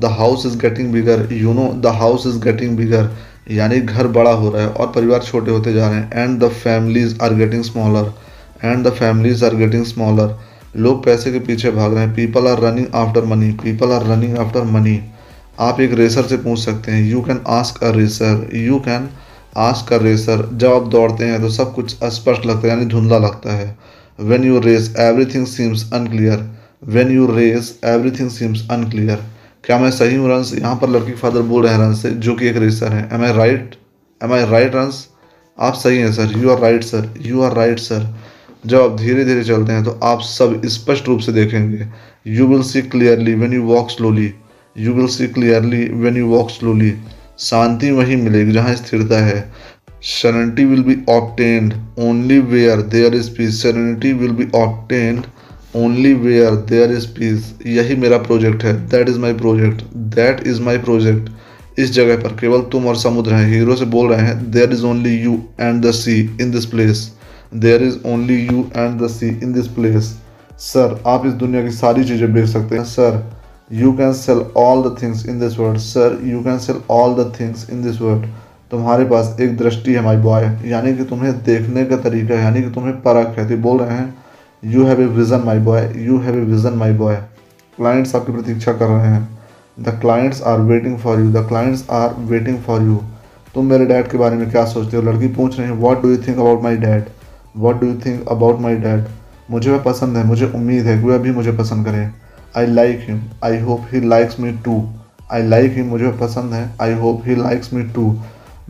the 0.00 0.04
house 0.18 0.46
is 0.46 0.58
getting 0.58 0.92
bigger 0.92 1.28
you 1.32 1.52
know 1.52 1.72
the 1.82 1.94
house 1.96 2.26
is 2.26 2.38
getting 2.40 2.76
bigger 2.76 3.10
यानी 3.50 3.80
घर 3.80 4.06
बड़ा 4.08 4.30
हो 4.32 4.50
रहा 4.50 4.62
है 4.62 4.68
और 4.68 4.86
परिवार 4.94 5.20
छोटे 5.22 5.50
होते 5.50 5.72
जा 5.72 5.88
रहे 5.88 5.98
हैं 5.98 6.22
and 6.22 6.38
the 6.40 6.48
families 6.54 7.20
are 7.22 7.34
getting 7.34 7.62
smaller 7.64 8.12
and 8.64 8.86
the 8.86 8.90
families 8.92 9.44
are 9.44 9.54
getting 9.56 9.84
smaller 9.84 10.36
लोग 10.76 11.04
पैसे 11.04 11.32
के 11.32 11.38
पीछे 11.40 11.70
भाग 11.70 11.94
रहे 11.94 12.04
हैं। 12.04 12.14
People 12.14 12.46
are 12.46 12.60
running 12.60 12.86
after 12.94 13.24
money 13.24 13.50
people 13.62 13.92
are 13.92 14.06
running 14.06 14.36
after 14.38 14.64
money 14.72 14.98
आप 15.60 15.80
एक 15.80 15.92
रेसर 15.94 16.22
से 16.22 16.36
पूछ 16.36 16.58
सकते 16.58 16.92
हैं 16.92 17.04
you 17.04 17.20
can 17.22 17.40
ask 17.50 17.82
a 17.84 17.90
racer 17.92 18.48
you 18.56 18.78
can 18.80 19.08
ask 19.58 19.92
a 19.92 19.98
racer 20.02 20.48
जब 20.54 20.72
आप 20.72 20.86
दौड़ते 20.88 21.24
हैं 21.24 21.40
तो 21.42 21.48
सब 21.50 21.72
कुछ 21.74 22.02
अस्पष्ट 22.02 22.46
लगता 22.46 22.66
है, 22.66 22.68
यानी 22.68 22.86
धुंधला 22.86 23.18
लगता 23.18 23.56
है। 23.56 23.76
When 24.18 24.44
you 24.44 24.60
race 24.60 24.94
everything 25.00 25.46
seems 25.46 25.90
unclear 25.94 26.44
when 26.88 27.10
you 27.10 27.26
race 27.32 27.78
everything 27.84 28.30
seems 28.30 28.66
unclear 28.72 29.24
क्या 29.64 29.78
मैं 29.78 29.90
सही 29.92 30.16
हूँ 30.16 30.28
रंस 30.30 30.52
यहाँ 30.54 30.76
पर 30.76 30.90
लड़की 30.90 31.12
फादर 31.14 31.42
बोल 31.44 31.62
रहे 31.64 31.72
हैं 31.72 31.80
रंस 31.80 32.02
से, 32.02 32.10
जो 32.10 32.34
कि 32.34 32.48
एक 32.48 32.56
रेसर 32.56 32.92
है। 32.92 33.08
Am 33.12 33.24
I 33.24 33.32
right 33.32 33.74
am 34.20 34.32
I 34.32 34.44
right 34.46 34.74
Rance 34.74 35.06
आप 35.58 35.74
सही 35.74 35.98
हैं 35.98 36.12
sir 36.12 36.38
you 36.38 36.50
are 36.50 36.60
right 36.60 36.84
sir 36.84 37.12
you 37.22 37.42
are 37.42 37.54
right 37.56 37.78
sir 37.78 38.14
जब 38.66 38.80
आप 38.80 38.96
धीरे 38.98 39.24
धीरे 39.24 39.44
चलते 39.44 39.72
हैं 39.72 39.84
तो 39.84 39.98
आप 40.04 40.20
सब 40.22 40.60
स्पष्ट 40.66 41.08
रूप 41.08 41.20
से 41.20 41.32
देखेंगे। 41.32 41.86
You 42.28 42.46
will 42.46 42.62
see 42.62 42.82
clearly 42.84 43.34
when 43.34 43.52
you 43.52 43.62
walk 43.64 43.90
slowly 43.90 44.32
you 44.78 44.92
will 44.94 45.06
see 45.08 45.26
clearly 45.28 45.84
when 45.94 46.16
you 46.16 46.26
walk 46.26 46.50
slowly 46.50 46.92
शांति 47.40 47.90
वहीं 47.90 48.16
मिलेगी 48.16 48.52
जहाँ 48.52 48.74
स्थिरता 48.74 49.24
है। 49.26 49.44
Serenity 50.04 50.64
will 50.64 50.82
be 50.82 50.94
obtained 51.10 51.72
only 51.98 52.38
where 52.40 52.80
there 52.92 53.14
is 53.14 53.30
serenity 53.56 54.12
will 54.18 54.32
be 54.32 54.46
obtained 54.54 55.22
only 55.76 56.12
where 56.14 56.54
there 56.68 56.92
is 56.92 57.06
peace 57.08 57.52
यही 57.66 57.96
मेरा 57.96 58.18
project 58.18 58.64
है। 58.64 58.74
That 58.88 59.08
is 59.08 59.18
my 59.18 59.32
project 59.34 59.82
that 60.14 60.46
is 60.46 60.60
my 60.62 60.78
project 60.78 61.78
इस 61.78 61.92
जगह 61.92 62.16
पर 62.16 62.36
केवल 62.40 62.60
तुम 62.72 62.86
और 62.86 62.96
समुद्र 62.96 63.34
हैं। 63.34 63.48
हीरो 63.48 63.76
से 63.76 63.84
बोल 63.94 64.12
रहे 64.12 64.26
हैं 64.26 64.50
there 64.50 64.72
is 64.72 64.84
only 64.86 65.14
you 65.14 65.40
and 65.60 65.84
the 65.86 65.90
sea 65.92 66.20
in 66.40 66.50
this 66.50 66.66
place 66.66 67.10
there 67.54 67.82
is 67.82 67.96
only 68.06 68.36
you 68.42 68.66
and 68.76 69.00
the 69.00 69.08
sea 69.10 69.28
in 69.28 69.52
this 69.52 69.66
place 69.76 70.14
sir 70.62 71.00
आप 71.06 71.26
इस 71.26 71.32
दुनिया 71.34 71.62
की 71.64 71.70
सारी 71.72 72.04
चीज़ें 72.04 72.32
बेच 72.34 72.48
सकते 72.48 72.76
हैं। 72.76 72.84
Sir 72.84 73.22
you 73.70 73.92
can 73.92 74.12
sell 74.12 74.40
all 74.56 74.82
the 74.82 74.96
things 75.02 75.26
in 75.28 75.38
this 75.40 75.58
world 75.58 75.78
sir 75.80 76.18
you 76.24 76.40
can 76.42 76.58
sell 76.58 76.76
all 76.90 77.14
the 77.14 77.32
things 77.40 77.68
in 77.70 77.82
this 77.82 78.00
world 78.00 78.26
तुम्हारे 78.70 79.04
पास 79.04 79.36
एक 79.40 79.56
दृष्टि 79.58 79.94
है 79.94 80.02
माई 80.02 80.16
बॉय 80.18 80.44
यानी 80.66 80.96
कि 80.96 81.04
तुम्हें 81.04 81.32
देखने 81.44 81.84
का 81.84 81.96
तरीका 82.04 82.34
यानी 82.34 82.62
कि 82.62 82.70
तुम्हें 82.70 82.94
परख 83.02 83.38
है 83.38 83.48
तो 83.48 83.56
बोल 83.62 83.78
रहे 83.78 83.96
हैं। 83.96 84.14
You 84.62 84.84
have 84.86 85.00
a 85.00 85.06
vision 85.06 85.42
my 85.44 85.58
boy 85.60 85.92
you 85.96 86.18
have 86.18 86.36
a 86.36 86.44
vision 86.44 86.74
my 86.74 86.92
boy 86.94 87.16
clients 87.78 88.14
आपकी 88.14 88.32
प्रतीक्षा 88.32 88.72
कर 88.72 88.86
रहे 88.86 89.08
हैं। 89.08 89.28
The 89.78 89.98
clients 90.00 90.42
are 90.42 90.60
waiting 90.62 90.98
for 90.98 91.20
you 91.20 91.30
the 91.32 91.46
clients 91.48 91.84
are 91.92 92.14
waiting 92.28 92.58
for 92.58 92.82
you 92.82 93.00
तुम 93.54 93.66
मेरे 93.66 93.86
डैड 93.86 94.10
के 94.10 94.18
बारे 94.18 94.36
में 94.36 94.50
क्या 94.50 94.64
सोचते 94.66 94.96
हो? 94.96 95.02
लड़की 95.02 95.28
पूछ 95.34 95.58
रही 95.58 95.68
है 95.68 95.74
what 95.76 96.02
do 96.02 96.10
you 96.10 96.16
think 96.18 96.38
about 96.38 96.62
my 96.62 96.76
dad 96.76 97.04
what 97.56 97.80
do 97.80 97.86
you 97.86 97.94
think 98.06 98.28
about 98.28 98.60
my 98.60 98.76
dad 98.76 99.04
मुझे 99.50 99.70
वह 99.70 99.78
पसंद 99.82 100.16
है, 100.16 100.24
मुझे 100.26 100.46
उम्मीद 100.46 100.86
है 100.86 100.98
कि 100.98 101.08
वह 101.08 101.18
भी 101.18 101.30
मुझे 101.32 101.52
पसंद 101.52 101.84
करें। 101.86 102.12
I 102.56 102.66
like 102.66 103.04
him 103.08 103.20
I 103.44 103.58
hope 103.60 103.86
he 103.92 104.00
likes 104.08 104.40
me 104.40 104.52
too 104.64 104.82
I 105.32 105.42
like 105.48 105.72
him 105.76 105.86
मुझे 105.88 106.10
पसंद 106.20 106.52
है. 106.54 106.70
I 106.82 106.92
hope 106.94 107.22
he 107.26 107.34
likes 107.36 107.72
me 107.72 107.82
too 107.94 108.14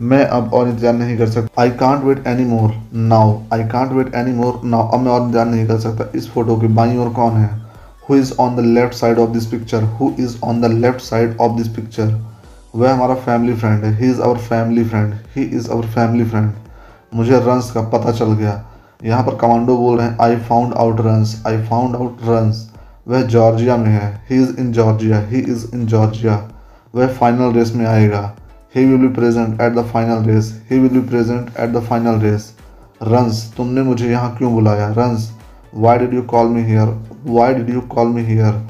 मैं 0.01 0.23
अब 0.25 0.53
और 0.53 0.67
इंतज़ार 0.69 0.93
नहीं 0.93 1.17
कर 1.17 1.29
सकता. 1.29 1.61
I 1.61 1.69
can't 1.77 2.03
wait 2.03 2.27
anymore 2.45 2.73
now 2.95 3.37
I 3.53 3.63
can't 3.69 3.91
wait 3.93 4.13
anymore 4.33 4.59
now 4.65 4.89
अब 4.89 4.99
मैं 4.99 5.11
और 5.11 5.21
इंतज़ार 5.21 5.45
नहीं 5.45 5.67
कर 5.67 5.79
सकता. 5.79 6.11
इस 6.15 6.29
फ़ोटो 6.31 6.57
के 6.61 6.67
बाई 6.75 6.97
और 6.97 7.13
कौन 7.13 7.37
है? 7.37 7.49
Who 8.09 8.15
is 8.15 8.33
on 8.39 8.55
the 8.55 8.65
left 8.67 8.93
side 8.93 9.19
of 9.19 9.29
this 9.29 9.45
picture 9.45 9.83
who 9.99 10.11
is 10.19 10.37
on 10.43 10.61
the 10.61 10.71
left 10.73 11.01
side 11.01 11.37
of 11.41 11.57
this 11.57 11.67
picture 11.75 12.15
वह 12.75 12.93
हमारा 12.93 13.15
फैमिली 13.15 13.53
फ्रेंड 13.55 13.83
है. 13.83 13.97
He 13.99 14.09
is 14.09 14.21
our 14.21 14.37
family 14.39 14.83
friend 14.85 15.13
he 15.35 15.43
is 15.43 15.71
our 15.71 15.85
family 15.95 16.25
friend 16.25 16.51
मुझे 17.15 17.39
Rance 17.39 17.71
का 17.71 17.81
पता 17.89 18.11
चल 18.11 18.33
गया. 18.33 18.63
यहाँ 19.03 19.23
पर 19.23 19.35
कमांडो 19.37 19.77
बोल 19.77 19.97
रहे 19.97 20.07
हैं 20.07 20.17
I 20.21 20.35
found 20.47 20.73
out 20.75 21.01
Rance 21.01 21.41
I 21.47 21.63
found 21.65 21.95
out 21.95 22.21
Rance 22.23 22.66
वह 23.07 23.21
जॉर्जिया 23.23 23.77
में 23.77 23.89
है। 23.89 24.09
He 24.29 24.35
is 24.35 24.59
in 24.59 24.71
Georgia 24.71 25.19
he 25.27 25.39
is 25.41 25.65
in 25.73 25.85
Georgia 25.87 26.35
वह 26.93 27.07
फाइनल 27.09 27.53
रेस 27.53 27.73
में 27.75 27.85
आएगा। 27.85 28.21
He 28.75 28.85
will 28.85 28.97
be 28.97 29.13
present 29.15 29.61
at 29.61 29.73
the 29.73 29.85
final 29.93 30.23
race 30.25 30.51
he 30.71 30.79
will 30.79 30.91
be 30.91 31.07
present 31.09 31.49
at 31.59 31.69
the 31.71 31.83
final 31.83 32.19
race 32.21 32.53
Rance 33.03 33.53
तुमने 33.57 33.81
मुझे 33.83 34.09
यहाँ 34.09 34.35
क्यों 34.37 34.53
बुलाया? 34.53 34.87
Rance 34.89 35.31
why 35.75 35.97
did 35.97 36.13
you 36.13 36.21
call 36.23 36.47
me 36.47 36.61
here 36.63 36.97
why 37.27 37.53
did 37.53 37.69
you 37.69 37.81
call 37.89 38.07
me 38.07 38.23
here 38.25 38.61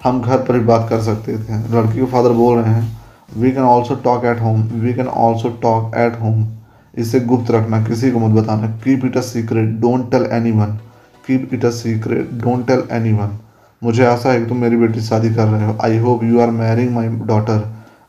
हम 0.00 0.20
घर 0.22 0.38
पर 0.38 0.54
ही 0.54 0.60
बात 0.62 0.88
कर 0.88 1.00
सकते 1.02 1.36
थे। 1.38 1.58
लड़की 1.74 1.98
के 1.98 2.06
फादर 2.06 2.32
बोल 2.34 2.58
रहे 2.58 2.74
हैं 2.74 3.00
we 3.36 3.50
can 3.52 3.62
also 3.64 3.94
talk 4.04 4.24
at 4.24 4.40
home 4.40 4.62
we 4.74 4.92
can 4.94 5.06
also 5.06 5.48
talk 5.62 5.94
at 5.96 6.20
home 6.20 6.46
इसे 6.94 7.20
गुप्त 7.22 7.50
रखना, 7.50 7.82
किसी 7.84 8.10
को 8.10 8.18
मत 8.18 8.34
बताना। 8.36 8.66
Keep 8.84 9.04
it 9.04 9.16
a 9.16 9.20
secret 9.22 9.68
don't 9.80 10.10
tell 10.10 10.26
anyone 10.52 10.76
keep 11.24 11.54
it 11.54 11.64
a 11.64 11.70
secret 11.72 12.30
don't 12.42 12.66
tell 12.66 12.82
anyone 13.12 13.38
मुझे 13.82 14.04
आशा 14.06 14.30
है 14.30 14.40
कि 14.40 14.46
तुम 14.46 14.58
मेरी 14.58 14.76
बेटी 14.76 15.00
शादी 15.00 15.34
कर 15.34 15.46
रहे 15.46 15.66
हो। 15.66 15.76
I 15.84 15.96
hope 15.98 16.22
you 16.24 16.40
are 16.40 16.50
marrying 16.50 16.90
my 16.94 17.08
daughter 17.26 17.64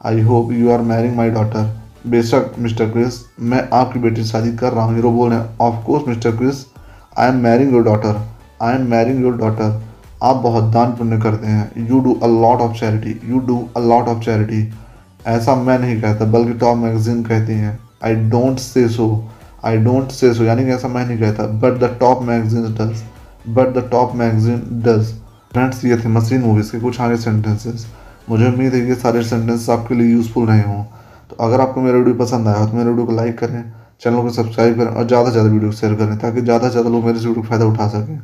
I 0.06 0.22
hope 0.22 0.52
you 0.52 0.72
are 0.72 0.82
marrying 0.82 1.16
my 1.16 1.30
daughter 1.30 1.72
बेशक, 2.08 2.52
मिस्टर 2.60 2.90
क्रिस, 2.90 3.14
मैं 3.40 3.68
आपकी 3.74 4.00
बेटी 4.00 4.24
शादी 4.26 4.52
कर 4.58 4.74
रहा 4.74 4.84
हूँ। 4.86 4.96
हीरो 4.96 5.12
बोल 5.12 5.30
रहे 5.30 5.40
हैं 5.40 5.58
of course 5.62 6.08
mister 6.08 6.36
Chris 6.38 6.66
I 7.20 7.28
am 7.28 7.38
marrying 7.44 7.74
your 7.74 7.84
daughter 7.84 8.22
I 8.62 8.76
am 8.76 8.90
marrying 8.92 9.22
your 9.24 9.38
daughter 9.38 9.82
आप 10.24 10.36
बहुत 10.44 10.64
दान 10.74 10.92
पुण्य 10.98 11.20
करते 11.22 11.48
हैं। 11.48 11.88
You 11.90 12.00
do 12.00 12.14
a 12.14 12.28
lot 12.28 12.62
of 12.62 12.78
charity 12.80 13.20
you 13.32 13.40
do 13.48 13.58
a 13.78 13.80
lot 13.82 14.08
of 14.08 14.24
charity 14.26 14.62
ऐसा 15.28 15.56
मैं 15.56 15.80
नहीं 15.80 16.02
कहता, 16.02 16.26
बल्कि 16.28 16.54
टॉप 16.60 16.78
मैगजीन 16.78 17.24
कहती 17.24 17.54
हैं 17.54 17.78
I 18.06 18.16
don't 18.30 18.60
say 18.60 18.88
so 18.90 19.08
I 19.66 19.78
don't 19.80 20.12
say 20.12 20.34
सो 20.34 20.44
यानी 20.44 20.66
कि 20.66 20.72
ऐसा 20.72 20.88
मैं 20.88 21.06
नहीं 21.08 21.20
कहता 21.20 21.48
but 21.60 21.80
the 21.80 21.98
top 22.00 22.22
magazine 22.24 22.74
does 22.76 23.04
but 23.50 23.74
the 23.78 23.90
top 23.92 24.16
magazine 24.16 24.62
does 24.86 25.14
friends 25.54 25.84
ये 25.86 25.98
थे 25.98 26.10
मसीन 26.10 26.42
मूवीज़ 26.42 26.72
के 26.72 26.80
कुछ 26.80 27.00
आगे 27.02 27.18
सेंटेंसेस 27.18 27.86
मुझे 28.30 28.48
उम्मीद 28.48 28.74
है 28.74 28.86
कि 28.86 28.96
सारे 28.96 29.24
सेंटेंसेस 29.24 29.70
आपके 29.70 29.96
लिए 29.96 30.12
यूज़फुल 30.12 30.46
रहे 30.48 30.62
हों। 30.62 30.84
तो 31.30 31.36
अगर 31.46 31.62
आपको 31.62 31.82
मेरा 31.82 31.98
वीडियो 31.98 32.16
पसंद 32.18 32.48
आया 32.48 32.58
हो 32.58 32.66
तो 32.68 32.78
मेरे 32.78 32.90
वीडियो 32.90 33.06
को 33.06 33.16
लाइक 33.16 33.38
करें 33.40 33.64
चैनल 34.02 34.22
को 34.22 34.30
सब्सक्राइब 34.32 34.78
करें 34.78 34.88
और 34.88 35.08
ज़्यादा 35.08 35.26
से 35.26 35.32
ज़्यादा 35.32 35.50
वीडियो 35.50 35.72
शेयर 35.72 35.94
करें, 35.96 36.18
ताकि 36.18 36.42
ज़्यादा 36.42 36.68
से 36.68 36.72
ज़्यादा 36.72 36.90
लोग 36.90 37.04
मेरे 37.06 37.18
वीडियो 37.18 37.34
का 37.34 37.42
फ़ायदा 37.50 37.66
उठा 37.66 37.88
सकें। 37.90 38.20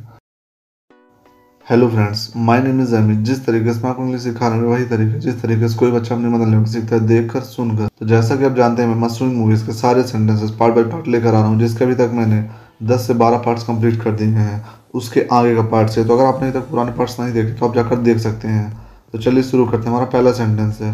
Hello 1.66 1.88
friends 1.88 2.32
my 2.38 2.62
name 2.62 2.80
is 2.82 2.94
Amit 2.96 3.18
जिस 3.24 3.44
तरीके 3.46 3.72
से 3.72 3.80
मैं 3.80 3.90
आपको 3.90 4.02
इंग्लिश 4.02 4.22
सिखा 4.22 4.48
रहा 4.48 4.56
हूँ, 4.56 4.70
वही 4.70 4.84
तरीके 4.86 5.18
जिस 5.20 5.40
तरीके 5.42 5.68
से 5.68 5.78
कोई 5.78 5.90
बच्चा 5.90 6.14
अपनी 6.14 6.28
मदर 6.28 6.46
लैंग्वेज 6.46 6.72
सीखता 6.72 6.96
है 6.96 7.06
देख 7.06 7.30
कर 7.32 7.40
सुनकर। 7.42 7.88
तो 7.98 8.06
जैसा 8.06 8.36
कि 8.36 8.44
आप 8.44 8.54
जानते 8.54 8.82
हैं, 8.82 8.88
मैं 8.88 9.00
मसरूम 9.00 9.30
मूवीज़ 9.34 9.64
के 9.66 9.72
सारे 9.74 10.02
सेंटेंसेस 10.04 10.50
पार्ट 10.60 10.74
बाय 10.74 10.84
पार्ट 10.86 11.08
लेकर 11.08 11.28
आ 11.28 11.30
रहा 11.32 11.46
हूँ, 11.46 11.58
जिसके 11.58 11.84
अभी 11.84 11.94
तक 11.94 12.10
मैंने 12.14 12.42
10 12.80 13.06
से 13.06 13.14
12 13.16 13.44
पार्ट्स 13.44 13.64
कंप्लीट 13.64 14.02
कर 14.02 14.10
दिए 14.12 14.28
हैं, 14.28 14.64
उसके 14.94 15.26
आगे 15.32 15.54
का 15.56 15.62
पार्ट 15.68 15.98
है 15.98 16.06
तो 16.06 16.16
अगर 16.16 16.24
आपने 16.26 16.50
तक 16.52 16.68
पुराने 16.70 16.92
पार्ट्स 16.92 17.18
नहीं 17.20 17.32
देखे 17.32 17.52
तो 17.52 17.66
आप 17.66 17.74
जाकर 17.74 17.96
देख 17.98 18.18
सकते 18.18 18.48
हैं। 18.48 18.70
तो 19.12 19.18
चलिए 19.18 19.42
शुरू 19.42 19.66
करते 19.66 19.82
हैं। 19.82 19.88
हमारा 19.88 20.06
पहला 20.06 20.32
सेंटेंस 20.32 20.80
है, 20.80 20.92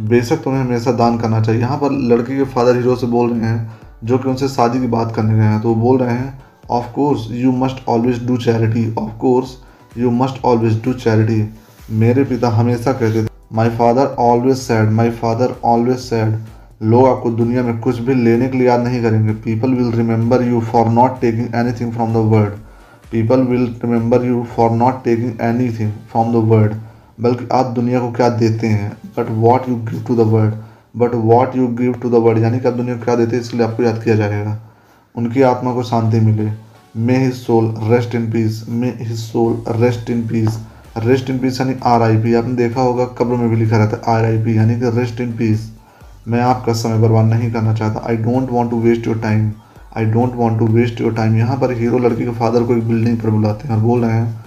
बेशक 0.00 0.42
तुम्हें 0.44 0.60
हमेशा 0.60 0.92
दान 0.94 1.18
करना 1.18 1.40
चाहिए। 1.42 1.60
यहाँ 1.60 1.78
पर 1.78 1.92
लड़के 2.08 2.36
के 2.36 2.44
फादर 2.44 2.76
हीरो 2.76 2.96
से 2.96 3.06
बोल 3.06 3.30
रहे 3.30 3.48
हैं, 3.48 3.78
जो 4.04 4.18
कि 4.18 4.28
उनसे 4.28 4.48
शादी 4.48 4.80
की 4.80 4.86
बात 4.88 5.14
करने 5.16 5.34
गए 5.34 5.44
हैं 5.44 5.60
तो 5.60 5.68
वो 5.68 5.74
बोल 5.82 5.98
रहे 5.98 6.14
हैं 6.14 6.42
of 6.70 6.92
course 6.92 7.26
you 7.32 7.52
must 7.54 7.88
always 7.88 8.26
do 8.26 8.36
charity 8.38 8.94
of 8.94 9.16
course 9.18 9.56
you 9.98 10.10
must 10.12 10.44
always 10.44 10.82
do 10.84 10.92
charity 10.94 11.42
मेरे 11.98 12.24
पिता 12.24 12.48
हमेशा 12.50 12.92
कहते 12.92 13.24
थे 13.24 13.28
my 13.52 13.70
father 13.78 14.14
always 14.20 14.56
said 14.58 14.90
my 14.90 15.10
father 15.12 15.54
always 15.64 15.98
said 15.98 16.36
लोग 16.84 17.06
आपको 17.08 17.30
दुनिया 17.30 17.62
में 17.62 17.78
कुछ 17.80 17.98
भी 17.98 18.14
लेने 18.14 18.48
के 18.48 18.58
लिए 18.58 18.66
याद 18.66 18.80
नहीं 18.80 19.02
करेंगे। 19.02 19.32
People 19.34 19.74
will 19.74 19.92
remember 19.92 20.42
you 20.42 20.60
for 20.62 20.88
not 20.90 21.20
taking 21.20 21.54
any 21.54 21.72
thing 21.80 21.92
from 21.92 22.12
the 22.12 22.24
world 22.32 22.52
people 23.12 23.40
will 23.42 23.64
remember 23.84 24.24
you 24.24 24.42
for 24.56 24.70
not 24.72 25.02
taking 25.04 25.40
any 25.42 25.68
thing 25.78 25.92
from 26.12 26.32
the 26.32 26.48
world 26.50 26.74
बल्कि 27.20 27.48
आप 27.52 27.66
दुनिया 27.66 28.00
को 28.00 28.10
क्या 28.12 28.28
देते 28.28 28.66
हैं? 28.66 28.92
But 29.18 29.30
what 29.30 29.68
you 29.68 29.76
give 29.76 30.04
to 30.08 30.16
the 30.16 30.26
world 30.28 30.54
but 30.96 31.14
what 31.14 31.56
you 31.56 31.66
give 31.76 31.92
to 32.02 32.10
the 32.10 32.22
world 32.24 32.42
यानी 32.42 32.60
कि 32.60 32.68
आप 32.68 32.74
दुनिया 32.74 32.96
को 32.96 33.04
क्या 33.04 33.14
देते 33.16 33.36
हैं? 33.36 33.42
इसलिए 33.42 33.66
आपको 33.66 33.82
याद 33.82 34.02
किया 34.04 34.14
जाएगा। 34.16 34.58
उनकी 35.14 35.42
आत्मा 35.44 35.74
को 35.74 35.82
शांति 35.82 36.20
मिले। 36.20 36.50
May 36.96 37.16
his 37.16 37.32
soul 37.34 37.74
rest 37.82 38.14
in 38.14 38.30
peace 38.30 38.64
may 38.68 38.88
his 38.98 39.18
soul 39.18 39.62
rest 39.76 40.10
in 40.10 40.26
peace 40.28 40.58
rest 40.96 41.30
in 41.30 41.38
peace 41.38 41.60
यानी 41.60 41.74
आर 41.84 42.02
आई 42.02 42.16
पी 42.16 42.34
आपने 42.34 42.54
देखा 42.54 42.80
होगा, 42.80 43.04
कब्र 43.18 43.36
में 43.36 43.48
भी 43.50 43.56
लिखा 43.56 43.76
रहता 43.76 43.96
है 43.96 44.16
आर 44.16 44.24
आई 44.24 44.42
पी 44.44 44.56
यानी 44.56 44.74
कि 44.80 44.98
रेस्ट 44.98 45.20
इन 45.20 45.32
पीस 45.32 45.70
मैं 46.26 46.40
आपका 46.40 46.72
समय 46.72 46.98
बर्बाद 46.98 47.26
नहीं 47.26 47.50
करना 47.52 47.74
चाहता। 47.74 48.02
I 48.08 48.16
don't 48.16 48.50
want 48.50 48.70
to 48.70 48.78
waste 48.80 49.06
your 49.06 49.18
time 49.20 49.50
I 49.96 50.04
don't 50.06 50.34
want 50.34 50.58
to 50.58 50.66
waste 50.68 51.00
your 51.00 51.14
time 51.14 51.36
यहाँ 51.36 51.56
पर 51.58 51.72
हीरो 51.72 51.98
लड़की 51.98 52.24
के 52.24 52.32
फादर 52.34 52.62
को 52.62 52.76
एक 52.76 52.88
बिल्डिंग 52.88 53.18
पर 53.18 53.30
बुलाते 53.30 53.68
हैं 53.68 53.74
और 53.74 53.82
बोल 53.82 54.04
रहे 54.04 54.12
हैं, 54.12 54.44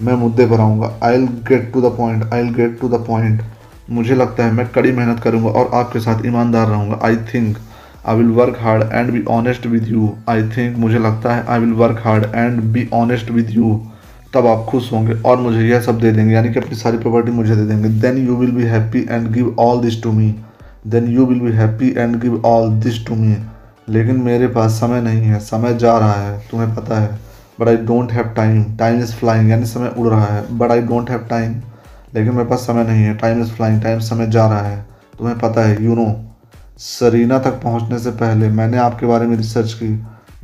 मैं 0.00 0.14
मुद्दे 0.14 0.46
पर 0.46 0.60
आऊँगा। 0.60 0.90
I 1.02 1.16
will 1.16 1.26
get 1.48 1.72
to 1.72 1.80
the 1.80 1.92
point 1.96 2.32
I 2.32 2.42
will 2.42 2.54
get 2.54 2.78
to 2.80 2.88
the 2.88 3.04
point 3.06 3.42
मुझे 3.90 4.14
लगता 4.14 4.44
है 4.44 4.52
मैं 4.52 4.66
कड़ी 4.68 4.92
मेहनत 4.92 5.20
करूँगा 5.20 5.50
और 5.50 5.70
आपके 5.74 6.00
साथ 6.00 6.26
ईमानदार 6.26 6.66
रहूँगा। 6.68 6.98
I 7.04 7.16
think 7.32 7.56
I 8.08 8.16
will 8.16 8.30
work 8.34 8.58
hard 8.60 8.82
and 8.92 9.10
be 9.12 9.22
honest 9.30 9.66
with 9.66 9.88
you 9.88 10.12
I 10.28 10.42
think 10.50 10.76
मुझे 10.78 10.98
लगता 10.98 11.34
है 11.34 11.44
I 11.46 11.60
will 11.60 11.72
work 11.80 12.02
hard 12.04 12.24
and 12.26 12.60
be 12.72 12.88
honest 12.94 13.30
with 13.30 13.50
you 13.50 13.80
तब 14.34 14.46
आप 14.46 14.66
खुश 14.68 14.92
होंगे 14.92 15.20
और 15.22 15.40
मुझे 15.40 15.66
यह 15.68 15.80
सब 15.80 16.00
दे 16.00 16.12
देंगे। 16.12 16.34
यानी 16.34 16.52
कि 16.52 16.60
अपनी 16.60 16.76
सारी 16.76 16.98
प्रॉपर्टी 16.98 17.32
मुझे 17.32 17.56
दे 17.56 17.64
देंगे। 17.64 17.88
Then 18.00 18.26
you 18.26 18.36
will 18.36 18.52
be 18.52 18.64
happy 18.66 19.06
and 19.10 19.32
give 19.32 19.54
all 19.58 19.80
this 19.82 20.02
to 20.02 20.12
me 20.12 20.34
then 20.86 21.08
you 21.08 21.26
will 21.26 21.40
be 21.40 21.52
happy 21.52 21.94
and 21.96 22.20
give 22.20 22.42
all 22.46 22.70
this 22.80 23.06
to 23.06 23.14
me 23.14 23.36
लेकिन 23.88 24.20
मेरे 24.22 24.46
पास 24.48 24.72
समय 24.72 25.00
नहीं 25.00 25.22
है, 25.22 25.38
समय 25.38 25.74
जा 25.74 25.96
रहा 25.98 26.12
है, 26.12 26.38
तुम्हें 26.50 26.74
पता 26.74 27.00
है। 27.00 27.18
But 27.60 27.68
I 27.68 27.76
don't 27.76 28.12
have 28.12 28.28
time 28.36 28.62
time 28.76 29.00
is 29.02 29.12
flying 29.12 29.50
यानी 29.50 29.66
समय 29.66 29.92
उड़ 29.98 30.08
रहा 30.08 30.26
है। 30.26 30.58
But 30.58 30.70
I 30.70 30.80
don't 30.82 31.10
have 31.10 31.26
time 31.30 31.54
लेकिन 32.14 32.32
मेरे 32.32 32.44
पास 32.44 32.60
समय 32.60 32.84
नहीं 32.84 33.04
है। 33.04 33.14
टाइम 33.16 33.40
इज़ 33.42 33.50
फ्लाइंग 33.50 33.82
टाइम 33.82 33.98
समय 34.00 34.26
जा 34.26 34.46
रहा 34.48 34.60
है। 34.60 34.78
तुम्हें 35.18 35.38
पता 35.38 35.66
है 35.66 35.82
यू 35.84 35.94
नो 35.94 36.14
सरीना 36.78 37.38
तक 37.38 37.60
पहुँचने 37.62 37.98
से 37.98 38.10
पहले 38.10 38.48
मैंने 38.50 38.78
आपके 38.78 39.06
बारे 39.06 39.26
में 39.26 39.36
रिसर्च 39.36 39.72
की। 39.72 39.88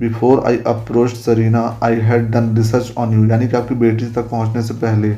Before 0.01 0.43
I 0.47 0.57
approach 0.67 1.11
Serena 1.11 1.61
I 1.85 2.01
had 2.01 2.31
done 2.31 2.55
research 2.57 2.93
on 2.99 3.13
you 3.13 3.25
यानी 3.29 3.49
कि 3.49 3.57
आपकी 3.57 3.75
बेटी 3.75 4.07
तक 4.07 4.29
पहुँचने 4.31 4.63
से 4.63 4.75
पहले। 4.75 5.17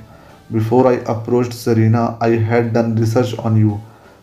Before 0.52 0.86
I 0.86 0.96
approach 1.08 1.52
Serena 1.54 2.18
I 2.22 2.36
had 2.40 2.72
done 2.72 2.96
research 2.98 3.34
on 3.38 3.56
you 3.56 3.78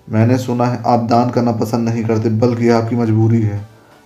मैंने 0.07 0.37
सुना 0.37 0.65
है, 0.65 0.81
आप 0.85 1.07
दान 1.09 1.29
करना 1.29 1.51
पसंद 1.53 1.89
नहीं 1.89 2.03
करते, 2.05 2.29
बल्कि 2.31 2.69
आपकी 2.69 2.95
मजबूरी 2.95 3.41
है। 3.41 3.59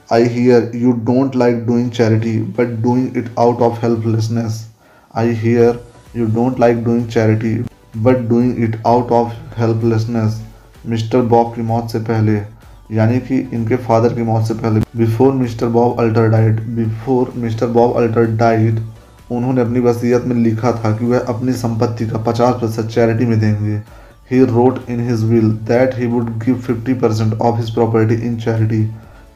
I 0.09 0.25
hear 0.27 0.75
you 0.75 0.91
don't 1.05 1.35
like 1.35 1.65
doing 1.65 1.89
charity 1.91 2.37
but 2.59 2.69
doing 2.83 3.17
it 3.17 3.29
out 3.39 3.61
of 3.61 3.79
helplessness 3.81 4.65
I 5.13 5.33
hear 5.35 5.75
you 6.15 6.25
don't 6.27 6.59
like 6.59 6.77
doing 6.85 7.03
charity 7.13 7.53
but 7.97 8.27
doing 8.29 8.63
it 8.63 8.81
out 8.87 9.11
of 9.11 9.33
helplessness 9.59 10.41
mister 10.85 11.21
Bob 11.23 11.53
की 11.55 11.61
मौत 11.61 11.91
से 11.91 11.99
पहले, 12.01 12.35
यानी 12.91 13.19
कि 13.19 13.37
इनके 13.53 13.75
फादर 13.77 14.13
की 14.13 14.23
मौत 14.23 14.47
से 14.47 14.53
पहले 14.53 14.79
before 14.97 15.33
mister 15.33 15.67
Bob 15.69 15.99
alter 15.99 16.29
diet 16.29 16.59
before 16.77 17.33
mister 17.37 17.67
Bob 17.69 17.95
alter 17.97 18.35
diet 18.37 18.79
उन्होंने 19.31 19.61
अपनी 19.61 19.79
वसीयत 19.79 20.25
में 20.25 20.35
लिखा 20.35 20.71
था 20.73 20.95
कि 20.97 21.05
वह 21.05 21.25
अपनी 21.29 21.53
संपत्ति 21.55 22.05
का 22.07 22.23
50 22.23 22.59
प्रतिशत 22.59 22.87
चैरिटी 22.93 23.25
में 23.25 23.39
देंगे। 23.39 23.81
He 24.31 24.43
wrote 24.45 24.89
in 24.89 25.07
his 25.09 25.23
will 25.23 25.51
that 25.67 25.99
he 25.99 26.07
would 26.07 26.37
give 26.45 26.63
50 26.69 26.99
percent 27.01 27.33
of 27.33 27.59
his 27.59 27.73
property 27.73 28.15
in 28.27 28.37
charity 28.39 28.87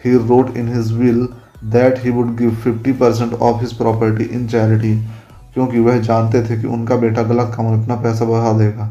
he 0.03 0.17
wrote 0.17 0.55
in 0.55 0.67
his 0.67 0.91
will 0.91 1.27
that 1.65 1.99
he 1.99 2.11
would 2.11 2.35
give 2.37 2.53
50% 2.55 3.35
of 3.41 3.61
his 3.61 3.73
property 3.73 4.25
in 4.31 4.47
charity, 4.47 4.95
क्योंकि 5.53 5.79
वह 5.79 5.99
जानते 6.01 6.41
थे 6.43 6.59
कि 6.61 6.67
उनका 6.67 6.95
बेटा 6.95 7.23
गलत 7.23 7.53
काम 7.55 7.65
में 7.65 7.81
अपना 7.81 7.95
पैसा 8.03 8.25
बढ़ा 8.25 8.51
देगा। 8.57 8.87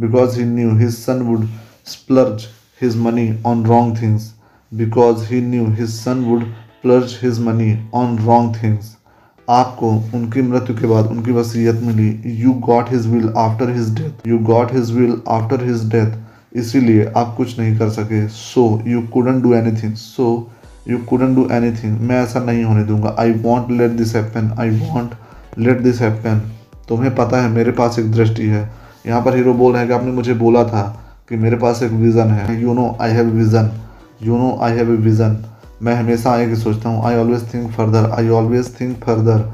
Because 0.00 0.38
he 0.38 0.44
knew 0.44 0.70
his 0.76 0.94
son 0.94 1.22
would 1.22 1.46
splurge 1.86 2.46
his 2.80 2.96
money 2.96 3.28
on 3.46 3.64
wrong 3.66 4.00
things 4.02 4.32
because 4.72 5.24
he 5.24 5.40
knew 5.40 5.66
his 5.70 5.90
son 5.90 6.24
would 6.24 6.44
splurge 6.82 7.18
his 7.22 7.40
money 7.40 7.72
on 7.94 8.18
wrong 8.26 8.56
things 8.62 8.95
आपको 9.48 9.90
उनकी 10.14 10.42
मृत्यु 10.42 10.76
के 10.76 10.86
बाद 10.86 11.06
उनकी 11.06 11.32
वसीयत 11.32 11.80
मिली। 11.82 12.08
You 12.42 12.52
got 12.66 12.90
his 12.92 13.06
will 13.06 13.32
after 13.38 13.70
his 13.70 13.94
death 13.94 14.26
you 14.28 14.38
got 14.44 14.72
his 14.74 14.90
will 14.92 15.20
after 15.28 15.64
his 15.64 15.88
death 15.90 16.56
इसीलिए 16.58 17.04
आप 17.16 17.34
कुछ 17.36 17.58
नहीं 17.58 17.76
कर 17.78 17.88
सके। 17.90 18.26
So 18.28 18.68
you 18.86 19.00
couldn't 19.12 19.40
do 19.42 19.54
any 19.54 19.72
thing 19.82 19.94
so 19.94 20.26
you 20.88 20.98
couldn't 21.08 21.34
do 21.34 21.46
any 21.52 21.70
thing 21.76 22.00
मैं 22.00 22.22
ऐसा 22.22 22.40
नहीं 22.40 22.64
होने 22.64 22.84
दूँगा। 22.84 23.14
I 23.18 23.32
won't 23.42 23.70
let 23.70 23.90
this 23.92 24.14
happen 24.16 24.52
I 24.60 24.70
won't 24.80 25.14
let 25.58 25.80
this 25.80 26.00
happen 26.00 26.40
तुम्हें 26.88 27.14
पता 27.14 27.40
है, 27.42 27.48
मेरे 27.50 27.70
पास 27.72 27.98
एक 27.98 28.10
दृष्टि 28.12 28.46
है। 28.46 28.70
यहाँ 29.06 29.22
पर 29.22 29.36
हीरो 29.36 29.54
बोल 29.54 29.72
रहे 29.72 29.82
हैं 29.82 29.88
कि 29.88 29.94
आपने 29.94 30.12
मुझे 30.12 30.34
बोला 30.34 30.62
था 30.64 30.82
कि 31.28 31.36
मेरे 31.36 31.56
पास 31.56 31.82
एक 31.82 31.92
विज़न 31.92 32.30
है। 32.30 32.60
You 32.62 32.74
know 32.74 32.96
I 33.00 33.10
have 33.10 33.30
vision 33.30 33.70
you 34.22 34.36
know 34.38 34.56
I 34.62 34.72
have 34.72 34.92
a 34.92 34.96
vision 34.98 35.36
मैं 35.82 35.94
हमेशा 35.94 36.30
आगे 36.30 36.46
की 36.48 36.56
सोचता 36.56 36.88
हूँ 36.88 37.04
I 37.04 37.16
always 37.16 37.42
think 37.54 37.70
further 37.72 38.10
I 38.10 38.28
always 38.30 38.68
think 38.80 38.96
further 38.98 39.44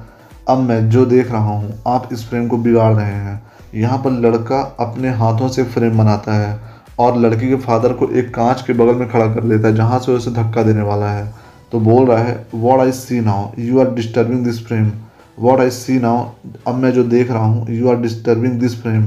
अब 0.49 0.59
मैं 0.59 0.89
जो 0.91 1.05
देख 1.07 1.31
रहा 1.33 1.49
हूँ, 1.49 1.73
आप 1.87 2.09
इस 2.12 2.25
फ्रेम 2.29 2.47
को 2.49 2.57
बिगाड़ 2.59 2.93
रहे 2.95 3.07
हैं। 3.07 3.43
यहाँ 3.75 3.99
पर 3.99 4.11
लड़का 4.12 4.61
अपने 4.81 5.11
हाथों 5.16 5.49
से 5.49 5.64
फ्रेम 5.64 5.99
बनाता 5.99 6.35
है 6.35 6.59
और 6.99 7.18
लड़की 7.18 7.49
के 7.49 7.57
फादर 7.59 7.93
को 7.93 8.09
एक 8.11 8.35
कांच 8.35 8.62
के 8.62 8.73
बगल 8.73 8.95
में 8.95 9.09
खड़ा 9.11 9.27
कर 9.35 9.45
देता 9.45 9.68
है, 9.68 9.75
जहाँ 9.75 9.99
से 9.99 10.12
उसे 10.12 10.31
धक्का 10.33 10.62
देने 10.62 10.83
वाला 10.83 11.11
है। 11.11 11.33
तो 11.73 11.81
बोल 11.81 12.07
रहा 12.07 12.18
है 12.18 12.47
what 12.55 12.81
I 12.81 12.93
see 12.93 13.20
now 13.20 13.51
you 13.59 13.81
are 13.81 13.95
disturbing 13.95 14.45
this 14.45 14.64
frame 14.66 14.91
what 15.39 15.61
I 15.61 15.70
see 15.70 15.99
now 15.99 16.27
अब 16.66 16.75
मैं 16.75 16.93
जो 16.93 17.05
देख 17.05 17.31
रहा 17.31 17.45
हूँ 17.45 17.66
you 17.70 17.89
are 17.91 17.97
disturbing 18.01 18.59
this 18.61 18.81
frame 18.83 19.07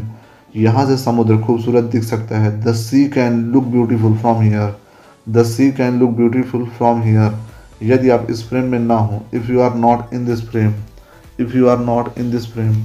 यहाँ 0.55 0.85
से 0.87 0.97
समुद्र 0.97 1.37
खूबसूरत 1.39 1.83
दिख 1.85 2.03
सकता 2.03 2.39
है। 2.39 2.59
The 2.61 2.73
sea 2.75 3.05
can 3.09 3.39
look 3.45 3.63
beautiful 3.65 4.17
from 4.17 4.41
here 4.41 4.75
the 5.27 5.43
sea 5.45 5.71
can 5.71 5.99
look 5.99 6.09
beautiful 6.17 6.65
from 6.77 7.01
here 7.01 7.37
यदि 7.83 8.09
आप 8.09 8.27
इस 8.29 8.47
फ्रेम 8.49 8.65
में 8.71 8.79
ना 8.79 8.97
हो 8.97 9.21
if 9.33 9.51
you 9.51 9.61
are 9.61 9.75
not 9.77 10.13
in 10.13 10.25
this 10.25 10.41
frame 10.49 10.73
if 11.39 11.55
you 11.57 11.67
are 11.69 11.79
not 11.79 12.17
in 12.19 12.31
this 12.31 12.45
frame 12.53 12.75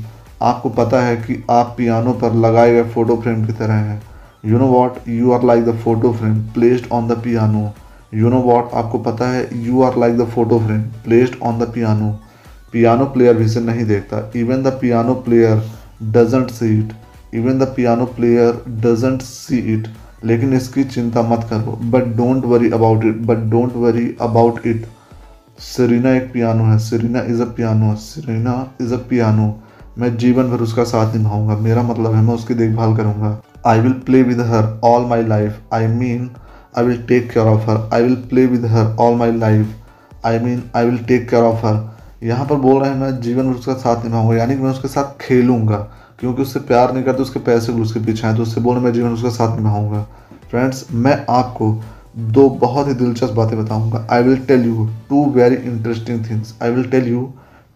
आपको 0.42 0.68
पता 0.78 1.02
है 1.02 1.16
कि 1.16 1.42
आप 1.50 1.74
पियानो 1.76 2.12
पर 2.22 2.34
लगाए 2.36 2.72
गए 2.72 2.82
फ़ोटो 2.90 3.16
फ्रेम 3.22 3.44
की 3.46 3.52
तरह 3.52 3.74
हैं। 3.74 4.00
You 4.46 4.58
know 4.58 4.66
what 4.66 5.08
you 5.08 5.32
are 5.32 5.44
like 5.44 5.64
the 5.64 5.76
photo 5.78 6.12
frame 6.12 6.38
placed 6.54 6.90
on 6.92 7.08
the 7.08 7.20
piano 7.24 7.70
you 8.14 8.30
know 8.30 8.40
what 8.42 8.74
आपको 8.74 8.98
पता 9.00 9.28
है 9.30 9.48
you 9.66 9.82
are 9.82 9.98
like 9.98 10.16
the 10.18 10.26
photo 10.34 10.58
frame 10.58 10.82
placed 11.04 11.38
on 11.42 11.58
the 11.58 11.70
piano 11.74 12.10
piano 12.72 13.04
player 13.14 13.36
भी 13.36 13.44
इसे 13.44 13.60
नहीं 13.60 13.84
देखता। 13.86 14.30
Even 14.36 14.62
the 14.62 14.72
piano 14.80 15.14
player 15.26 15.62
doesn't 16.12 16.50
see 16.50 16.78
it 16.78 16.92
even 17.34 17.58
the 17.58 17.72
piano 17.76 18.04
player 18.16 18.62
doesn't 18.82 19.22
see 19.22 19.58
it 19.74 19.88
लेकिन 20.24 20.52
इसकी 20.54 20.84
चिंता 20.84 21.22
मत 21.22 21.46
करो 21.50 21.78
but 21.90 22.14
don't 22.16 22.44
worry 22.44 22.70
about 22.70 23.04
it 23.04 23.20
but 23.26 23.44
don't 23.50 23.76
worry 23.76 24.06
about 24.20 24.66
it 24.66 24.86
Serena 25.60 26.14
एक 26.16 26.32
पियानो 26.32 26.64
है 26.64 26.78
Serena 26.78 27.22
is 27.28 27.42
a 27.42 27.46
piano 27.56 27.94
Serena 28.00 28.54
is 28.80 28.94
a 28.94 28.98
piano 29.08 29.54
मैं 29.98 30.16
जीवन 30.16 30.50
भर 30.50 30.60
उसका 30.60 30.84
साथ 30.84 31.14
निभाऊँगा 31.14 31.56
मेरा 31.58 31.82
मतलब 31.82 32.14
है 32.14 32.22
मैं 32.22 32.34
उसकी 32.34 32.54
देखभाल 32.54 32.96
करूँगा 32.96 33.40
I 33.66 33.80
will 33.80 33.92
play 34.06 34.22
with 34.22 34.40
her 34.46 34.78
all 34.84 35.06
my 35.06 35.22
life 35.26 35.74
I 35.74 35.86
mean 35.86 36.30
I 36.78 36.84
will 36.84 37.02
take 37.02 37.30
care 37.30 37.46
of 37.48 37.64
her. 37.64 37.88
I 37.90 38.02
will 38.02 38.16
play 38.24 38.46
with 38.46 38.68
her 38.70 38.94
all 38.96 39.16
my 39.16 39.30
life. 39.30 39.66
I 40.24 40.38
mean, 40.38 40.70
I 40.72 40.84
will 40.84 40.98
take 41.04 41.28
care 41.28 41.44
of 41.44 41.64
her. 41.64 41.76
यहाँ 42.22 42.44
पर 42.46 42.56
बोल 42.56 42.80
रहे 42.82 42.90
हैं 42.90 42.96
मैं 42.96 43.20
जीवन 43.20 43.50
भर 43.50 43.58
उसका 43.58 43.74
साथ 43.74 44.04
निभाऊँगा 44.04 44.36
यानी 44.36 44.54
कि 44.54 44.62
मैं 44.62 44.70
उसके 44.70 44.88
साथ 44.88 45.16
खेलूँगा 45.20 45.78
क्योंकि 46.20 46.42
उससे 46.42 46.60
प्यार 46.62 46.92
नहीं 46.94 47.04
करते, 47.04 47.22
उसके 47.22 47.40
पैसे 47.40 47.72
उसके 47.74 48.00
पीछे 48.00 48.26
हैं 48.26 48.36
तो 48.36 48.42
उससे 48.42 48.60
बोले, 48.60 48.80
मैं 48.80 48.92
जीवन 48.92 49.12
उसका 49.12 49.30
साथ 49.30 49.56
निभाऊँगा 49.56 50.06
फ्रेंड्स 50.50 50.86
मैं 50.92 51.24
आपको 51.30 51.72
दो 52.16 52.48
बहुत 52.60 52.88
ही 52.88 52.94
दिलचस्प 52.94 53.32
बातें 53.34 53.56
बताऊँगा। 53.58 54.06
I 54.12 54.22
will 54.22 54.36
tell 54.46 54.64
you 54.66 54.88
two 55.10 55.24
very 55.32 55.56
interesting 55.56 56.24
things 56.30 56.54
I 56.62 56.70
will 56.70 56.90
tell 56.90 57.08
you 57.08 57.22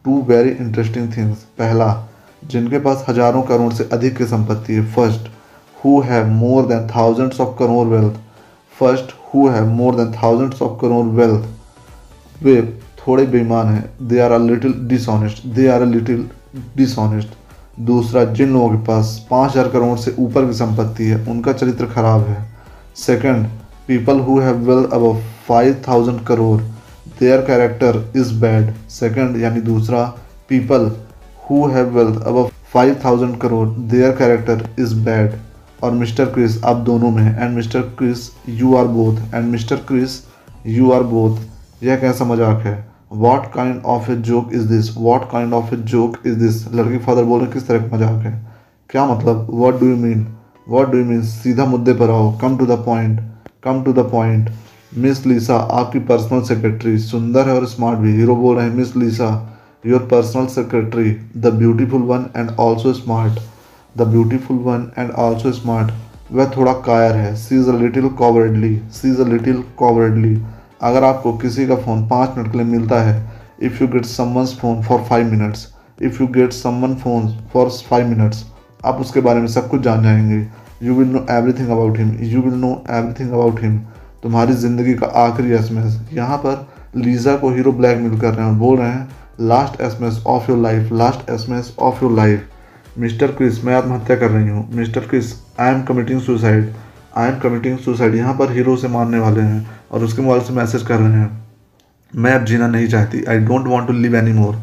two 0.05 0.21
very 0.29 0.51
interesting 0.51 1.13
things 1.17 1.45
पहला, 1.59 2.07
जिनके 2.43 2.79
पास 2.79 3.05
हज़ारों 3.09 3.43
करोड़ 3.43 3.73
से 3.73 3.89
अधिक 3.93 4.17
की 4.17 4.25
संपत्ति 4.27 4.75
है। 4.75 4.85
First 4.95 5.29
who 5.77 6.01
have 6.03 6.27
more 6.29 6.67
than 6.67 6.87
thousands 6.89 7.41
of 7.41 7.57
crore 7.59 7.87
wealth 7.89 8.19
first 8.77 9.15
who 9.25 9.47
have 9.49 9.67
more 9.71 9.95
than 9.95 10.13
thousands 10.13 10.63
of 10.63 10.79
crore 10.85 11.07
wealth 11.17 12.43
वे 12.43 12.61
थोड़े 12.99 13.27
बेईमान 13.27 13.67
हैं। 13.69 14.09
They 14.09 14.21
are 14.21 14.33
a 14.33 14.39
little 14.41 14.75
dishonest 14.89 15.47
they 15.47 15.69
are 15.69 15.83
a 15.83 15.87
little 15.87 16.29
dishonest 16.77 17.29
दूसरा 17.81 18.25
जिन 18.25 18.53
लोगों 18.53 18.69
के 18.71 18.85
पास 18.87 19.27
पाँच 19.31 19.51
हज़ार 19.51 19.69
करोड़ 19.69 19.99
से 19.99 20.15
ऊपर 20.19 20.47
की 20.47 20.53
संपत्ति 20.55 21.05
है, 21.05 21.25
उनका 21.27 21.53
चरित्र 21.53 21.87
खराब 21.87 22.27
है। 22.27 22.45
Second 22.97 23.47
people 23.89 24.21
who 24.21 24.39
have 24.41 24.59
wealth 24.67 24.93
above 24.93 25.23
five 25.49 25.83
thousand 25.89 26.21
crore 26.27 26.61
their 27.21 27.41
character 27.41 28.03
is 28.17 28.33
bad 28.41 28.73
second 28.91 29.41
यानी 29.43 29.61
दूसरा 29.63 30.05
people 30.49 30.91
who 31.41 31.67
have 31.69 31.99
wealth 31.99 32.23
above 32.23 32.49
five 32.73 33.01
thousand 33.05 33.37
crore 33.41 33.69
their 33.69 34.13
character 34.17 34.69
is 34.79 34.95
bad 35.05 35.39
और 35.83 35.91
मिस्टर 35.93 36.27
क्रिस, 36.27 36.63
आप 36.65 36.77
दोनों 36.77 37.11
में 37.11 37.23
हैं। 37.23 37.39
And 37.39 37.57
mister 37.57 37.81
Chris 37.99 38.31
you 38.51 38.77
are 38.77 38.87
both 38.89 39.35
and 39.35 39.51
mister 39.51 39.77
Chris 39.89 40.21
you 40.67 40.91
are 40.93 41.03
both 41.05 41.85
यह 41.85 41.97
कैसा 41.97 42.25
मज़ाक 42.25 42.67
है? 42.67 42.94
What 43.17 43.53
kind 43.55 43.83
of 43.87 44.11
a 44.11 44.15
joke 44.29 44.53
is 44.55 44.67
this 44.69 44.97
what 44.97 45.31
kind 45.31 45.55
of 45.55 45.75
a 45.75 45.77
joke 45.93 46.17
is 46.27 46.39
this 46.39 46.67
लड़की 46.75 46.99
फादर 46.99 47.25
बोल 47.25 47.41
रहे 47.41 47.53
किस 47.53 47.67
तरह 47.69 47.87
का 47.87 47.97
मज़ाक 47.97 48.25
है? 48.25 48.33
क्या 48.91 49.07
मतलब? 49.07 49.47
What 49.51 49.81
do 49.81 49.87
you 49.87 49.97
mean 49.97 50.27
what 50.67 50.91
do 50.91 50.99
you 50.99 51.05
mean 51.05 51.23
सीधा 51.25 51.65
मुद्दे 51.67 51.93
पर 51.95 52.11
आओ। 52.11 52.31
Come 52.41 52.57
to 52.59 52.67
the 52.67 52.79
point 52.85 53.21
come 53.65 53.83
to 53.85 53.93
the 53.93 54.09
point 54.11 54.51
miss 54.99 55.25
Lisa 55.27 55.57
आपकी 55.79 55.99
पर्सनल 56.09 56.43
सेक्रेटरी 56.45 56.99
सुंदर 57.01 57.49
है 57.49 57.55
और 57.55 57.67
स्मार्ट 57.67 57.99
भी। 57.99 58.13
हीरो 58.17 58.37
बोल 58.37 58.57
रहे 58.57 58.67
हैं 58.67 58.75
miss 58.75 58.97
Lisa 58.97 59.31
your 59.85 60.01
personal 60.11 60.47
secretary 60.49 61.11
the 61.37 61.53
beautiful 61.55 62.03
one 62.03 62.27
and 62.37 62.51
also 62.61 62.93
smart 62.93 63.39
the 63.95 64.07
beautiful 64.09 64.57
one 64.65 64.87
and 64.99 65.11
also 65.11 65.53
smart 65.53 65.93
वह 66.33 66.51
थोड़ा 66.57 66.73
कायर 66.87 67.17
है। 67.17 67.35
She 67.37 67.57
is 67.57 67.69
a 67.71 67.79
little 67.79 68.09
cowardly 68.19 68.77
she 68.93 69.09
is 69.09 69.21
a 69.21 69.27
little 69.29 69.63
cowardly 69.79 70.35
अगर 70.81 71.05
आपको 71.05 71.33
किसी 71.39 71.67
का 71.67 71.77
फ़ोन 71.77 72.07
पाँच 72.09 72.37
मिनट 72.37 72.51
के 72.53 72.59
लिए 72.59 72.67
मिलता 72.67 73.01
है 73.03 73.15
if 73.63 73.83
you 73.83 73.89
get 73.89 74.05
someone's 74.07 74.57
phone 74.61 74.83
for 74.83 75.03
five 75.09 75.31
minutes 75.31 75.67
if 76.03 76.23
you 76.23 76.29
get 76.29 76.53
someone 76.53 76.95
phone 76.95 77.29
for 77.53 77.71
five 77.91 78.09
minutes 78.09 78.45
आप 78.85 79.01
उसके 79.01 79.21
बारे 79.21 79.41
में 79.41 79.47
सब 79.49 79.69
कुछ 79.69 79.81
जान 79.81 80.03
जाएँगे। 80.03 80.47
You 80.83 80.95
will 80.95 81.09
know 81.09 81.27
everything 81.31 81.69
about 81.69 81.99
him 81.99 82.17
you 82.23 82.41
will 82.43 82.55
know 82.61 82.71
everything 82.91 83.31
about 83.31 83.63
him 83.63 83.79
तुम्हारी 84.23 84.53
ज़िंदगी 84.53 84.95
का 84.95 85.07
आखिरी 85.23 85.53
एस 85.55 85.71
एम 85.71 85.79
एस 85.79 86.01
यहाँ 86.13 86.37
पर 86.39 86.67
लीज़ा 86.97 87.37
को 87.37 87.51
हीरो 87.51 87.73
ब्लैकमेल 87.73 88.19
कर 88.21 88.35
रहे 88.35 88.47
हैं 88.47 88.53
और 88.53 88.59
बोल 88.59 88.79
रहे 88.79 88.91
हैं 88.91 89.09
last 89.41 89.81
S 89.81 89.97
M 90.01 90.07
S 90.09 90.23
of 90.27 90.51
your 90.51 90.59
life 90.59 90.93
last 90.93 91.31
S 91.31 91.47
M 91.49 91.59
S 91.59 91.75
of 91.79 92.05
your 92.05 92.13
life 92.13 92.49
mister 92.99 93.33
Chris, 93.33 93.65
मैं 93.65 93.75
आत्महत्या 93.75 94.17
कर 94.17 94.31
रही 94.31 94.49
हूँ। 94.49 94.69
Mister 94.75 95.01
Chris 95.01 95.33
I 95.61 95.71
am 95.71 95.83
committing 95.83 96.21
suicide 96.23 96.73
I 97.17 97.29
am 97.29 97.39
committing 97.41 97.79
suicide 97.79 98.15
यहाँ 98.15 98.35
पर 98.35 98.53
हीरो 98.53 98.77
से 98.77 98.89
मारने 98.89 99.19
वाले 99.19 99.41
हैं 99.41 99.67
और 99.93 100.05
उसके 100.05 100.23
मोबाइल 100.23 100.43
से 100.43 100.53
मैसेज 100.53 100.83
कर 100.83 100.99
रहे 100.99 101.13
हैं। 101.13 101.31
मैं 102.13 102.33
अब 102.33 102.45
जीना 102.45 102.67
नहीं 102.69 102.89
चाहती। 102.89 103.23
I 103.25 103.39
don't 103.41 103.67
want 103.67 103.87
to 103.87 103.93
live 103.93 104.17
any 104.17 104.33
more 104.33 104.59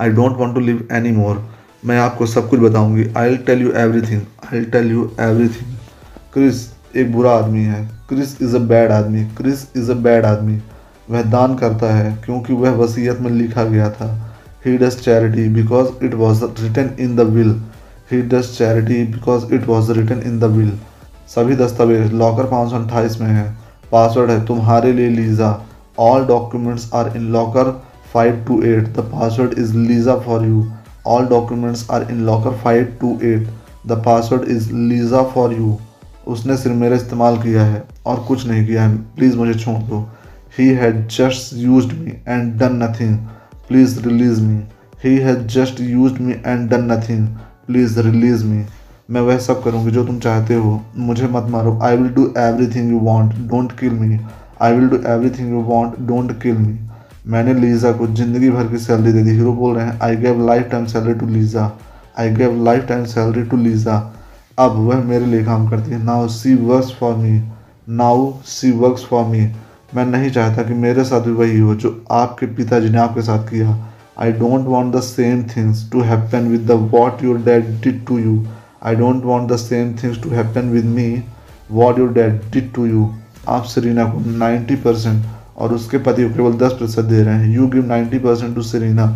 I 0.00 0.10
don't 0.10 0.36
want 0.38 0.54
to 0.54 0.60
live 0.60 0.86
any 0.92 1.12
more 1.12 1.44
मैं 1.84 1.98
आपको 1.98 2.26
सब 2.26 2.48
कुछ 2.48 2.60
बताऊँगी। 2.60 3.06
I 3.16 3.28
will 3.28 3.38
tell 3.46 3.62
you 3.62 3.72
every 3.76 4.00
thing 4.02 4.20
I 4.20 4.58
will 4.58 4.70
tell 4.70 4.90
you 4.90 5.10
every 5.20 5.48
thing 5.48 5.76
Chris 6.34 6.66
एक 6.96 7.12
बुरा 7.12 7.32
आदमी 7.32 7.62
है। 7.64 7.84
क्रिस 8.08 8.36
इज़ 8.42 8.56
अ 8.56 8.58
बैड 8.68 8.92
आदमी। 8.92 9.24
क्रिस 9.36 9.66
इज़ 9.76 9.90
अ 9.90 9.94
बैड 10.02 10.24
आदमी। 10.24 10.60
वह 11.10 11.22
दान 11.30 11.54
करता 11.56 11.94
है 11.94 12.12
क्योंकि 12.24 12.52
वह 12.54 12.70
वसीयत 12.76 13.20
में 13.20 13.30
लिखा 13.30 13.64
गया 13.64 13.90
था। 13.90 14.08
He 14.66 14.76
does 14.78 14.96
charity 14.96 15.48
because 15.54 16.04
it 16.04 16.14
was 16.14 16.44
written 16.60 16.90
in 17.00 17.16
the 17.16 17.20
will 17.30 17.60
he 18.12 18.20
does 18.22 18.56
charity 18.56 19.02
because 19.12 19.52
it 19.54 19.66
was 19.66 19.92
written 19.92 20.22
in 20.26 20.38
the 20.40 20.44
will 20.52 20.72
सभी 21.34 21.56
दस्तावेज़ 21.56 22.12
लॉकर 22.14 22.46
पाँच 22.46 22.70
सौ 22.70 22.76
अट्ठाईस 22.76 23.20
में 23.20 23.28
है। 23.28 23.44
पासवर्ड 23.92 24.30
है, 24.30 24.44
तुम्हारे 24.46 24.92
लिए 24.92 25.08
Lisa 25.10 25.58
all 25.98 26.24
documents 26.26 26.90
are 26.94 27.16
in 27.16 27.30
locker 27.32 27.70
five 28.14 28.44
two 28.48 28.60
eight 28.64 28.88
the 28.96 29.00
password 29.12 29.58
is 29.58 29.76
Lisa 29.76 30.16
for 30.20 30.44
you 30.46 30.64
all 31.06 31.26
documents 31.26 31.86
are 31.90 32.06
in 32.10 32.20
locker 32.26 32.56
five 32.64 32.84
two 33.00 33.18
eight 33.24 33.46
the 33.86 34.02
password 34.06 34.48
is 34.50 34.72
Lisa 34.72 35.22
for 35.34 35.52
you 35.52 35.76
उसने 36.28 36.56
सिर्फ़ 36.56 36.76
मेरा 36.78 36.96
इस्तेमाल 36.96 37.38
किया 37.42 37.64
है 37.66 37.82
और 38.06 38.20
कुछ 38.28 38.46
नहीं 38.46 38.66
किया 38.66 38.82
है। 38.82 38.96
प्लीज़ 39.16 39.36
मुझे 39.36 39.54
छोड़ 39.54 39.78
दो। 39.84 40.00
He 40.58 40.68
had 40.74 41.06
just 41.08 41.56
use 41.56 41.86
me 41.94 42.12
and 42.28 42.52
done 42.58 42.82
nothing 42.82 43.16
please 43.68 43.98
release 44.00 44.40
me 44.42 44.62
he 45.04 45.16
has 45.18 45.38
just 45.54 45.80
use 45.80 46.20
me 46.22 46.32
and 46.32 46.68
done 46.70 46.92
nothing 46.92 47.26
please 47.66 47.98
release 48.00 48.44
me 48.44 48.64
मैं 49.12 49.20
वह 49.20 49.38
सब 49.38 49.62
करूँगी 49.62 49.90
जो 49.90 50.04
तुम 50.06 50.18
चाहते 50.20 50.54
हो। 50.54 50.80
मुझे 50.98 51.26
मत 51.28 51.46
मारो। 51.50 51.78
I 51.82 51.96
will 51.96 52.08
do 52.14 52.22
every 52.38 52.66
thing 52.74 52.90
you 52.90 52.98
want 53.00 53.32
don't 53.48 53.72
kill 53.78 53.92
me 53.92 54.18
I 54.62 54.74
will 54.74 54.88
do 54.88 54.96
every 55.08 55.30
thing 55.30 55.50
you 55.50 55.60
want 55.64 55.98
don't 56.08 56.32
kill 56.42 56.56
me 56.56 56.78
मैंने 57.26 57.54
लीज़ा 57.54 57.92
को 57.92 58.06
ज़िंदगी 58.06 58.50
भर 58.50 58.68
की 58.68 58.78
सैलरी 58.78 59.12
दे 59.12 59.22
दी। 59.22 59.30
हीरो 59.30 59.52
बोल 59.52 59.74
रहे 59.76 59.86
हैं 59.86 59.98
I 60.02 60.16
gave 60.16 60.46
life 60.46 60.68
time 60.70 60.86
salary 60.86 61.14
to 61.14 61.26
Liza. 61.26 61.70
I 62.18 62.30
gave 62.34 62.62
life 62.64 62.86
time 62.88 63.04
salary 63.06 63.42
to 63.42 63.56
Liza. 63.56 63.96
अब 64.58 64.76
वह 64.78 65.02
मेरे 65.04 65.26
लिए 65.26 65.44
काम 65.44 65.68
करती 65.68 65.90
है। 65.90 66.02
Now 66.04 66.28
she 66.28 66.54
works 66.54 66.94
for 67.00 67.14
me 67.16 67.40
now 67.90 68.32
she 68.46 68.70
works 68.72 69.04
for 69.04 69.24
me 69.26 69.46
मैं 69.94 70.04
नहीं 70.06 70.30
चाहता 70.30 70.62
कि 70.62 70.74
मेरे 70.76 71.04
साथ 71.04 71.20
भी 71.20 71.32
वही 71.34 71.58
हो 71.58 71.74
जो 71.74 71.94
आपके 72.12 72.46
पिताजी 72.56 72.90
ने 72.90 72.98
आपके 72.98 73.22
साथ 73.22 73.48
किया। 73.48 73.76
I 74.20 74.32
don't 74.32 74.66
want 74.66 74.94
the 74.96 75.00
same 75.02 75.42
things 75.56 75.88
to 75.92 76.00
happen 76.02 76.48
with 76.48 76.66
the 76.66 76.78
what 76.94 77.24
your 77.24 77.38
dad 77.44 77.70
did 77.82 78.04
to 78.06 78.18
you 78.18 78.36
I 78.86 78.94
don't 78.96 79.24
want 79.24 79.50
the 79.52 79.56
same 79.58 79.92
things 80.02 80.22
to 80.22 80.30
happen 80.30 80.70
with 80.70 80.84
me 80.94 81.22
what 81.72 81.98
your 81.98 82.12
dad 82.12 82.40
did 82.52 82.72
to 82.74 82.86
you 82.86 83.08
आप 83.48 83.64
Serena 83.64 84.04
को 84.04 84.20
ninety 84.38 84.76
percent 84.76 85.24
और 85.58 85.72
उसके 85.74 85.98
पति 85.98 86.24
को 86.24 86.34
केवल 86.34 86.52
दस 86.58 86.72
प्रतिशत 86.72 87.04
दे 87.04 87.22
रहे 87.22 87.34
हैं। 87.34 87.54
You 87.54 87.66
give 87.68 87.86
ninety 87.86 88.18
percent 88.18 88.54
to 88.54 88.62
Serena 88.62 89.06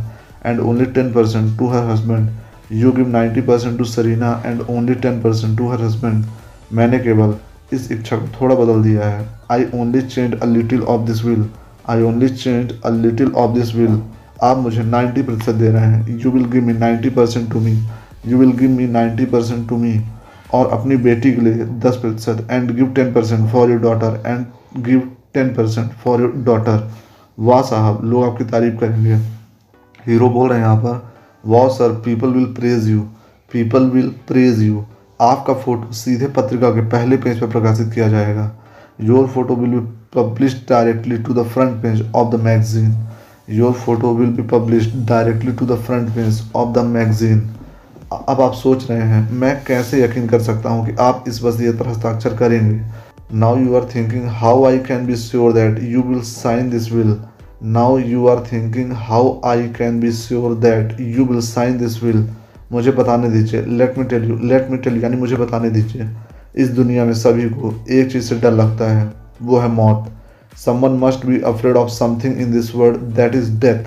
and 0.46 0.60
only 0.60 0.84
ten 0.96 1.12
percent 1.12 1.58
to 1.58 1.68
her 1.68 1.90
husband 1.90 2.28
you 2.72 2.92
give 2.92 3.08
ninety 3.08 3.40
percent 3.40 3.78
to 3.78 3.84
Serena 3.84 4.30
and 4.46 4.60
only 4.70 4.94
ten 4.94 5.20
percent 5.22 5.56
to 5.58 5.68
her 5.70 5.82
husband 5.82 6.24
मैंने 6.72 6.98
केवल 6.98 7.34
इस 7.72 7.90
इच्छा 7.92 8.16
को 8.16 8.26
थोड़ा 8.40 8.54
बदल 8.54 8.82
दिया 8.82 9.08
है। 9.08 9.26
I 9.50 9.64
only 9.74 10.00
change 10.02 10.40
a 10.40 10.46
little 10.46 10.82
of 10.82 11.06
this 11.06 11.24
will 11.24 11.44
I 11.88 12.02
only 12.02 12.28
change 12.28 12.72
a 12.84 12.90
little 12.92 13.32
of 13.32 13.54
this 13.54 13.74
will 13.74 14.00
आप 14.42 14.58
मुझे 14.58 14.82
नाइन्टी 14.82 15.22
प्रतिशत 15.22 15.54
दे 15.54 15.70
रहे 15.70 15.86
हैं। 15.86 16.18
You 16.24 16.30
will 16.30 16.44
give 16.50 16.64
me 16.66 16.72
ninety 16.72 17.10
percent 17.10 17.50
to 17.52 17.60
me 17.60 17.76
you 18.27 18.39
will 18.39 18.53
give 18.59 18.70
me 18.70 18.87
ninety 18.89 19.24
percent 19.27 19.68
to 19.68 19.77
me 19.77 19.99
और 20.55 20.68
अपनी 20.72 20.97
बेटी 21.05 21.33
के 21.33 21.41
लिए 21.41 21.64
दस 21.81 21.97
प्रतिशत 21.97 22.47
and 22.51 22.70
give 22.70 22.93
ten 22.95 23.12
percent 23.12 23.49
for 23.53 23.70
your 23.70 23.81
daughter 23.81 24.22
and 24.27 24.45
give 24.85 25.01
ten 25.35 25.55
percent 25.55 25.91
for 26.05 26.20
your 26.20 26.33
daughter 26.45 26.89
वाह 27.39 27.62
साहब, 27.62 28.01
लोग 28.05 28.24
आपकी 28.24 28.45
तारीफ़ 28.45 28.77
करेंगे। 28.81 29.14
हीरो 30.07 30.29
बोल 30.31 30.49
रहे 30.49 30.59
हैं 30.59 30.66
यहाँ 30.66 30.77
पर, 30.77 31.01
वाह 31.45 31.68
sir 31.68 31.93
people 32.05 32.29
will 32.29 32.45
praise 32.55 32.89
you 32.89 33.01
people 33.51 33.91
will 33.91 34.09
praise 34.29 34.62
you 34.62 34.85
आपका 35.20 35.55
फ़ोटो 35.55 35.93
सीधे 35.95 36.27
पत्रिका 36.37 36.70
के 36.70 36.81
पहले 36.89 37.16
पेज 37.16 37.41
पर 37.41 37.51
प्रकाशित 37.51 37.93
किया 37.95 38.09
जाएगा। 38.09 38.51
Your 39.01 39.27
photo 39.27 39.57
will 39.57 39.70
be 39.70 39.81
publish 40.14 40.55
directly 40.68 41.18
to 41.18 41.35
the 41.35 41.47
front 41.47 41.83
page 41.83 42.03
of 42.14 42.35
the 42.35 42.41
magazine 42.41 42.95
your 43.51 43.72
photo 43.74 44.14
will 44.14 44.31
be 44.31 44.43
publish 44.49 44.93
directly 45.09 45.53
to 45.53 45.66
the 45.66 45.79
front 45.81 46.09
page 46.14 46.43
of 46.57 46.72
the 46.74 46.85
magazine 46.87 47.41
अब 48.12 48.40
आप 48.40 48.52
सोच 48.54 48.90
रहे 48.90 49.02
हैं, 49.02 49.30
मैं 49.32 49.64
कैसे 49.66 50.02
यकीन 50.02 50.26
कर 50.28 50.43
सकता 50.43 50.70
हूँ 50.70 50.86
कि 50.86 50.93
आप 51.01 51.24
इस 51.28 51.43
वसीयत 51.43 51.78
पर 51.78 51.86
हस्ताक्षर 51.89 52.36
करेंगे? 52.36 52.81
Now 53.35 53.56
you 53.59 53.74
are 53.76 53.89
thinking 53.94 54.26
how 54.32 54.64
I 54.66 54.78
can 54.78 55.06
be 55.06 55.14
sure 55.16 55.55
that 55.55 55.82
you 55.82 56.02
will 56.02 56.20
sign 56.22 56.68
this 56.70 56.90
will 56.93 57.16
now 57.74 57.98
you 58.01 58.26
are 58.28 58.44
thinking 58.52 58.93
how 58.98 59.40
I 59.47 59.66
can 59.78 59.98
be 60.01 60.12
sure 60.12 60.55
that 60.62 61.01
you 61.01 61.24
will 61.24 61.40
sign 61.40 61.78
this 61.78 62.02
will 62.02 62.26
मुझे 62.72 62.90
बताने 62.93 63.31
दीजिए। 63.31 63.64
Let 63.68 63.98
me 63.98 64.05
tell 64.05 64.28
you 64.28 64.36
let 64.43 64.70
me 64.70 64.78
tell 64.78 65.02
यानी 65.02 65.16
मुझे 65.16 65.36
बताने 65.36 65.70
दीजिए। 65.70 66.09
इस 66.56 66.68
दुनिया 66.70 67.05
में 67.05 67.12
सभी 67.14 67.48
को 67.51 67.74
एक 67.90 68.12
चीज़ 68.12 68.24
से 68.24 68.39
डर 68.40 68.52
लगता 68.52 68.90
है, 68.90 69.12
वो 69.43 69.59
है 69.59 69.68
मौत। 69.70 70.09
Someone 70.56 70.98
must 71.01 71.26
be 71.26 71.40
afraid 71.47 71.76
of 71.76 71.90
something 71.90 72.40
in 72.40 72.52
this 72.52 72.74
world 72.74 73.01
that 73.16 73.35
is 73.35 73.51
death 73.60 73.85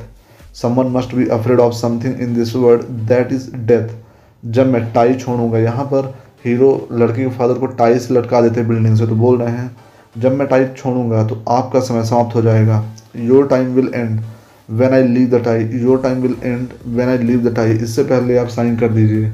someone 0.56 0.91
must 0.91 1.15
be 1.15 1.27
afraid 1.30 1.60
of 1.60 1.73
something 1.76 2.22
in 2.22 2.35
this 2.35 2.56
world 2.56 2.84
that 3.10 3.31
is 3.34 3.49
death 3.57 3.98
जब 4.44 4.68
मैं 4.68 4.82
टाई 4.94 5.14
छोड़ूँगा, 5.16 5.60
यहाँ 5.60 5.86
पर 5.86 6.14
हीरो 6.45 6.88
लड़की 6.91 7.22
के 7.22 7.30
फादर 7.30 7.60
को 7.60 7.66
टाई 7.68 7.99
से 7.99 8.14
लटका 8.14 8.41
देते 8.41 8.64
बिल्डिंग 8.64 8.98
से 8.98 9.07
तो 9.07 9.16
बोल 9.16 9.38
रहे 9.38 9.52
हैं, 9.52 9.76
जब 10.16 10.34
मैं 10.34 10.48
टाई 10.48 10.66
छोड़ूँगा 10.68 11.24
तो 11.28 11.44
आपका 11.49 11.80
समय 11.82 12.06
समाप्त 12.06 12.36
हो 12.36 12.41
जाएगा। 12.41 12.84
Your 13.18 13.48
time 13.48 13.74
will 13.76 13.91
end 13.95 14.20
when 14.70 14.94
I 14.94 15.03
leave 15.03 15.30
the 15.30 15.44
tie 15.45 15.64
your 15.82 16.02
time 16.02 16.22
will 16.22 16.36
end 16.44 16.68
when 16.88 17.10
I 17.10 17.18
leave 17.18 17.49
the 17.49 17.56
tie 17.56 17.72
इससे 17.74 18.03
पहले 18.03 18.38
आप 18.38 18.48
साइन 18.49 18.76
कर 18.78 18.90
दीजिए। 18.90 19.32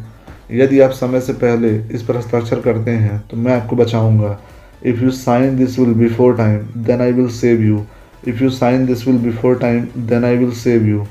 यदि 0.53 0.80
आप 0.80 0.91
समय 0.94 1.22
से 1.22 1.34
पहले 1.36 1.76
इस 1.95 2.02
पर 2.03 2.18
हस्ताक्षर 2.18 2.60
करते 2.61 2.91
हैं 2.91 3.19
तो 3.30 3.38
मैं 3.38 3.53
आपको 3.53 3.76
बचाऊँगा। 3.76 4.38
If 4.86 5.03
you 5.03 5.11
sign 5.11 5.56
this 5.57 5.77
will 5.80 5.94
before 5.95 6.36
time 6.38 6.84
then 6.86 7.02
I 7.02 7.11
will 7.11 7.30
save 7.34 7.61
you 7.61 7.86
if 8.27 8.44
you 8.44 8.49
sign 8.52 8.86
this 8.86 9.07
will 9.07 9.18
before 9.19 9.57
time 9.60 9.88
then 10.07 10.26
I 10.26 10.38
will 10.38 10.52
save 10.56 10.86
you 10.88 11.06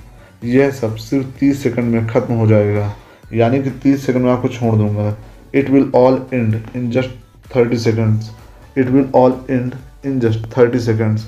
यह 0.44 0.70
सब 0.72 0.96
सिर्फ़ 0.98 1.26
तीस 1.40 1.62
सेकंड 1.62 1.92
में 1.92 2.06
ख़त्म 2.06 2.34
हो 2.34 2.46
जाएगा। 2.46 2.92
यानी 3.32 3.62
कि 3.62 3.70
तीस 3.82 4.06
सेकंड 4.06 4.24
में 4.24 4.32
आपको 4.32 4.48
छोड़ 4.48 4.74
दूँगा। 4.76 5.16
It 5.54 5.70
will 5.70 5.90
all 5.94 6.20
end 6.34 6.76
in 6.76 6.90
just 6.90 7.10
30 7.52 7.86
seconds. 7.86 8.30
It 8.78 8.88
will 8.88 9.06
all 9.14 9.32
end 9.50 10.06
in 10.06 10.18
just 10.20 10.46
30 10.54 10.88
seconds. 10.88 11.20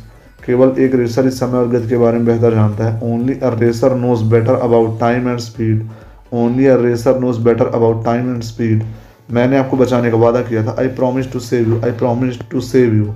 केवल 0.47 0.75
एक 0.81 0.95
रेसर 0.95 1.27
इस 1.27 1.39
समय 1.41 1.59
और 1.59 1.69
गति 1.69 1.89
के 1.89 1.97
बारे 1.97 2.19
में 2.19 2.27
बेहतर 2.27 2.55
जानता 2.55 2.85
है। 2.85 3.01
Only 3.05 3.35
a 3.35 3.49
racer 3.55 3.95
knows 3.97 4.25
better 4.31 4.55
about 4.55 4.99
time 5.01 5.29
and 5.29 5.39
speed 5.41 5.89
only 6.33 6.67
a 6.67 6.77
racer 6.83 7.19
knows 7.21 7.41
better 7.41 7.67
about 7.67 8.05
time 8.05 8.31
and 8.31 8.43
speed 8.43 8.83
मैंने 9.31 9.57
आपको 9.59 9.77
बचाने 9.77 10.11
का 10.11 10.17
वादा 10.17 10.43
किया 10.43 10.65
था। 10.67 10.77
I 10.81 10.89
promise 10.97 11.33
to 11.33 11.41
save 11.41 11.69
you 11.69 11.81
I 11.85 11.93
promise 11.99 12.39
to 12.51 12.61
save 12.63 12.95
you 12.95 13.13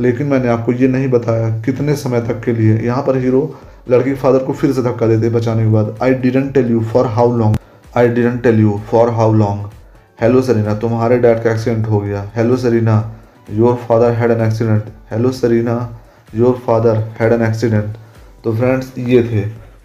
लेकिन 0.00 0.26
मैंने 0.26 0.48
आपको 0.48 0.72
ये 0.72 0.88
नहीं 0.88 1.08
बताया 1.10 1.48
कितने 1.64 1.96
समय 1.96 2.20
तक 2.20 2.42
के 2.44 2.52
लिए। 2.52 2.78
यहाँ 2.78 3.02
पर 3.06 3.16
हीरो 3.16 3.42
लड़की 3.90 4.14
फादर 4.14 4.44
को 4.44 4.52
फिर 4.52 4.72
से 4.72 4.82
धक्का 4.82 5.06
देते 5.06 5.28
बचाने 5.30 5.64
के 5.64 5.70
बाद। 5.72 5.96
I 6.02 6.14
didn't 6.14 6.52
tell 6.54 6.70
you 6.70 6.80
for 6.92 7.06
how 7.08 7.36
long 7.38 7.56
I 7.96 8.08
didn't 8.08 8.42
tell 8.42 8.60
you 8.60 8.78
for 8.90 9.08
how 9.10 9.32
long 9.34 9.64
hello 10.20 10.42
Serena 10.42 10.74
तुम्हारे 10.80 11.16
डैड 11.18 11.42
का 11.44 11.50
एक्सीडेंट 11.50 11.86
हो 11.86 11.98
गया. 12.00 12.22
Hello 12.36 12.56
Serena 12.56 12.94
your 13.50 13.74
father 13.88 14.12
had 14.20 14.30
an 14.30 14.40
accident 14.40 14.84
hello 15.10 15.32
Serena 15.32 15.74
your 16.34 16.54
father 16.66 16.98
had 17.20 17.32
an 17.32 17.42
accident 17.46 17.96
तो 18.44 18.54
friends 18.54 18.92
ये 18.98 19.22
थे 19.24 19.42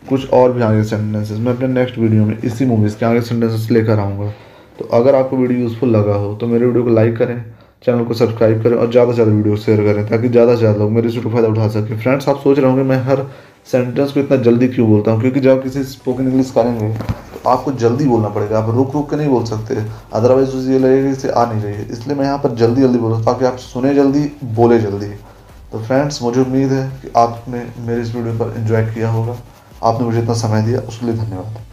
कुछ 0.09 0.29
और 0.34 0.51
भी 0.51 0.61
आगे 0.61 0.84
सेंटेंसेस 0.84 1.38
मैं 1.38 1.53
अपने 1.53 1.67
नेक्स्ट 1.67 1.97
वीडियो 1.97 2.25
में 2.25 2.38
इसी 2.38 2.65
मूवीज़ 2.65 2.97
के 2.97 3.05
आगे 3.05 3.21
सेंटेंसेस 3.21 3.69
लेकर 3.71 3.99
आऊँगा. 3.99 4.31
तो 4.79 4.85
अगर 4.93 5.15
आपको 5.15 5.38
वीडियो 5.38 5.59
यूज़फुल 5.59 5.89
लगा 5.95 6.15
हो 6.15 6.34
तो 6.35 6.47
मेरे 6.47 6.65
वीडियो 6.65 6.84
को 6.84 6.89
लाइक 6.89 7.17
करें 7.17 7.43
चैनल 7.85 8.03
को 8.05 8.13
सब्सक्राइब 8.13 8.63
करें 8.63 8.77
और 8.77 8.91
ज़्यादा 8.91 9.11
से 9.11 9.15
ज़्यादा 9.15 9.31
वीडियो 9.31 9.55
शेयर 9.57 9.84
करें, 9.84 10.07
ताकि 10.09 10.29
ज़्यादा 10.29 10.53
से 10.53 10.59
ज़्यादा 10.59 10.79
लोग 10.79 10.91
मेरे 10.91 11.07
इस 11.07 11.17
फ़ायदा 11.19 11.47
उठा 11.47 11.67
सकें. 11.69 11.99
फ्रेंड्स 11.99 12.29
आप 12.29 12.39
सोच 12.43 12.57
रहे 12.59 12.69
होंगे, 12.69 12.84
मैं 12.84 13.03
हर 13.03 13.27
सेंटेंस 13.71 14.11
को 14.11 14.19
इतना 14.19 14.38
जल्दी 14.43 14.67
क्यों 14.67 14.89
बोलता 14.89 15.11
हूँ? 15.11 15.21
क्योंकि 15.21 15.39
जब 15.39 15.63
किसी 15.63 15.84
स्पोकन 15.85 16.27
इंग्लिश 16.27 16.51
करेंगे 16.57 16.93
आपको 17.48 17.72
जल्दी 17.82 18.07
बोलना 18.07 18.30
पड़ेगा। 18.30 18.60
आप 18.60 18.69
रुक 18.76 18.94
रुक 18.94 19.10
के 19.10 19.15
नहीं 19.15 19.30
बोल 19.30 19.44
सकते। 19.45 19.76
अदरवाइज़ 20.14 20.49
उसे 20.49 20.72
ये 20.74 20.80
लगेगा 20.80 21.10
इसे 21.10 21.30
आ 21.30 21.45
नहीं 21.45 21.61
रही 21.61 21.74
है। 21.74 21.88
इसलिए 21.91 22.18
मैं 22.18 22.26
यहाँ 22.26 22.38
पर 22.38 22.56
जल्दी 22.56 22.82
जल्दी 22.82 22.99
बोल 22.99 23.11
बोलूँ 23.11 23.26
ताकि 23.26 23.45
आप 23.45 23.57
सुने 23.60 23.94
जल्दी 23.95 24.24
बोले 24.56 24.80
जल्दी। 24.80 25.10
तो 25.72 25.80
फ्रेंड्स 25.80 26.22
मुझे 26.22 26.41
उम्मीद 26.41 26.72
है 26.72 26.90
कि 27.02 27.11
आपने 27.18 27.65
मेरे 27.80 28.02
इस 28.02 28.14
वीडियो 28.15 28.34
पर 28.40 28.57
इन्जॉय 28.57 28.86
किया 28.94 29.10
होगा। 29.11 29.38
आपने 29.84 30.06
मुझे 30.06 30.22
इतना 30.22 30.34
समय 30.36 30.61
दिया 30.64 30.82
उसके 30.82 31.06
लिए 31.06 31.15
धन्यवाद। 31.15 31.65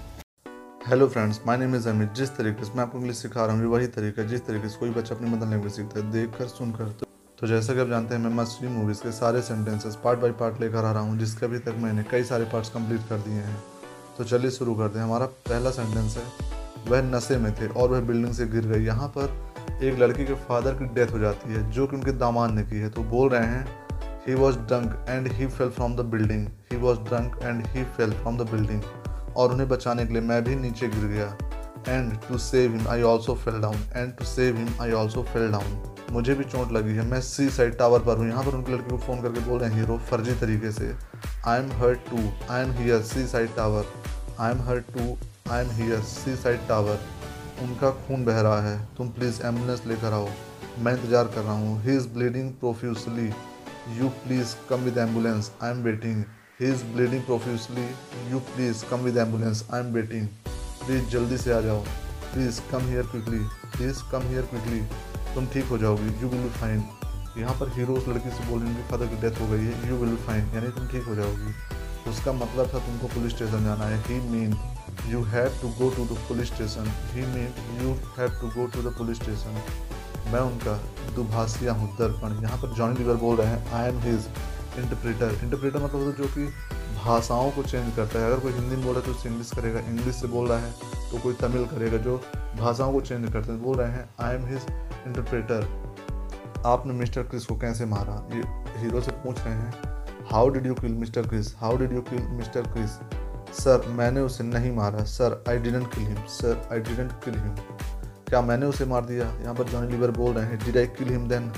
Hello 0.88 1.06
friends 1.08 1.40
my 1.46 1.56
name 1.56 1.74
is 1.76 1.88
Amit 1.88 2.14
जिस 2.16 2.36
तरीके 2.36 2.64
से 2.64 2.72
मैं 2.76 2.82
आपको 2.82 2.98
इंग्लिश 2.98 3.16
सिखा 3.16 3.44
रहा 3.46 3.56
हूँ 3.56 3.66
वही 3.66 3.86
तरीका 3.94 4.22
जिस 4.24 4.46
तरीके 4.46 4.68
से 4.68 4.78
कोई 4.80 4.90
बच्चा 4.92 5.14
अपनी 5.14 5.30
मदर 5.30 5.46
लैंग्वेज 5.46 5.72
सीखता 5.72 6.00
है 6.00 6.10
देख 6.12 6.38
कर 6.38 6.46
सुनकर 6.48 6.88
तो, 6.90 7.06
तो 7.38 7.46
जैसा 7.46 7.74
कि 7.74 7.80
आप 7.80 7.88
जानते 7.88 8.14
हैं 8.14 8.22
मैं 8.22 8.34
मस्ती 8.34 8.68
मूवीज़ 8.70 9.02
के 9.02 9.12
सारे 9.12 9.42
सेंटेंसेस 9.42 9.98
पार्ट 10.04 10.18
बाय 10.20 10.30
पार्ट 10.40 10.60
लेकर 10.60 10.84
आ 10.84 10.92
रहा 10.92 11.02
हूँ 11.02 11.18
जिसके 11.18 11.46
अभी 11.46 11.58
तक 11.60 11.76
मैंने 11.78 12.04
कई 12.10 12.24
सारे 12.24 12.44
पार्ट्स 12.52 12.70
कंप्लीट 12.70 13.08
कर 13.08 13.18
दिए 13.20 13.40
हैं। 13.40 13.56
तो 14.18 14.24
चलिए 14.24 14.50
शुरू 14.50 14.74
करते 14.74 14.98
हैं। 14.98 15.04
हमारा 15.06 15.26
पहला 15.26 15.70
सेंटेंस 15.70 16.16
है, 16.16 16.24
वह 16.88 17.02
नशे 17.04 17.36
में 17.36 17.52
थे 17.54 17.66
और 17.68 17.90
वह 17.90 18.00
बिल्डिंग 18.02 18.34
से 18.34 18.46
गिर 18.46 18.66
गई। 18.66 18.84
यहाँ 18.84 19.08
पर 19.16 19.82
एक 19.82 19.98
लड़की 19.98 20.24
के 20.24 20.34
फादर 20.42 20.74
की 20.74 20.84
डेथ 20.94 21.12
हो 21.12 21.18
जाती 21.18 21.52
है, 21.52 21.70
जो 21.70 21.86
कि 21.86 21.96
उनके 21.96 22.12
दामाद 22.18 22.50
ने 22.50 22.62
की 22.62 22.80
है। 22.80 22.90
तो 22.90 23.02
बोल 23.04 23.28
रहे 23.30 23.46
हैं 23.46 23.66
he 24.26 24.34
was 24.34 24.58
drunk 24.58 25.06
and 25.08 25.26
he 25.28 25.46
fell 25.48 25.70
from 25.70 25.96
the 25.96 26.04
building 26.12 26.46
he 26.72 26.76
was 26.78 26.98
drunk 27.00 27.38
and 27.42 27.66
he 27.66 27.84
fell 27.96 28.12
from 28.12 28.38
the 28.38 28.50
building 28.50 28.82
और 29.36 29.52
उन्हें 29.52 29.68
बचाने 29.68 30.06
के 30.06 30.12
लिए 30.12 30.22
मैं 30.22 30.42
भी 30.44 30.54
नीचे 30.56 30.88
गिर 30.88 31.04
गया। 31.06 31.26
And 31.88 32.12
to 32.28 32.38
save 32.40 32.72
him 32.72 32.88
I 32.88 33.02
also 33.02 33.34
fell 33.34 33.60
down 33.60 33.76
and 33.96 34.16
to 34.16 34.24
save 34.26 34.56
him 34.56 34.68
I 34.82 34.92
also 34.92 35.22
fell 35.24 35.50
down 35.52 35.93
मुझे 36.14 36.34
भी 36.34 36.44
चोट 36.44 36.72
लगी 36.72 36.94
है। 36.94 37.06
मैं 37.06 37.20
सी 37.22 37.48
साइड 37.50 37.76
टावर 37.78 38.00
पर 38.00 38.18
हूँ। 38.18 38.28
यहाँ 38.28 38.44
पर 38.44 38.54
उनकी 38.54 38.72
लड़के 38.72 38.90
को 38.90 38.98
फ़ोन 38.98 39.22
करके 39.22 39.40
बोल 39.40 39.58
रहे 39.58 39.70
हैं, 39.70 39.76
हीरो, 39.76 39.96
फर्जी 40.10 40.34
तरीके 40.40 40.70
से। 40.72 40.94
I 41.46 41.58
am 41.58 41.70
hurt 41.80 42.10
too 42.10 42.18
I 42.50 42.62
am 42.62 42.72
here 42.72 43.00
seaside 43.26 43.54
tower. 43.56 43.92
I 44.40 44.50
am 44.50 44.60
hurt 44.68 44.92
too 44.94 45.16
I 45.52 45.64
am 45.64 45.70
here 45.72 46.00
seaside 46.36 46.66
tower. 46.68 46.98
उनका 47.62 47.90
खून 48.06 48.24
बह 48.24 48.40
रहा 48.40 48.60
है। 48.62 48.78
तुम 48.96 49.08
प्लीज़ 49.10 49.40
एंबुलेंस 49.42 49.82
लेकर 49.86 50.12
आओ। 50.12 50.28
मैं 50.78 50.92
इंतज़ार 50.92 51.24
कर 51.34 51.40
रहा 51.40 51.52
हूँ। 51.54 51.82
He 51.82 51.96
is 51.96 52.08
bleeding 52.14 52.50
profusely 52.60 53.26
you 53.98 54.08
please 54.22 54.54
come 54.68 54.84
with 54.84 54.98
ambulance 54.98 55.50
I 55.62 55.70
am 55.70 55.82
waiting 55.82 56.24
he 56.60 56.70
is 56.70 56.84
bleeding 56.94 57.22
profusely 57.22 57.86
you 58.30 58.38
please 58.50 58.84
come 58.90 59.00
with 59.00 59.16
ambulance 59.18 59.64
I 59.72 59.80
am 59.80 59.92
waiting 59.94 60.26
please 60.84 61.04
जल्दी 61.10 61.38
से 61.38 61.52
आ 61.52 61.60
जाओ। 61.60 61.80
Please 62.34 62.60
come 62.70 62.88
here 62.88 63.06
quickly 63.06 63.38
please 63.76 64.02
come 64.12 64.28
here 64.28 64.42
quickly 64.52 64.80
तुम 65.34 65.46
ठीक 65.52 65.64
हो 65.70 65.78
जाओगी 65.78 66.10
you 66.20 66.28
will 66.28 66.42
be 66.42 66.48
fine 66.58 66.82
यहाँ 67.38 67.54
पर 67.60 67.68
हीरो 67.76 67.94
उस 67.94 68.08
लड़की 68.08 68.30
से 68.30 68.48
बोल 68.48 68.60
रही 68.60 68.68
उनके 68.70 68.88
फादर 68.90 69.06
की 69.06 69.16
डेथ 69.22 69.40
हो 69.40 69.46
गई 69.48 69.64
है 69.64 69.88
यू 69.88 69.96
विल 69.98 70.10
बी 70.10 70.22
फाइन 70.26 70.50
यानी 70.54 70.68
तुम 70.76 70.86
ठीक 70.88 71.06
हो 71.06 71.14
जाओगी। 71.14 71.54
उसका 72.10 72.32
मतलब 72.34 72.68
था 72.74 72.78
तुमको 72.86 73.08
पुलिस 73.14 73.32
स्टेशन 73.32 73.64
जाना 73.64 73.84
है। 73.84 73.98
He 74.08 74.20
mean 74.30 74.54
you 75.08 75.22
have 75.32 75.58
to 75.62 75.68
go 75.78 75.88
to 75.96 76.04
the 76.04 76.18
police 76.28 76.48
station 76.48 76.90
he 77.12 77.26
mean 77.34 77.82
you 77.82 77.94
have 78.18 78.40
to 78.40 78.48
go 78.56 78.66
to 78.74 78.82
the 78.82 78.94
police 78.98 79.16
station 79.22 79.60
मैं 80.32 80.40
उनका 80.40 80.74
दुभाषिया 81.14 81.72
हूँ, 81.72 81.88
दर्पण। 81.96 82.42
यहाँ 82.42 82.58
पर 82.62 82.74
जॉनी 82.76 82.98
लीवर 82.98 83.16
बोल 83.22 83.36
रहे 83.36 83.46
हैं 83.46 83.72
I 83.72 83.88
am 83.88 83.98
his 84.02 84.28
interpreter 84.78 85.38
interpreter 85.44 85.84
मतलब 85.84 86.14
जो 86.18 86.28
कि 86.36 86.44
भाषाओं 87.04 87.50
को 87.50 87.62
चेंज 87.62 87.94
करता 87.96 88.18
है। 88.18 88.26
अगर 88.26 88.40
कोई 88.40 88.52
हिंदी 88.52 88.76
में 88.76 88.84
बोल 88.84 88.94
रहा 88.94 89.00
है 89.00 89.06
तो 89.06 89.12
उससे 89.12 89.28
इंग्लिश 89.28 89.50
करेगा। 89.50 89.80
इंग्लिश 89.80 90.14
से 90.16 90.26
बोल 90.28 90.48
रहा 90.48 90.58
है 90.58 90.72
तो 91.10 91.18
कोई 91.22 91.34
तमिल 91.40 91.64
करेगा 91.66 91.98
जो 91.98 92.16
भाषाओं 92.58 92.92
को 92.92 93.00
चेंज 93.00 93.32
करते 93.32 93.52
हैं। 93.52 93.62
बोल 93.62 93.76
रहे 93.76 93.90
हैं 93.92 94.08
आई 94.20 94.34
एम 94.34 94.46
हिज 94.46 94.66
इंटरप्रेटर 95.06 96.62
आपने 96.66 96.92
मिस्टर 96.94 97.22
क्रिस 97.22 97.46
को 97.46 97.56
कैसे 97.58 97.84
मारा? 97.86 98.14
ये 98.32 98.42
हीरो 98.80 99.00
से 99.00 99.10
पूछ 99.24 99.40
रहे 99.40 99.54
हैं 99.54 99.72
how 100.30 100.48
did 100.48 100.66
you 100.66 100.74
kill 100.74 100.92
mister 100.94 101.28
Chris? 101.28 101.54
How 101.58 101.76
did 101.76 101.92
you 101.92 102.00
kill 102.02 102.22
mister 102.28 102.72
Chris? 102.72 102.90
Sir 103.54 103.86
मैंने 103.96 104.20
उसे 104.20 104.44
नहीं 104.44 104.70
मारा। 104.72 105.04
Sir 105.06 105.42
I 105.48 105.58
didn't 105.58 105.86
kill 105.94 106.04
him 106.04 106.24
sir 106.30 106.68
I 106.72 106.80
didn't 106.80 107.12
kill 107.24 107.34
him 107.34 107.56
क्या 108.28 108.40
मैंने 108.42 108.66
उसे 108.66 108.84
मार 108.84 109.04
दिया? 109.04 109.24
यहाँ 109.34 109.54
पर 109.54 109.64
जॉनी 109.64 109.90
लीवर 109.90 110.10
बोल 110.10 110.32
रहे 110.34 110.46
हैं 110.46 110.58
did 110.64 110.76
I 110.76 110.86
kill 110.96 111.08
him 111.08 111.28
then 111.28 111.52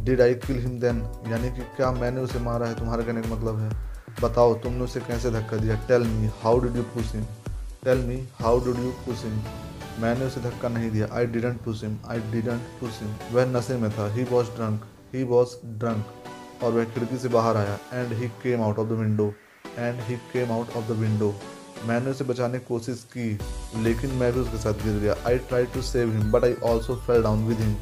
did 0.00 0.20
I 0.20 0.34
kill 0.36 0.58
him 0.60 0.78
then 0.80 1.02
यानी 1.28 1.50
कि 1.50 1.62
क्या 1.76 1.90
मैंने 1.92 2.20
उसे 2.20 2.38
मारा 2.40 2.66
है? 2.66 2.74
तुम्हारा 2.74 3.02
कहने 3.02 3.22
का 3.22 3.34
मतलब 3.34 3.58
है 3.58 3.70
बताओ, 4.20 4.54
तुमने 4.54 4.84
उसे 4.84 5.00
कैसे 5.00 5.30
धक्का 5.30 5.56
दिया? 5.56 5.74
Tell 5.88 6.02
me 6.02 6.30
how 6.42 6.60
did 6.60 6.76
you 6.76 6.82
push 6.94 7.14
him 7.14 7.24
tell 7.84 7.98
me 8.06 8.16
how 8.40 8.58
did 8.64 8.78
you 8.84 8.90
push 9.06 9.24
him 9.24 9.42
मैंने 10.02 10.24
उसे 10.24 10.40
धक्का 10.40 10.68
नहीं 10.68 10.90
दिया। 10.90 11.08
I 11.12 11.26
didn't 11.26 11.60
push 11.62 11.82
him 11.84 11.98
I 12.10 12.18
didn't 12.32 12.62
push 12.80 12.98
him 13.02 13.14
वह 13.36 13.46
नशे 13.48 13.76
में 13.76 13.90
था। 13.92 14.12
He 14.14 14.24
was 14.30 14.48
drunk 14.56 14.84
he 15.14 15.22
was 15.24 15.54
drunk 15.78 16.62
और 16.64 16.72
वह 16.72 16.84
खिड़की 16.84 17.18
से 17.18 17.28
बाहर 17.28 17.56
आया। 17.56 17.78
And 17.92 18.12
he 18.18 18.28
came 18.42 18.62
out 18.62 18.78
of 18.78 18.88
the 18.88 18.98
window 19.00 19.32
and 19.78 20.00
he 20.08 20.16
came 20.32 20.52
out 20.52 20.76
of 20.76 20.92
the 20.92 20.96
window 20.98 21.34
मैंने 21.86 22.10
उसे 22.10 22.24
बचाने 22.24 22.58
की 22.58 22.64
कोशिश 22.66 23.06
की, 23.16 23.30
लेकिन 23.82 24.10
मैं 24.20 24.32
भी 24.32 24.40
उसके 24.40 24.58
साथ 24.58 24.84
गिर 24.84 24.98
गया। 25.00 25.16
I 25.26 25.38
try 25.48 25.64
to 25.74 25.82
save 25.84 26.12
him 26.12 26.30
but 26.32 26.44
I 26.44 26.54
also 26.70 26.96
fell 27.06 27.22
down 27.22 27.44
with 27.46 27.60
him 27.60 27.76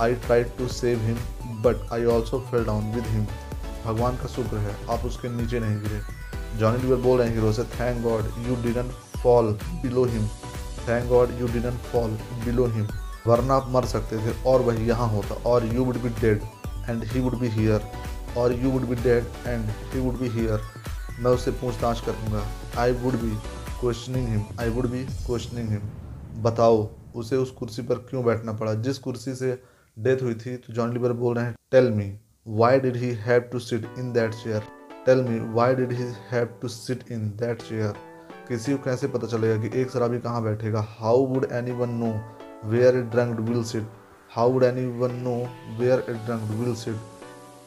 I 0.00 0.14
try 0.26 0.44
to 0.58 0.68
save 0.74 1.02
him 1.02 1.18
but 1.62 1.92
I 1.92 2.04
also 2.14 2.40
fell 2.50 2.64
down 2.64 2.92
with 2.94 3.06
him 3.06 3.26
भगवान 3.86 4.16
का 4.16 4.26
शुक्र 4.28 4.56
है, 4.58 4.76
आप 4.90 5.04
उसके 5.04 5.28
नीचे 5.30 5.60
नहीं 5.60 5.80
गिरे। 5.80 6.00
जॉनी 6.58 6.82
लीवर 6.82 6.96
बोल 7.02 7.18
रहे 7.18 7.28
हैं 7.28 7.34
हीरो 7.34 7.52
से 7.52 7.62
thank 7.72 8.02
God 8.02 8.24
you 8.46 8.56
didn't 8.62 8.92
fall 9.22 9.52
below 9.82 10.04
him 10.06 10.26
thank 10.88 11.08
God 11.08 11.40
you 11.40 11.46
didn't 11.48 11.80
fall 11.92 12.10
below 12.44 12.66
him 12.66 12.88
वरना 13.26 13.54
आप 13.54 13.66
मर 13.70 13.84
सकते 13.86 14.18
थे 14.18 14.32
और 14.46 14.62
वही 14.62 14.86
यहाँ 14.88 15.08
होता, 15.10 15.34
और 15.34 15.66
you 15.66 15.84
would 15.84 15.96
be 16.02 16.08
dead 16.20 16.42
and 16.88 17.04
he 17.04 17.20
would 17.20 17.38
be 17.38 17.48
here 17.50 17.90
और 18.36 18.52
you 18.54 18.70
would 18.70 18.82
be 18.88 18.94
dead 18.96 19.24
and 19.46 19.64
he 19.92 20.00
would 20.00 20.18
be 20.18 20.28
here 20.30 20.60
मैं 21.18 21.30
उससे 21.30 21.50
पूछताछ 21.52 22.00
करूँगा। 22.00 22.46
I 22.78 22.92
would 22.94 23.14
be 23.20 23.30
questioning 23.80 24.28
him 24.28 24.44
I 24.60 24.68
would 24.70 24.86
be 24.90 25.04
questioning 25.26 25.68
him 25.70 26.42
बताओ, 26.42 26.88
उसे 27.14 27.36
उस 27.36 27.50
कुर्सी 27.50 27.82
पर 27.82 27.94
क्यों 28.10 28.24
बैठना 28.24 28.52
पड़ा? 28.52 28.74
जिस 28.74 28.98
कुर्सी 28.98 29.34
से 29.34 29.58
डेथ 29.96 30.22
हुई 30.22 30.34
थी 30.36 30.56
तो 30.56 30.72
जॉन 30.72 30.92
लिबर 30.92 31.12
बोल 31.14 31.34
रहे 31.34 31.44
हैं 31.44 31.54
tell 31.72 31.90
me 31.90 32.04
why 32.46 32.78
did 32.80 32.96
he 32.96 33.10
have 33.20 33.40
to 33.52 33.58
sit 33.58 33.86
in 33.98 34.12
that 34.12 34.34
chair 34.34 34.62
tell 35.06 35.22
me 35.22 35.38
why 35.54 35.74
did 35.74 35.92
he 35.92 36.04
have 36.30 36.48
to 36.62 36.68
sit 36.68 37.04
in 37.12 37.28
that 37.38 37.62
chair 37.62 37.94
किसी 38.48 38.72
को 38.72 38.82
कैसे 38.82 39.08
पता 39.08 39.26
चलेगा 39.26 39.56
कि 39.62 39.80
एक 39.80 39.90
शराबी 39.90 40.18
कहाँ 40.18 40.42
बैठेगा? 40.42 40.86
How 40.98 41.24
would 41.26 41.46
anyone 41.72 41.90
know 41.94 42.12
where 42.70 42.96
a 42.96 43.02
drunk 43.02 43.40
will 43.40 43.64
sit 43.64 43.86
how 44.30 44.50
would 44.50 44.64
anyone 44.98 45.14
know 45.22 45.36
where 45.78 46.04
a 46.10 46.12
drunk 46.26 46.50
will 46.60 46.74
sit 46.74 46.96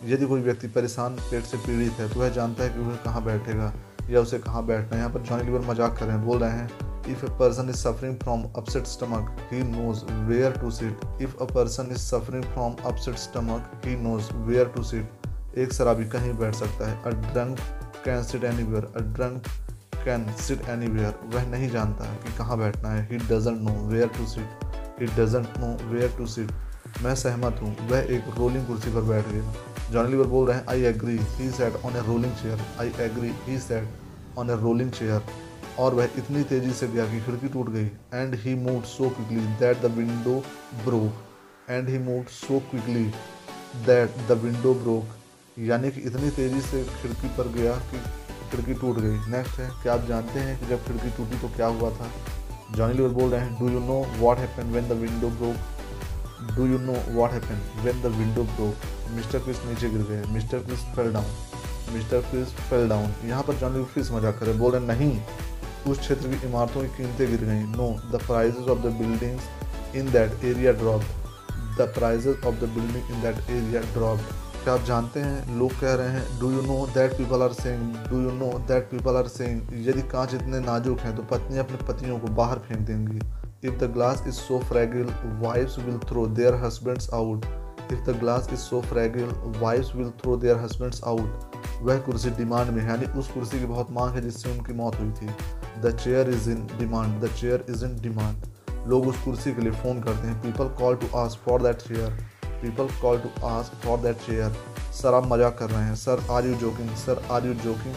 यदि 0.05 0.25
कोई 0.25 0.41
व्यक्ति 0.41 0.67
परेशान, 0.67 1.15
पेट 1.15 1.43
से 1.43 1.57
पीड़ित 1.57 1.99
है 1.99 2.09
तो 2.13 2.19
वह 2.19 2.29
जानता 2.29 2.63
है 2.63 2.69
कि 2.69 2.79
वह 2.79 2.95
कहाँ 3.05 3.23
बैठेगा 3.25 3.73
या 4.09 4.21
उसे 4.21 4.39
कहाँ 4.39 4.65
बैठना 4.65 4.95
है। 4.95 4.97
यहाँ 4.97 5.13
पर 5.13 5.21
जॉनी 5.21 5.43
लीवर 5.43 5.67
मज़ाक 5.67 5.97
कर 5.97 6.05
रहे 6.05 6.15
हैं, 6.15 6.25
बोल 6.25 6.39
रहे 6.39 6.51
हैं 6.51 6.98
if 7.11 7.25
a 7.25 7.29
person 7.39 7.69
is 7.69 7.75
suffering 7.77 8.17
from 8.19 8.43
upset 8.57 8.85
stomach 8.87 9.37
he 9.51 9.63
knows 9.65 10.03
where 10.27 10.57
to 10.61 10.71
sit 10.71 11.21
if 11.21 11.35
a 11.35 11.45
person 11.53 11.91
is 11.91 11.97
suffering 11.99 12.43
from 12.43 12.75
upset 12.85 13.15
stomach 13.17 13.81
he 13.85 13.95
knows 14.03 14.33
where 14.47 14.67
to 14.75 14.83
sit 14.83 15.57
एक 15.57 15.73
शराबी 15.73 16.05
कहीं 16.09 16.33
बैठ 16.39 16.55
सकता 16.55 16.89
है। 16.89 17.01
A 17.03 17.09
drunk 17.33 17.59
can 18.05 18.23
sit 18.23 18.43
anywhere 18.63 18.91
a 18.95 19.01
drunk 19.13 19.47
can 20.05 20.31
sit 20.41 20.67
anywhere 20.87 21.19
वह 21.33 21.49
नहीं 21.51 21.69
जानता 21.71 22.09
है 22.09 22.17
कि 22.17 22.37
कहाँ 22.37 22.57
बैठना 22.59 22.91
है। 22.91 23.07
He 23.11 23.17
doesn't 23.17 23.61
know 23.61 23.73
where 23.87 24.07
to 24.17 24.25
sit 24.27 24.99
he 24.99 25.05
doesn't 25.15 25.57
know 25.59 25.75
where 25.89 26.13
to 26.17 26.27
sit 26.27 26.51
मैं 27.03 27.15
सहमत 27.15 27.59
हूँ। 27.61 27.75
वह 27.89 28.13
एक 28.15 28.29
रोलिंग 28.37 28.65
कुर्सी 28.67 28.93
पर 28.93 29.01
बैठ 29.09 29.27
गया। 29.27 29.91
जॉनी 29.91 30.09
लीवर 30.11 30.27
बोल 30.27 30.47
रहे 30.47 30.57
हैं 30.57 30.65
I 30.69 30.83
agree 30.85 31.17
he 31.35 31.49
sat 31.51 31.75
on 31.85 31.95
a 31.95 32.01
rolling 32.07 32.33
chair 32.41 32.61
I 32.81 32.93
agree 33.05 33.33
he 33.45 33.57
sat 33.59 34.37
on 34.37 34.49
a 34.49 34.55
rolling 34.61 34.91
chair 34.91 35.21
और 35.79 35.93
वह 35.95 36.09
इतनी 36.17 36.43
तेज़ी 36.45 36.71
से 36.73 36.87
गया 36.87 37.05
कि 37.07 37.19
खिड़की 37.21 37.47
टूट 37.49 37.69
गई। 37.69 37.85
And 38.13 38.35
he 38.37 38.55
move 38.57 38.81
so 38.87 39.09
quickly 39.09 39.45
that 39.59 39.81
the 39.81 39.91
window 39.97 40.35
broke 40.85 41.69
and 41.69 41.89
he 41.89 41.97
move 41.99 42.23
so 42.31 42.59
quickly 42.71 43.05
that 43.85 44.17
the 44.29 44.39
window 44.43 44.73
broke 44.75 45.59
यानी 45.59 45.91
कि 45.91 46.01
इतनी 46.09 46.29
तेज़ी 46.31 46.61
से 46.61 46.83
खिड़की 47.01 47.27
पर 47.37 47.47
गया 47.53 47.75
कि 47.91 47.97
खिड़की 48.51 48.73
टूट 48.73 48.97
गई। 48.97 49.17
नेक्स्ट 49.31 49.59
है, 49.59 49.69
क्या 49.81 49.93
आप 49.93 50.05
जानते 50.07 50.39
हैं 50.39 50.59
कि 50.59 50.65
जब 50.67 50.85
खिड़की 50.85 51.09
टूटी 51.17 51.39
तो 51.39 51.47
क्या 51.55 51.67
हुआ 51.67 51.89
था? 51.91 52.11
जॉनी 52.75 52.93
लीवर 52.93 53.09
बोल 53.11 53.29
रहे 53.29 53.41
हैं 53.41 53.57
do 53.59 53.69
you 53.69 53.79
know 53.79 54.05
what 54.17 54.37
happen 54.37 54.71
when 54.71 54.87
the 54.89 54.99
window 55.01 55.29
broke 55.29 56.55
do 56.55 56.65
you 56.67 56.77
know 56.79 56.93
what 57.09 57.31
happen 57.31 57.61
when 57.83 58.01
the 58.01 58.13
window 58.17 58.43
broke 58.45 59.11
mister 59.15 59.39
Chris 59.39 59.63
नीचे 59.65 59.89
गिर 59.89 60.01
गए। 60.09 60.23
Mister 60.33 60.59
Chris 60.59 60.79
fell 60.95 61.11
down 61.13 61.93
mister 61.93 62.21
Chris 62.29 62.53
fell 62.69 62.89
down 62.89 63.13
यहाँ 63.25 63.43
पर 63.43 63.55
जॉन 63.55 63.83
फिर 63.85 64.11
मज़ाक 64.13 64.37
करे 64.39 64.53
बोल 64.55 64.71
रहे 64.71 64.85
नहीं 64.87 65.19
उस 65.87 65.99
क्षेत्र 65.99 66.27
की 66.27 66.47
इमारतों 66.47 66.81
की 66.81 66.87
कीमतें 66.97 67.27
गिर 67.29 67.43
गई 67.43 67.63
no 67.77 67.89
the 68.11 68.21
prices 68.25 68.67
of 68.69 68.79
the 68.79 68.91
buildings 68.99 69.95
in 69.95 70.11
that 70.11 70.43
area 70.45 70.71
drop 70.81 71.01
the 71.79 71.91
prices 71.95 72.45
of 72.45 72.55
the 72.55 72.69
building 72.75 73.11
in 73.11 73.21
that 73.21 73.49
area 73.49 73.81
drop 73.93 74.19
क्या 74.63 74.73
आप 74.73 74.83
जानते 74.85 75.19
हैं? 75.19 75.57
लोग 75.59 75.71
कह 75.71 75.93
रहे 75.93 76.07
हैं 76.09 76.39
do 76.39 76.51
you 76.51 76.61
know 76.61 76.85
that 76.93 77.11
people 77.17 77.41
are 77.41 77.53
saying 77.53 77.93
do 78.09 78.21
you 78.21 78.31
know 78.31 78.47
that 78.67 78.89
people 78.91 79.15
are 79.15 79.27
saying 79.27 79.87
यदि 79.87 80.01
कांच 80.11 80.33
इतने 80.33 80.59
नाजुक 80.59 80.99
हैं 80.99 81.15
तो 81.15 81.23
पत्नी 81.31 81.57
अपने 81.59 81.77
पतियों 81.87 82.17
को 82.19 82.27
बाहर 82.39 82.59
फेंक 82.59 82.79
देंगी। 82.87 83.19
If 83.67 83.75
the 83.75 83.91
glass 83.93 84.23
is 84.27 84.35
so 84.35 84.59
fragile 84.69 85.13
wives 85.41 85.77
will 85.79 85.99
throw 86.09 86.25
their 86.39 86.55
husbands 86.63 87.09
out 87.13 87.45
if 87.93 87.99
the 88.09 88.17
glass 88.19 88.49
is 88.53 88.59
so 88.59 88.81
fragile 88.81 89.31
wives 89.59 89.95
will 89.95 90.09
throw 90.21 90.35
their 90.37 90.57
husbands 90.63 91.03
out 91.03 91.58
वह 91.81 91.97
कुर्सी 92.05 92.29
डिमांड 92.37 92.69
में 92.69 92.81
है 92.81 92.87
यानी 92.89 93.05
उस 93.19 93.27
कुर्सी 93.31 93.59
की 93.59 93.65
बहुत 93.65 93.91
मांग 93.91 94.13
है 94.15 94.21
जिससे 94.21 94.51
उनकी 94.51 94.73
मौत 94.73 94.95
हुई 94.99 95.11
थी। 95.11 95.27
The 95.81 95.95
chair 95.97 96.29
is 96.29 96.49
in 96.51 96.65
demand 96.79 97.19
the 97.21 97.31
chair 97.33 97.65
is 97.69 97.85
in 97.85 97.95
demand 98.01 98.87
लोग 98.89 99.07
उस 99.07 99.23
कुर्सी 99.23 99.53
के 99.53 99.61
लिए 99.61 99.71
फ़ोन 99.81 100.01
करते 100.01 100.27
हैं। 100.27 100.41
People 100.41 100.67
call 100.79 100.95
to 100.95 101.07
ask 101.17 101.39
for 101.45 101.61
that 101.61 101.81
chair 101.81 102.11
people 102.61 102.87
call 103.01 103.19
to 103.19 103.29
ask 103.47 103.71
for 103.83 103.99
that 103.99 104.17
chair 104.25 104.55
sir 105.01 105.13
आप 105.13 105.27
मज़ाक 105.31 105.57
कर 105.59 105.69
रहे 105.69 105.83
हैं। 105.83 105.95
Sir 105.95 106.25
are 106.31 106.45
you 106.45 106.53
joking 106.57 106.95
sir 106.97 107.21
are 107.31 107.45
you 107.47 107.53
joking 107.65 107.95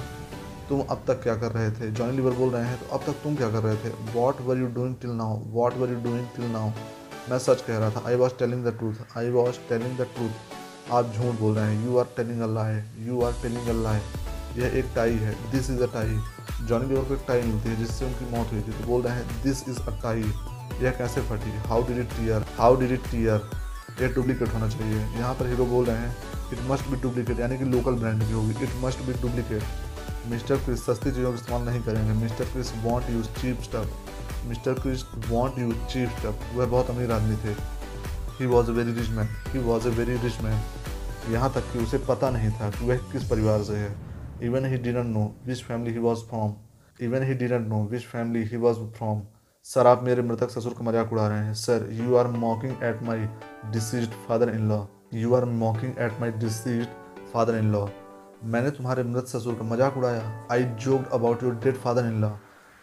तुम 0.68 0.80
अब 0.80 1.02
तक 1.06 1.22
क्या 1.22 1.34
कर 1.36 1.52
रहे 1.52 1.70
थे? 1.70 1.90
जॉनी 1.90 2.16
लीवर 2.16 2.32
बोल 2.34 2.50
रहे 2.50 2.66
हैं 2.66 2.78
तो 2.80 2.94
अब 2.96 3.04
तक 3.06 3.22
तुम 3.22 3.36
क्या 3.36 3.50
कर 3.50 3.62
रहे 3.62 3.76
थे? 3.76 3.90
What 4.14 4.40
were 4.40 4.58
you 4.58 4.66
doing 4.74 4.94
till 5.00 5.10
now 5.16 5.38
what 5.52 5.76
were 5.76 5.90
you 5.90 6.00
doing 6.02 6.26
till 6.36 6.50
now 6.52 6.70
मैं 7.30 7.38
सच 7.38 7.62
कह 7.62 7.78
रहा 7.78 7.90
था। 7.90 8.02
I 8.08 8.14
was 8.16 8.32
telling 8.38 8.64
the 8.64 8.76
truth 8.78 9.18
I 9.18 9.30
was 9.30 9.58
telling 9.68 9.98
the 9.98 10.06
truth 10.14 10.51
आप 10.90 11.12
झूठ 11.14 11.38
बोल 11.40 11.54
रहे 11.54 11.74
हैं 11.74 11.84
you 11.86 11.98
are 11.98 12.04
telling 12.16 12.40
Allah 12.42 12.70
lie 12.70 13.06
you 13.06 13.22
are 13.24 13.32
telling 13.42 13.68
a 13.68 13.72
lie 13.82 14.00
यह 14.58 14.78
एक 14.78 14.86
टाई 14.94 15.12
है 15.16 15.34
this 15.50 15.70
is 15.70 15.82
a 15.82 15.86
tie. 15.92 16.18
Johnny 16.68 16.86
Lever 16.88 17.04
को 17.04 17.14
एक 17.14 17.24
टाई 17.28 17.42
मिलती 17.42 17.68
है 17.68 17.76
जिससे 17.76 18.04
उनकी 18.04 18.30
मौत 18.30 18.52
हुई 18.52 18.60
थी 18.62 18.72
तो 18.72 18.86
बोल 18.86 19.02
रहे 19.02 19.14
हैं 19.14 19.42
दिस 19.42 19.68
इज़ 19.68 19.80
अ 19.80 19.90
टाई. 20.02 20.24
यह 20.82 20.90
कैसे 20.98 21.20
फटी? 21.28 21.50
How 21.68 21.86
did 21.86 21.98
it 21.98 22.10
tear 22.16 22.44
how 22.58 22.76
did 22.80 22.92
it 22.92 23.10
tear 23.10 23.50
यह 24.00 24.12
डुप्लीकेट 24.14 24.54
होना 24.54 24.68
चाहिए। 24.68 24.98
यहाँ 25.18 25.34
पर 25.34 25.46
हीरो 25.46 25.66
बोल 25.66 25.84
रहे 25.84 25.96
हैं 25.96 26.16
इट 26.52 26.58
मस्ट 26.70 26.88
बी 26.88 26.96
डुप्लीकेट 27.02 27.40
यानी 27.40 27.58
कि 27.58 27.64
लोकल 27.64 27.94
ब्रांड 28.02 28.22
की 28.26 28.32
होगी। 28.32 28.64
It 28.64 28.76
must 28.84 29.02
be 29.06 29.12
duplicate 29.22 29.62
mister 30.30 30.56
Chris 30.64 30.84
सस्ती 30.86 31.10
चीज़ों 31.10 31.30
का 31.30 31.38
इस्तेमाल 31.38 31.62
नहीं 31.68 31.82
करेंगे। 31.82 32.12
Mister 32.22 32.44
Chris 32.52 32.72
won't 32.84 33.10
use 33.10 33.28
cheap 33.40 33.62
stuff 33.62 34.48
mister 34.48 34.80
Chris 34.80 35.04
won't 35.28 35.58
use 35.58 35.76
cheap 35.92 36.18
stuff 36.18 36.56
वह 36.56 36.66
बहुत 36.66 36.90
अमीर 36.90 37.12
आदमी 37.12 37.36
थे। 37.44 37.54
He 38.42 38.46
was 38.48 38.70
a 38.70 38.74
very 38.74 38.92
rich 38.92 39.10
man 39.10 39.28
he 39.48 39.58
was 39.64 39.88
a 39.88 39.90
very 39.96 40.16
rich 40.22 40.40
man 40.42 40.60
यहाँ 41.30 41.52
तक 41.54 41.72
कि 41.72 41.78
उसे 41.78 41.98
पता 42.08 42.30
नहीं 42.30 42.50
था 42.52 42.70
कि 42.70 42.86
वह 42.86 42.96
किस 43.12 43.28
परिवार 43.30 43.62
से 43.64 43.76
है। 43.76 43.94
Even 44.42 44.64
he 44.66 44.78
didn't 44.78 45.14
know 45.16 45.30
which 45.46 45.62
family 45.64 45.92
he 45.92 45.98
was 46.00 46.24
from 46.28 46.54
even 47.00 47.22
he 47.22 47.34
didn't 47.34 47.68
know 47.68 47.82
which 47.90 48.02
family 48.04 48.42
he 48.44 48.56
was 48.58 48.78
from 48.96 49.22
sir 49.66 49.86
आप 49.86 50.02
मेरे 50.04 50.22
मृतक 50.22 50.50
ससुर 50.50 50.72
का 50.74 50.84
मज़ाक 50.84 51.12
उड़ा 51.12 51.26
रहे 51.28 51.44
हैं। 51.44 51.54
Sir 51.56 51.88
you 51.92 52.14
are 52.16 52.26
mocking 52.38 52.82
at 52.84 53.02
my 53.02 53.26
deceased 53.72 54.08
father 54.26 54.54
in 54.54 54.68
law 54.68 54.84
you 55.14 55.34
are 55.34 55.44
mocking 55.56 55.98
at 55.98 56.20
my 56.20 56.30
deceased 56.38 56.86
father 57.32 57.56
in 57.56 57.72
law 57.72 57.86
मैंने 58.44 58.70
तुम्हारे 58.72 59.02
मृत 59.04 59.26
ससुर 59.26 59.54
का 59.54 59.64
मज़ाक 59.64 59.96
उड़ाया। 59.96 60.22
I 60.52 60.64
joked 60.84 61.12
about 61.12 61.42
your 61.42 61.54
dead 61.64 61.76
father 61.78 62.06
in 62.06 62.20
law 62.22 62.30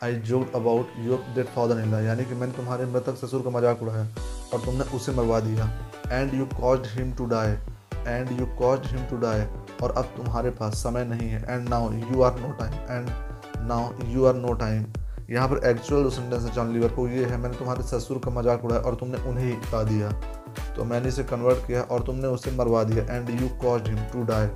I 0.02 0.16
joked 0.28 0.56
about 0.56 0.94
your 1.00 1.26
dead 1.36 1.46
father 1.56 1.84
in 1.84 1.92
law 1.92 2.00
यानी 2.02 2.26
कि 2.26 2.36
मैंने 2.36 2.54
तुम्हारे 2.54 2.86
मृतक 2.88 3.16
ससुर 3.18 3.42
का 3.42 3.50
मज़ाक 3.58 3.82
उड़ाया। 3.84 4.08
और 4.54 4.62
तुमने 4.62 4.84
उसे 4.96 5.12
मरवा 5.12 5.40
दिया। 5.40 5.72
And 6.12 6.34
you 6.34 6.46
cause 6.54 6.88
him 6.90 7.12
to 7.14 7.26
die 7.28 7.52
and 8.08 8.40
you 8.40 8.46
cause 8.60 8.86
him 8.86 9.06
to 9.08 9.18
die 9.18 9.42
और 9.84 9.94
अब 9.98 10.14
तुम्हारे 10.16 10.50
पास 10.52 10.84
समय 10.84 11.06
नहीं 11.06 11.30
है। 11.30 11.44
And 11.44 11.70
now 11.70 11.92
you 11.94 12.22
are 12.22 12.40
no 12.40 12.52
time 12.60 12.74
and 12.90 13.10
now 13.68 14.08
you 14.08 14.26
are 14.26 14.36
no 14.36 14.54
time 14.56 14.86
यहाँ 15.30 15.48
पर 15.48 15.68
एक्चुअल 15.70 16.10
सेंटेंस 16.10 16.44
है 16.44 16.52
जॉन 16.54 16.72
लीवर 16.74 16.90
को। 16.90 17.08
ये 17.08 17.26
है, 17.26 17.38
मैंने 17.38 17.58
तुम्हारे 17.58 17.84
ससुर 17.84 18.20
का 18.20 18.32
मज़ाक 18.32 18.64
उड़ाया 18.66 18.82
और 18.82 18.96
तुमने 18.96 19.18
उन्हें 19.30 19.46
ही 19.46 19.54
बता 19.56 19.84
दिया। 19.84 20.12
तो 20.76 20.84
मैंने 20.86 21.08
इसे 21.10 21.24
कन्वर्ट 21.24 21.66
किया 21.68 21.82
और 21.84 22.04
तुमने 22.04 22.28
उसे 22.28 22.52
मरवा 22.52 22.84
दिया। 22.84 23.04
And 23.16 23.30
you 23.42 23.50
cause 23.62 23.90
him 23.90 24.00
to 24.14 24.24
die 24.26 24.48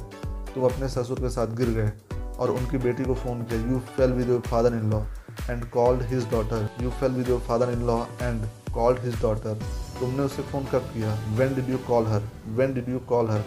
तुम 0.53 0.63
अपने 0.65 0.89
ससुर 0.89 1.19
के 1.19 1.29
साथ 1.29 1.55
गिर 1.57 1.69
गए 1.69 1.91
और 2.39 2.51
उनकी 2.51 2.77
बेटी 2.79 3.03
को 3.03 3.13
फ़ोन 3.15 3.43
किया। 3.43 3.59
You 3.71 3.79
fell 3.97 4.13
with 4.13 4.29
your 4.29 4.41
father 4.47 4.73
in 4.73 4.89
law 4.91 5.01
and 5.49 5.69
called 5.71 6.01
his 6.11 6.29
daughter 6.31 6.67
you 6.81 6.89
fell 6.91 7.11
with 7.11 7.29
your 7.29 7.39
father 7.47 7.71
in 7.71 7.85
law 7.87 7.99
and 8.21 8.45
called 8.73 8.99
his 8.99 9.21
daughter 9.21 9.59
तुमने 9.99 10.23
उसे 10.23 10.41
फ़ोन 10.41 10.65
कब 10.65 10.89
किया? 10.93 11.13
When 11.37 11.55
did 11.55 11.69
you 11.69 11.77
call 11.87 12.07
her 12.07 12.29
when 12.47 12.73
did 12.73 12.89
you 12.89 12.99
call 13.09 13.29
her 13.29 13.43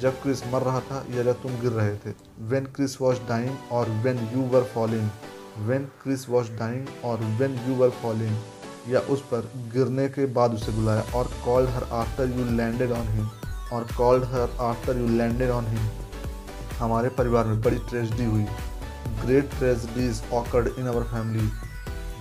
जब 0.00 0.22
Chris 0.22 0.46
मर 0.52 0.62
रहा 0.62 0.80
था 0.80 1.04
या 1.10 1.22
जब 1.22 1.42
तुम 1.42 1.60
गिर 1.60 1.72
रहे 1.72 1.94
थे? 1.96 2.14
वेन 2.40 2.64
क्रिस 2.76 3.00
वॉज़ 3.00 3.18
डाइंग 3.28 3.72
और 3.72 3.90
when 4.04 4.28
you 4.34 4.42
were 4.48 4.64
falling 4.74 5.08
when 5.58 5.84
Chris 6.02 6.28
was 6.28 6.50
dying 6.52 6.86
और 7.04 7.20
वेन 7.40 7.58
यू 7.68 7.74
वर 7.74 7.90
फॉलिंग 8.02 8.92
या 8.92 9.00
उस 9.10 9.20
पर 9.22 9.50
गिरने 9.72 10.08
के 10.08 10.26
बाद 10.26 10.54
उसे 10.54 10.72
बुलाया 10.72 11.04
और 11.14 11.30
called 11.44 11.70
her 11.70 11.84
after 11.92 12.30
you 12.30 12.44
landed 12.56 12.90
on 12.92 13.08
him 13.08 13.28
और 13.72 13.86
called 13.96 14.24
her 14.24 14.56
after 14.60 14.98
you 14.98 15.06
landed 15.08 15.50
on 15.50 15.66
him 15.66 15.88
हमारे 16.78 17.08
परिवार 17.08 17.46
में 17.46 17.60
बड़ी 17.62 17.76
ट्रेजडी 17.90 18.24
हुई। 18.24 18.46
Great 19.24 19.50
tragedies 19.50 20.22
occurred 20.32 20.68
in 20.78 20.88
our 20.88 21.02
family 21.02 21.48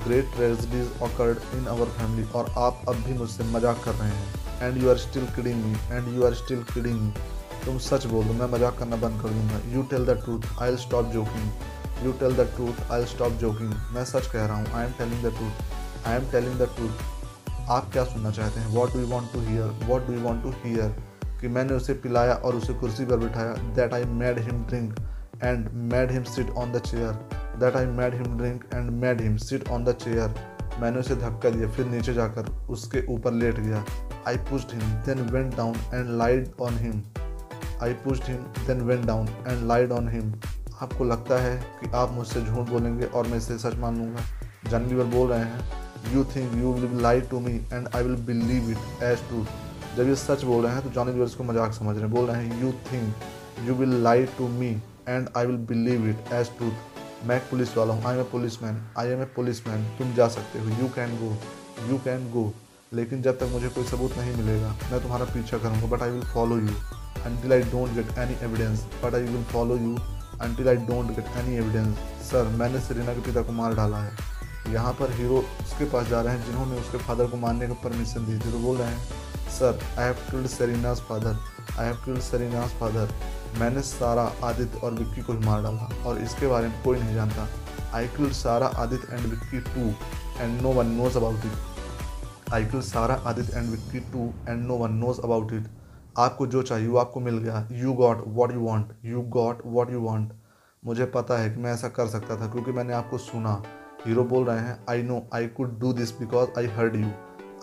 great 0.06 0.32
tragedies 0.36 1.02
occurred 1.04 1.38
in 1.58 1.68
our 1.68 1.94
family 1.98 2.28
और 2.36 2.54
आप 2.58 2.82
अब 2.90 3.04
भी 3.06 3.18
मुझसे 3.18 3.44
मज़ाक 3.52 3.84
कर 3.86 3.94
रहे 3.94 4.10
हैं। 4.10 4.28
And 4.62 4.84
you 4.84 4.90
are 4.90 4.98
still 4.98 5.26
kidding 5.36 5.64
me 5.66 5.76
and 5.92 6.16
you 6.16 6.26
are 6.26 6.34
still 6.36 6.64
kidding 6.74 7.00
me 7.02 7.12
तुम 7.66 7.78
सच 7.82 8.06
बोल 8.06 8.26
दो 8.26 8.34
मैं 8.34 8.48
मज़ाक 8.52 8.78
करना 8.80 8.96
बंद 8.98 9.22
कर 9.22 9.30
दूँगा। 9.30 9.60
You 9.74 9.84
tell 9.92 10.06
the 10.06 10.20
truth 10.24 10.62
I 10.62 10.70
will 10.70 10.78
stop 10.80 11.12
joking 11.14 12.06
you 12.06 12.12
tell 12.20 12.36
the 12.36 12.48
truth 12.56 12.92
I'll 13.00 13.06
stop 13.08 13.34
joking 13.42 13.74
मैं 13.96 14.04
सच 14.06 14.28
कह 14.28 14.46
रहा 14.46 14.58
हूँ 14.58 14.74
I 14.74 14.86
am 14.86 14.92
telling 14.98 15.24
the 15.24 15.36
truth 15.38 16.08
I 16.08 16.16
am 16.16 16.30
telling 16.32 16.60
the 16.60 16.70
truth 16.76 17.70
आप 17.72 17.92
क्या 17.92 18.04
सुनना 18.06 18.32
चाहते 18.32 18.60
हैं? 18.60 18.68
What 18.76 18.94
do 18.94 19.06
want 19.08 19.32
to 19.34 19.40
hear 19.42 19.86
what 19.86 20.08
do 20.08 20.20
want 20.22 20.44
to 20.44 20.50
hear 20.64 20.90
कि 21.42 21.48
मैंने 21.50 21.74
उसे 21.74 21.94
पिलाया 22.04 22.34
और 22.36 22.56
उसे 22.56 22.74
कुर्सी 22.74 23.06
पर 23.06 23.18
बिठाया। 23.18 23.54
That 23.76 23.94
I 23.94 24.06
made 24.20 24.40
him 24.48 24.64
drink 24.66 25.00
and 25.44 25.70
made 25.94 26.12
him 26.12 26.24
sit 26.32 26.50
on 26.52 26.72
the 26.72 26.82
chair 26.82 27.43
that 27.60 27.76
I 27.76 27.86
made 27.98 28.14
him 28.14 28.38
drink 28.38 28.64
and 28.74 28.90
made 29.02 29.22
him 29.22 29.38
sit 29.40 29.70
on 29.70 29.84
the 29.86 29.94
chair 29.96 30.36
मैंने 30.82 31.00
उसे 31.00 31.16
धक्का 31.16 31.50
दिया, 31.50 31.70
फिर 31.72 31.86
नीचे 31.86 32.14
जाकर 32.14 32.48
उसके 32.70 33.06
ऊपर 33.14 33.34
लेट 33.34 33.60
गया। 33.60 33.84
I 34.28 34.38
pushed 34.50 34.74
him 34.74 34.82
then 35.06 35.20
went 35.32 35.56
down 35.58 35.76
and 35.94 36.10
lied 36.18 36.52
on 36.62 36.78
him 36.78 37.02
I 37.84 37.94
pushed 38.04 38.30
him 38.30 38.38
then 38.68 38.82
went 38.82 39.06
down 39.06 39.28
and 39.48 39.68
lied 39.68 39.92
on 39.92 40.10
him 40.10 40.34
आपको 40.82 41.04
लगता 41.04 41.42
है 41.42 41.56
कि 41.80 41.92
आप 41.96 42.12
मुझसे 42.12 42.42
झूठ 42.42 42.70
बोलेंगे 42.70 43.06
और 43.06 43.28
मैं 43.28 43.38
इसे 43.38 43.58
सच 43.58 43.76
मान 43.80 43.98
लूँगा 43.98 44.70
जन 44.70 44.88
लीवर 44.88 45.06
बोल 45.16 45.30
रहे 45.30 45.40
हैं 45.40 46.14
you 46.14 46.24
think 46.36 46.54
you 46.56 46.74
will 46.74 47.02
lie 47.04 47.22
to 47.32 47.40
me 47.40 47.54
and 47.74 47.88
I 47.96 48.04
will 48.04 48.16
believe 48.26 48.70
it 48.72 49.04
as 49.04 49.28
truth 49.28 49.98
जब 49.98 50.08
ये 50.08 50.16
सच 50.16 50.44
बोल 50.44 50.64
रहे 50.64 50.74
हैं 50.74 50.84
तो 50.84 50.90
जॉनी 50.90 51.12
लीवर 51.12 51.26
इसको 51.26 51.44
मज़ाक 51.44 51.74
समझ 51.74 51.96
रहे 51.96 52.06
हैं। 52.06 52.12
बोल 52.12 52.26
रहे 52.26 52.46
हैं 52.46 52.62
you 52.62 52.72
think 52.92 53.68
you 53.68 53.74
will 53.76 53.96
lie 54.04 54.26
to 54.38 54.48
me 54.50 54.72
and 55.08 55.30
I 55.38 55.46
will 55.46 55.58
believe 55.68 56.10
it 56.10 56.34
as 56.34 56.58
truth 56.58 56.93
मैं 57.26 57.40
पुलिस 57.50 57.78
वाला 57.78 57.94
हूँ 57.94 58.04
I 58.06 58.16
am 58.16 58.22
a 58.22 58.24
policeman 58.64 58.82
I 58.98 59.08
am 59.08 59.22
a 59.22 59.26
policeman 59.68 59.84
तुम 59.98 60.14
जा 60.14 60.28
सकते 60.28 60.60
हो 60.60 60.66
you 60.66 60.88
can 60.96 61.18
go 61.18 61.38
you 61.90 61.98
can 61.98 62.32
go 62.32 62.54
लेकिन 62.94 63.22
जब 63.22 63.38
तक 63.40 63.50
मुझे 63.52 63.70
कोई 63.70 63.84
सबूत 63.84 64.18
नहीं 64.18 64.36
मिलेगा, 64.36 64.68
मैं 64.92 65.02
तुम्हारा 65.02 65.26
पीछा 65.26 65.58
करूँगा 65.58 65.88
but 65.88 66.02
I 66.02 66.10
will 66.10 66.24
follow 66.24 66.58
you 66.58 66.76
until 67.28 67.52
I 67.52 67.62
don't 67.62 67.94
get 67.96 68.18
any 68.18 68.36
evidence 68.46 68.86
but 69.04 69.16
I 69.16 69.22
will 69.22 69.44
follow 69.44 69.78
you 69.78 69.96
until 70.46 70.68
I 70.68 70.76
don't 70.76 71.16
get 71.16 71.26
any 71.38 71.56
evidence 71.56 71.98
sir, 72.30 72.44
मैंने 72.44 72.80
सरीना 72.80 73.14
के 73.14 73.20
पिता 73.20 73.42
को 73.42 73.52
मार 73.52 73.76
डाला 73.76 73.98
है। 73.98 74.33
यहाँ 74.68 74.94
पर 74.94 75.12
हीरो 75.12 75.38
उसके 75.62 75.86
पास 75.86 76.08
जा 76.08 76.22
रहे 76.22 76.34
हैं, 76.34 76.46
जिन्होंने 76.46 76.80
उसके 76.80 76.98
फादर 76.98 77.28
को 77.28 77.38
मारने 77.38 77.68
का 77.68 77.74
परमिशन 77.84 78.26
दी 78.26 78.38
थी 78.40 78.62
बोल 78.64 78.78
रहे 78.78 78.88
हैं, 78.88 79.00
sir 79.50 79.80
I 80.00 80.06
have 80.06 80.14
killed 80.30 80.48
Sarina's 80.50 81.02
father 81.10 81.38
I 81.80 81.86
have 81.86 81.96
killed 82.06 82.20
Sarina's 82.22 82.70
father 82.80 83.10
मैंने 83.60 83.82
सारा, 83.82 84.24
आदित्य 84.44 84.80
और 84.80 84.94
विक्की 84.94 85.22
को 85.22 85.34
मार 85.42 85.62
डाला 85.64 85.90
और 86.06 86.18
इसके 86.20 86.48
बारे 86.48 86.68
में 86.68 86.82
कोई 86.84 87.00
नहीं 87.00 87.16
जानता। 87.16 87.48
I 87.94 88.08
killed 88.08 88.34
Sara, 88.34 88.68
Aditya 88.68 89.16
and 89.16 89.26
Vicky 89.26 89.60
too 89.64 89.94
and 90.42 90.62
no 90.62 90.72
one 90.72 90.88
knows 90.92 91.18
about 91.18 91.46
it 91.46 92.54
I 92.54 92.66
killed 92.66 92.84
Sara, 92.84 93.16
Aditya 93.26 93.60
and 93.60 93.70
Vicky 93.70 94.00
too 94.12 94.34
and 94.48 94.66
no 94.68 94.78
one 94.78 94.94
knows 94.96 95.22
about 95.22 95.54
it 95.54 95.68
आपको 96.18 96.48
जो 96.48 96.62
चाहिए, 96.64 96.88
वो 96.88 96.98
आपको 96.98 97.20
मिल 97.20 97.38
गया। 97.38 97.68
You 97.74 97.94
got 97.94 98.24
what 98.28 98.52
you 98.54 98.60
want 98.60 98.92
you 99.06 99.22
got 99.38 99.62
what 99.66 99.92
you 99.92 100.00
want 100.00 100.34
मुझे 100.84 101.06
पता 101.06 101.38
है 101.38 101.50
कि 101.50 101.62
मैं 101.62 101.74
ऐसा 101.74 101.88
कर 101.90 102.08
सकता 102.08 102.42
था, 102.42 102.48
क्योंकि 102.48 102.72
मैंने 102.72 102.94
आपको 102.94 103.18
सुना। 103.20 103.62
हीरो 104.06 104.24
बोल 104.24 104.46
रहे 104.46 104.60
हैं 104.60 104.78
I 104.90 105.02
know 105.04 105.22
I 105.34 105.48
could 105.48 105.78
do 105.80 105.92
this 105.94 106.12
because 106.20 106.48
I 106.60 106.66
heard 106.78 106.96
you 106.96 107.10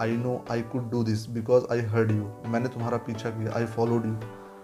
I 0.03 0.17
know 0.17 0.33
I 0.51 0.63
could 0.73 0.91
do 0.91 1.03
this 1.05 1.29
because 1.31 1.65
I 1.73 1.81
heard 1.87 2.11
you 2.11 2.51
मैंने 2.51 2.69
तुम्हारा 2.69 2.97
पीछा 3.07 3.31
किया। 3.31 3.53
I 3.57 3.65
followed 3.75 4.07
you 4.07 4.15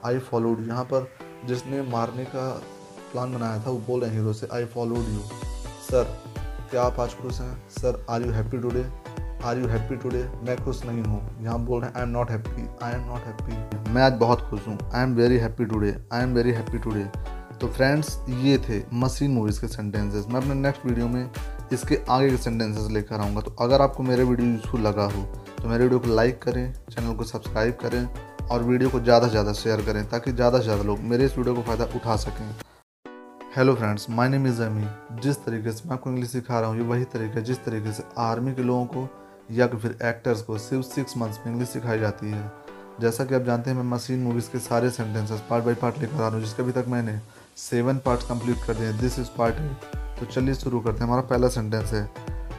I 0.04 0.18
followed 0.28 0.66
यहाँ 0.68 0.84
पर 0.92 1.08
जिसने 1.48 1.82
मारने 1.90 2.24
का 2.24 2.48
प्लान 3.12 3.34
बनाया 3.34 3.58
था, 3.58 3.70
वो 3.70 3.78
बोल 3.86 4.00
रहे 4.00 4.10
हैं 4.10 4.18
हीरो 4.18 4.32
से 4.32 4.48
आई 4.54 4.64
फॉलोड 4.74 5.08
यू 5.08 5.20
सर 5.90 6.04
क्या 6.70 6.82
आप 6.82 7.00
आज 7.00 7.14
खुश 7.14 7.40
हैं? 7.40 7.56
Sir 7.70 8.04
are 8.10 8.22
you 8.22 8.32
happy 8.32 8.58
today 8.58 8.84
are 9.44 9.58
you 9.58 9.66
happy 9.68 9.96
today 9.96 10.24
मैं 10.46 10.56
खुश 10.64 10.84
नहीं 10.84 11.02
हूँ. 11.04 11.20
यहाँ 11.42 11.58
बोल 11.64 11.80
रहे 11.80 11.90
हैं 11.90 11.96
I 11.96 12.02
am 12.02 12.08
not 12.08 12.30
happy 12.30 12.68
I 12.84 12.92
am 12.92 13.06
not 13.08 13.26
happy 13.26 13.92
मैं 13.92 14.02
आज 14.02 14.12
बहुत 14.20 14.40
खुश 14.50 14.66
हूँ। 14.68 14.78
I 14.94 15.02
am 15.02 15.14
very 15.16 15.36
happy 15.38 15.64
today 15.64 15.94
I 16.12 16.22
am 16.22 16.34
very 16.34 16.52
happy 16.52 16.78
today 16.78 17.04
तो 17.60 17.68
फ्रेंड्स 17.68 18.18
ये 18.28 18.56
थे 18.68 18.82
मसीन 18.94 19.30
मूवीज़ 19.32 19.60
के 19.60 19.68
सेंटेंसेस 19.68 20.26
मैं 20.28 20.40
अपने 20.40 20.54
नेक्स्ट 20.54 20.86
वीडियो 20.86 21.08
में 21.08 21.30
इसके 21.72 21.98
आगे 22.08 22.30
के 22.30 22.36
सेंटेंसेस 22.36 22.90
लेकर 22.90 23.20
आऊँगा। 23.20 23.40
तो 23.40 23.54
अगर 23.60 23.82
आपको 23.82 24.02
मेरे 24.02 24.24
वीडियो 24.24 24.48
यूज़फुल 24.48 24.80
लगा 24.82 25.04
हो 25.06 25.22
तो 25.56 25.68
मेरे 25.68 25.84
वीडियो 25.84 25.98
को 26.00 26.14
लाइक 26.14 26.42
करें 26.42 26.72
चैनल 26.90 27.14
को 27.16 27.24
सब्सक्राइब 27.24 27.74
करें 27.82 28.08
और 28.46 28.62
वीडियो 28.64 28.90
को 28.90 29.00
ज़्यादा 29.00 29.26
से 29.26 29.30
ज़्यादा 29.30 29.52
शेयर 29.54 29.84
करें 29.84 30.04
ताकि 30.08 30.32
ज़्यादा 30.32 30.58
से 30.58 30.64
ज़्यादा 30.64 30.82
लोग 30.82 31.00
मेरे 31.04 31.24
इस 31.24 31.36
वीडियो 31.38 31.54
को 31.54 31.62
फ़ायदा 31.62 31.84
उठा 31.96 32.16
सकें। 32.18 32.54
Hello 33.56 33.74
friends 33.74 34.06
my 34.10 34.28
name 34.28 34.46
is 34.46 34.62
Ami 34.62 34.86
जिस 35.22 35.44
तरीके 35.44 35.72
से 35.72 35.88
मैं 35.88 35.94
आपको 35.94 36.10
इंग्लिश 36.10 36.30
सिखा 36.30 36.60
रहा 36.60 36.70
हूँ, 36.70 36.76
ये 36.78 36.84
वही 36.84 37.04
तरीका 37.06 37.34
है 37.34 37.44
जिस 37.44 37.64
तरीके 37.64 37.92
से 37.92 38.04
आर्मी 38.20 38.54
के 38.54 38.62
लोगों 38.62 38.86
को 38.86 39.08
या 39.52 39.66
फिर 39.68 39.98
एक्टर्स 40.04 40.42
को 40.42 40.58
सिर्फ़ 40.58 40.86
सिक्स 40.86 41.16
मंथ्स 41.16 41.38
में 41.38 41.52
इंग्लिश 41.52 41.68
सिखाई 41.68 41.98
जाती 41.98 42.30
है। 42.30 42.50
जैसा 43.00 43.24
कि 43.24 43.34
आप 43.34 43.42
जानते 43.42 43.70
हैं, 43.70 43.76
मैं 43.76 43.84
मशीन 43.86 44.22
मूवीज़ 44.22 44.50
के 44.50 44.58
सारे 44.60 44.90
सेंटेंसेस 44.90 45.42
पार्ट 45.50 45.64
बाई 45.64 45.74
पार्ट 45.76 45.98
लेकर 45.98 46.14
आ 46.14 46.18
रहा 46.18 46.28
हूँ, 46.28 46.40
जिसके 46.40 46.62
अभी 46.62 46.72
तक 46.72 46.84
मैंने 46.88 47.20
सेवन 47.60 47.98
पार्ट 48.06 48.28
कंप्लीट 48.28 48.66
कर 48.66 48.74
दिए 48.74 48.92
दिस 48.94 49.18
इज़ 49.18 49.28
पार्ट 49.38 49.54
ए 49.56 50.04
तो 50.18 50.26
चलिए 50.26 50.54
शुरू 50.54 50.80
करते 50.80 50.98
हैं। 50.98 51.06
हमारा 51.06 51.22
पहला 51.22 51.48
सेंटेंस 51.48 51.92
है, 51.92 52.04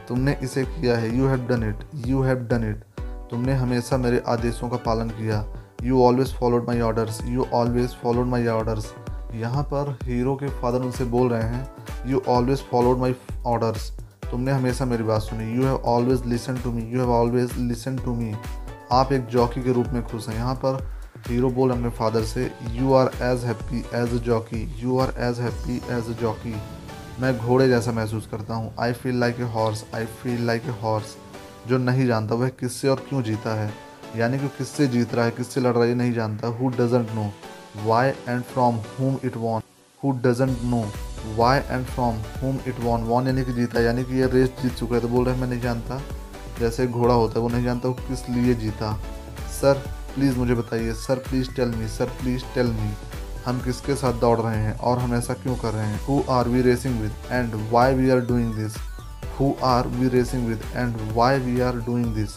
तुमने 0.08 0.36
इसे 0.42 0.64
किया 0.64 0.96
है। 0.98 1.16
You 1.18 1.26
have 1.26 1.46
done 1.46 1.68
it 1.68 2.06
you 2.06 2.22
have 2.22 2.46
done 2.50 2.70
it 2.70 2.84
तुमने 3.30 3.54
हमेशा 3.54 3.96
मेरे 3.98 4.22
आदेशों 4.28 4.68
का 4.68 4.76
पालन 4.84 5.08
किया। 5.10 5.44
You 5.84 6.02
always 6.02 6.34
followed 6.34 6.66
my 6.66 6.80
orders 6.80 7.20
you 7.24 7.46
always 7.54 7.94
followed 8.02 8.26
my 8.26 8.46
orders 8.48 8.92
यहाँ 9.34 9.62
पर 9.72 9.90
हीरो 10.04 10.34
के 10.36 10.48
फादर 10.60 10.82
उनसे 10.82 11.04
बोल 11.06 11.28
रहे 11.30 11.42
हैं 11.44 12.10
you 12.10 12.22
always 12.28 12.62
followed 12.70 12.98
my 12.98 13.14
orders 13.46 13.90
तुमने 14.30 14.52
हमेशा 14.52 14.84
मेरी 14.84 15.02
बात 15.04 15.22
सुनी। 15.22 15.52
You 15.54 15.62
have 15.62 15.76
always 15.86 16.24
listen 16.26 16.56
to 16.64 16.72
me 16.72 16.82
you 16.84 17.00
have 17.00 17.10
always 17.12 17.56
listen 17.58 17.96
to 17.96 18.14
me 18.14 18.34
आप 18.92 19.12
एक 19.12 19.26
जॉकी 19.28 19.62
के 19.62 19.72
रूप 19.72 19.86
में 19.92 20.02
खुश 20.06 20.28
हैं। 20.28 20.36
यहाँ 20.36 20.54
पर 20.64 20.82
हीरो 21.28 21.50
बोल 21.50 21.70
अपने 21.70 21.88
फादर 21.90 22.24
से 22.24 22.50
you 22.72 22.92
are 22.94 23.10
as 23.22 23.44
happy 23.44 23.78
as 23.94 24.14
a 24.14 24.22
jockey 24.24 24.62
you 24.82 24.98
are 24.98 25.14
as 25.28 25.40
happy 25.40 25.76
as 25.96 26.08
a 26.08 26.20
jockey 26.20 26.54
मैं 27.20 27.36
घोड़े 27.38 27.68
जैसा 27.68 27.92
महसूस 27.92 28.26
करता 28.30 28.54
हूँ। 28.54 28.72
I 28.80 28.92
feel 28.92 29.18
like 29.20 29.40
a 29.40 29.44
horse 29.52 29.84
I 29.94 30.04
feel 30.20 30.44
like 30.46 30.66
a 30.66 30.74
horse 30.82 31.16
जो 31.68 31.78
नहीं 31.78 32.06
जानता, 32.06 32.34
वह 32.34 32.48
किससे 32.50 32.88
और 32.88 33.04
क्यों 33.08 33.22
जीता 33.22 33.54
है? 33.54 33.72
यानी 34.16 34.38
कि 34.38 34.48
किससे 34.48 34.86
जीत 34.86 35.14
रहा 35.14 35.24
है, 35.24 35.30
किससे 35.30 35.60
लड़ 35.60 35.72
रहा 35.72 35.84
है 35.84 35.94
नहीं 35.94 36.12
जानता। 36.12 36.48
Who 36.48 36.68
doesn't 36.70 37.10
know 37.14 37.30
why 37.86 38.08
and 38.08 38.42
from 38.44 38.76
whom 38.98 39.18
it 39.24 39.36
won 39.36 39.62
who 40.00 40.12
doesn't 40.24 40.62
know 40.64 40.84
why 41.36 41.58
and 41.58 41.84
from 41.86 42.16
whom 42.42 42.58
it 42.66 42.80
won 42.80 43.04
won 43.04 43.26
यानी 43.26 43.44
कि 43.44 43.52
जीता, 43.52 43.80
यानी 43.80 44.04
कि 44.04 44.20
ये 44.20 44.26
रेस 44.26 44.52
जीत 44.62 44.74
चुका 44.74 44.94
है 44.94 45.00
तो 45.00 45.08
बोल 45.08 45.24
रहे 45.24 45.34
हैं, 45.34 45.40
मैं 45.40 45.48
नहीं 45.48 45.60
जानता। 45.60 46.00
जैसे 46.60 46.86
घोड़ा 46.86 47.14
होता 47.14 47.34
है, 47.34 47.40
वो 47.40 47.48
नहीं 47.48 47.64
जानता 47.64 47.88
वो 47.88 47.94
किस 48.08 48.28
लिए 48.28 48.54
जीता। 48.54 48.92
सर 49.60 49.82
प्लीज़ 50.14 50.38
मुझे 50.38 50.54
बताइए। 50.54 50.92
Sir 50.96 51.18
please 51.28 51.54
tell 51.56 51.68
me 51.68 51.88
sir 51.88 52.16
please 52.20 52.44
tell 52.54 52.66
me 52.72 52.92
हम 53.44 53.60
किसके 53.60 53.94
साथ 53.94 54.20
दौड़ 54.20 54.38
रहे 54.40 54.56
हैं 54.56 54.76
और 54.78 54.98
हम 54.98 55.14
ऐसा 55.14 55.34
क्यों 55.34 55.56
कर 55.56 55.72
रहे 55.72 55.86
हैं? 55.86 56.00
Who 56.06 56.22
are 56.30 56.48
we 56.48 56.62
racing 56.62 57.00
with 57.00 57.12
and 57.32 57.54
why 57.72 57.94
we 57.94 58.10
are 58.10 58.20
doing 58.26 58.54
this 58.54 58.76
who 59.40 59.52
are 59.64 59.86
we 59.88 60.08
racing 60.08 60.46
with 60.48 60.62
and 60.76 60.96
why 61.14 61.38
we 61.38 61.60
are 61.60 61.76
doing 61.86 62.14
this 62.14 62.36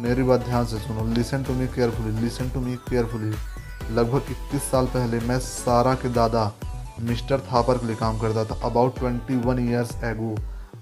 मेरी 0.00 0.22
बात 0.22 0.40
ध्यान 0.40 0.64
से 0.66 0.78
सुनो। 0.78 1.04
Listen 1.14 1.42
to 1.42 1.52
me 1.54 1.66
carefully 1.66 2.20
listen 2.20 2.50
to 2.50 2.60
me 2.60 2.76
carefully 2.88 3.30
लगभग 3.94 4.32
21 4.32 4.62
साल 4.62 4.86
पहले 4.86 5.20
मैं 5.20 5.38
सारा 5.38 5.94
के 5.94 6.08
दादा 6.08 6.50
मिस्टर 7.00 7.40
थापर 7.52 7.78
के 7.78 7.86
लिए 7.86 7.96
काम 7.96 8.18
करता 8.18 8.44
था। 8.44 8.58
About 8.64 8.98
21 8.98 9.44
one 9.44 9.58
years 9.68 9.94
ago 10.04 10.34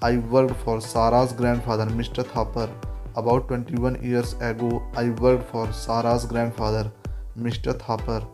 I 0.05 0.17
work 0.33 0.53
for 0.65 0.81
Sara's 0.81 1.33
grandfather 1.63 1.89
mister 1.95 2.23
Thapar. 2.23 2.81
About 3.19 3.53
21 3.53 3.79
one 3.81 3.97
years 4.05 4.35
ago 4.43 4.71
I 4.99 5.09
work 5.21 5.49
for 5.53 5.73
Sara's 5.73 6.27
grandfather 6.53 6.91
mister 7.39 7.79
Thapar. 7.83 8.33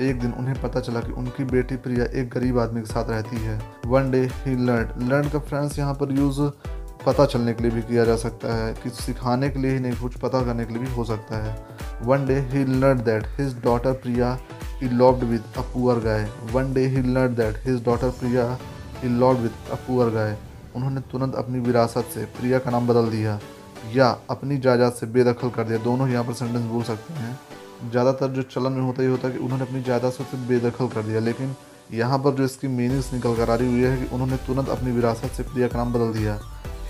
एक 0.00 0.20
दिन 0.20 0.32
उन्हें 0.32 0.60
पता 0.62 0.80
चला 0.80 1.00
कि 1.00 1.12
उनकी 1.12 1.44
बेटी 1.46 1.76
प्रिया 1.76 2.04
एक 2.20 2.28
गरीब 2.30 2.58
आदमी 2.58 2.80
के 2.80 2.86
साथ 2.86 3.10
रहती 3.10 3.36
है। 3.36 3.58
One 3.86 4.10
day 4.10 4.20
he 4.36 4.54
learn 4.56 5.08
learn 5.08 5.28
का 5.28 5.38
फ्रेंड्स 5.40 5.78
यहाँ 5.78 5.94
पर 5.94 6.12
यूज़ 6.12 6.40
पता 7.06 7.24
चलने 7.26 7.52
के 7.54 7.62
लिए 7.62 7.72
भी 7.72 7.82
किया 7.82 8.04
जा 8.04 8.16
सकता 8.16 8.54
है, 8.54 8.72
कि 8.74 8.90
सिखाने 8.90 9.48
के 9.50 9.58
लिए 9.58 9.72
ही 9.72 9.80
नहीं, 9.80 9.92
कुछ 9.92 10.16
पता 10.18 10.42
करने 10.44 10.64
के 10.64 10.74
लिए 10.74 10.82
भी 10.82 10.94
हो 10.94 11.04
सकता 11.04 11.42
है। 11.44 11.56
One 12.02 12.26
day 12.26 12.38
he 12.50 12.64
learn 12.80 13.02
that 13.04 13.26
his 13.38 13.54
daughter 13.62 13.92
Priya 14.02 14.38
he 14.80 14.88
loved 14.88 15.24
with 15.24 15.44
a 15.56 15.60
poor 15.72 16.00
guy 16.00 16.28
one 16.52 16.72
day 16.74 16.86
he 16.86 17.02
learn 17.04 17.34
that 17.34 17.56
his 17.66 17.84
daughter 17.84 18.10
Priya 18.20 18.46
he 19.02 19.08
loved 19.18 19.40
with 19.40 19.52
a 19.72 19.74
poor 19.86 20.10
guy 20.10 20.36
उन्होंने 20.76 21.00
तुरंत 21.12 21.34
अपनी 21.34 21.60
विरासत 21.60 22.10
से 22.14 22.24
प्रिया 22.38 22.58
का 22.58 22.70
नाम 22.70 22.88
बदल 22.88 23.10
दिया। 23.10 23.38
या 23.94 24.06
अपनी 24.30 24.56
जायदाद 24.58 24.92
से 24.92 25.06
बेदखल 25.06 25.48
कर 25.50 25.64
दिया। 25.64 25.78
दोनों 25.78 26.08
यहाँ 26.08 26.24
पर 26.24 26.32
सेंटेंस 26.32 26.64
बोल 26.64 26.82
सकते 26.82 27.14
हैं। 27.14 27.38
ज़्यादातर 27.82 28.28
जो 28.28 28.42
चलन 28.44 28.72
में 28.72 28.82
होता 28.82 29.02
ही 29.02 29.08
होता 29.08 29.28
है 29.28 29.34
कि 29.34 29.40
उन्होंने 29.40 29.64
अपनी 29.64 29.82
जायदाद 29.82 30.12
से 30.12 30.36
बेदखल 30.48 30.88
कर 30.88 31.02
दिया। 31.02 31.20
लेकिन 31.20 31.54
यहाँ 31.92 32.18
पर 32.18 32.34
जो 32.34 32.44
इसकी 32.44 32.68
मीनिंग्स 32.68 33.12
निकल 33.12 33.34
कर 33.36 33.50
आ 33.50 33.54
रही 33.54 33.68
हुई 33.68 33.82
है 33.82 33.96
कि 33.98 34.14
उन्होंने 34.14 34.36
तुरंत 34.46 34.68
अपनी 34.68 34.90
विरासत 34.92 35.32
से 35.36 35.42
प्रिया 35.44 35.68
का 35.68 35.78
नाम 35.78 35.92
बदल 35.92 36.12
दिया। 36.18 36.38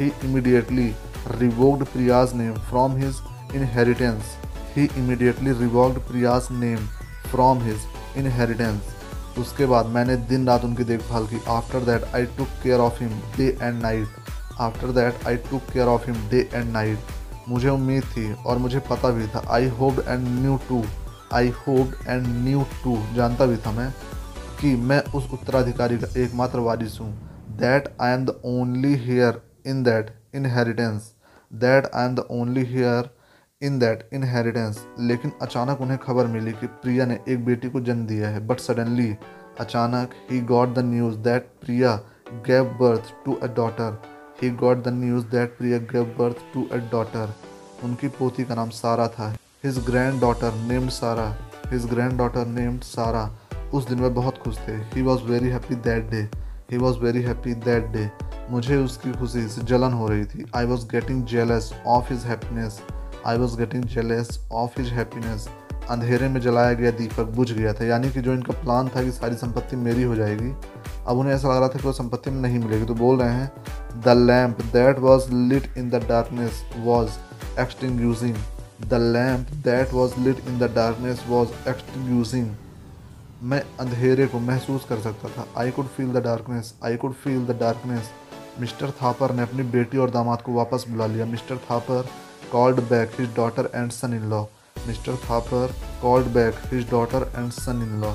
He 0.00 0.10
immediately 0.24 0.86
revoked 1.30 1.84
Priya's 1.86 2.34
name 2.34 2.54
from 2.68 2.96
his 2.96 3.20
inheritance 3.54 4.36
he 4.76 4.88
immediately 4.98 5.52
revolve 5.58 6.00
Priya's 6.08 6.48
name 6.52 6.86
from 7.30 7.62
his 7.62 7.86
inheritance 8.16 9.38
उसके 9.38 9.66
बाद 9.66 9.86
मैंने 9.88 10.16
दिन 10.28 10.46
रात 10.46 10.64
उनकी 10.64 10.84
देखभाल 10.84 11.26
की। 11.26 11.40
After 11.48 11.84
that 11.84 12.04
I 12.14 12.24
took 12.38 12.48
care 12.62 12.80
of 12.80 13.02
him 13.02 13.10
day 13.36 13.46
and 13.62 13.80
night 13.82 14.60
after 14.60 14.92
that 14.92 15.26
I 15.26 15.36
took 15.50 15.72
care 15.72 15.86
of 15.88 16.10
him 16.10 16.28
day 16.30 16.48
and 16.54 16.72
night 16.72 17.19
मुझे 17.51 17.68
उम्मीद 17.68 18.05
थी 18.06 18.32
और 18.35 18.59
मुझे 18.59 18.78
पता 18.90 19.10
भी 19.10 19.27
था। 19.27 19.43
I 19.51 19.68
hope 19.78 19.98
and 20.01 20.27
knew 20.40 20.56
too 20.68 20.82
I 21.35 21.48
hope 21.59 21.93
and 22.06 22.27
knew 22.44 22.64
too 22.85 22.97
जानता 23.14 23.47
भी 23.47 23.56
था 23.56 23.72
मैं 23.72 23.90
कि 24.60 24.74
मैं 24.78 25.01
उस 25.14 25.31
उत्तराधिकारी 25.32 25.98
का 25.98 26.09
एकमात्र 26.22 26.59
वारिस 26.60 27.01
हूँ। 27.01 27.12
That 27.59 27.89
I 28.01 28.12
am 28.12 28.24
the 28.24 28.40
only 28.47 28.94
heir 29.05 29.40
in 29.66 29.82
that 29.82 30.14
inheritance 30.35 31.12
that 31.51 31.90
I 31.94 32.06
am 32.06 32.14
the 32.14 32.27
only 32.31 32.64
heir 32.66 33.10
in 33.62 33.78
that 33.78 34.09
inheritance 34.12 34.85
लेकिन 35.01 35.32
अचानक 35.43 35.81
उन्हें 35.81 35.98
खबर 35.98 36.27
मिली 36.27 36.52
कि 36.52 36.66
प्रिया 36.82 37.06
ने 37.06 37.18
एक 37.28 37.44
बेटी 37.44 37.70
को 37.70 37.81
जन्म 37.81 38.06
दिया 38.06 38.28
है। 38.28 38.47
बट 38.47 38.60
सडनली 38.60 39.14
अचानक 39.60 40.10
he 40.31 40.40
got 40.47 40.74
the 40.74 40.85
news 40.85 41.16
that 41.18 41.51
Priya 41.60 41.94
gave 42.47 42.64
birth 42.81 43.12
to 43.24 43.35
a 43.35 43.47
daughter 43.56 44.01
he 44.42 44.50
got 44.50 44.82
the 44.84 44.88
news 44.94 45.24
that 45.26 45.56
Priya 45.58 45.78
gave 45.92 46.14
birth 46.18 46.36
to 46.54 46.66
a 46.72 46.76
daughter 46.92 47.34
उनकी 47.84 48.08
पोती 48.08 48.44
का 48.44 48.54
नाम 48.54 48.70
सारा 48.70 49.06
था। 49.08 49.28
His 49.64 49.78
granddaughter 50.20 50.54
named 50.68 50.90
Sara 50.90 51.26
his 51.72 51.86
granddaughter 52.18 52.46
named 52.48 52.82
Sara 52.84 53.30
उस 53.74 53.88
दिन 53.88 54.00
वह 54.00 54.08
बहुत 54.14 54.38
खुश 54.38 54.58
थे। 54.58 54.72
He 54.94 55.02
was 55.02 55.22
very 55.24 55.48
happy 55.48 55.74
that 55.86 56.10
day 56.10 56.22
he 56.72 56.78
was 56.78 56.98
very 56.98 57.22
happy 57.22 57.54
that 57.66 57.86
day 57.92 58.10
मुझे 58.50 58.76
उसकी 58.76 59.12
खुशी 59.12 59.46
से 59.48 59.62
जलन 59.62 59.92
हो 59.92 60.08
रही 60.08 60.24
थी। 60.24 60.44
I 60.56 60.64
was 60.66 60.86
getting 60.92 61.24
jealous 61.26 61.72
of 61.86 62.12
his 62.12 62.24
happiness 62.26 62.80
I 63.26 63.38
was 63.38 63.56
getting 63.58 63.84
jealous 63.94 64.38
of 64.52 64.80
his 64.80 64.92
happiness 64.92 65.48
अंधेरे 65.90 66.28
में 66.28 66.40
जलाया 66.40 66.72
गया 66.72 66.90
दीपक 66.90 67.30
बुझ 67.36 67.50
गया 67.52 67.72
था। 67.72 67.84
यानी 67.84 68.10
कि 68.10 68.20
जो 68.20 68.32
इनका 68.32 68.60
प्लान 68.62 68.88
था 68.88 69.02
कि 69.02 69.12
सारी 69.12 69.36
संपत्ति 69.36 69.76
मेरी 69.76 70.02
हो 70.02 70.14
जाएगी, 70.16 70.50
अब 71.06 71.18
उन्हें 71.18 71.34
ऐसा 71.34 71.48
लग 71.48 71.58
रहा 71.58 71.68
था 71.68 71.78
कि 71.78 71.86
वो 71.86 71.92
संपत्ति 71.92 72.30
में 72.30 72.40
नहीं 72.42 72.58
मिलेगी। 72.58 72.86
तो 72.86 72.94
बोल 72.94 73.20
रहे 73.20 73.32
हैं 73.32 74.02
the 74.04 74.14
lamp 74.18 74.62
that 74.72 74.98
was 74.98 75.30
lit 75.32 75.76
in 75.78 75.90
the 75.90 76.04
darkness 76.08 76.62
was 76.78 77.10
extinguishing 78.00 78.36
the 78.88 79.00
lamp 79.14 79.50
that 79.64 79.92
was 79.92 80.18
lit 80.20 80.46
in 80.48 80.58
the 80.58 80.70
darkness 80.74 81.24
was 81.28 81.68
extinguishing 81.70 82.54
मैं 83.42 83.62
अंधेरे 83.80 84.26
को 84.26 84.38
महसूस 84.38 84.84
कर 84.88 85.00
सकता 85.00 85.28
था। 85.28 85.46
I 85.58 85.70
could 85.70 85.86
feel 85.86 86.12
the 86.12 86.22
darkness 86.24 86.74
I 86.84 86.96
could 86.96 87.12
feel 87.14 87.44
the 87.46 87.56
darkness 87.60 88.10
mister 88.60 88.90
Thapar 89.02 89.32
ने 89.32 89.42
अपनी 89.42 89.62
बेटी 89.72 89.98
और 89.98 90.10
दामाद 90.10 90.42
को 90.42 90.52
वापस 90.52 90.84
बुला 90.88 91.06
लिया। 91.06 91.26
Mister 91.26 91.56
Thapar 91.70 92.08
called 92.52 92.80
back 92.88 93.20
his 93.20 93.34
daughter 93.36 93.70
and 93.74 93.90
son 93.90 94.14
in 94.14 94.28
law 94.30 94.44
mister 94.86 95.16
Thapar 95.24 95.74
called 96.02 96.27
back 96.35 96.55
his 96.73 96.90
daughter 96.90 97.31
and 97.36 97.51
son 97.52 97.82
in 97.82 98.01
law 98.01 98.12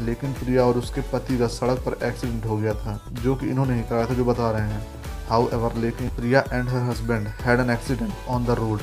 लेकिन 0.00 0.32
प्रिया 0.34 0.64
और 0.64 0.78
उसके 0.78 1.00
पति 1.12 1.38
का 1.38 1.46
सड़क 1.48 1.78
पर 1.86 2.06
एक्सीडेंट 2.06 2.44
हो 2.46 2.56
गया 2.56 2.74
था, 2.74 3.00
जो 3.12 3.34
कि 3.36 3.46
इन्होंने 3.50 3.76
ही 3.76 3.82
कराया 3.82 4.06
था, 4.06 4.14
जो 4.14 4.24
बता 4.24 4.50
रहे 4.50 4.68
हैं। 4.68 4.86
हाउ 5.28 5.48
एवर 5.54 5.74
लेकिन 5.76 6.08
Priya 6.16 6.40
and 6.52 6.68
her 6.68 6.82
husband 6.82 7.26
had 7.40 7.60
an 7.60 7.70
accident 7.70 8.12
on 8.28 8.44
the 8.44 8.50
road 8.58 8.80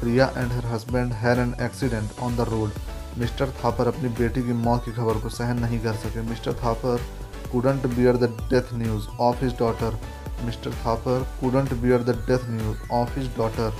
Priya 0.00 0.26
and 0.36 0.52
her 0.52 0.66
husband 0.66 1.12
had 1.12 1.38
an 1.38 1.54
accident 1.62 2.20
on 2.22 2.36
the 2.36 2.48
road 2.50 2.70
mister 3.18 3.52
Thapar 3.62 3.88
अपनी 3.88 4.08
बेटी 4.18 4.42
की 4.42 4.52
मौत 4.64 4.84
की 4.84 4.92
खबर 4.92 5.20
को 5.20 5.28
सहन 5.28 5.60
नहीं 5.60 5.80
कर 5.80 5.94
सके। 5.96 6.22
Mister 6.30 6.54
Thapar 6.64 7.06
couldn't 7.52 7.86
bear 7.94 8.16
the 8.16 8.30
death 8.52 8.74
news 8.78 9.06
of 9.20 9.44
his 9.44 9.58
daughter 9.58 9.98
mister 10.44 10.72
Thapar 10.84 11.26
couldn't 11.40 11.72
bear 11.82 12.02
the 12.02 12.16
death 12.28 12.50
news 12.50 12.90
of 12.92 13.18
his 13.18 13.30
daughter 13.36 13.76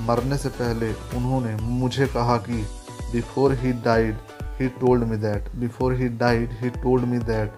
मरने 0.00 0.36
से 0.36 0.48
पहले 0.50 0.92
उन्होंने 1.16 1.54
मुझे 1.62 2.06
कहा 2.06 2.36
कि 2.38 2.62
before 3.12 3.52
he 3.54 3.72
died 3.84 4.16
he 4.60 4.68
told 4.80 5.04
me 5.04 5.16
that 5.18 5.48
before 5.56 5.94
he 5.94 6.08
died 6.18 6.52
he 6.60 6.70
told 6.72 7.04
me 7.04 7.18
that 7.20 7.52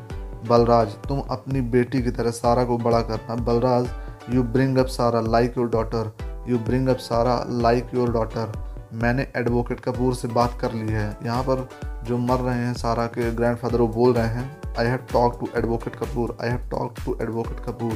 Balraj, 0.49 0.89
तुम 1.09 1.21
अपनी 1.31 1.61
बेटी 1.71 2.03
की 2.03 2.11
तरह 2.11 2.31
सारा 2.33 2.65
को 2.65 2.77
बड़ा 2.79 3.01
करना। 3.03 3.35
Balraj 3.45 3.89
you 4.35 4.43
bring 4.45 4.79
up 4.79 4.87
Sara 4.89 5.21
like 5.23 5.57
your 5.59 5.69
daughter 5.71 6.13
you 6.49 6.59
bring 6.61 6.89
up 6.89 6.97
Sara 6.99 7.43
like 7.63 7.91
your 7.95 8.13
daughter 8.13 8.53
मैंने 8.95 9.27
एडवोकेट 9.37 9.81
कपूर 9.81 10.15
से 10.15 10.29
बात 10.29 10.57
कर 10.61 10.73
ली 10.73 10.93
है। 10.93 11.09
यहाँ 11.25 11.43
पर 11.43 11.69
जो 12.07 12.19
मर 12.19 12.41
रहे 12.41 12.59
हैं, 12.59 12.73
सारा 12.75 13.07
के 13.07 13.31
ग्रैंडफादर 13.37 13.81
वो 13.81 13.89
बोल 13.89 14.13
रहे 14.13 14.29
हैं 14.29 14.75
I 14.79 14.87
have 14.87 15.07
talk 15.13 15.39
to 15.41 15.49
advocate 15.59 15.97
Kapoor. 15.97 16.37
I 16.43 16.51
have 16.51 16.69
talk 16.71 16.95
to 17.05 17.17
advocate 17.23 17.61
Kapoor. 17.67 17.93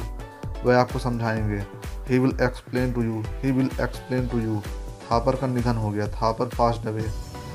वह 0.65 0.77
आपको 0.79 0.99
समझाएँगे। 0.99 1.63
He 2.09 2.19
will 2.19 2.35
explain 2.41 2.91
to 2.93 3.03
you 3.03 3.21
he 3.43 3.51
will 3.51 3.69
explain 3.81 4.27
to 4.27 4.39
you 4.39 4.59
Thapar 5.03 5.35
का 5.35 5.47
निधन 5.47 5.77
हो 5.77 5.89
गया, 5.91 6.07
थापर 6.07 6.45
पास 6.57 6.81
डवे 6.85 7.03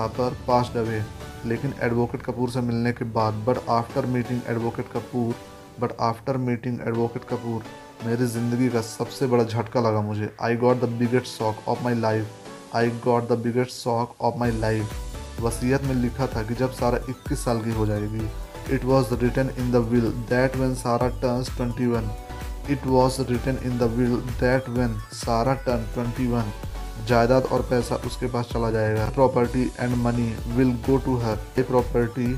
थापर 0.01 0.36
पास 0.48 0.70
डवे 0.74 1.02
लेकिन 1.47 1.74
एडवोकेट 1.82 2.22
कपूर 2.22 2.51
से 2.51 2.60
मिलने 2.60 2.93
के 2.93 3.05
बाद 3.12 3.35
but 3.47 3.59
after 3.70 4.06
meeting 4.06 4.40
advocate 4.48 4.86
Kapoor 4.93 5.35
but 5.80 5.93
after 6.01 6.36
meeting 6.36 6.80
advocate 6.80 7.24
Kapoor, 7.24 7.62
मेरी 8.06 8.26
ज़िंदगी 8.26 8.68
का 8.68 8.80
सबसे 8.80 9.26
बड़ा 9.26 9.44
झटका 9.44 9.80
लगा 9.80 10.01
मुझे। 10.01 10.30
I 10.43 10.56
got 10.56 10.80
the 10.80 10.89
biggest 10.98 11.26
shock 11.28 11.68
of 11.68 11.82
my 11.85 11.94
life 11.94 12.74
I 12.76 12.90
got 13.05 13.28
the 13.28 13.39
biggest 13.39 13.70
shock 13.72 14.14
of 14.20 14.39
my 14.39 14.51
life 14.60 15.40
वसीयत 15.40 15.82
में 15.82 15.94
लिखा 15.94 16.26
था 16.26 16.43
कि 16.43 16.55
जब 16.55 16.72
सारा 16.72 16.98
21 17.05 17.44
साल 17.44 17.60
की 17.62 17.70
हो 17.70 17.86
जाएगी 17.86 18.28
it 18.74 18.85
was 18.85 19.14
return 19.14 19.51
in 19.59 19.70
the 19.72 19.76
will 19.90 20.10
that 20.30 20.56
when 20.56 20.74
Sara 20.74 21.09
turns 21.20 21.51
21 21.59 22.27
it 22.70 22.86
was 22.86 23.20
written 23.31 23.59
in 23.65 23.78
will 23.89 24.16
that 24.40 24.69
when 24.69 24.99
Sara 25.15 25.55
turn 25.66 25.85
21 25.97 27.07
जायदाद 27.09 27.45
और 27.45 27.62
पैसा 27.70 27.97
उसके 28.07 28.27
पास 28.27 28.49
चला 28.53 28.70
जाएगा। 28.70 29.09
Property 29.11 29.62
and 29.81 29.95
money 29.97 30.35
will 30.57 30.73
go 30.89 30.97
to 31.05 31.16
her 31.19 31.39
a 31.59 31.62
property 31.62 32.31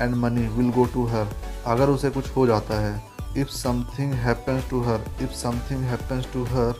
and 0.00 0.14
money 0.14 0.46
will 0.56 0.70
go 0.72 0.84
to 0.94 1.06
her 1.06 1.28
अगर 1.66 1.88
उसे 1.88 2.10
कुछ 2.10 2.34
हो 2.36 2.46
जाता 2.46 2.80
है 2.80 2.94
if 3.36 3.48
something 3.48 4.12
happens 4.24 4.68
to 4.70 4.80
her 4.82 5.04
if 5.22 5.32
something 5.34 5.80
happens 5.84 6.32
to 6.32 6.44
her 6.44 6.74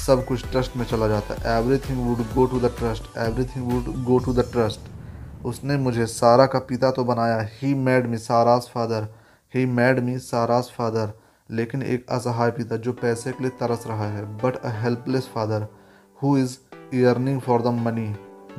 सब 0.00 0.24
कुछ 0.26 0.44
ट्रस्ट 0.50 0.76
में 0.76 0.84
चला 0.84 1.08
जाता 1.08 1.34
है। 1.34 1.56
Everything 1.78 2.06
would 2.06 2.18
go 2.34 2.46
to 2.46 2.60
the 2.60 2.74
trust 2.78 3.16
everything 3.46 3.70
would 3.72 3.94
go 4.04 4.18
to 4.18 4.32
the 4.32 4.50
trust 4.52 5.44
उसने 5.46 5.76
मुझे 5.76 6.06
सारा 6.06 6.46
का 6.46 6.58
पिता 6.68 6.90
तो 6.90 7.04
बनाया। 7.04 7.40
He 7.52 7.74
made 7.76 8.06
me 8.06 8.18
Sara's 8.18 8.68
father 8.74 9.08
he 9.54 9.64
made 9.68 9.98
me 10.00 10.18
Sara's 10.20 10.70
father 10.76 11.12
लेकिन 11.52 11.82
एक 11.82 12.06
असहाय 12.10 12.50
पिता 12.50 12.76
जो 12.76 12.92
पैसे 12.92 13.32
के 13.32 13.44
लिए 13.44 13.52
तरस 13.60 13.84
रहा 13.86 14.08
है 14.08 14.24
but 14.38 14.56
a 14.56 14.70
helpless 14.82 15.28
father 15.34 15.66
who 16.18 16.36
is 16.38 16.56
yearning 16.94 17.40
for 17.40 17.62
the 17.62 17.74
money 17.80 18.08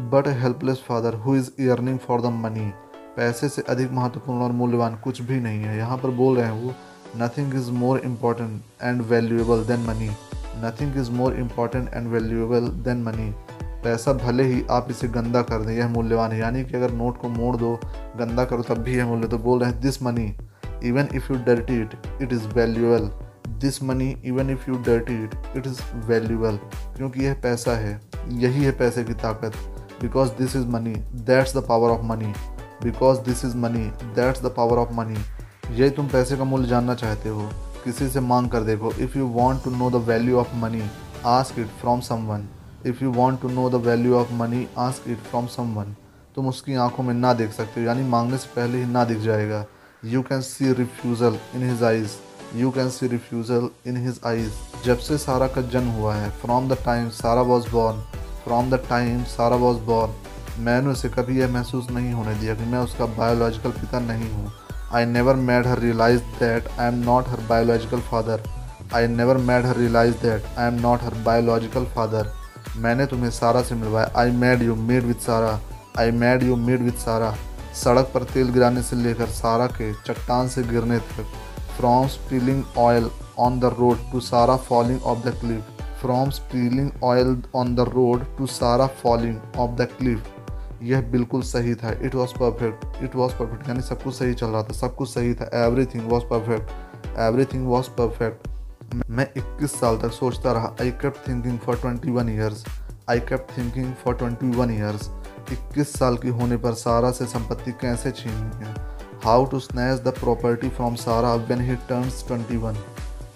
but 0.09 0.27
a 0.27 0.31
helpless 0.41 0.83
father 0.87 1.15
who 1.15 1.35
is 1.35 1.49
yearning 1.61 1.99
for 1.99 2.21
the 2.21 2.33
money 2.43 2.71
पैसे 3.15 3.49
से 3.49 3.61
अधिक 3.69 3.91
महत्वपूर्ण 3.91 4.41
और 4.41 4.51
मूल्यवान 4.51 4.95
कुछ 5.03 5.21
भी 5.21 5.39
नहीं 5.39 5.61
है। 5.61 5.77
यहाँ 5.77 5.97
पर 5.97 6.09
बोल 6.19 6.37
रहे 6.37 6.45
हैं 6.45 6.61
वो 6.63 6.73
nothing 7.17 7.55
is 7.55 7.71
more 7.71 7.99
important 8.05 8.61
and 8.83 9.01
valuable 9.09 9.63
than 9.65 9.85
money 9.87 10.09
nothing 10.63 10.97
is 10.97 11.11
more 11.11 11.35
important 11.35 11.89
and 11.93 12.07
valuable 12.07 12.67
than 12.83 13.03
money 13.03 13.29
पैसा 13.83 14.13
भले 14.15 14.43
ही 14.43 14.63
आप 14.71 14.87
इसे 14.89 15.07
गंदा 15.07 15.41
कर 15.41 15.61
दें, 15.61 15.73
यह 15.73 15.87
मूल्यवान 15.89 16.31
है। 16.31 16.39
यानी 16.39 16.63
कि 16.65 16.75
अगर 16.77 16.91
नोट 16.93 17.17
को 17.17 17.29
मोड़ 17.29 17.55
दो, 17.57 17.73
गंदा 18.17 18.45
करो, 18.45 18.63
तब 18.63 18.77
भी 18.77 18.95
यह 18.97 19.07
मूल्य। 19.07 19.27
तो 19.27 19.37
बोल 19.37 19.59
रहे 19.59 19.69
हैं 19.71 19.79
this 19.81 20.01
money 20.03 20.25
even 20.85 21.09
if 21.15 21.31
you 21.31 21.39
dirty 21.45 21.81
it 21.81 21.95
it 22.21 22.33
is 22.33 22.47
valuable 22.55 23.09
this 23.61 23.81
money 23.83 24.15
even 24.25 24.49
if 24.49 24.69
you 24.69 24.77
dirty 24.85 25.23
it 25.23 25.35
it 25.57 25.67
is 25.67 25.81
valuable 26.07 26.57
क्योंकि 26.97 27.23
यह 27.25 27.33
पैसा 27.43 27.75
है, 27.77 27.99
यही 28.29 28.63
है 28.63 28.71
पैसे 28.77 29.03
की 29.03 29.13
ताकत. 29.15 29.53
Because 30.01 30.31
this 30.37 30.55
is 30.55 30.67
money 30.67 30.93
that's 31.27 31.55
the 31.57 31.63
power 31.67 31.89
of 31.89 32.01
money 32.05 32.33
because 32.83 33.19
this 33.25 33.43
is 33.45 33.55
money 33.57 33.85
that's 34.15 34.43
the 34.43 34.53
power 34.57 34.77
of 34.77 34.93
money 34.93 35.17
यही 35.71 35.89
तुम 35.89 36.07
पैसे 36.07 36.37
का 36.37 36.43
मूल्य 36.43 36.67
जानना 36.67 36.95
चाहते 36.95 37.29
हो, 37.29 37.49
किसी 37.83 38.07
से 38.09 38.19
मांग 38.21 38.49
कर 38.49 38.63
देखो. 38.63 38.91
If 38.93 39.17
you 39.17 39.27
want 39.29 39.63
to 39.63 39.69
know 39.71 39.89
the 39.91 40.03
value 40.07 40.37
of 40.39 40.55
money 40.55 40.83
ask 41.25 41.59
it 41.59 41.67
from 41.81 41.99
someone 42.27 42.47
if 42.87 43.03
you 43.03 43.11
want 43.11 43.41
to 43.41 43.49
know 43.49 43.69
the 43.69 43.75
value 43.85 44.15
of 44.15 44.33
money 44.33 44.67
ask 44.79 45.07
it 45.09 45.17
from 45.29 45.47
someone 45.75 45.95
तुम 46.35 46.47
उसकी 46.47 46.75
आँखों 46.75 47.03
में 47.03 47.13
ना 47.13 47.33
देख 47.33 47.51
सकते 47.51 47.79
हो, 47.79 47.87
यानी 47.87 48.03
मांगने 48.09 48.37
से 48.37 48.49
पहले 48.55 48.77
ही 48.77 48.85
ना 48.91 49.03
दिख 49.05 49.17
जाएगा. 49.21 49.65
You 50.05 50.21
can 50.21 50.41
see 50.41 50.71
refusal 50.73 51.35
in 51.55 51.61
his 51.69 51.83
eyes 51.83 52.11
you 52.55 52.69
can 52.71 52.89
see 52.89 53.07
refusal 53.07 53.67
in 53.87 53.97
his 53.97 54.19
eyes 54.25 54.53
जब 54.85 54.97
से 54.97 55.17
सारा 55.17 55.47
का 55.47 55.61
जन्म 55.73 55.89
हुआ 55.89 56.15
है 56.15 56.29
from 56.41 56.67
the 56.69 56.77
time 56.85 57.07
Sara 57.09 57.41
was 57.41 57.69
born 57.71 58.01
from 58.43 58.69
the 58.69 58.79
time 58.89 59.23
Sara 59.33 59.55
was 59.55 59.77
born 59.85 60.63
मैंने 60.63 60.89
उसे 60.89 61.09
कभी 61.09 61.39
यह 61.39 61.51
महसूस 61.51 61.89
नहीं 61.91 62.11
होने 62.13 62.33
दिया 62.35 62.55
कि 62.55 62.65
मैं 62.71 62.79
उसका 62.79 63.05
बायोलॉजिकल 63.19 63.71
पिता 63.71 63.99
नहीं 63.99 64.29
हूँ। 64.31 64.51
I 64.93 65.05
never 65.05 65.35
made 65.45 65.67
her 65.67 65.79
realize 65.79 66.21
that 66.39 66.67
I 66.69 66.87
am 66.87 66.99
not 67.03 67.27
her 67.27 67.47
biological 67.49 68.01
father 68.11 68.43
I 68.95 69.07
never 69.07 69.37
made 69.47 69.65
her 69.65 69.77
realize 69.77 70.15
that 70.21 70.59
I 70.59 70.67
am 70.67 70.81
not 70.81 71.03
her 71.03 71.13
biological 71.25 71.85
father 71.95 72.33
मैंने 72.77 73.05
तुम्हें 73.05 73.31
सारा 73.31 73.61
से 73.61 73.75
मिलवाया। 73.75 74.11
I 74.17 74.31
made 74.43 74.63
you 74.63 74.75
made 74.75 75.03
with 75.03 75.17
Sara 75.21 75.59
I 75.99 76.11
made 76.19 76.43
you 76.43 76.55
made 76.67 76.83
with 76.83 76.99
Sara 77.07 77.35
सड़क 77.73 78.11
पर 78.13 78.23
तेल 78.23 78.49
गिराने 78.49 78.81
से 78.81 78.95
लेकर 78.95 79.27
सारा 79.27 79.65
के 79.67 79.93
चट्टान 79.93 80.47
से 80.47 80.63
गिरने 80.63 80.97
तक, 80.99 81.25
from 81.77 82.07
spilling 82.07 82.63
oil 82.77 83.09
on 83.39 83.59
the 83.59 83.75
road 83.79 84.11
to 84.11 84.19
Sara 84.19 84.55
falling 84.57 85.03
off 85.03 85.19
the 85.19 85.33
cliff. 85.39 85.81
From 86.01 86.29
spilling 86.29 86.91
oil 87.03 87.41
on 87.55 87.75
the 87.75 87.79
road 87.89 88.25
to 88.37 88.45
Sara 88.45 88.87
falling 89.03 89.37
off 89.57 89.71
the 89.71 89.87
cliff. 89.97 90.27
यह 90.83 91.01
बिल्कुल 91.11 91.41
सही 91.41 91.75
था। 91.75 91.91
It 92.05 92.15
was 92.15 92.31
perfect 92.39 93.03
it 93.03 93.15
was 93.15 93.33
perfect 93.33 93.67
यानी 93.67 93.81
सब 93.81 94.03
कुछ 94.03 94.15
सही 94.15 94.33
चल 94.33 94.47
रहा 94.47 94.63
था। 94.63 94.73
सब 94.73 94.95
कुछ 94.95 95.09
सही 95.09 95.33
था। 95.33 95.49
Everything 95.85 96.09
was 96.11 96.23
perfect 96.23 97.19
everything 97.45 97.67
was 97.67 97.89
perfect 97.97 98.47
मैं 99.09 99.27
21 99.37 99.71
साल 99.71 99.97
तक 99.97 100.11
सोचता 100.11 100.51
रहा। 100.51 100.75
I 100.81 100.91
kept 101.01 101.27
thinking 101.27 101.59
for 101.59 101.77
21 101.77 102.29
years 102.29 102.65
I 103.09 103.19
kept 103.19 103.57
thinking 103.57 103.93
for 104.03 104.15
21 104.15 104.71
years 104.71 105.09
21 105.49 105.97
साल 105.97 106.17
की 106.17 106.29
होने 106.31 106.57
पर 106.57 106.73
सारा 106.75 107.11
से 107.11 107.25
संपत्ति 107.25 107.71
कैसे 107.81 108.11
छीननी 108.11 108.65
है? 108.65 108.73
How 109.23 109.45
to 109.45 109.59
snatch 109.59 109.99
the 109.99 110.13
property 110.19 110.69
from 110.69 110.95
Sara 110.95 111.33
when 111.49 111.61
he 111.61 111.75
turns 111.89 112.23
21 112.23 112.77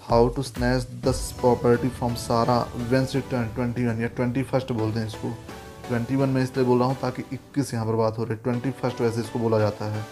how 0.02 0.28
to 0.28 0.42
snatch 0.42 0.86
the 1.04 1.14
property 1.40 1.88
from 1.88 2.14
Sara 2.16 2.58
when 2.90 3.04
she 3.06 3.20
turn 3.30 3.48
21 3.56 4.00
या 4.00 4.08
ट्वेंटी 4.08 4.42
फ़र्स्ट 4.42 4.72
बोलते 4.72 4.98
हैं 5.00 5.06
इसको। 5.06 5.30
ट्वेंटी 5.88 6.16
वन 6.16 6.28
में 6.28 6.42
इसलिए 6.42 6.66
बोल 6.66 6.78
रहा 6.78 6.88
हूँ 6.88 6.96
ताकि 7.02 7.22
इक्कीस 7.32 7.74
यहाँ 7.74 7.86
पर 7.86 7.94
बात 7.94 8.18
हो 8.18 8.24
रही 8.24 8.34
है। 8.34 8.42
ट्वेंटी 8.42 8.70
फ़र्स्ट 8.70 9.00
वैसे 9.00 9.20
इसको 9.20 9.38
बोला 9.38 9.58
जाता 9.58 9.92
है। 9.92 10.04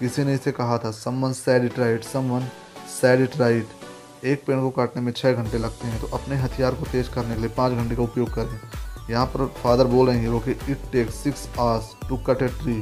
किसी 0.00 0.24
ने 0.24 0.34
इसे 0.34 0.52
कहा 0.52 0.78
था 0.78 0.90
someone 0.90 1.32
said 1.32 1.64
it 1.64 1.78
right 1.78 2.04
someone 2.04 2.46
said 3.00 3.20
it 3.20 3.36
right 3.36 4.24
एक 4.24 4.44
पेड़ 4.46 4.58
को 4.60 4.70
काटने 4.70 5.02
में 5.02 5.12
छः 5.12 5.32
घंटे 5.32 5.58
लगते 5.58 5.88
हैं 5.88 6.00
तो 6.00 6.06
अपने 6.16 6.36
हथियार 6.36 6.74
को 6.74 6.86
तेज 6.92 7.08
करने 7.08 7.34
के 7.34 7.40
लिए 7.40 7.50
पाँच 7.56 7.72
घंटे 7.72 7.96
का 7.96 8.02
उपयोग 8.02 8.34
करें। 8.34 8.58
यहाँ 9.10 9.26
पर 9.26 9.46
फादर 9.62 9.86
बोल 9.92 10.06
रहे 10.06 10.16
हैं 10.16 10.22
हीरो 10.24 10.38
कि 10.40 10.50
it 10.72 10.90
take 10.92 11.10
six 11.10 11.48
hours 11.58 11.94
to 12.08 12.16
cut 12.26 12.42
a 12.42 12.48
tree 12.60 12.74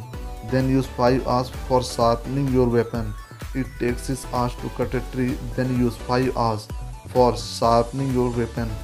then 0.50 0.70
use 0.72 0.86
five 0.96 1.28
hours 1.28 1.50
for 1.68 1.82
sharpening 1.84 2.54
your 2.54 2.68
weapon 2.68 3.14
it 3.56 3.66
take 3.80 3.98
six 3.98 4.26
hours 4.34 4.60
to 4.62 4.68
cut 4.78 4.94
a 4.94 5.00
tree 5.12 5.26
then 5.56 5.80
use 5.80 5.94
five 6.08 6.38
hours 6.38 6.68
for 7.14 7.36
sharpening 7.36 8.14
your 8.14 8.30
weapon 8.36 8.76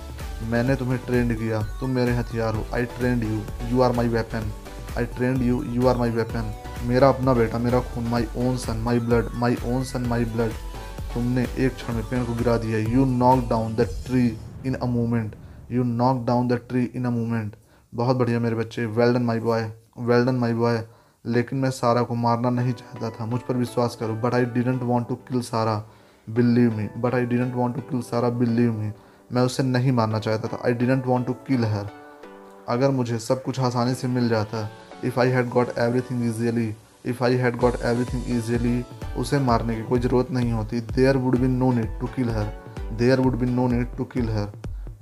मैंने 0.50 0.74
तुम्हें 0.76 0.98
trained 1.06 1.32
किया, 1.38 1.60
तुम 1.80 1.90
मेरे 1.90 2.12
हथियार 2.12 2.54
हो। 2.54 2.64
I 2.74 2.84
trained 2.96 3.22
you 3.24 3.40
you 3.70 3.80
are 3.82 3.92
my 3.92 4.08
weapon 4.08 4.50
I 4.98 5.04
trained 5.16 5.42
you 5.42 5.62
you 5.74 5.86
are 5.88 5.96
my 5.96 6.10
weapon 6.10 6.52
मेरा 6.86 7.08
अपना 7.08 7.32
बेटा, 7.34 7.58
मेरा 7.58 7.80
खून 7.80 8.04
my 8.08 8.26
own 8.38 8.56
son 8.56 8.76
my 8.84 8.98
blood 9.00 9.28
my 9.34 9.56
own 9.66 9.84
son 9.84 10.06
my 10.08 10.24
blood 10.34 10.52
तुमने 11.14 11.42
एक 11.58 11.74
क्षण 11.74 11.94
में 11.94 12.04
पेड़ 12.10 12.22
को 12.24 12.34
गिरा 12.34 12.56
दिया। 12.58 12.78
You 12.94 13.04
knock 13.06 13.48
down 13.50 13.74
the 13.74 13.88
tree 14.06 14.26
in 14.66 14.74
a 14.74 14.86
moment 14.86 15.34
you 15.74 15.84
knock 15.84 16.24
down 16.26 16.48
the 16.48 16.60
tree 16.68 16.84
in 16.96 17.04
a 17.04 17.10
moment 17.10 17.54
बहुत 17.92 18.16
बढ़िया 18.16 18.40
मेरे 18.40 18.56
बच्चे 18.56 18.84
well done 18.96 19.22
my 19.22 19.40
boy 19.40 19.70
well done 20.00 20.34
my 20.34 20.54
boy 20.54 20.82
लेकिन 21.24 21.58
मैं 21.58 21.70
सारा 21.70 22.02
को 22.02 22.14
मारना 22.14 22.50
नहीं 22.50 22.72
चाहता 22.72 23.10
था। 23.10 23.26
मुझ 23.26 23.40
पर 23.40 23.56
विश्वास 23.56 23.96
करो। 24.00 24.14
But 24.14 24.34
I 24.34 24.44
didn't 24.44 24.82
want 24.82 25.08
to 25.08 25.14
kill 25.28 25.40
Sara 25.40 25.76
believe 26.26 26.76
me 26.76 26.88
but 26.96 27.14
I 27.14 27.26
didn't 27.26 27.54
want 27.54 27.76
to 27.76 27.82
kill 27.82 28.00
Sara 28.02 28.28
believe 28.38 28.72
me 28.72 28.90
मैं 29.32 29.42
उसे 29.42 29.62
नहीं 29.62 29.92
मारना 29.92 30.18
चाहता 30.18 30.48
था। 30.48 30.60
I 30.66 30.74
didn't 30.74 31.06
want 31.06 31.26
to 31.26 31.32
kill 31.48 31.64
her 31.64 31.88
अगर 32.68 32.90
मुझे 32.90 33.18
सब 33.18 33.42
कुछ 33.42 33.60
आसानी 33.60 33.94
से 33.94 34.08
मिल 34.08 34.28
जाता 34.28 34.68
if 35.04 35.20
I 35.20 35.28
had 35.28 35.48
got 35.48 35.78
everything 36.00 36.24
easily 36.26 36.74
if 37.06 37.24
I 37.24 37.34
had 37.36 37.56
got 37.56 37.80
everything 38.04 38.36
easily 38.36 38.84
उसे 39.18 39.38
मारने 39.38 39.76
की 39.76 39.82
कोई 39.82 40.00
ज़रूरत 40.00 40.30
नहीं 40.30 40.52
होती। 40.52 40.80
There 40.92 41.16
would 41.16 41.38
be 41.38 41.48
no 41.48 41.72
need 41.72 41.98
to 42.00 42.06
kill 42.16 42.30
her 42.30 42.52
there 42.98 43.20
would 43.20 43.38
be 43.38 43.46
no 43.46 43.66
need 43.68 43.96
to 43.96 44.04
kill 44.04 44.28
her 44.30 44.52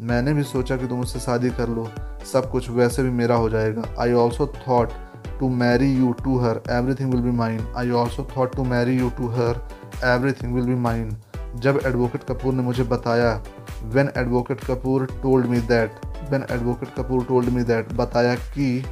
मैंने 0.03 0.33
भी 0.35 0.43
सोचा 0.43 0.77
कि 0.77 0.87
तुम 0.87 1.01
उससे 1.01 1.21
शादी 1.21 1.51
कर 1.51 1.69
लो। 1.69 1.89
सब 2.33 2.51
कुछ 2.51 2.69
वैसे 2.71 3.03
भी 3.03 3.11
मेरा 3.11 3.35
हो 3.35 3.49
जाएगा। 3.51 3.83
I 4.01 4.13
also 4.13 4.47
thought 4.47 4.93
to 5.41 5.49
marry 5.49 5.93
you 5.95 6.13
to 6.13 6.39
her 6.39 6.61
everything 6.95 7.13
will 7.15 7.23
be 7.23 7.31
mine 7.31 7.67
I 7.77 7.91
also 7.91 8.25
thought 8.25 8.57
to 8.57 8.65
marry 8.65 8.97
you 8.99 9.11
to 9.11 9.29
her 9.29 9.61
everything 10.33 10.55
will 10.55 10.65
be 10.65 10.75
mine 10.75 11.17
जब 11.57 11.81
एडवोकेट 11.87 12.25
कपूर 12.25 12.55
ने 12.55 12.63
मुझे 12.63 12.83
बताया 12.83 13.43
when 13.85 14.11
advocate 14.17 14.61
Kapoor 14.61 15.07
told 15.23 15.47
me 15.47 15.61
that 15.61 16.01
when 16.31 16.47
advocate 16.51 16.95
Kapoor 16.97 17.25
told 17.25 17.49
me 17.49 17.63
that 17.63 17.93
बताया 17.93 18.35
कि 18.35 18.85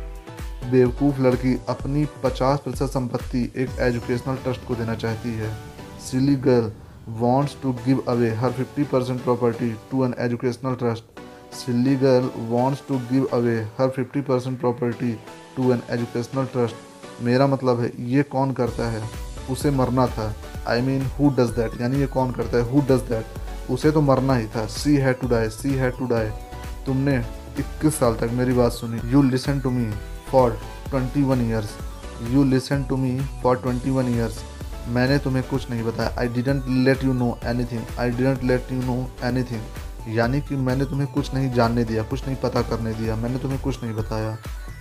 बेवकूफ़ 0.70 1.20
लड़की 1.20 1.54
अपनी 1.68 2.04
50 2.24 2.58
प्रतिशत 2.58 2.90
संपत्ति 2.90 3.42
एक 3.56 3.78
एजुकेशनल 3.80 4.36
ट्रस्ट 4.36 4.66
को 4.68 4.74
देना 4.74 4.94
चाहती 4.94 5.34
है। 5.34 5.52
Silly 6.00 6.34
girl 6.36 6.72
wants 7.18 7.56
to 7.62 7.72
give 7.86 8.02
away 8.08 8.30
her 8.34 8.52
50 8.52 8.84
percent 8.92 9.22
property 9.22 9.70
to 9.90 10.04
an 10.04 10.14
educational 10.18 10.74
trust 10.74 11.20
silly 11.56 11.94
girl 11.96 12.30
wants 12.48 12.82
to 12.88 12.98
give 13.10 13.24
away 13.32 13.56
her 13.78 13.88
fifty 13.88 14.20
percent 14.20 14.58
property 14.60 15.12
to 15.56 15.72
an 15.72 15.82
educational 15.90 16.44
trust 16.52 17.22
मेरा 17.22 17.46
मतलब 17.46 17.80
है, 17.80 17.90
ये 17.98 18.22
कौन 18.22 18.52
करता 18.52 18.90
है? 18.90 19.02
उसे 19.50 19.70
मरना 19.70 20.06
था। 20.06 20.34
I 20.68 20.80
mean 20.82 21.02
who 21.18 21.30
does 21.38 21.50
that 21.56 21.80
यानी 21.80 22.00
ये 22.00 22.06
कौन 22.06 22.30
करता 22.32 22.56
है? 22.56 22.70
हु 22.72 22.80
डज 22.90 23.02
दैट 23.08 23.70
उसे 23.70 23.90
तो 23.90 24.00
मरना 24.00 24.34
ही 24.34 24.46
था। 24.46 24.66
She 24.68 24.96
had 24.96 25.20
to 25.20 25.28
die 25.28 25.48
she 25.50 25.74
had 25.74 25.98
to 25.98 26.06
die 26.06 26.28
तुमने 26.86 27.18
21 27.60 27.90
साल 27.90 28.14
तक 28.20 28.30
मेरी 28.32 28.52
बात 28.52 28.72
सुनी। 28.72 29.00
You 29.12 29.22
listen 29.22 29.60
to 29.60 29.70
me 29.70 29.90
for 30.30 30.58
21 30.94 31.40
years 31.40 31.76
you 32.30 32.44
listen 32.44 32.84
to 32.88 32.96
me 32.96 33.18
for 33.42 33.62
21 33.66 34.08
years 34.08 34.42
मैंने 34.90 35.18
तुम्हें 35.18 35.42
कुछ 35.48 35.70
नहीं 35.70 35.82
बताया। 35.84 36.14
I 36.18 36.28
didn't 36.28 36.64
let 36.86 37.04
you 37.04 37.12
know 37.12 37.38
anything 37.64 37.98
I 37.98 38.10
didn't 38.10 38.44
let 38.44 38.72
you 38.72 38.82
know 38.82 38.96
anything 39.42 40.16
यानी 40.16 40.40
कि 40.40 40.56
मैंने 40.58 40.84
तुम्हें 40.84 41.06
कुछ 41.12 41.32
नहीं 41.34 41.52
जानने 41.54 41.84
दिया, 41.84 42.02
कुछ 42.02 42.26
नहीं 42.26 42.36
पता 42.42 42.62
करने 42.70 42.92
दिया। 42.94 43.16
मैंने 43.16 43.38
तुम्हें 43.38 43.60
कुछ 43.62 43.82
नहीं 43.82 43.94
बताया। 43.94 44.36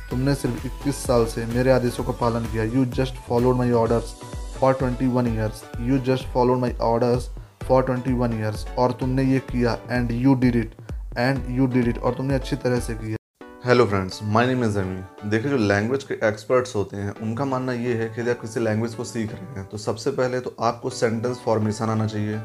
तुमने 0.09 0.35
सिर्फ़ 0.35 0.65
21 0.67 0.95
साल 0.97 1.25
से 1.25 1.45
मेरे 1.45 1.71
आदेशों 1.71 2.03
का 2.03 2.11
पालन 2.21 2.45
किया। 2.51 2.63
You 2.65 2.85
just 2.97 3.15
followed 3.27 3.55
my 3.55 3.71
orders 3.81 4.15
for 4.59 4.73
21 4.75 5.27
years 5.27 5.61
you 5.81 5.97
just 6.07 6.33
followed 6.33 6.59
my 6.59 6.73
orders 6.83 7.29
for 7.67 7.85
21 7.89 8.33
years 8.39 8.65
और 8.79 8.91
तुमने 8.99 9.23
ये 9.23 9.39
किया 9.51 9.77
and 9.91 10.11
you 10.11 10.33
did 10.35 10.55
it 10.55 10.75
and 11.17 11.45
you 11.59 11.67
did 11.67 11.87
it 11.87 11.97
और 11.97 12.13
तुमने 12.15 12.35
अच्छी 12.35 12.55
तरह 12.55 12.79
से 12.79 12.93
किया। 12.95 13.18
Hello 13.65 13.85
friends 13.85 14.19
my 14.23 14.45
name 14.47 14.63
is 14.63 14.77
Ami 14.79 15.29
देखिए, 15.29 15.49
जो 15.51 15.57
लैंग्वेज 15.57 16.03
के 16.03 16.13
एक्सपर्ट्स 16.27 16.75
होते 16.75 16.97
हैं, 16.97 17.13
उनका 17.21 17.45
मानना 17.45 17.73
ये 17.73 17.93
है 17.93 18.07
कि 18.09 18.21
यदि 18.21 18.31
आप 18.31 18.39
किसी 18.41 18.59
लैंग्वेज 18.59 18.93
को 18.95 19.03
सीख 19.03 19.31
रहे 19.31 19.55
हैं 19.55 19.65
तो 19.69 19.77
सबसे 19.77 20.11
पहले 20.11 20.39
तो 20.39 20.55
आपको 20.59 20.89
सेंटेंस 20.89 21.41
फॉर्मेशन 21.45 21.89
आना 21.89 22.05
चाहिए। 22.07 22.35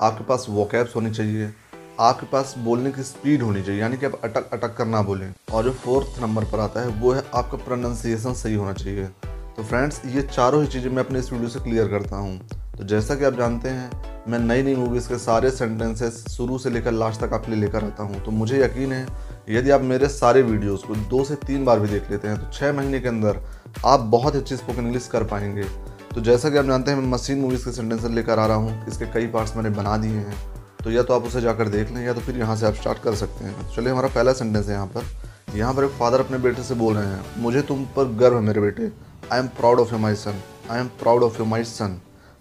आपके 0.00 0.24
पास 0.24 0.46
वोकैब्स 0.48 0.96
होनी 0.96 1.10
चाहिए। 1.10 1.50
आपके 2.00 2.26
पास 2.26 2.54
बोलने 2.58 2.92
की 2.92 3.02
स्पीड 3.02 3.42
होनी 3.42 3.62
चाहिए, 3.62 3.80
यानी 3.80 3.96
कि 3.96 4.06
आप 4.06 4.20
अटक 4.24 4.50
अटक 4.52 4.74
कर 4.76 4.86
ना 4.86 5.02
बोलें। 5.02 5.32
और 5.52 5.64
जो 5.64 5.72
फोर्थ 5.74 6.20
नंबर 6.22 6.44
पर 6.44 6.60
आता 6.60 6.80
है, 6.80 7.00
वो 7.00 7.12
है 7.12 7.22
आपका 7.34 7.64
प्रोनाउंसिएशन 7.64 8.34
सही 8.34 8.54
होना 8.54 8.72
चाहिए। 8.72 9.06
तो 9.56 9.62
फ्रेंड्स 9.62 10.02
ये 10.06 10.22
चारों 10.24 10.62
ही 10.62 10.68
चीज़ें 10.68 10.90
मैं 10.90 11.04
अपने 11.04 11.18
इस 11.18 11.32
वीडियो 11.32 11.48
से 11.48 11.60
क्लियर 11.60 11.88
करता 11.88 12.16
हूँ। 12.16 12.38
तो 12.78 12.84
जैसा 12.84 13.14
कि 13.14 13.24
आप 13.24 13.34
जानते 13.34 13.68
हैं, 13.68 13.90
मैं 14.28 14.38
नई 14.38 14.62
नई 14.62 14.74
मूवीज़ 14.74 15.08
के 15.08 15.18
सारे 15.18 15.50
सेंटेंसेस 15.50 16.24
शुरू 16.30 16.58
से 16.58 16.70
लेकर 16.70 16.92
लास्ट 16.92 17.20
तक 17.20 17.32
आपके 17.32 17.52
लिए 17.52 17.60
लेकर 17.60 17.84
आता 17.84 18.02
हूँ। 18.02 18.24
तो 18.24 18.30
मुझे 18.32 18.62
यकीन 18.64 18.92
है 18.92 19.06
यदि 19.48 19.70
आप 19.70 19.80
मेरे 19.82 20.08
सारे 20.08 20.42
वीडियोस 20.42 20.82
को 20.82 20.94
दो 21.10 21.22
से 21.24 21.34
तीन 21.36 21.64
बार 21.64 21.80
भी 21.80 21.88
देख 21.88 22.10
लेते 22.10 22.28
हैं 22.28 22.38
तो 22.38 22.50
छः 22.52 22.72
महीने 22.72 23.00
के 23.00 23.08
अंदर 23.08 23.40
आप 23.86 24.00
बहुत 24.12 24.36
अच्छी 24.36 24.56
स्पोकन 24.56 24.86
इंग्लिश 24.86 25.06
कर 25.08 25.24
पाएँगे। 25.24 25.64
तो 26.14 26.20
जैसा 26.20 26.50
कि 26.50 26.56
आप 26.58 26.64
जानते 26.64 26.90
हैं, 26.90 26.98
मैं 26.98 27.08
मशीन 27.08 27.38
मूवीज़ 27.38 27.64
के 27.64 27.72
सेंटेंसेस 27.72 28.10
लेकर 28.10 28.38
आ 28.38 28.46
रहा 28.46 28.56
हूँ 28.56 28.86
इसके 28.88 29.06
कई 29.12 29.26
पार्ट्स 29.26 29.56
मैंने 29.56 29.70
बना 29.70 29.96
दिए 29.96 30.10
हैं। 30.10 30.34
तो 30.84 30.90
या 30.90 31.02
तो 31.02 31.14
आप 31.14 31.24
उसे 31.24 31.40
जाकर 31.40 31.68
देख 31.68 31.90
लें, 31.90 32.04
या 32.04 32.12
तो 32.12 32.20
फिर 32.20 32.38
यहाँ 32.38 32.56
से 32.56 32.66
आप 32.66 32.74
स्टार्ट 32.74 32.98
कर 32.98 33.14
सकते 33.14 33.44
हैं। 33.44 33.68
चलिए, 33.70 33.90
हमारा 33.90 34.08
पहला 34.08 34.32
सेंटेंस 34.32 34.66
है 34.66 34.72
यहाँ 34.72 34.86
पर। 34.86 35.56
यहाँ 35.56 35.74
पर 35.74 35.84
एक 35.84 35.90
फादर 35.90 36.20
अपने 36.20 36.38
बेटे 36.38 36.62
से 36.62 36.74
बोल 36.74 36.94
रहे 36.94 37.06
हैं, 37.06 37.24
मुझे 37.38 37.62
तुम 37.62 37.84
पर 37.96 38.14
गर्व 38.18 38.36
है 38.36 38.42
मेरे 38.42 38.60
बेटे। 38.60 38.90
I 39.32 39.38
am 39.38 39.46
proud 39.58 39.80
of 39.80 39.92
you 39.92 39.98
my 39.98 40.14
son 40.16 40.40
I 40.70 40.80
am 40.80 40.86
proud 41.00 41.22
of 41.22 41.38
you 41.38 41.44
my 41.44 41.64
son 41.64 42.00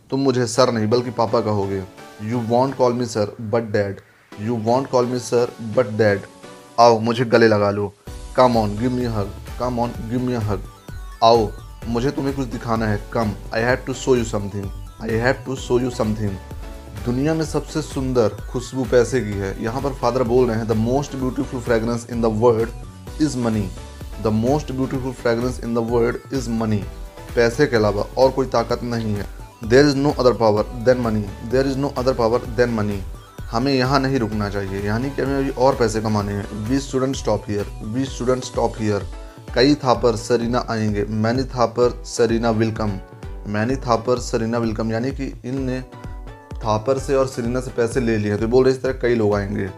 तुम 0.09 0.19
मुझे 0.19 0.45
सर 0.47 0.71
नहीं, 0.71 0.87
बल्कि 0.87 1.11
पापा 1.13 1.41
कहोगे। 1.41 1.83
You 2.23 2.39
won't 2.49 2.75
call 2.75 2.93
me 2.93 3.05
sir 3.05 3.35
but 3.43 3.71
dad 3.71 3.99
you 4.39 4.55
won't 4.63 4.89
call 4.89 5.05
me 5.05 5.19
sir 5.19 5.51
but 5.75 5.97
dad 5.97 6.21
आओ, 6.77 6.97
मुझे 6.99 7.25
गले 7.25 7.47
लगा 7.47 7.69
लो। 7.71 7.93
Come 8.35 8.57
on 8.57 8.75
give 8.77 8.91
me 8.91 9.05
hug 9.07 9.29
come 9.59 9.79
on 9.79 9.91
give 10.09 10.21
me 10.21 10.33
hug 10.45 10.63
आओ, 11.23 11.49
मुझे 11.87 12.11
तुम्हें 12.11 12.35
कुछ 12.35 12.47
दिखाना 12.47 12.87
है। 12.87 12.99
Come 13.13 13.31
I 13.53 13.61
have 13.61 13.77
to 13.85 13.93
show 13.93 14.15
you 14.15 14.23
something 14.25 14.65
I 15.03 15.17
have 15.19 15.43
to 15.45 15.55
show 15.57 15.79
you 15.79 15.89
something 15.91 16.35
दुनिया 17.05 17.33
में 17.33 17.43
सबसे 17.45 17.81
सुंदर 17.81 18.35
खुशबू 18.51 18.83
पैसे 18.91 19.21
की 19.21 19.37
है। 19.39 19.55
यहाँ 19.63 19.81
पर 19.81 19.93
फादर 19.93 20.23
बोल 20.23 20.47
रहे 20.47 20.57
हैं 20.57 20.67
the 20.67 20.75
most 20.77 21.15
beautiful 21.15 21.61
fragrance 21.61 22.07
in 22.11 22.21
the 22.21 22.31
world 22.41 23.21
is 23.21 23.37
money 23.37 23.67
the 24.23 24.27
most 24.33 24.71
beautiful 24.71 25.11
fragrance 25.13 25.59
in 25.63 25.73
the 25.75 25.87
world 25.89 26.33
is 26.33 26.49
money 26.51 26.83
पैसे 27.35 27.67
के 27.67 27.75
अलावा 27.75 28.05
और 28.17 28.31
कोई 28.31 28.47
ताकत 28.49 28.83
नहीं 28.83 29.15
है। 29.15 29.25
There 29.65 29.85
is 29.87 29.95
no 29.97 30.11
other 30.19 30.33
power 30.33 30.63
than 30.85 31.01
money 31.01 31.25
there 31.51 31.67
is 31.67 31.77
no 31.77 31.93
other 31.97 32.13
power 32.13 32.45
than 32.57 32.73
money 32.73 33.01
हमें 33.55 33.73
यहाँ 33.73 33.99
नहीं 33.99 34.19
रुकना 34.19 34.49
चाहिए। 34.49 34.81
यानी 34.81 35.09
कि 35.09 35.21
हमें 35.21 35.37
अभी 35.37 35.49
और 35.57 35.75
पैसे 35.75 36.01
कमाने 36.01 36.31
हैं। 36.33 36.67
We 36.69 36.79
student 36.79 37.15
stop 37.15 37.43
here 37.47 37.65
we 37.83 38.05
student 38.05 38.43
stop 38.43 38.73
here 38.79 39.05
कई 39.55 39.75
था 39.75 39.93
पर 39.93 40.15
सरीना 40.15 40.65
आएँगे। 40.69 41.03
मैनी 41.03 41.43
था 41.45 41.65
पर 41.77 42.01
सरीना 42.05 42.49
विलकम 42.51 42.99
मैनी 43.47 43.75
था 43.77 43.95
पर 43.97 44.19
सरीना 44.19 44.57
विलकम 44.57 44.91
यानी 44.91 45.11
कि 45.11 45.25
इनने 45.45 45.79
थापर 46.55 46.99
से 46.99 47.15
और 47.15 47.27
सरीना 47.27 47.59
से 47.61 47.71
पैसे 47.71 47.99
ले 47.99 48.17
लिए 48.17 48.37
तो 48.37 48.47
बोल 48.47 48.65
रहे 48.65 48.73
इस 48.73 48.81
तरह 48.83 48.93
कई 48.93 49.15
लोग 49.15 49.35
आएँगे 49.35 49.69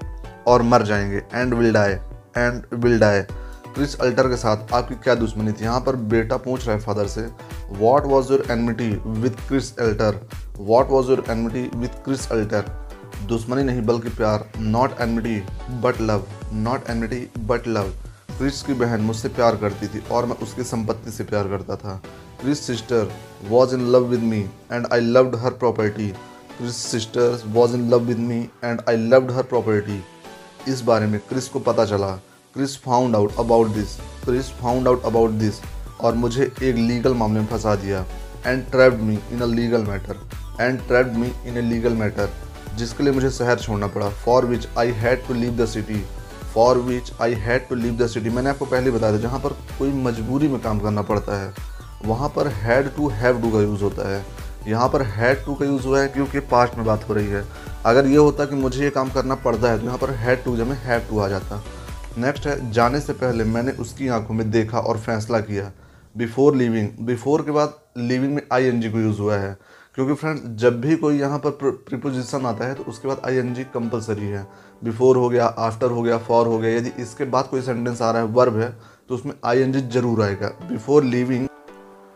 और 0.47 0.61
मर 0.63 0.83
जाएँगे। 0.83 1.21
And 1.33 1.53
will 1.53 1.73
die 1.73 1.91
and 2.37 2.63
will 2.73 2.99
die 2.99 3.21
Chris 3.21 3.99
Alter 4.01 4.29
के 4.29 4.37
साथ 4.37 4.73
आपकी 4.73 4.95
क्या 4.95 5.15
दुश्मनी 5.15 5.51
थी? 5.51 5.63
यहाँ 5.63 5.81
पर 5.81 5.95
बेटा 6.11 6.37
पूछ 6.37 6.65
रहा 6.67 6.75
है 6.75 6.81
फादर 6.81 7.07
से 7.07 7.27
what 7.79 8.05
was 8.05 8.31
your 8.31 8.45
enmity 8.51 8.89
with 9.21 9.47
Chris 9.47 9.77
Alter 9.79 10.19
what 10.59 10.89
was 10.89 11.09
your 11.09 11.23
enmity 11.29 11.69
with 11.75 12.03
Chris 12.05 12.29
Alter 12.31 12.86
दुश्मनी 13.27 13.63
नहीं, 13.63 13.81
बल्कि 13.81 14.09
प्यार। 14.09 14.49
Not 14.59 14.99
enmity 15.01 15.39
but 15.81 16.01
love 16.01 16.25
not 16.53 16.89
enmity 16.89 17.27
but 17.47 17.67
love 17.67 17.89
Chris 18.37 18.61
की 18.61 18.73
बहन 18.75 19.01
मुझसे 19.01 19.29
प्यार 19.29 19.55
करती 19.55 19.87
थी 19.87 20.01
और 20.11 20.25
मैं 20.25 20.35
उसकी 20.43 20.63
संपत्ति 20.63 21.11
से 21.11 21.23
प्यार 21.23 21.47
करता 21.47 21.75
था। 21.75 21.95
Chris 22.41 22.65
sister 22.67 23.11
was 23.49 23.73
in 23.75 23.87
love 23.91 24.05
with 24.05 24.23
me 24.23 24.39
and 24.71 24.87
I 24.93 24.99
loved 25.01 25.35
her 25.35 25.51
property 25.53 26.07
Chris 26.57 26.75
sister 26.75 27.41
was 27.47 27.75
in 27.75 27.89
love 27.89 28.05
with 28.05 28.19
me 28.19 28.39
and 28.63 28.81
I 28.89 28.97
loved 29.07 29.31
her 29.31 29.43
property 29.45 30.03
इस 30.67 30.81
बारे 30.81 31.05
में 31.07 31.19
क्रिस 31.19 31.47
को 31.49 31.59
पता 31.59 31.85
चला। 31.85 32.11
Chris 32.55 32.77
found 32.81 33.15
out 33.15 33.35
about 33.39 33.67
this 33.69 33.95
Chris 34.23 34.49
found 34.61 34.87
out 34.87 35.03
about 35.05 35.31
this 35.39 35.61
और 36.01 36.15
मुझे 36.15 36.43
एक 36.43 36.75
legal 36.75 37.13
मामले 37.13 37.39
में 37.39 37.47
फंसा 37.47 37.75
दिया। 37.75 38.05
And 38.45 38.63
trapped 38.71 39.01
me 39.01 39.19
in 39.31 39.41
a 39.41 39.45
legal 39.45 39.83
matter 39.83 40.19
and 40.61 40.79
trapped 40.87 41.13
me 41.13 41.31
in 41.45 41.57
a 41.57 41.61
legal 41.69 41.93
matter 41.93 42.29
जिसके 42.77 43.03
लिए 43.03 43.13
मुझे 43.13 43.29
शहर 43.31 43.59
छोड़ना 43.59 43.87
पड़ा। 43.87 44.09
For 44.25 44.45
which 44.45 44.67
I 44.77 44.91
had 44.93 45.27
to 45.27 45.33
leave 45.33 45.55
the 45.57 45.65
city 45.67 46.03
for 46.53 46.77
which 46.79 47.11
I 47.21 47.33
had 47.35 47.67
to 47.69 47.75
leave 47.75 47.97
the 47.97 48.07
city 48.07 48.29
मैंने 48.29 48.49
आपको 48.49 48.65
पहले 48.65 48.91
बताया 48.91 49.13
था 49.13 49.17
जहाँ 49.19 49.39
पर 49.39 49.53
कोई 49.79 49.91
मजबूरी 50.03 50.47
में 50.47 50.59
काम 50.61 50.79
करना 50.79 51.01
पड़ता 51.03 51.41
है, 51.41 51.53
वहाँ 52.05 52.29
पर 52.35 52.47
हैड 52.47 52.93
टू 52.95 53.07
हैव 53.11 53.41
टू 53.41 53.51
का 53.51 53.61
यूज़ 53.61 53.83
होता 53.83 54.09
है। 54.09 54.25
यहाँ 54.67 54.87
पर 54.89 55.01
हैड 55.03 55.43
टू 55.45 55.53
का 55.55 55.65
यूज़ 55.65 55.85
हुआ 55.87 55.99
है 56.01 56.07
क्योंकि 56.07 56.39
पास्ट 56.47 56.75
में 56.77 56.85
बात 56.85 57.07
हो 57.09 57.13
रही 57.13 57.27
है। 57.27 57.43
अगर 57.85 58.07
ये 58.07 58.17
होता 58.17 58.45
कि 58.45 58.55
मुझे 58.55 58.83
ये 58.83 58.89
काम 58.89 59.09
करना 59.11 59.35
पड़ता 59.37 59.71
है 59.71 59.79
तो 59.79 59.85
यहाँ 59.85 59.97
पर 59.97 60.09
हैड 60.15 60.43
टू 60.43 60.55
जब 60.57 60.71
हैव 60.83 61.01
टू 61.09 61.19
आ 61.19 61.27
जाता। 61.27 61.63
नेक्स्ट 62.17 62.47
है, 62.47 62.71
जाने 62.71 62.99
से 62.99 63.13
पहले 63.13 63.43
मैंने 63.45 63.71
उसकी 63.73 64.07
आँखों 64.09 64.33
में 64.35 64.49
देखा 64.51 64.79
और 64.79 64.97
फैसला 64.99 65.39
किया। 65.41 65.71
बिफोर 66.15 66.55
लिविंग 66.55 66.89
बिफोर 67.05 67.41
के 67.41 67.51
बाद 67.51 67.73
लिविंग 67.99 68.33
में 68.35 68.41
आई 68.53 68.65
एन 68.65 68.81
जी 68.81 68.89
को 68.89 68.99
यूज़ 68.99 69.19
हुआ 69.19 69.37
है। 69.37 69.57
क्योंकि 69.97 70.13
फ्रेंड्स 70.13 70.41
जब 70.61 70.79
भी 70.81 70.95
कोई 70.95 71.17
यहाँ 71.19 71.37
पर 71.39 71.51
प्रिपोजिशन 71.87 72.45
आता 72.45 72.65
है 72.65 72.73
तो 72.73 72.83
उसके 72.83 73.07
बाद 73.07 73.21
आई 73.25 73.35
एन 73.37 73.53
जी 73.53 73.63
कंपलसरी 73.73 74.27
है। 74.27 74.45
बिफोर 74.81 75.17
हो 75.17 75.29
गया 75.29 75.45
आफ्टर 75.45 75.91
हो 75.91 76.01
गया 76.01 76.17
फॉर 76.19 76.47
हो 76.47 76.57
गया, 76.57 76.71
यदि 76.71 76.91
इसके 77.01 77.25
बाद 77.25 77.47
कोई 77.47 77.61
सेंटेंस 77.61 78.01
आ 78.01 78.11
रहा 78.11 78.21
है 78.21 78.27
वर्ब 78.29 78.59
है 78.59 78.69
तो 79.09 79.15
उसमें 79.15 79.33
आई 79.45 79.61
एन 79.61 79.71
जी 79.73 79.81
ज़रूर 79.89 80.21
आएगा। 80.23 80.47
Before 80.63 81.03
leaving 81.03 81.47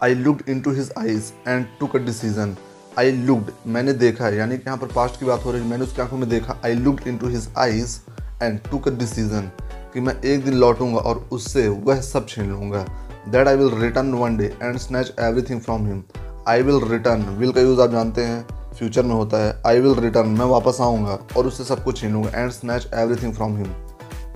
I 0.01 0.15
looked 0.15 0.49
into 0.61 0.71
his 0.71 0.91
eyes 0.97 1.31
and 1.47 1.65
took 1.79 1.95
a 1.95 1.99
decision 2.01 2.55
I 2.99 3.11
looked 3.11 3.51
मैंने 3.67 3.93
देखा 3.95 4.25
है 4.25 4.35
यानी 4.37 4.57
कि 4.57 4.63
यहाँ 4.67 4.77
पर 4.77 4.93
पास्ट 4.95 5.19
की 5.19 5.25
बात 5.25 5.45
हो 5.45 5.51
रही 5.51 5.61
है, 5.61 5.69
मैंने 5.69 5.83
उसकी 5.83 6.01
आँखों 6.01 6.17
में 6.17 6.29
देखा। 6.29 6.59
I 6.65 6.73
looked 6.75 7.07
into 7.17 7.27
his 7.29 7.49
eyes 7.57 7.99
and 8.41 8.59
took 8.71 8.87
a 8.87 8.97
decision 8.97 9.51
कि 9.93 9.99
मैं 9.99 10.19
एक 10.21 10.45
दिन 10.45 10.53
लौटूँगा 10.55 10.99
और 10.99 11.27
उससे 11.31 11.67
वह 11.67 12.01
सब 12.03 12.27
छीन 12.27 12.51
लूँगा। 12.51 12.85
That 13.27 13.47
I 13.47 13.55
will 13.55 13.79
return 13.81 14.13
one 14.15 14.37
day 14.37 14.55
and 14.61 14.77
snatch 14.79 15.13
everything 15.19 15.61
from 15.61 15.87
him 15.87 16.03
I 16.47 16.61
will 16.61 16.79
return 16.89 17.21
will 17.39 17.51
का 17.51 17.61
यूज़ 17.61 17.81
आप 17.81 17.91
जानते 17.91 18.23
हैं 18.23 18.73
फ्यूचर 18.73 19.03
में 19.03 19.13
होता 19.15 19.37
है। 19.37 19.61
आई 19.67 19.79
विल 19.79 19.95
रिटर्न 19.95 20.27
मैं 20.27 20.45
वापस 20.45 20.77
आऊँगा 20.81 21.17
और 21.37 21.47
उससे 21.47 21.63
सब 21.63 21.83
कुछ 21.83 21.99
छीनूँगा 22.01 22.39
and 22.39 22.51
snatch 22.51 22.87
everything 22.93 23.33
from 23.33 23.57
him 23.57 23.67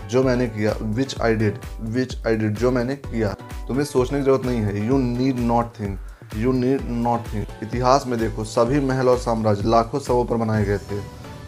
जो 0.09 0.23
मैंने 0.23 0.47
किया 0.47 0.75
विच 0.81 1.19
I 1.21 1.35
did 1.35 1.57
which 1.81 2.15
I 2.27 2.35
did 2.35 2.57
जो 2.57 2.71
मैंने 2.71 2.95
किया। 2.95 3.35
तुम्हें 3.67 3.85
सोचने 3.85 4.19
की 4.19 4.25
ज़रूरत 4.25 4.45
नहीं 4.45 4.59
है। 4.59 4.85
You 4.87 4.97
need 4.97 5.39
not 5.39 5.71
think 5.79 5.99
you 6.37 6.51
need 6.51 6.81
not 6.81 7.33
think 7.33 7.47
इतिहास 7.63 8.07
में 8.07 8.19
देखो 8.19 8.43
सभी 8.43 8.79
महल 8.79 9.09
और 9.09 9.17
साम्राज्य 9.17 9.69
लाखों 9.69 9.99
सबों 9.99 10.25
पर 10.25 10.35
बनाए 10.35 10.65
गए 10.65 10.77
थे। 10.77 11.01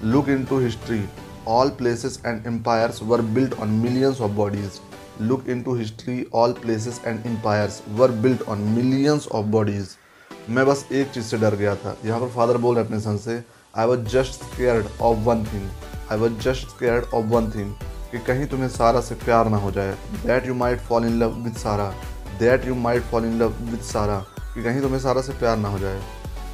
Look 0.03 0.29
into 0.45 0.59
history 0.59 1.03
all 1.47 1.67
all 1.67 1.71
places 1.75 2.19
and 2.25 2.47
empires 2.47 2.97
were 3.01 3.21
built 3.35 3.53
on 3.59 3.69
millions 3.83 4.19
of 4.19 4.35
bodies. 4.35 4.81
Look 5.19 5.47
into 5.47 5.73
history, 5.73 6.27
all 6.31 6.53
places 6.53 6.99
and 7.05 7.25
empires 7.25 7.81
were 7.97 8.09
built 8.25 8.47
on 8.47 8.65
millions 8.75 9.27
of 9.27 9.49
bodies. 9.51 9.97
मैं 10.49 10.65
बस 10.65 10.85
एक 10.91 11.09
चीज़ 11.11 11.25
से 11.25 11.37
डर 11.37 11.55
गया 11.55 11.75
था। 11.75 11.95
यहाँ 12.05 12.19
पर 12.19 12.27
फादर 12.35 12.57
बोल 12.57 12.75
रहे 12.75 12.85
अपने 12.85 12.99
सन 12.99 13.17
से 13.17 13.41
I 13.77 13.85
was 13.85 13.99
just 14.09 14.43
scared 14.43 14.85
of 15.01 15.17
one 15.25 15.43
thing 15.45 15.69
I 16.11 16.17
was 16.17 16.33
just 16.41 16.67
scared 16.67 17.05
of 17.05 17.25
one 17.25 17.49
thing 17.51 17.73
कि 18.11 18.19
कहीं 18.27 18.45
तुम्हें 18.47 18.69
सारा 18.69 19.01
से 19.01 19.15
प्यार 19.25 19.49
ना 19.49 19.57
हो 19.57 19.71
जाए। 19.71 19.95
That 20.25 20.47
you 20.47 20.53
might 20.55 20.81
fall 20.81 21.05
in 21.05 21.19
love 21.19 21.33
with 21.43 21.57
Sara 21.57 21.89
that 22.39 22.67
you 22.67 22.75
might 22.75 23.03
fall 23.03 23.25
in 23.25 23.37
love 23.39 23.53
with 23.61 23.81
Sara 23.83 24.17
कि 24.53 24.63
कहीं 24.63 24.81
तुम्हें 24.81 24.99
सारा 24.99 25.21
से 25.21 25.33
प्यार 25.39 25.57
ना 25.57 25.69
हो 25.69 25.79
जाए। 25.79 26.01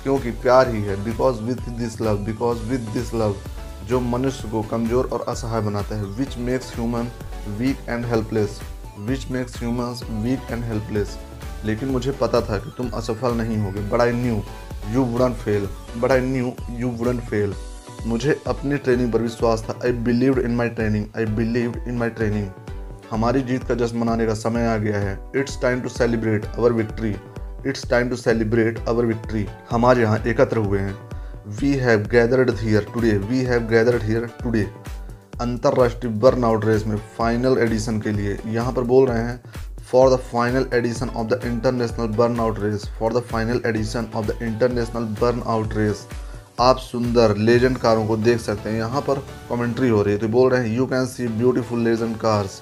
क्योंकि 0.04 0.32
प्यार 0.42 0.70
ही 0.70 0.82
है। 0.82 1.04
Because 1.04 1.42
with 1.42 1.70
this 1.78 2.00
love 2.02 2.18
because 2.26 2.64
with 2.70 2.94
this 2.94 3.14
love 3.14 3.36
जो 3.88 4.00
मनुष्य 4.00 4.50
को 4.50 4.62
कमज़ोर 4.72 5.10
और 5.14 5.26
असहाय 5.28 5.62
बनाता 5.62 5.96
है 5.96 6.06
which 6.18 6.38
makes 6.40 6.76
human 6.76 7.12
weak 7.58 7.90
and 7.90 8.06
helpless 8.06 8.60
which 9.00 9.30
makes 9.32 9.58
humans 9.58 10.04
weak 10.04 10.52
and 10.52 10.64
helpless 10.64 11.18
लेकिन 11.66 11.90
मुझे 11.90 12.12
पता 12.22 12.42
था 12.42 12.58
कि 12.58 12.72
तुम 12.78 12.90
असफल 12.92 13.36
नहीं 13.38 13.58
होगे। 13.58 13.82
But 13.90 14.02
I 14.02 14.12
knew 14.14 14.42
you 14.94 15.04
wouldn't 15.04 15.34
fail 15.36 15.68
but 15.98 16.12
I 16.12 16.22
knew 16.22 16.52
you 16.80 16.90
wouldn't 16.92 17.20
fail 17.30 17.54
मुझे 18.06 18.40
अपनी 18.48 18.78
ट्रेनिंग 18.78 19.12
पर 19.14 19.22
विश्वास 19.22 19.66
था। 19.70 19.80
I 19.86 19.92
believe 20.04 20.40
in 20.40 20.56
my 20.56 20.70
training 20.72 21.06
I 21.18 21.26
believe 21.36 21.84
in 21.88 21.98
my 21.98 22.10
training 22.12 22.48
हमारी 23.12 23.42
जीत 23.42 23.64
का 23.64 23.76
जश्न 23.76 23.98
मनाने 23.98 24.26
का 24.26 24.34
समय 24.36 24.68
आ 24.68 24.76
गया 24.78 25.00
है। 25.00 25.18
It's 25.36 25.62
time 25.62 25.82
to 25.82 25.90
celebrate 25.90 26.46
our 26.48 26.74
victory 26.74 27.16
it's 27.68 27.90
time 27.90 28.10
to 28.10 28.16
celebrate 28.16 28.80
our 28.88 29.06
victory 29.06 29.46
हम 29.72 29.86
आज 29.86 30.00
यहाँ 30.00 30.18
एकत्र 30.28 30.58
हुए 30.60 30.80
हैं। 30.80 30.96
We 31.60 31.72
have 31.78 32.08
gathered 32.12 32.52
here 32.60 32.88
today 32.94 33.12
we 33.20 33.40
have 33.46 33.68
gathered 33.70 34.04
here 34.04 34.26
today 34.42 34.68
अंतर्राष्ट्रीय 35.42 36.14
बर्नआउट 36.16 36.66
रेस 36.66 36.86
में 36.88 36.96
फाइनल 37.18 37.58
एडिशन 37.62 38.00
के 38.02 38.12
लिए 38.12 38.38
यहाँ 38.48 38.74
पर 38.74 38.82
बोल 38.92 39.08
रहे 39.08 39.22
हैं 39.22 39.42
final 39.96 40.66
edition 40.74 41.10
of 41.10 41.28
the 41.28 41.40
international 41.46 42.08
burn 42.18 42.40
out 42.40 42.60
race 42.60 42.86
for 43.00 43.14
the 43.14 43.20
final 43.32 43.62
edition 43.68 44.08
of 44.16 44.26
the 44.28 44.38
international 44.42 45.04
burn 45.22 45.42
out 45.48 45.74
race 45.78 46.08
आप 46.62 46.78
सुंदर 46.78 47.36
लेजेंड 47.38 47.78
कारों 47.78 48.06
को 48.08 48.18
देख 48.20 48.40
सकते 48.40 48.70
हैं। 48.70 48.78
यहाँ 48.78 49.02
पर 49.02 49.20
कमेंट्री 49.50 49.90
हो 49.90 50.02
रही 50.02 50.14
है। 50.14 50.20
तो 50.20 50.28
बोल 50.28 50.50
रहे 50.52 50.68
हैं 50.68 50.76
you 50.76 50.86
can 50.86 51.06
see 51.06 51.28
beautiful 51.38 51.80
legend 51.80 52.16
cars 52.18 52.62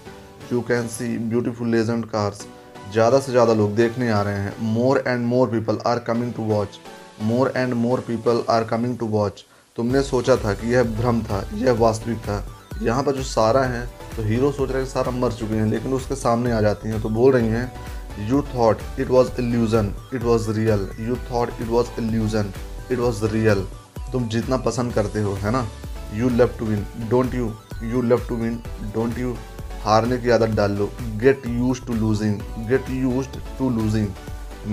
you 0.53 0.61
can 0.61 0.87
see 0.87 1.17
beautiful 1.19 1.69
legend 1.69 2.05
cars 2.05 2.45
ज़्यादा 2.93 3.19
से 3.19 3.31
ज़्यादा 3.31 3.53
लोग 3.53 3.75
देखने 3.75 4.09
आ 4.11 4.21
रहे 4.21 4.39
हैं। 4.39 4.53
More 4.73 5.03
and 5.07 5.25
more 5.25 5.47
people 5.49 5.77
are 5.87 5.99
coming 6.07 6.33
to 6.33 6.43
watch 6.45 6.79
more 7.23 7.53
and 7.57 7.73
more 7.75 7.99
people 8.07 8.43
are 8.49 8.63
coming 8.63 8.97
to 8.97 9.07
watch 9.09 9.43
तुमने 9.77 10.01
सोचा 10.03 10.35
था 10.35 10.53
कि 10.53 10.73
यह 10.73 10.83
भ्रम 10.95 11.21
था, 11.23 11.43
यह 11.53 11.71
वास्तविक 11.79 12.17
था। 12.19 12.43
यहाँ 12.81 13.03
पर 13.03 13.15
जो 13.15 13.23
सारा 13.25 13.61
है 13.63 13.85
तो 14.15 14.23
हीरो 14.23 14.51
सोच 14.51 14.69
रहे 14.69 14.77
हैं 14.77 14.85
कि 14.85 14.91
सारा 14.91 15.11
मर 15.11 15.31
चुके 15.31 15.55
हैं, 15.55 15.65
लेकिन 15.65 15.93
उसके 15.93 16.15
सामने 16.15 16.51
आ 16.51 16.61
जाती 16.61 16.89
हैं 16.89 17.01
तो 17.01 17.09
बोल 17.09 17.31
रही 17.33 17.47
हैं 17.47 18.27
you 18.29 18.41
thought 18.55 18.99
it 18.99 19.07
was 19.09 19.29
illusion 19.39 19.93
it 20.13 20.23
was 20.23 20.49
real 20.51 20.87
you 20.99 21.15
thought 21.31 21.61
it 21.61 21.67
was 21.67 21.87
illusion 21.99 22.51
it 22.91 22.99
was 22.99 23.23
real 23.33 23.65
तुम 24.11 24.27
जितना 24.29 24.57
पसंद 24.59 24.93
करते 24.93 25.21
हो, 25.21 25.33
है 25.33 25.51
ना? 25.51 25.67
You 26.13 26.29
love 26.29 26.49
to 26.59 26.65
win 26.65 26.85
don't 27.09 27.33
you 27.35 27.51
you 27.83 28.01
love 28.01 28.27
to 28.27 28.35
win 28.35 28.59
don't 28.95 29.19
you 29.19 29.35
हारने 29.83 30.17
की 30.17 30.29
आदत 30.29 30.55
डाल 30.55 30.71
लो. 30.71 30.89
Get 31.21 31.47
used 31.47 31.81
to 31.85 31.93
losing 31.93 32.39
get 32.69 32.89
used 32.89 33.27
to 33.59 33.69
losing 33.77 34.07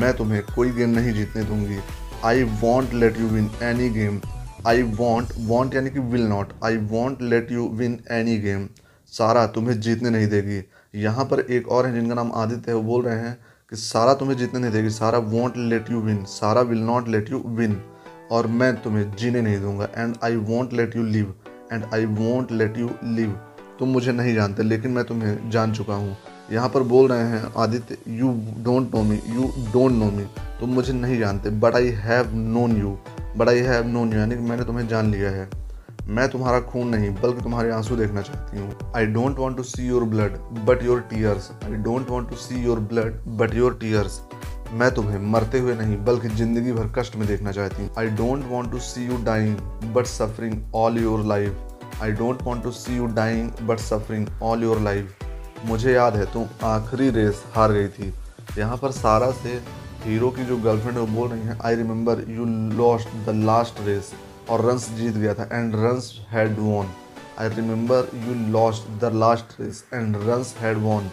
मैं 0.00 0.12
तुम्हें 0.16 0.42
कोई 0.54 0.70
गेम 0.72 0.90
नहीं 0.90 1.12
जीतने 1.14 1.44
दूँगी. 1.44 1.78
I 2.24 2.42
won't 2.62 2.94
let 2.94 3.20
you 3.20 3.26
win 3.28 3.50
any 3.62 3.88
game 3.90 4.20
I 4.68 4.82
won't 4.82 5.28
won't 5.40 5.74
यानी 5.74 5.90
कि 5.90 5.98
will 6.12 6.26
not 6.28 6.52
I 6.64 6.76
won't 6.88 7.22
let 7.22 7.52
you 7.52 7.68
win 7.74 7.98
any 8.12 8.36
game 8.38 8.66
Sara 9.12 9.46
तुम्हें 9.48 9.78
जीतने 9.80 10.10
नहीं 10.10 10.26
देगी। 10.28 10.62
यहाँ 10.94 11.24
पर 11.24 11.40
एक 11.40 11.68
और 11.68 11.86
है 11.86 11.92
जिनका 11.94 12.14
नाम 12.14 12.32
आदित्य 12.34 12.70
है, 12.70 12.76
वो 12.76 12.82
बोल 12.82 13.02
रहे 13.04 13.18
हैं 13.18 13.36
कि 13.72 13.76
सारा 13.76 14.14
तुम्हें 14.14 14.36
जीतने 14.38 14.60
नहीं 14.60 14.72
देगी। 14.72 14.90
Sara 14.90 15.18
won't 15.18 15.56
let 15.56 15.90
you 15.90 16.00
win 16.00 16.22
Sara 16.28 16.60
will 16.62 16.82
not 16.82 17.08
let 17.08 17.30
you 17.30 17.42
win 17.48 17.80
और 18.32 18.46
मैं 18.46 18.74
तुम्हें 18.82 19.10
जीने 19.16 19.40
नहीं 19.40 19.60
दूँगा। 19.60 19.88
And 19.96 20.16
I 20.24 20.36
won't 20.36 20.72
let 20.72 20.96
you 20.96 21.02
live 21.04 21.34
and 21.72 21.84
I 21.94 22.04
won't 22.06 22.52
let 22.52 22.78
you 22.78 22.90
live 23.04 23.38
तुम 23.78 23.88
मुझे 23.88 24.12
नहीं 24.12 24.34
जानते, 24.34 24.62
लेकिन 24.62 24.90
मैं 24.90 25.04
तुम्हें 25.04 25.50
जान 25.50 25.72
चुका 25.74 25.94
हूँ। 25.94 26.16
यहाँ 26.52 26.68
पर 26.68 26.82
बोल 26.84 27.08
रहे 27.08 27.24
हैं, 27.24 27.42
Aditya 27.56 27.96
you 28.08 28.28
don't 28.64 28.94
know 28.94 29.02
me 29.02 29.20
you 29.26 29.52
don't 29.72 29.92
know 29.92 30.10
me 30.10 30.24
तुम 30.60 30.70
मुझे 30.70 30.92
नहीं 30.92 31.18
जानते 31.18 31.50
but 31.60 31.74
I 31.74 31.88
have 31.98 32.34
known 32.34 32.76
you 32.76 32.96
but 33.38 33.48
I 33.48 33.58
have 33.62 33.86
known 33.88 34.12
you 34.12 34.18
यानी 34.18 34.34
मैंने 34.36 34.64
तुम्हें 34.64 34.86
जान 34.88 35.10
लिया 35.10 35.30
है। 35.30 35.48
मैं 36.08 36.28
तुम्हारा 36.30 36.60
खून 36.62 36.88
नहीं, 36.88 37.10
बल्कि 37.12 37.42
तुम्हारे 37.42 37.70
आँसू 37.72 37.96
देखना 37.96 38.22
चाहती 38.22 38.58
हूँ। 38.58 38.92
I 38.96 39.06
don't 39.06 39.38
want 39.38 39.56
to 39.56 39.62
see 39.64 39.86
your 39.86 40.04
blood 40.04 40.36
but 40.66 40.82
your 40.82 41.00
tears 41.10 41.50
I 41.64 41.74
don't 41.82 42.10
want 42.10 42.30
to 42.30 42.36
see 42.36 42.62
your 42.64 42.78
blood 42.92 43.20
but 43.38 43.54
your 43.54 43.74
tears 43.80 44.20
मैं 44.72 44.90
तुम्हें 44.94 45.18
मरते 45.24 45.58
हुए 45.58 45.74
नहीं, 45.74 45.96
बल्कि 46.04 46.28
ज़िंदगी 46.28 46.72
भर 46.72 46.92
कष्ट 46.96 47.16
में 47.16 47.26
देखना 47.28 47.52
चाहती 47.52 47.82
हूँ। 47.82 47.90
I 47.98 48.06
don't 48.16 48.44
want 48.48 48.70
to 48.70 48.78
see 48.80 49.06
you 49.06 49.16
dying 49.24 49.56
but 49.94 50.06
suffering 50.06 50.74
all 50.76 50.98
your 50.98 51.24
life 51.26 52.00
I 52.02 52.12
don't 52.12 52.42
want 52.42 52.62
to 52.62 52.70
see 52.72 52.96
you 52.96 53.06
dying 53.14 53.50
but 53.68 53.78
suffering 53.80 54.26
all 54.42 54.62
your 54.62 54.80
life 54.80 55.24
मुझे 55.64 55.92
याद 55.92 56.16
है, 56.16 56.24
तुम 56.32 56.46
आखिरी 56.64 57.10
रेस 57.10 57.42
हार 57.54 57.72
गई 57.72 57.88
थी। 57.88 58.12
यहाँ 58.58 58.76
पर 58.76 58.90
सारा 58.92 59.30
से 59.34 59.60
हीरो 60.08 60.30
की 60.30 60.44
जो 60.44 60.56
गर्लफ्रेंड 60.56 60.98
है 60.98 61.04
वो 61.04 61.20
बोल 61.20 61.28
रही 61.28 61.40
है 61.40 61.58
I 61.64 61.74
remember 61.74 62.24
you 62.28 62.44
lost 62.76 63.08
the 63.26 63.34
last 63.44 63.80
race 63.86 64.12
और 64.50 64.64
रंस 64.64 64.88
जीत 64.90 65.14
गया 65.14 65.34
था 65.34 65.48
and 65.52 65.74
Runs 65.76 66.12
had 66.30 66.58
won 66.58 66.86
I 67.38 67.48
remember 67.48 68.08
you 68.26 68.34
lost 68.52 68.88
the 69.00 69.10
last 69.14 69.60
race 69.60 69.84
and 69.94 70.16
Runs 70.26 70.54
had 70.60 70.78
won 70.78 71.10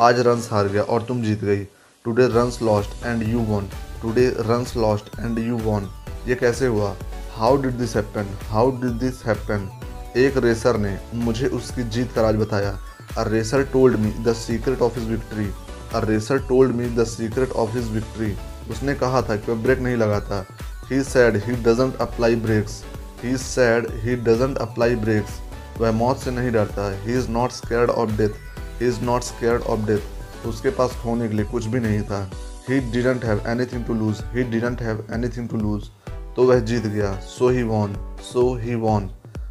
आज 0.00 0.20
रंस 0.26 0.48
हार 0.52 0.68
गया 0.68 0.82
और 0.82 1.02
तुम 1.02 1.22
जीत 1.22 1.44
गई. 1.44 1.64
Today 2.04 2.26
Runs 2.28 2.58
lost 2.62 3.04
and 3.06 3.22
you 3.22 3.38
won 3.38 3.68
today 4.02 4.26
Runs 4.38 4.76
lost 4.76 5.18
and 5.20 5.38
you 5.38 5.58
won 5.58 5.88
ये 6.26 6.34
कैसे 6.34 6.66
हुआ? 6.66 6.94
How 7.36 7.56
did 7.62 7.72
this 7.72 7.96
happen 7.96 8.36
how 8.44 8.70
did 8.80 8.98
this 9.00 9.24
happen 9.26 9.68
एक 10.16 10.36
रेसर 10.36 10.76
ने 10.76 10.96
मुझे 11.14 11.46
उसकी 11.48 11.82
जीत 11.82 12.12
का 12.12 12.22
राज 12.22 12.36
बताया। 12.36 12.78
A 13.18 13.24
racer 13.28 13.62
told 13.62 13.96
me 13.96 14.10
the 14.24 14.32
secret 14.32 14.82
of 14.82 14.98
his 14.98 15.08
victory 15.08 15.46
a 15.94 16.00
racer 16.04 16.38
told 16.48 16.74
me 16.76 16.86
the 16.96 17.04
secret 17.06 17.52
of 17.52 17.76
his 17.76 17.90
victory 17.92 18.34
उसने 18.70 18.94
कहा 18.94 19.22
था 19.22 19.36
कि 19.36 19.52
वह 19.52 19.62
ब्रेक 19.62 19.78
नहीं 19.78 19.96
लगाता 19.96 20.44
he 20.90 21.02
said 21.04 21.36
he 21.44 21.52
doesn't 21.64 21.96
apply 22.00 22.36
brakes 22.36 22.82
he 23.24 23.36
said 23.38 23.86
he 24.02 24.16
doesn't 24.24 24.58
apply 24.58 24.94
brakes 24.96 25.40
वह 25.80 25.92
मौत 25.92 26.18
से 26.18 26.30
नहीं 26.30 26.50
डरता। 26.52 26.90
He 27.02 27.18
is 27.18 27.28
not 27.30 27.50
scared 27.52 27.90
of 27.90 28.10
death 28.16 28.80
he 28.80 28.88
is 28.88 29.00
not 29.02 29.22
scared 29.22 29.62
of 29.62 29.86
death 29.86 30.46
उसके 30.46 30.70
पास 30.70 30.96
खोने 31.02 31.28
के 31.28 31.36
लिए 31.36 31.44
कुछ 31.44 31.66
भी 31.66 31.80
नहीं 31.80 32.02
था। 32.02 32.20
He 32.68 32.78
didn't 32.92 33.24
have 33.24 33.42
anything 33.48 33.84
to 33.84 33.94
lose 33.94 34.22
he 34.34 34.42
didn't 34.44 34.82
have 34.82 35.04
anything 35.14 35.48
to 35.48 35.56
lose 35.56 35.88
तो 36.36 36.46
वह 36.46 36.60
जीत 36.60 36.86
गया। 36.86 37.12
सो 37.28 37.48
he 37.48 37.62
won 37.62 37.96
so 38.22 38.54
he 38.58 38.74
won 38.76 39.10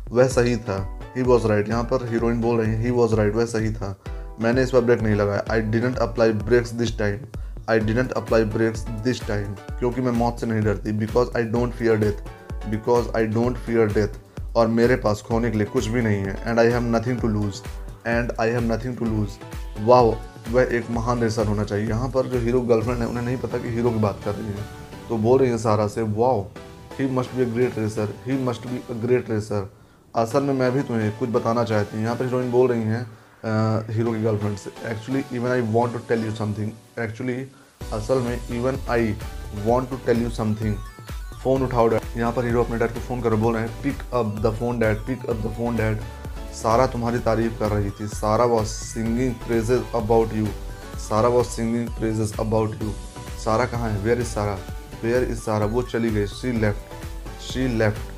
वह 0.09 0.27
सही 0.29 0.55
था। 0.57 0.77
ही 1.15 1.23
वॉज़ 1.23 1.47
राइट 1.47 1.69
यहाँ 1.69 1.83
पर 1.83 2.07
हीरोइन 2.09 2.41
बोल 2.41 2.59
रही 2.59 2.71
है 2.71 2.81
ही 2.83 2.91
वॉज़ 2.91 3.15
राइट 3.15 3.35
वह 3.35 3.45
सही 3.45 3.71
था। 3.73 3.95
मैंने 4.41 4.64
इस 4.64 4.72
पर 4.72 4.81
ब्रेक 4.81 5.01
नहीं 5.01 5.15
लगाया। 5.15 5.43
I 5.51 5.61
didn't 5.61 5.97
apply 5.99 6.31
brakes 6.34 6.72
this 6.73 6.97
time 6.99 7.19
I 7.69 7.80
didn't 7.80 8.11
apply 8.11 8.43
brakes 8.53 8.81
this 9.03 9.22
time 9.27 9.53
क्योंकि 9.80 10.01
मैं 10.01 10.11
मौत 10.11 10.39
से 10.39 10.47
नहीं 10.47 10.61
डरती। 10.61 10.91
Because 10.91 11.38
I 11.38 11.43
don't 11.45 11.73
fear 11.73 11.97
death 11.97 12.69
because 12.69 13.07
I 13.18 13.27
don't 13.27 13.57
fear 13.57 13.93
death 13.93 14.55
और 14.55 14.68
मेरे 14.69 14.95
पास 14.95 15.22
खोने 15.27 15.51
के 15.51 15.57
लिए 15.57 15.68
कुछ 15.68 15.88
भी 15.88 16.01
नहीं 16.01 16.23
है। 16.23 16.35
And 16.47 16.60
I 16.60 16.68
have 16.68 16.95
nothing 16.95 17.19
to 17.22 17.27
lose 17.27 17.61
and 18.07 18.31
I 18.41 18.49
have 18.49 18.72
nothing 18.73 18.97
to 18.97 19.05
lose 19.05 19.38
वाह 19.81 20.01
वह 20.53 20.76
एक 20.77 20.89
महान 20.91 21.22
रेसर 21.22 21.47
होना 21.47 21.64
चाहिए। 21.64 21.88
यहाँ 21.89 22.10
पर 22.10 22.27
जो 22.27 22.39
हीरो 22.39 22.61
गर्लफ्रेंड 22.61 22.99
है, 22.99 23.07
उन्हें 23.07 23.23
नहीं 23.23 23.38
पता 23.38 23.57
कि 23.57 23.69
हीरो 23.69 23.91
की 23.91 23.99
बात 23.99 24.19
कर 24.26 24.31
रही 24.31 24.47
है। 24.47 24.65
तो 25.10 25.18
बोल 25.18 25.39
रही 25.39 25.49
है 25.49 25.57
सारा 25.57 25.88
से 25.88 26.01
wow 26.01 26.41
he 26.99 27.10
must 27.11 27.35
be 27.35 27.43
a 27.43 27.47
great 27.53 27.77
racer 27.80 28.14
he 28.26 28.38
must 28.45 28.68
be 28.68 28.77
a 28.89 28.93
great 29.01 29.30
racer 29.30 29.69
असल 30.14 30.43
में 30.43 30.53
मैं 30.53 30.72
भी 30.72 30.81
तुम्हें 30.81 31.11
कुछ 31.19 31.30
बताना 31.30 31.64
चाहती 31.64 31.97
हूँ। 31.97 32.03
यहाँ 32.03 32.15
पर 32.15 32.26
हीरोइन 32.26 32.51
बोल 32.51 32.68
रही 32.69 32.84
हैं 32.84 33.05
हीरो 33.45 34.11
की 34.11 34.21
गर्लफ्रेंड 34.23 34.57
से. 34.57 34.71
Actually 34.89 35.23
even 35.37 35.51
I 35.51 35.61
want 35.61 35.93
to 35.93 35.99
tell 36.09 36.25
you 36.25 36.31
something 36.35 36.71
actually 37.03 37.33
असल 37.93 38.19
में 38.25 38.39
even 38.57 38.79
I 38.89 39.15
want 39.65 39.89
to 39.89 39.97
tell 40.05 40.21
you 40.23 40.29
something 40.29 40.75
phone 41.43 41.63
उठाओ 41.63 41.87
डैड. 41.87 42.01
यहाँ 42.17 42.31
पर 42.33 42.45
हीरो 42.45 42.63
अपने 42.63 42.77
डैड 42.77 42.93
को 42.93 42.99
फ़ोन 42.99 43.21
कर. 43.21 43.35
बोल 43.35 43.53
रहे 43.55 43.63
हैं 43.63 43.81
pick 43.83 44.01
up 44.13 44.35
the 44.41 44.53
phone 44.59 44.79
dad. 44.79 44.97
Pick 45.07 45.25
up 45.29 45.45
the 45.45 45.53
phone 45.57 45.77
dad. 45.77 46.01
Sara 46.61 46.85
तुम्हारी 46.87 47.19
तारीफ़ 47.19 47.59
कर 47.59 47.71
रही 47.71 47.89
थी. 47.89 48.07
Sara 48.09 48.45
was 48.45 48.67
singing 48.67 49.33
praises 49.45 49.83
about 49.95 50.33
you 50.35 50.47
Sara 51.09 51.29
was 51.29 51.47
singing 51.47 51.89
praises 51.99 52.39
about 52.39 52.81
you 52.81 52.93
Sara 53.43 53.65
कहाँ 53.65 53.89
है? 53.91 53.97
Where 54.03 54.19
is 54.21 54.27
Sara 54.27 54.57
where 55.03 55.23
is 55.31 55.39
Sara 55.39 55.65
वो 55.65 55.81
चली 55.83 56.09
गई. 56.11 56.27
शी 56.27 56.51
लेफ़्ट 56.59 57.41
शी 57.43 57.67
लेफ़्ट 57.77 58.12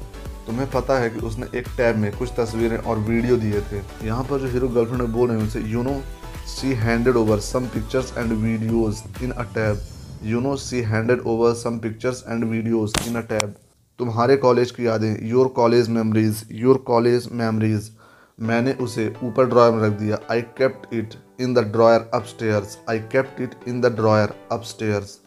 तुम्हें 0.47 0.69
पता 0.71 0.97
है 0.99 1.09
कि 1.09 1.19
उसने 1.27 1.47
एक 1.59 1.67
टैब 1.77 1.95
में 1.97 2.11
कुछ 2.17 2.31
तस्वीरें 2.37 2.77
और 2.77 2.97
वीडियो 2.99 3.37
दिए 3.37 3.61
थे। 3.61 3.81
यहाँ 4.05 4.23
पर 4.23 4.39
जो 4.39 4.47
हीरो 4.47 4.67
गर्लफ्रेंड 4.69 5.01
बोल 5.13 5.27
रहे 5.27 5.37
हैं 5.37 5.43
उनसे 5.43 5.59
you 5.71 5.83
know 5.83 6.01
she 6.47 6.73
handed 6.83 7.15
over 7.17 7.39
some 7.41 7.65
pictures 7.73 8.13
and 8.17 8.31
videos 8.33 9.01
in 9.23 9.31
a 9.31 9.43
tab 9.53 9.81
you 10.23 10.39
know 10.41 10.55
she 10.57 10.81
handed 10.83 11.21
over 11.27 11.53
some 11.55 11.77
pictures 11.79 12.23
and 12.27 12.43
videos 12.51 12.93
in 13.07 13.15
a 13.15 13.21
tab 13.29 13.55
तुम्हारे 13.99 14.37
कॉलेज 14.37 14.71
की 14.71 14.87
यादें 14.87 15.27
your 15.27 15.47
college 15.55 15.89
memories 15.89 16.43
your 16.53 16.77
college 16.87 17.27
memories 17.31 17.91
मैंने 18.39 18.73
उसे 18.81 19.13
ऊपर 19.23 19.45
drawer 19.49 19.73
में 19.73 19.81
रख 19.83 19.91
दिया। 19.99 20.17
I 20.31 20.41
kept 20.57 20.93
it 20.93 21.13
in 21.41 21.53
the 21.53 21.59
drawer 21.71 22.09
upstairs 22.13 22.77
I 22.89 22.99
kept 23.11 23.41
it 23.41 23.55
in 23.67 23.81
the 23.81 23.95
drawer 23.95 24.33
upstairs 24.51 25.19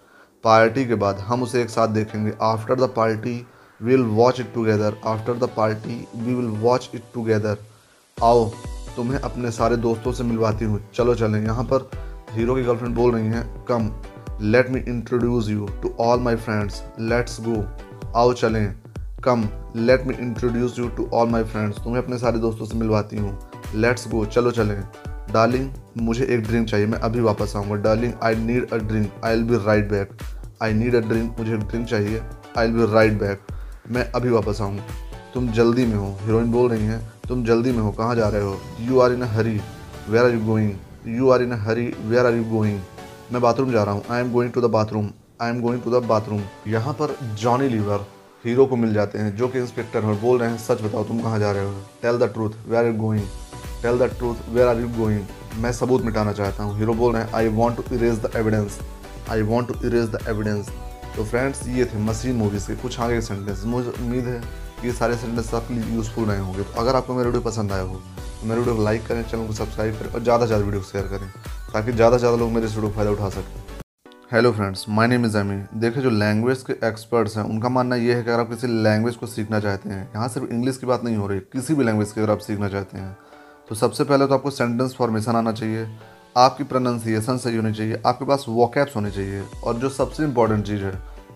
party 0.45 0.85
के 0.87 0.95
बाद 0.95 1.19
हम 1.29 1.43
उसे 1.43 1.63
एक 1.63 1.71
साथ 1.71 1.89
देखेंगे। 1.89 2.33
After 2.43 2.81
the 2.81 2.93
party 2.97 3.37
will 3.81 4.03
watch 4.03 4.41
it 4.41 4.53
together 4.55 4.97
after 5.07 5.35
the 5.37 5.49
party 5.57 6.07
we 6.17 6.35
will 6.35 6.49
watch 6.61 6.91
it 6.95 7.03
together 7.15 7.59
आओ, 8.19 8.49
तुम्हें 8.97 9.19
अपने 9.21 9.51
सारे 9.51 9.77
दोस्तों 9.79 10.13
से 10.13 10.25
मिलवाती 10.25 10.65
हूँ। 10.65 10.81
चलो, 10.95 11.15
चलें। 11.15 11.43
यहाँ 11.43 11.65
पर 11.65 11.91
हीरो 12.33 12.55
की 12.55 12.63
गर्लफ्रेंड 12.63 12.95
बोल 12.95 13.15
रही 13.15 13.27
हैं, 13.27 13.65
come 13.65 13.91
let 14.43 14.71
me 14.71 14.81
introduce 14.89 15.49
you 15.49 15.69
to 15.83 15.95
all 16.01 16.21
my 16.21 16.37
friends 16.37 16.83
let's 17.01 17.41
go 17.41 17.65
आओ, 18.17 18.33
चलें। 18.33 18.75
Come 19.25 19.49
let 19.77 20.07
me 20.07 20.15
introduce 20.17 20.79
you 20.79 20.89
to 20.89 21.09
all 21.15 21.29
my 21.29 21.45
friends 21.45 21.79
तुम्हें 21.85 22.03
अपने 22.03 22.19
सारे 22.19 22.39
दोस्तों 22.39 22.67
से 22.67 22.79
मिलवाती 22.79 23.17
हूँ। 23.17 23.39
लेट्स 23.75 24.09
गो 24.09 24.25
चलो, 24.27 24.51
चलें। 24.51 24.83
डार्लिंग 25.33 25.71
मुझे 25.99 26.25
एक 26.25 26.43
ड्रिंक 26.43 26.69
चाहिए। 26.69 26.87
मैं 26.87 26.99
अभी 27.01 27.21
वापस 27.21 27.53
आऊँगा। 27.57 27.75
Darling 27.83 28.13
I 28.23 28.35
need 28.37 28.73
a 28.73 28.77
drink 28.79 29.25
I 29.25 29.35
will 29.35 29.45
be 29.49 29.65
right 29.67 29.89
back 29.91 30.17
I 30.63 30.73
need 30.75 30.95
a 30.95 31.01
drink 31.01 31.39
मुझे 31.39 31.55
एक 31.55 31.61
ड्रिंक 31.61 31.87
चाहिए। 31.87 32.23
I 32.59 32.71
will 32.71 32.87
be 32.87 32.93
right 32.93 33.19
back 33.21 33.41
मैं 33.91 34.11
अभी 34.13 34.31
वापस 34.31 34.61
आऊँ। 34.61 34.79
तुम 35.35 35.51
जल्दी 35.53 35.85
में 35.87 35.97
हो। 35.97 36.07
हीरोइन 36.21 36.51
बोल 36.53 36.69
रही 36.71 36.85
हैं, 36.85 37.01
तुम 37.29 37.45
जल्दी 37.45 37.73
में 37.73 37.79
हो। 37.79 37.91
कहाँ 37.93 38.15
जा 38.17 38.29
रहे 38.29 38.43
हो? 38.43 38.57
You 38.81 39.01
are 39.01 39.13
in 39.13 39.23
a 39.23 39.27
hurry 39.33 39.61
where 40.09 40.25
are 40.25 40.31
you 40.31 40.41
going 40.47 41.17
you 41.17 41.31
are 41.31 41.43
in 41.43 41.53
a 41.53 41.57
hurry 41.63 41.87
where 42.01 42.27
are 42.27 42.35
you 42.35 42.45
going 42.51 42.81
मैं 43.33 43.43
बाथरूम 43.43 43.73
जा 43.73 43.83
रहा 43.83 43.95
हूँ। 43.95 44.03
I 44.11 44.21
am 44.21 44.33
going 44.33 44.53
to 44.53 44.61
the 44.61 44.71
bathroom 44.71 45.11
I 45.43 45.51
am 45.51 45.61
going 45.61 45.83
to 45.83 45.91
the 45.91 46.03
bathroom 46.05 46.43
यहाँ 46.69 46.93
पर 47.01 47.17
Johnny 47.41 47.69
Lever 47.69 48.07
hero 48.45 48.67
को 48.67 48.77
मिल 48.77 48.93
जाते 48.95 49.19
हैं, 49.19 49.37
जो 49.37 49.49
कि 49.49 49.59
इंस्पेक्टर 49.59 50.05
हैं 50.05 50.21
बोल 50.23 50.39
रहे 50.39 50.51
हैं, 50.51 50.59
सच 50.59 50.83
बताओ, 50.83 51.05
तुम 51.05 51.21
कहाँ 51.23 51.39
जा 51.39 51.53
रहे 51.53 51.65
हो? 51.65 51.73
Tell 52.03 52.19
the 52.19 52.33
truth 52.33 52.51
where 52.69 52.85
are 52.85 52.87
you 52.87 52.99
going 52.99 53.25
tell 53.83 53.99
the 53.99 54.11
truth 54.19 54.49
where 54.49 54.69
are 54.69 54.81
you 54.81 54.89
going 54.99 55.25
मैं 55.63 55.73
सबूत 55.73 56.05
मिटाना 56.05 56.33
चाहता 56.33 56.65
हूँ। 56.65 56.77
हीरो 56.79 56.95
बोल 56.95 57.13
रहे 57.15 57.23
हैं 57.23 57.33
I 57.35 57.49
want 57.55 57.77
to 57.77 57.95
erase 57.95 58.19
the 58.21 58.31
evidence 58.37 58.79
I 59.31 59.43
want 59.45 59.69
to 59.69 59.87
erase 59.87 60.11
the 60.11 60.25
evidence 60.29 60.69
तो 61.19 61.25
फ्रेंड्स 61.25 61.67
ये 61.69 61.85
थे 61.85 61.99
मसीन 61.99 62.37
मूवीज़ 62.37 62.67
के 62.67 62.75
कुछ 62.79 62.99
आगे 63.01 63.21
सेंटेंस 63.21 63.63
मुझे 63.67 63.91
उम्मीद 63.93 64.25
है 64.25 64.41
कि 64.81 64.87
ये 64.87 64.93
सारे 64.95 65.15
सेंटेंस 65.19 65.53
आपके 65.55 65.75
लिए 65.75 65.95
यूज़फुल 65.95 66.25
रहे 66.25 66.39
होंगे। 66.39 66.63
तो 66.63 66.81
अगर 66.81 66.97
आपको 66.97 67.15
मेरा 67.15 67.27
वीडियो 67.27 67.43
पसंद 67.43 67.73
आया 67.73 67.83
हो 67.83 67.95
तो 67.95 68.47
मेरे 68.47 68.61
वीडियो 68.61 68.75
को 68.77 68.85
लाइक 68.85 69.07
करें 69.07 69.23
चैनल 69.23 69.47
को 69.47 69.53
सब्सक्राइब 69.53 69.99
करें 69.99 70.13
और 70.13 70.23
ज़्यादा 70.23 70.45
से 70.45 70.47
ज़्यादा 70.47 70.65
वीडियो 70.65 70.83
शेयर 70.83 71.07
करें, 71.07 71.27
ताकि 71.73 71.93
ज़्यादा 71.93 72.17
से 72.17 72.21
ज़्यादा 72.21 72.37
लोग 72.37 72.53
मेरे 72.53 72.67
इस 72.67 72.75
वीडियो 72.75 72.93
फ़ायदा 72.93 73.11
उठा 73.11 73.29
सकें। 73.31 73.81
Hello 74.33 74.53
friends 74.53 74.85
my 74.89 75.07
name 75.09 75.25
is 75.27 75.37
Ami 75.39 75.57
देखिए, 75.77 76.03
जो 76.03 76.11
लैंग्वेज 76.13 76.63
के 76.63 76.73
एक्सपर्ट्स 76.89 77.37
हैं, 77.37 77.45
उनका 77.45 77.69
मानना 77.69 77.97
यह 77.97 78.17
है 78.17 78.23
कि 78.23 78.31
अगर 78.31 78.41
आप 78.41 78.51
किसी 78.51 78.67
लैंग्वेज 78.83 79.17
को 79.17 79.27
सीखना 79.27 79.61
चाहते 79.61 79.89
हैं, 79.89 80.03
यहाँ 80.07 80.29
सिर्फ़ 80.29 80.49
इंग्लिश 80.49 80.77
की 80.77 80.87
बात 80.87 81.05
नहीं 81.05 81.17
हो 81.17 81.27
रही, 81.27 81.41
किसी 81.53 81.75
भी 81.75 81.85
लैंग्वेज 81.85 82.13
की 82.13 82.21
अगर 82.21 82.33
आप 82.33 82.39
सीखना 82.41 82.69
चाहते 82.69 82.99
हैं 82.99 83.17
तो 83.69 83.75
सबसे 83.77 84.05
पहले 84.05 84.27
तो 84.27 84.35
आपको 84.35 84.51
सेंटेंस 84.53 84.95
फॉर्मेशन 84.95 85.37
आना 85.37 85.53
चाहिए। 85.53 85.85
आपकी 86.37 86.65
प्रोनाउंसिएशन 86.65 87.37
सही 87.39 87.57
होनी 87.57 87.73
चाहिए, 87.73 88.01
आपके 88.07 88.25
पास 88.25 88.45
वॉकैप्स 88.49 88.97
होने 88.97 89.11
चाहिए, 89.11 89.43
और 89.65 89.75
जो 89.75 89.89
सबसे 89.91 90.25
इंपॉर्टेंट 90.25 90.67
चीज़ 90.67 90.83
है, 90.83 90.93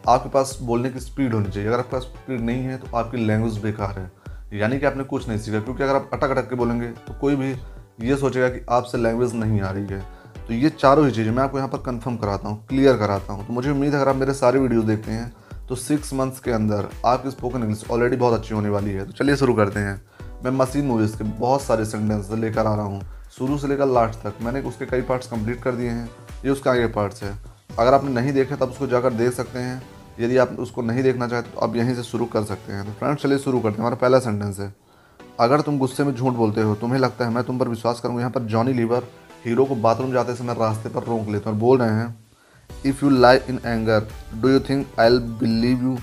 आपके 0.09 0.29
पास 0.29 0.57
बोलने 0.63 0.91
की 0.91 1.01
स्पीड 1.01 1.35
होनी 1.35 1.49
चाहिए। 1.49 1.69
अगर 1.69 1.79
आपके 1.79 1.93
पास 1.93 2.03
स्पीड 2.03 2.41
नहीं 2.41 2.63
है 2.65 2.77
तो 2.79 2.97
आपकी 2.97 3.17
लैंग्वेज 3.19 3.59
बेकार 3.59 3.99
है। 3.99 4.11
यानी 4.53 4.79
कि 4.79 4.87
आपने 4.87 5.05
कुछ 5.05 5.29
नहीं 5.29 5.39
सीखा, 5.39 5.61
क्योंकि 5.61 5.83
अगर 5.83 5.95
आप 5.95 6.11
अटक 6.13 6.31
अटक 6.31 6.49
के 6.49 6.57
बोलेंगे 6.57 6.89
तो 6.99 7.15
कोई 7.21 7.37
भी 7.37 7.55
ये 8.01 8.17
सोचेगा 8.17 8.49
कि 8.49 8.65
आपसे 8.71 8.99
लैंग्वेज 8.99 9.35
नहीं 9.35 9.61
आ 9.61 9.71
रही 9.71 9.87
है। 9.87 10.01
तो 10.47 10.55
ये 10.55 10.71
चारों 10.71 11.07
ही 11.07 11.13
चीज़ें, 11.13 11.31
मैं 11.33 11.43
आपको 11.43 11.59
यहाँ 11.59 11.69
पर 11.69 11.79
कंफर्म 11.83 12.17
कराता 12.17 12.49
हूँ 12.49 12.65
क्लियर 12.69 12.97
कराता 12.97 13.33
हूँ। 13.33 13.47
तो 13.47 13.53
मुझे 13.53 13.71
उम्मीद 13.71 13.95
है, 13.95 14.01
अगर 14.01 14.11
आप 14.11 14.17
मेरे 14.17 14.35
सारे 14.35 14.59
वीडियो 14.59 14.83
देखते 14.83 15.11
हैं 15.11 15.33
तो 15.69 15.75
सिक्स 15.77 16.13
मंथ्स 16.15 16.41
के 16.41 16.51
अंदर 16.51 16.89
आपकी 17.07 17.31
स्पोकन 17.31 17.59
इंग्लिश 17.59 17.85
ऑलरेडी 17.91 18.17
बहुत 18.17 18.35
अच्छी 18.35 18.55
होने 18.55 18.69
वाली 18.69 18.91
है। 18.91 19.05
तो 19.07 19.13
चलिए 19.15 19.37
शुरू 19.37 19.55
करते 19.55 19.81
हैं। 19.81 20.01
मैं 20.45 20.51
मसीन 20.53 20.87
मूवीज़ 20.87 21.17
के 21.17 21.25
बहुत 21.25 21.63
सारे 21.63 21.85
सेंटेंस 21.85 22.31
लेकर 22.33 22.67
आ 22.67 22.75
रहा 22.75 22.85
हूँ। 22.85 23.01
शुरू 23.33 23.57
से 23.59 23.69
लेकर 23.69 23.87
लास्ट 23.87 24.19
तक। 24.21 24.43
मैंने 24.43 24.61
उसके 24.61 24.87
कई 24.87 25.03
पार्ट्स 25.03 25.27
कंप्लीट 25.27 25.63
कर 25.63 25.73
दिए 25.73 25.89
हैं। 25.89 26.11
ये 26.45 26.51
उसका 26.51 26.71
आगे 26.71 26.87
पार्ट्स 26.87 27.23
है। 27.23 27.33
अगर 27.79 27.95
आपने 27.95 28.11
नहीं 28.13 28.33
देखे, 28.33 28.57
तब 28.57 28.71
उसको 28.71 28.87
जाकर 28.87 29.13
देख 29.15 29.33
सकते 29.33 29.59
हैं। 29.59 29.83
यदि 30.21 30.37
आप 30.37 30.57
उसको 30.61 30.83
नहीं 30.83 31.03
देखना 31.03 31.29
चाहते 31.29 31.51
तो 31.51 31.61
आप 31.61 31.77
यहीं 31.77 31.95
से 31.95 32.03
शुरू 32.03 32.25
कर 32.27 32.45
सकते 32.45 32.73
हैं। 32.73 32.85
तो 32.87 32.93
फ्रेंड्स 32.93 33.23
चलिए 33.23 33.39
शुरू 33.39 33.61
करते 33.61 33.73
हैं। 33.73 33.81
हमारा 33.81 33.97
पहला 33.97 34.19
सेंटेंस 34.19 34.59
है, 34.61 34.73
अगर 35.41 35.61
तुम 35.61 35.79
गुस्से 35.79 36.05
में 36.05 36.15
झूठ 36.15 36.35
बोलते 36.35 36.61
हो, 36.61 36.75
तुम्हें 36.75 36.99
लगता 37.01 37.25
है 37.25 37.33
मैं 37.35 37.45
तुम 37.45 37.59
पर 37.59 37.69
विश्वास 37.69 38.01
करूँगा, 38.01 38.21
यहाँ 38.21 38.31
पर 38.31 38.43
जॉनी 38.45 38.73
लीवर 38.73 39.07
हीरो 39.45 39.65
को 39.65 39.75
बाथरूम 39.77 40.13
जाते 40.13 40.35
समय 40.35 40.55
रास्ते 40.55 40.89
पर 40.89 41.03
रोक 41.03 41.29
लेते 41.29 41.49
हैं 41.49 41.55
और 41.55 41.61
बोल 41.61 41.79
रहे 41.79 41.91
हैं 41.91 42.15
if 42.87 43.05
you 43.05 43.11
lie 43.11 43.39
in 43.49 43.59
anger 43.67 44.09
do 44.35 44.49
you 44.49 44.61
think 44.61 45.01
I 45.01 45.19
believe 45.41 45.83
you 45.83 45.97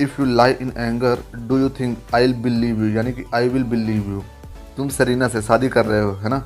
if 0.00 0.20
you 0.20 0.26
lie 0.26 0.52
in 0.52 0.72
anger 0.76 1.24
do 1.38 1.58
you 1.58 1.68
think 1.70 1.98
I 2.14 2.32
believe 2.42 2.84
you 2.84 2.94
यानी 2.94 3.12
कि 3.12 3.24
आई 3.34 3.48
विल 3.48 3.64
बिलीव 3.64 4.10
यू 4.10 4.22
तुम 4.76 4.88
सरीना 4.90 5.28
से 5.28 5.42
शादी 5.42 5.68
कर 5.68 5.86
रहे 5.86 6.00
हो, 6.00 6.12
है 6.12 6.28
ना? 6.28 6.42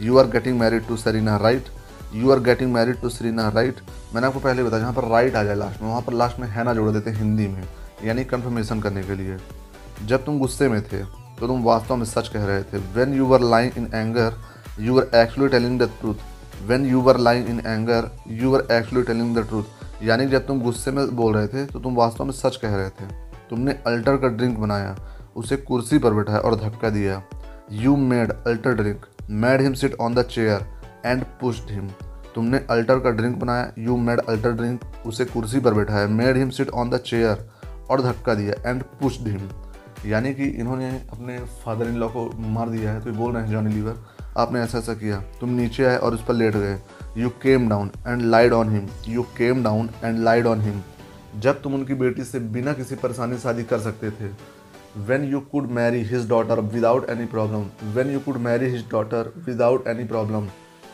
You 0.00 0.18
are 0.18 0.26
getting 0.26 0.58
married 0.60 0.86
to 0.88 0.96
Sarina 0.96 1.36
right 1.36 1.68
you 2.14 2.30
are 2.32 2.40
getting 2.40 2.72
married 2.72 3.00
to 3.00 3.08
Sarina 3.08 3.48
right 3.48 3.80
मैंने 4.14 4.26
आपको 4.26 4.40
पहले 4.40 4.62
बताया, 4.62 4.82
जहाँ 4.82 4.92
पर 4.92 5.04
राइट 5.08 5.36
आ 5.36 5.42
जाए 5.42 5.54
लास्ट 5.56 5.82
में, 5.82 5.88
वहाँ 5.88 6.00
पर 6.02 6.12
लास्ट 6.12 6.38
में 6.40 6.48
है 6.48 6.64
ना 6.64 6.74
जोड़ 6.74 6.90
देते 6.90 7.10
हिंदी 7.12 7.46
में, 7.48 7.62
यानी 8.04 8.24
कन्फर्मेशन 8.24 8.80
करने 8.80 9.02
के 9.02 9.14
लिए। 9.14 9.36
जब 10.02 10.24
तुम 10.24 10.38
गुस्से 10.38 10.68
में 10.68 10.80
थे 10.82 11.02
तो 11.38 11.46
तुम 11.46 11.62
वास्तव 11.64 11.96
में 11.96 12.04
सच 12.04 12.28
कह 12.28 12.44
रहे 12.44 12.62
थे 12.62 12.78
when 12.94 13.14
you 13.14 13.32
are 13.32 13.40
lying 13.42 13.76
in 13.76 13.90
anger 13.94 14.34
you 14.80 14.98
are 14.98 15.16
actually 15.16 15.48
telling 15.48 15.78
the 15.80 15.90
truth 16.00 16.64
when 16.68 16.84
you 16.86 17.08
are 17.08 17.18
lying 17.18 17.48
in 17.48 17.60
anger 17.60 18.10
you 18.32 18.54
are 18.54 18.66
actually 18.72 19.02
telling 19.06 19.36
the 19.36 19.46
truth 19.48 20.04
यानी 20.04 20.26
जब 20.26 20.46
तुम 20.46 20.60
गुस्से 20.62 20.90
में 20.90 21.16
बोल 21.16 21.34
रहे 21.34 21.46
थे 21.48 21.64
तो 21.66 21.80
तुम 21.80 21.94
वास्तव 21.96 22.24
में 22.24 22.32
सच 22.32 22.56
कह 22.56 22.74
रहे 22.76 22.88
थे। 22.90 23.06
तुमने 23.50 23.72
अल्टर 23.86 24.16
का 24.16 24.28
ड्रिंक 24.28 24.58
बनाया, 24.58 24.96
उसे 25.36 25.56
कुर्सी 25.58 25.98
पर 25.98 26.14
बैठाया 26.14 26.38
और 26.38 26.54
धक्का 26.56 26.90
दिया। 26.90 27.22
You 27.72 27.96
made 27.96 28.32
alter 28.46 28.74
drink 28.74 29.04
made 29.30 29.60
him 29.60 29.72
sit 29.72 29.94
on 30.00 30.14
the 30.14 30.22
chair 30.26 30.64
and 31.06 31.22
pushed 31.40 31.70
him 31.70 31.88
तुमने 32.34 32.58
अल्टर 32.70 32.98
का 32.98 33.10
ड्रिंक 33.10 33.36
बनाया. 33.36 33.70
यू 33.78 33.96
मेड 33.96 34.20
अल्टर 34.20 34.52
ड्रिंक 34.52 34.80
उसे 35.06 35.24
कुर्सी 35.24 35.60
पर 35.60 35.74
बैठाया. 35.74 36.06
Made 36.08 36.36
him 36.36 36.50
sit 36.50 36.70
on 36.70 36.90
the 36.90 36.98
chair 37.06 37.48
और 37.90 38.02
धक्का 38.02 38.34
दिया 38.34 38.70
एंड 38.70 38.82
पुश्ड 39.00 39.28
हिम 39.28 39.48
यानी 40.06 40.32
कि 40.34 40.44
इन्होंने 40.44 40.90
अपने 41.12 41.38
फादर 41.64 41.88
इन 41.88 41.96
लॉ 41.96 42.08
को 42.08 42.30
मार 42.50 42.68
दिया 42.68 42.92
है. 42.92 43.00
तो 43.00 43.12
बोल 43.12 43.32
रहे 43.32 43.42
हैं 43.42 43.50
जॉनी 43.50 43.74
लीवर 43.74 44.04
आपने 44.38 44.60
ऐसा 44.60 44.78
ऐसा 44.78 44.94
किया. 44.94 45.22
तुम 45.40 45.50
नीचे 45.50 45.84
आए 45.84 45.96
और 45.96 46.14
उस 46.14 46.24
पर 46.24 46.34
लेट 46.34 46.56
गए. 46.56 46.78
You 47.18 47.28
came 47.42 47.68
down 47.68 47.90
and 48.06 48.22
lied 48.22 48.52
on 48.52 48.70
him 48.70 48.88
you 49.08 49.22
came 49.38 49.62
down 49.64 49.90
and 50.04 50.18
lied 50.18 50.46
on 50.46 50.60
him 50.60 50.80
जब 51.40 51.60
तुम 51.62 51.74
उनकी 51.74 51.94
बेटी 51.94 52.24
से 52.24 52.38
बिना 52.54 52.72
किसी 52.72 52.94
परेशानी 52.94 53.38
शादी 53.38 53.64
कर 53.64 53.78
सकते 53.80 54.10
थे 54.10 54.28
when 54.96 55.24
you 55.24 55.40
could 55.40 55.70
marry 55.70 56.02
his 56.02 56.28
daughter 56.28 56.60
without 56.60 57.10
any 57.10 57.26
problem 57.26 57.92
when 57.92 58.10
you 58.10 58.20
could 58.20 58.36
marry 58.36 58.66
his 58.66 58.84
daughter 58.90 59.32
without 59.36 59.86
any 59.86 60.04
problem 60.04 60.46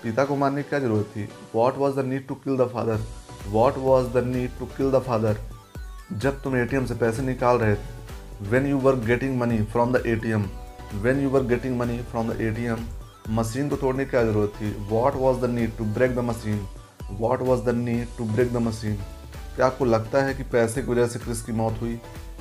पिता 0.02 0.24
को 0.24 0.36
मारने 0.36 0.62
की 0.62 0.68
क्या 0.68 0.78
ज़रूरत 0.78 1.05
थी 1.05 1.28
what 1.55 1.78
was 1.78 1.97
the 1.97 2.05
need 2.05 2.27
to 2.28 2.35
kill 2.35 2.56
the 2.56 2.68
father 2.74 3.01
what 3.48 3.78
was 3.78 4.09
the 4.09 4.24
need 4.24 4.51
to 4.59 4.66
kill 4.66 4.90
the 4.90 4.98
father 4.98 5.39
जब 6.12 6.43
तुम 6.43 6.55
ATM 6.64 6.86
से 6.89 6.94
पैसे 6.94 7.23
निकाल 7.23 7.56
रहे 7.56 7.74
थे, 7.74 7.94
when 8.51 8.68
you 8.70 8.82
were 8.85 8.94
getting 9.09 9.32
money 9.43 9.59
from 9.73 9.94
the 9.94 10.02
ATM 10.12 10.44
when 11.05 11.23
you 11.23 11.32
were 11.35 11.44
getting 11.55 11.78
money 11.81 11.98
from 12.12 12.31
the 12.31 12.39
ATM 12.40 12.78
machine 13.31 13.68
को 13.68 13.77
तोड़ने 13.77 14.05
की 14.05 14.10
क्या 14.10 14.24
ज़रूरत 14.24 14.52
थी? 14.60 14.70
What 14.90 15.14
was 15.14 15.40
the 15.40 15.51
need 15.51 15.77
to 15.77 15.85
break 15.85 16.14
the 16.16 16.18
machine 16.18 16.66
what 17.10 17.43
was 17.43 17.60
the 17.60 17.68
need 17.68 18.06
to 18.18 18.24
break 18.24 18.52
the 18.52 18.56
machine 18.56 18.97
क्या 19.56 19.66
आपको 19.66 19.85
लगता 19.85 20.23
है 20.23 20.35
कि 20.35 20.43
पैसे 20.43 20.82
की 20.82 20.90
वजह 20.90 21.06
से 21.06 21.18
क्रिस 21.18 21.43
की 21.43 21.52
मौत 21.52 21.81
हुई? 21.81 22.01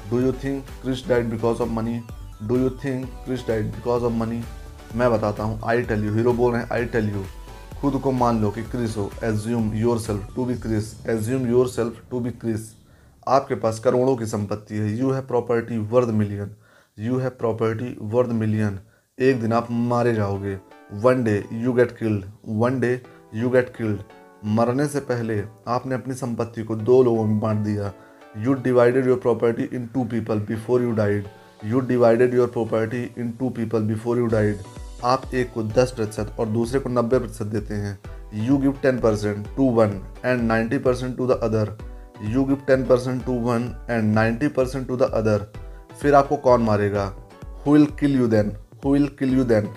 Do 0.09 0.19
you 0.19 0.31
think 0.43 0.65
Chris 0.81 1.07
died 1.07 1.25
because 1.25 1.61
of 1.61 1.69
money 1.69 1.99
do 2.43 2.57
you 2.57 2.69
think 2.83 3.05
Chris 3.25 3.47
died 3.47 3.65
because 3.65 4.03
of 4.03 4.13
money 4.13 4.43
मैं 4.95 5.09
बताता 5.11 5.43
हूँ 5.43 5.59
आई 5.65 5.81
टेल 5.83 6.05
यू 6.05 6.13
हीरो 6.13 6.33
बोल 6.33 6.51
रहे 6.53 6.61
हैं 6.61 6.69
आई 6.71 6.85
टेल 6.89 7.09
यू 7.09 7.23
खुद 7.81 7.99
को 8.01 8.11
मान 8.13 8.41
लो 8.41 8.49
कि 8.51 8.63
क्रिस 8.65 8.97
हो 8.97 9.09
assume 9.23 9.73
yourself 9.99 10.35
to 10.35 10.45
be 10.45 10.55
Chris 10.57 10.93
assume 11.09 11.47
yourself 11.69 12.01
to 12.11 12.19
be 12.19 12.31
Chris 12.41 12.71
आपके 13.27 13.55
पास 13.55 13.79
करोड़ों 13.79 14.15
की 14.15 14.25
संपत्ति 14.25 14.75
है 14.75 14.95
you 14.97 15.11
have 15.11 15.21
property 15.27 15.77
worth 15.91 16.09
million 16.13 16.55
you 16.97 17.17
have 17.17 17.29
property 17.35 17.95
worth 18.13 18.29
million 18.33 18.79
एक 19.17 19.41
दिन 19.41 19.53
आप 19.53 19.67
मारे 19.89 20.13
जाओगे 20.13 20.57
one 21.03 21.23
day 21.23 21.43
you 21.53 21.73
get 21.73 21.97
killed 21.97 22.25
one 22.55 22.79
day 22.79 22.99
you 23.35 23.49
get 23.49 23.75
killed 23.77 23.99
मरने 24.47 24.87
से 24.87 24.99
पहले 25.03 25.43
आपने 25.67 25.95
अपनी 25.95 26.13
संपत्ति 26.15 26.63
को 26.63 26.75
दो 26.75 27.01
लोगों 27.03 27.25
में 27.25 27.39
बांट 27.39 27.59
दिया 27.59 27.91
you 28.37 28.53
divided 28.53 29.07
your 29.07 29.17
property 29.19 29.63
into 29.93 30.03
people 30.03 30.39
before 30.47 30.81
you 30.81 30.91
died 30.91 31.25
you 31.65 31.79
divided 31.87 32.33
your 32.33 32.47
property 32.47 33.03
into 33.39 33.49
people 33.49 33.83
before 33.83 34.17
you 34.17 34.25
died 34.27 34.57
आप 35.03 35.33
एक 35.33 35.51
को 35.53 35.63
दस 35.63 35.91
प्रतिशत 35.91 36.35
और 36.39 36.47
दूसरे 36.49 36.79
को 36.79 36.89
नब्बे 36.89 37.19
प्रतिशत 37.19 37.45
देते 37.47 37.73
हैं। 37.73 37.97
You 38.45 38.57
give 38.57 38.73
ten 38.81 38.99
percent 38.99 39.47
to 39.57 39.69
one 39.71 39.99
and 40.25 40.41
ninety 40.41 40.77
percent 40.77 41.15
to 41.17 41.27
the 41.27 41.39
other 41.43 41.77
you 42.33 42.43
give 42.45 42.61
ten 42.67 42.85
percent 42.85 43.25
to 43.25 43.33
one 43.41 43.69
and 43.89 44.13
ninety 44.15 44.47
percent 44.49 44.87
to 44.87 44.97
the 44.97 45.09
other 45.13 45.45
फिर 46.01 46.15
आपको 46.15 46.35
कौन 46.37 46.61
मारेगा? 46.61 47.05
Who 47.65 47.73
will 47.73 47.85
kill 47.99 48.15
you 48.15 48.27
then 48.27 48.51
who 48.85 48.93
will 48.93 49.07
kill 49.19 49.37
you 49.37 49.43
then 49.45 49.69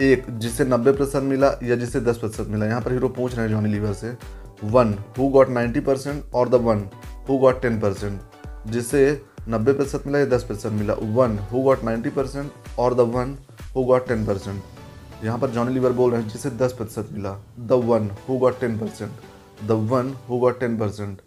एक 0.00 0.26
जिसे 0.38 0.64
नब्बे 0.64 0.92
प्रतिशत 0.92 1.22
मिला 1.22 1.52
या 1.62 1.76
जिसे 1.76 2.00
दस 2.00 2.18
प्रतिशत 2.18 2.50
मिला? 2.50 2.66
यहाँ 2.66 2.80
पर 2.80 2.92
हीरो 2.92 3.08
पूछ 3.08 3.34
रहे 3.34 3.46
हैं 3.46 3.52
जॉनी 3.52 3.72
लीवर 3.72 3.92
से। 3.92 4.16
One 4.64 4.94
who 5.18 5.28
got 5.28 5.48
ninety 5.50 5.80
percent 5.80 6.22
और 6.34 6.48
the 6.48 6.54
one 6.64 6.88
who 7.28 7.38
got 7.38 7.60
ten 7.62 7.80
percent 7.80 8.20
जिसे 8.66 9.00
नब्बे 9.48 9.72
प्रतिशत 9.72 10.06
मिला 10.06 10.18
या 10.18 10.26
दस 10.26 10.44
प्रतिशत 10.44 10.72
मिला। 10.72 10.94
One 11.14 11.38
who 11.52 11.62
got 11.62 11.84
ninety 11.84 12.10
percent 12.10 12.78
और 12.78 12.94
the 12.94 13.00
one 13.14 13.36
who 13.74 13.84
got 13.84 14.08
ten 14.08 14.24
percent 14.26 15.24
यहाँ 15.24 15.38
पर 15.38 15.50
जॉनी 15.50 15.74
लीवर 15.74 15.92
बोल 15.92 16.10
रहे 16.10 16.20
हैं, 16.22 16.28
जिसे 16.28 16.50
दस 16.50 16.72
प्रतिशत 16.72 17.08
मिला। 17.12 17.36
The 17.60 17.72
one 17.84 18.10
who 18.28 18.38
got 18.38 18.60
ten 18.60 18.78
percent 18.78 19.66
the 19.68 19.70
one 19.90 20.14
who 20.28 20.38
got 20.38 20.60
ten 20.60 20.78
percent 20.78 21.20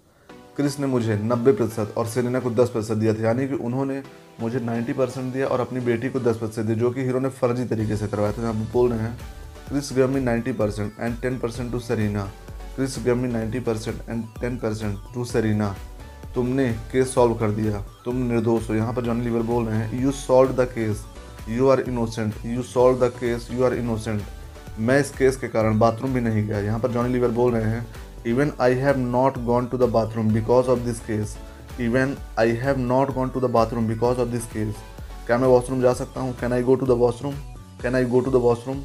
Chris 0.55 0.79
ने 0.79 0.87
मुझे 0.87 1.17
90 1.19 1.51
प्रतिशत 1.53 1.93
और 1.97 2.05
सेलिना 2.07 2.39
को 2.39 2.49
10 2.51 2.69
प्रतिशत 2.69 2.97
दिया 2.97 3.13
था। 3.13 3.21
यानी 3.21 3.47
कि 3.47 3.53
उन्होंने 3.55 4.01
मुझे 4.41 4.59
90 4.59 4.93
परसेंट 4.93 5.33
दिया 5.33 5.47
और 5.47 5.59
अपनी 5.59 5.79
बेटी 5.81 6.09
को 6.09 6.19
10 6.19 6.37
प्रतिशत 6.37 6.61
दिया, 6.61 6.77
जो 6.77 6.91
कि 6.91 7.01
हीरो 7.01 7.19
ने 7.19 7.29
फर्जी 7.29 7.65
तरीके 7.65 7.97
से 7.97 8.07
करवाया 8.07 8.31
था। 8.31 8.41
यहाँ 8.41 8.53
पर 8.53 8.71
बोल 8.73 8.89
रहे 8.91 8.99
हैं, 8.99 9.17
Chris 9.69 9.89
gave 9.93 10.09
me 10.09 10.21
90 10.21 10.53
percent 10.53 10.91
and 10.99 11.19
ten 11.21 11.37
percent 11.39 11.71
to 11.71 11.79
Serena 11.79 12.29
Chris 12.75 12.95
gave 13.05 13.15
me 13.15 13.27
90 13.29 13.59
percent 13.65 14.09
and 14.09 14.23
10 14.39 14.61
percent 14.61 14.97
to 15.13 15.25
Serena 15.25 15.75
तुमने 16.35 16.67
केस 16.91 17.13
सॉल्व 17.13 17.33
कर 17.33 17.51
दिया। 17.51 17.83
तुम 18.05 18.15
निर्दोष 18.31 18.69
हो। 18.69 18.75
यहाँ 18.75 18.93
पर 18.93 19.01
जॉनी 19.01 19.23
लीवर 19.23 19.41
बोल 19.43 19.65
रहे 19.65 19.77
हैं 19.77 20.01
you 20.01 20.11
solve 20.11 20.51
the 20.53 20.65
case 20.69 21.05
you 21.49 21.67
are 21.69 21.79
innocent 21.79 22.45
you 22.45 22.63
solve 22.63 23.05
the 23.05 23.09
case 23.19 23.47
you 23.51 23.63
are 23.65 23.73
innocent 23.73 24.21
मैं 24.79 24.99
इस 24.99 25.11
केस 25.17 25.35
के 25.37 25.47
कारण 25.47 25.79
बाथरूम 25.79 26.13
भी 26.13 26.21
नहीं 26.21 26.45
गया। 26.47 26.59
यहाँ 26.59 26.79
पर 26.79 26.91
जॉनी 26.91 27.13
लीवर 27.13 27.31
बोल 27.31 27.51
रहे 27.53 27.69
हैं 27.71 27.85
even 28.27 28.51
I 28.61 28.73
have 28.75 28.97
not 28.99 29.37
gone 29.45 29.65
to 29.67 29.77
the 29.77 29.89
bathroom 29.91 30.33
because 30.33 30.67
of 30.69 30.79
this 30.79 30.99
case 31.01 31.37
even 31.81 32.15
I 32.39 32.51
have 32.63 32.79
not 32.79 33.13
gone 33.15 33.29
to 33.29 33.39
the 33.39 33.51
bathroom 33.51 33.87
because 33.87 34.19
of 34.19 34.29
this 34.29 34.45
case 34.47 34.75
क्या 35.27 35.37
मैं 35.37 35.47
वॉशरूम 35.47 35.81
जा 35.81 35.93
सकता 35.93 36.21
हूँ? 36.21 36.33
Can 36.39 36.53
I 36.53 36.63
go 36.63 36.75
to 36.75 36.85
the 36.85 36.97
washroom 36.99 37.35
can 37.81 37.95
I 37.95 38.05
go 38.05 38.19
to 38.19 38.31
the 38.31 38.41
washroom 38.43 38.83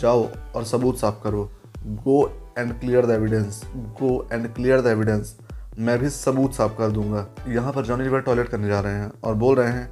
जाओ 0.00 0.26
और 0.54 0.64
सबूत 0.64 0.98
साफ़ 0.98 1.22
करो। 1.24 1.44
Go 1.86 2.22
and 2.58 2.72
clear 2.80 3.06
the 3.06 3.10
evidence 3.10 3.62
go 4.00 4.10
and 4.32 4.46
clear 4.54 4.80
the 4.80 4.86
evidence 4.86 5.36
मैं 5.78 5.98
भी 5.98 6.08
सबूत 6.10 6.54
साफ़ 6.54 6.76
कर 6.78 6.90
दूँगा। 6.90 7.26
यहाँ 7.48 7.72
पर 7.72 7.84
जॉनी 7.84 8.04
लीवर 8.04 8.20
टॉयलेट 8.20 8.48
करने 8.48 8.68
जा 8.68 8.80
रहे 8.80 8.94
हैं 8.94 9.10
और 9.24 9.34
बोल 9.34 9.56
रहे 9.56 9.72
हैं 9.72 9.90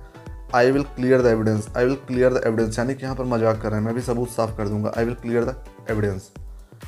I 0.54 0.70
will 0.70 0.82
clear 0.96 1.22
the 1.22 1.26
evidence 1.26 1.68
I 1.76 1.84
will 1.84 1.94
clear 2.06 2.32
the 2.34 2.42
evidence 2.46 2.78
यानी 2.78 2.94
कि 2.94 3.04
यहाँ 3.04 3.16
पर 3.16 3.24
मज़ाक 3.26 3.60
कर 3.62 3.70
रहे 3.70 3.78
हैं। 3.78 3.86
मैं 3.86 3.94
भी 3.94 4.00
सबूत 4.02 4.28
साफ़ 4.30 4.56
कर 4.56 4.68
दूँगा। 4.68 4.92
I 4.98 5.04
will 5.04 5.14
clear 5.16 5.44
the 5.44 5.56
evidence 5.90 6.30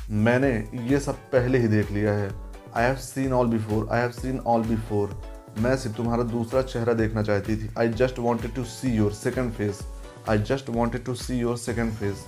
मैंने 0.09 0.51
ये 0.89 0.99
सब 0.99 1.15
पहले 1.31 1.57
ही 1.57 1.67
देख 1.67 1.91
लिया 1.91 2.13
है। 2.13 2.29
I 2.75 2.83
have 2.83 2.95
seen 2.97 3.33
all 3.33 3.47
before 3.47 3.87
I 3.91 4.01
have 4.01 4.11
seen 4.11 4.39
all 4.39 4.63
before 4.63 5.21
मैं 5.59 5.75
सिर्फ़ 5.77 5.97
तुम्हारा 5.97 6.23
दूसरा 6.25 6.61
चेहरा 6.61 6.93
देखना 6.93 7.23
चाहती 7.23 7.55
थी। 7.55 7.69
I 7.79 7.89
just 7.91 8.19
wanted 8.19 8.55
to 8.55 8.63
see 8.65 8.95
your 8.95 9.11
second 9.13 9.51
face 9.53 9.79
I 10.29 10.37
just 10.49 10.69
wanted 10.69 11.05
to 11.05 11.13
see 11.15 11.39
your 11.39 11.57
second 11.57 11.91
face 11.93 12.25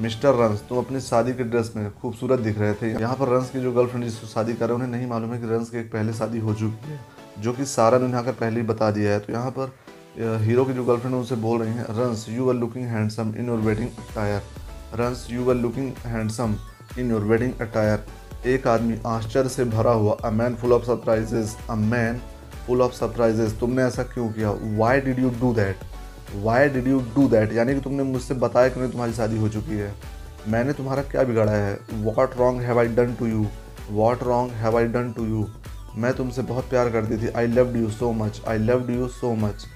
mister 0.00 0.34
Ranz, 0.34 0.60
तुम 0.68 0.78
अपनी 0.78 1.00
शादी 1.00 1.32
के 1.34 1.44
ड्रेस 1.44 1.72
में 1.76 1.90
खूबसूरत 1.92 2.40
दिख 2.40 2.58
रहे 2.58 2.74
थे। 2.74 2.90
यहाँ 2.90 3.14
पर 3.16 3.28
रंस 3.28 3.50
की 3.50 3.60
जो 3.60 3.72
गर्लफ्रेंड 3.72 4.04
जिसको 4.04 4.26
शादी 4.26 4.54
कर 4.54 4.68
रहे 4.68 4.76
हैं, 4.76 4.84
उन्हें 4.84 4.90
नहीं 4.90 5.08
मालूम 5.10 5.32
है 5.32 5.38
कि 5.40 5.46
रंस 5.46 5.70
की 5.70 5.78
एक 5.78 5.90
पहले 5.92 6.12
शादी 6.12 6.38
हो 6.38 6.54
चुकी 6.54 6.90
है, 6.90 7.00
जो 7.38 7.52
कि 7.52 7.64
सारा 7.66 7.98
ने 7.98 8.04
उन्हें 8.04 8.20
आकर 8.20 8.32
पहले 8.34 8.60
ही 8.60 8.66
बता 8.66 8.90
दिया 8.90 9.12
है। 9.12 9.20
तो 9.20 9.32
यहाँ 9.32 9.50
पर 9.58 9.72
हीरो 10.44 10.64
की 10.64 10.72
जो 10.72 10.84
गर्लफ्रेंड 10.84 11.14
है, 11.14 11.20
उनसे 11.20 11.36
बोल 11.36 11.60
रही 11.62 11.72
हैं, 11.72 11.86
Ranz 11.98 12.26
you 12.28 12.48
are 12.48 12.54
looking 12.54 12.86
handsome 12.86 13.34
in 13.38 13.48
your 13.48 13.58
wedding 13.60 13.88
attire 14.00 14.42
Ranz 14.94 15.26
you 15.30 15.50
are 15.50 15.56
looking 15.56 15.92
handsome 16.06 16.54
in 16.98 17.10
your 17.10 17.24
wedding 17.24 17.52
attire 17.60 18.06
एक 18.48 18.66
आदमी 18.68 18.98
आश्चर्य 19.06 19.48
से 19.48 19.64
भरा 19.66 19.92
हुआ 19.92 20.12
a 20.14 20.30
man 20.30 20.54
full 20.56 20.72
of 20.72 20.84
surprises 20.84 21.56
a 21.70 21.74
man 21.74 22.20
full 22.66 22.82
of 22.82 22.92
surprises 22.94 23.58
तुमने 23.60 23.82
ऐसा 23.82 24.02
क्यों 24.04 24.28
किया? 24.32 24.50
Why 24.78 25.00
did 25.00 25.18
you 25.18 25.30
do 25.40 25.52
that 25.54 25.76
why 26.34 26.68
did 26.68 26.86
you 26.88 27.00
do 27.14 27.28
that 27.28 27.52
यानी 27.52 27.74
कि 27.74 27.80
तुमने 27.80 28.02
मुझसे 28.02 28.34
बताया 28.36 28.68
कि 28.68 28.88
तुम्हारी 28.88 29.12
शादी 29.12 29.38
हो 29.38 29.48
चुकी 29.48 29.78
है। 29.78 29.92
मैंने 30.48 30.72
तुम्हारा 30.72 31.02
क्या 31.02 31.22
बिगाड़ा 31.22 31.52
है? 31.52 31.78
What 31.92 32.36
wrong 32.38 32.60
have 32.62 32.78
I 32.78 32.88
done 32.88 33.14
to 33.14 33.26
you 33.26 33.46
what 33.90 34.22
wrong 34.22 34.52
have 34.54 34.76
I 34.78 34.86
done 34.86 35.12
to 35.12 35.24
you 35.26 35.46
मैं 35.96 36.12
तुमसे 36.14 36.42
बहुत 36.42 36.68
प्यार 36.70 36.90
करती 36.90 37.16
थी। 37.18 37.28
I 37.28 37.46
loved 37.46 37.76
you 37.76 37.90
so 37.90 38.12
much 38.12 38.40
I 38.48 38.58
loved 38.58 38.90
you 38.90 39.08
so 39.10 39.34
much 39.36 39.66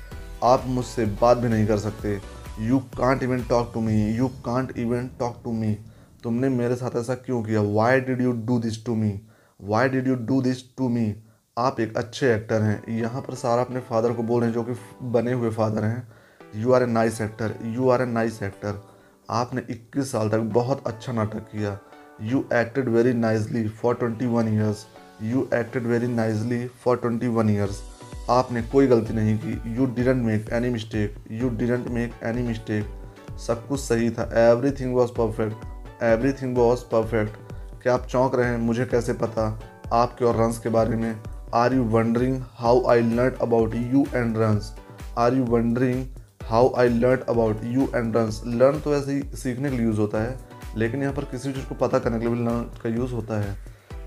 आप 0.45 0.65
मुझसे 0.67 1.05
बात 1.21 1.39
भी 1.39 1.49
नहीं 1.49 1.67
कर 1.67 1.79
सकते। 1.79 2.21
You 2.61 2.79
can't 2.99 3.23
even 3.23 3.43
talk 3.49 3.71
to 3.75 3.81
me 3.81 3.95
you 4.17 4.29
can't 4.45 4.79
even 4.79 5.09
talk 5.19 5.41
to 5.45 5.53
me 5.53 5.77
तुमने 6.23 6.49
मेरे 6.49 6.77
साथ 6.77 6.97
ऐसा 6.97 7.15
क्यों 7.17 7.43
किया? 7.43 7.61
Why 7.63 8.01
did 8.01 8.21
you 8.21 8.33
do 8.47 8.59
this 8.61 8.85
to 8.87 8.95
me 8.95 9.21
why 9.61 9.89
did 9.89 10.09
you 10.09 10.15
do 10.17 10.41
this 10.43 10.63
to 10.77 10.89
me 10.89 11.15
आप 11.57 11.81
एक 11.81 11.97
अच्छे 11.97 12.35
एक्टर 12.35 12.63
हैं। 12.63 12.83
यहाँ 12.93 13.23
पर 13.23 13.35
सारा 13.35 13.63
अपने 13.63 13.81
फादर 13.81 14.13
को 14.13 14.23
बोल 14.23 14.41
रहे 14.41 14.51
हैं 14.51 14.55
जो 14.55 14.63
कि 14.65 14.73
बने 15.13 15.33
हुए 15.33 15.51
फादर 15.51 15.85
हैं। 15.85 16.09
You 16.57 16.73
are 16.73 16.83
a 16.83 16.87
nice 16.87 17.21
actor 17.21 17.55
you 17.67 17.89
are 17.91 18.03
a 18.03 18.07
nice 18.07 18.43
actor 18.43 18.83
आपने 19.31 19.63
21 19.71 20.05
साल 20.05 20.29
तक 20.31 20.39
बहुत 20.55 20.87
अच्छा 20.87 21.13
नाटक 21.13 21.47
किया। 21.53 21.79
You 22.23 22.45
acted 22.55 22.89
very 22.89 23.13
nicely 23.15 23.69
for 23.69 23.99
21 24.03 24.49
years 24.49 24.87
you 25.23 25.49
acted 25.55 25.87
very 25.87 26.07
nicely 26.07 26.67
for 26.85 27.01
21 27.05 27.51
years 27.51 27.83
आपने 28.31 28.63
कोई 28.63 28.87
गलती 28.87 29.15
नहीं 29.15 29.39
की। 29.39 29.77
You 29.77 29.87
didn't 29.95 30.23
make 30.25 30.49
any 30.53 30.69
mistake 30.71 31.15
you 31.33 31.49
didn't 31.49 31.89
make 31.89 32.21
any 32.25 32.43
mistake 32.43 33.39
सब 33.47 33.67
कुछ 33.69 33.81
सही 33.81 34.11
था। 34.11 34.31
Everything 34.71 34.95
was 34.95 35.11
perfect 35.11 36.03
everything 36.33 36.57
was 36.59 36.81
perfect 36.93 37.53
क्या 37.83 37.95
आप 37.95 38.07
चौंक 38.07 38.35
रहे 38.35 38.49
हैं, 38.49 38.59
मुझे 38.59 38.85
कैसे 38.85 39.13
पता? 39.13 39.61
आपके 39.93 40.25
और 40.25 40.37
रंस 40.37 40.59
के 40.59 40.69
बारे 40.69 40.97
में। 40.97 41.21
Are 41.55 41.75
you 41.75 41.85
wondering 41.85 42.41
how 42.55 42.87
I 42.91 43.01
learn 43.01 43.37
about 43.43 43.75
you 43.75 44.05
and 44.15 44.37
Ranz 44.39 44.73
are 45.19 45.35
you 45.35 45.45
wondering 45.45 46.05
how 46.49 46.73
I 46.79 46.89
learn 46.89 47.21
about 47.29 47.65
you 47.65 47.89
and 47.95 48.17
Ranz 48.17 48.43
learn 48.47 48.81
तो 48.81 48.95
ऐसे 48.95 49.13
ही 49.13 49.37
सीखने 49.37 49.71
के 49.71 49.77
लिए 49.77 49.87
यूज़ 49.87 50.01
होता 50.01 50.23
है, 50.23 50.39
लेकिन 50.77 51.03
यहाँ 51.03 51.15
पर 51.15 51.25
किसी 51.25 51.53
चीज़ 51.53 51.67
को 51.67 51.75
पता 51.77 51.99
करने 51.99 52.19
के 52.19 52.27
लिए 52.27 52.35
भी 52.35 52.45
लर्न 52.45 52.63
का 52.83 52.89
यूज़ 52.91 53.13
होता 53.13 53.41
है। 53.41 53.57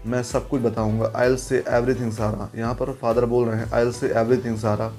मैं 0.05 0.21
सब 0.23 0.47
कुछ 0.49 0.61
बताऊँगा। 0.61 1.11
आई 1.15 1.27
एल 1.27 1.35
से 1.37 1.63
एवरीथिंग 1.69 2.11
सारा 2.13 2.49
यहाँ 2.55 2.73
पर 2.75 2.91
फादर 3.01 3.25
बोल 3.25 3.47
रहे 3.47 3.59
हैं 3.59 3.71
I'll 3.81 3.91
say 3.91 4.07
everything 4.19 4.57
Sara 4.59 4.91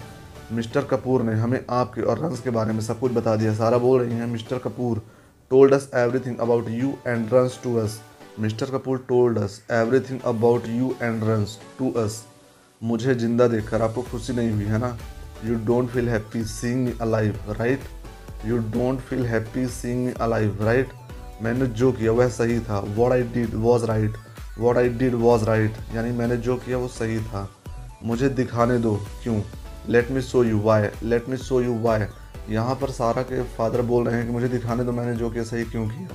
mister 0.53 0.85
Kapoor 0.85 1.23
ने 1.23 1.35
हमें 1.35 1.61
आपके 1.71 2.03
और 2.03 2.19
रंस 2.19 2.41
के 2.41 2.51
बारे 2.51 2.73
में 2.73 2.81
सब 2.81 3.01
कुछ 3.01 3.13
बता 3.13 3.37
दिया। 3.37 3.55
सारा 3.55 3.79
बोल 3.79 4.01
रही 4.01 4.15
हैं, 4.15 4.27
mister 4.27 4.59
Kapoor 4.59 5.03
told 5.51 5.75
us 5.75 5.91
everything 5.95 6.39
about 6.39 6.69
you 6.71 6.95
and 7.07 7.35
Ranz 7.35 7.59
to 7.65 7.77
us 7.79 8.01
mister 8.41 8.71
Kapoor 8.71 9.05
told 9.09 9.39
us 9.39 9.61
everything 9.73 10.21
about 10.27 10.67
you 10.69 10.95
and 11.03 11.25
Ranz 11.25 11.59
to 11.79 11.91
us 12.01 12.25
मुझे 12.83 13.15
ज़िंदा 13.15 13.47
देखकर 13.49 13.83
आपको 13.83 14.03
खुशी 14.03 14.33
नहीं 14.33 14.51
हुई, 14.51 14.65
है 14.65 14.79
ना? 14.79 14.97
You 15.45 15.55
don't 15.67 15.89
feel 15.91 16.09
happy 16.09 16.45
seeing 16.45 16.85
me 16.85 16.93
alive 17.01 17.53
right 17.59 17.81
you 18.47 18.59
don't 18.59 19.01
feel 19.01 19.27
happy 19.27 19.67
seeing 19.69 20.05
me 20.07 20.13
alive 20.21 20.59
right 20.63 20.93
मैंने 21.43 21.67
जो 21.67 21.93
किया 21.93 22.13
वह 22.13 22.29
सही 22.29 22.59
था। 22.61 22.79
What 22.89 23.13
I 23.13 23.23
did 23.35 23.55
was 23.55 23.85
right 23.85 24.15
what 24.59 24.77
I 24.77 24.89
did 24.89 25.15
was 25.15 25.45
right 25.45 25.77
यानी 25.95 26.13
मैंने 26.13 26.37
जो 26.37 26.57
किया 26.57 26.79
वो 26.79 26.89
सही 26.89 27.19
था। 27.21 27.49
मुझे 28.05 28.29
दिखाने 28.29 28.79
दो 28.79 28.95
क्यों? 29.23 29.41
Let 29.89 30.11
me 30.11 30.21
show 30.23 30.45
you 30.45 30.61
why 30.61 30.89
let 31.03 31.29
me 31.29 31.37
show 31.37 31.61
you 31.61 31.79
why 31.81 32.07
यहाँ 32.51 32.75
पर 32.75 32.91
सारा 32.91 33.23
के 33.23 33.43
फादर 33.57 33.83
बोल 33.83 34.07
रहे 34.07 34.17
हैं 34.17 34.27
कि 34.27 34.33
मुझे 34.33 34.49
दिखाने 34.49 34.85
दो 34.85 34.93
मैंने 34.93 35.15
जो 35.17 35.31
किया 35.31 35.45
सही 35.45 35.65
क्यों 35.65 35.89
किया। 35.89 36.09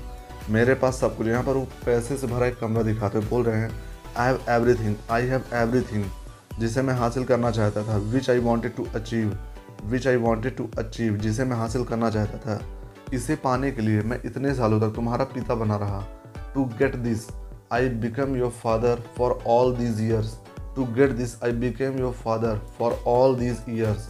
मेरे 0.50 0.74
पास 0.74 1.00
सब 1.00 1.18
कुछ 1.18 1.28
यहाँ 1.28 1.44
पर 1.44 1.54
वो 1.54 1.68
पैसे 1.86 2.18
से 2.18 2.28
भरा 2.28 2.46
एक 2.48 2.60
कमरा 2.60 2.84
दिखाते 2.84 3.20
बोल 3.20 3.44
रहे 3.44 3.60
हैं 3.60 3.72
I 4.18 4.28
have 4.28 4.40
everything 4.74 4.96
I 5.12 5.26
have 5.26 5.44
every 5.54 5.82
जिसे 6.62 6.82
मैं 6.82 6.94
हासिल 6.94 7.24
करना 7.26 7.52
चाहता 7.52 7.84
था 7.84 7.98
which 8.12 8.30
I 8.30 8.40
wanted 8.40 8.76
to 8.76 8.86
achieve 8.96 9.38
which 9.84 10.08
I 10.08 10.16
wanted 10.18 10.56
to 10.56 10.70
achieve 10.80 11.18
जिसे 11.18 11.44
मैं 11.44 11.58
हासिल 11.58 11.84
करना 11.84 12.10
चाहता 12.10 12.38
था, 12.38 12.60
इसे 13.14 13.36
पाने 13.36 13.72
के 13.72 13.82
लिए 13.82 14.02
मैं 14.02 14.20
इतने 14.26 14.54
सालों 14.56 14.80
तक 14.80 14.96
तुम्हारा 14.96 15.24
पिता 15.26 15.56
बना 15.56 15.78
रहा। 15.78 16.02
To 16.54 16.66
get 16.80 16.96
this 16.98 17.28
I 17.74 17.90
become 18.02 18.36
your 18.36 18.52
father 18.54 19.04
for 19.18 19.38
all 19.48 19.76
these 19.76 20.02
years 20.02 20.36
to 20.76 20.86
get 20.96 21.12
this 21.14 21.36
I 21.44 21.52
became 21.60 22.00
your 22.00 22.14
father 22.16 22.62
for 22.80 22.98
all 23.08 23.36
these 23.36 23.64
years 23.70 24.10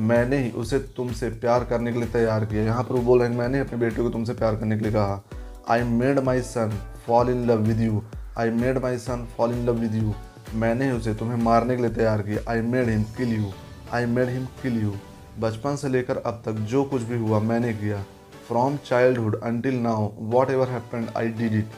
मैंने 0.00 0.38
ही 0.38 0.50
उसे 0.52 0.78
तुमसे 0.96 1.28
प्यार 1.40 1.64
करने 1.64 1.92
के 1.92 1.98
लिए 1.98 2.08
तैयार 2.08 2.44
किया। 2.44 2.62
यहाँ 2.64 2.82
पर 2.84 2.94
वो 2.94 3.00
बोल 3.02 3.18
रहे 3.20 3.28
हैं, 3.28 3.36
मैंने 3.38 3.60
अपने 3.60 3.78
बेटे 3.78 4.02
को 4.02 4.10
तुमसे 4.10 4.32
प्यार 4.34 4.56
करने 4.56 4.76
के 4.76 4.82
लिए 4.82 4.92
कहा। 4.92 5.22
I 5.70 5.82
made 5.82 6.18
my 6.20 6.40
son 6.42 6.78
fall 7.06 7.30
in 7.30 7.44
love 7.46 7.62
with 7.62 7.80
you 7.80 8.02
I 8.38 8.50
made 8.52 8.78
my 8.82 8.98
son 8.98 9.26
fall 9.36 9.52
in 9.52 9.66
love 9.66 9.78
with 9.78 9.94
you 9.94 10.14
मैंने 10.54 10.90
उसे 10.92 11.14
तुम्हें 11.14 11.36
मारने 11.36 11.76
के 11.76 11.82
लिए 11.82 11.90
तैयार 11.92 12.22
किया। 12.22 12.50
I 12.50 12.60
made 12.62 12.88
him 12.88 13.02
kill 13.16 13.34
you 13.34 13.52
I 13.94 14.06
made 14.06 14.28
him 14.28 14.44
kill 14.62 14.80
you 14.82 14.92
बचपन 15.40 15.76
से 15.76 15.88
लेकर 15.88 16.16
अब 16.16 16.42
तक 16.46 16.52
जो 16.70 16.82
कुछ 16.84 17.02
भी 17.02 17.18
हुआ 17.18 17.40
मैंने 17.40 17.72
किया। 17.72 18.02
From 18.48 18.76
childhood 18.86 19.40
until 19.42 19.74
now 19.80 20.08
whatever 20.50 20.68
happened 20.68 21.08
I 21.16 21.28
did 21.38 21.54
it 21.54 21.70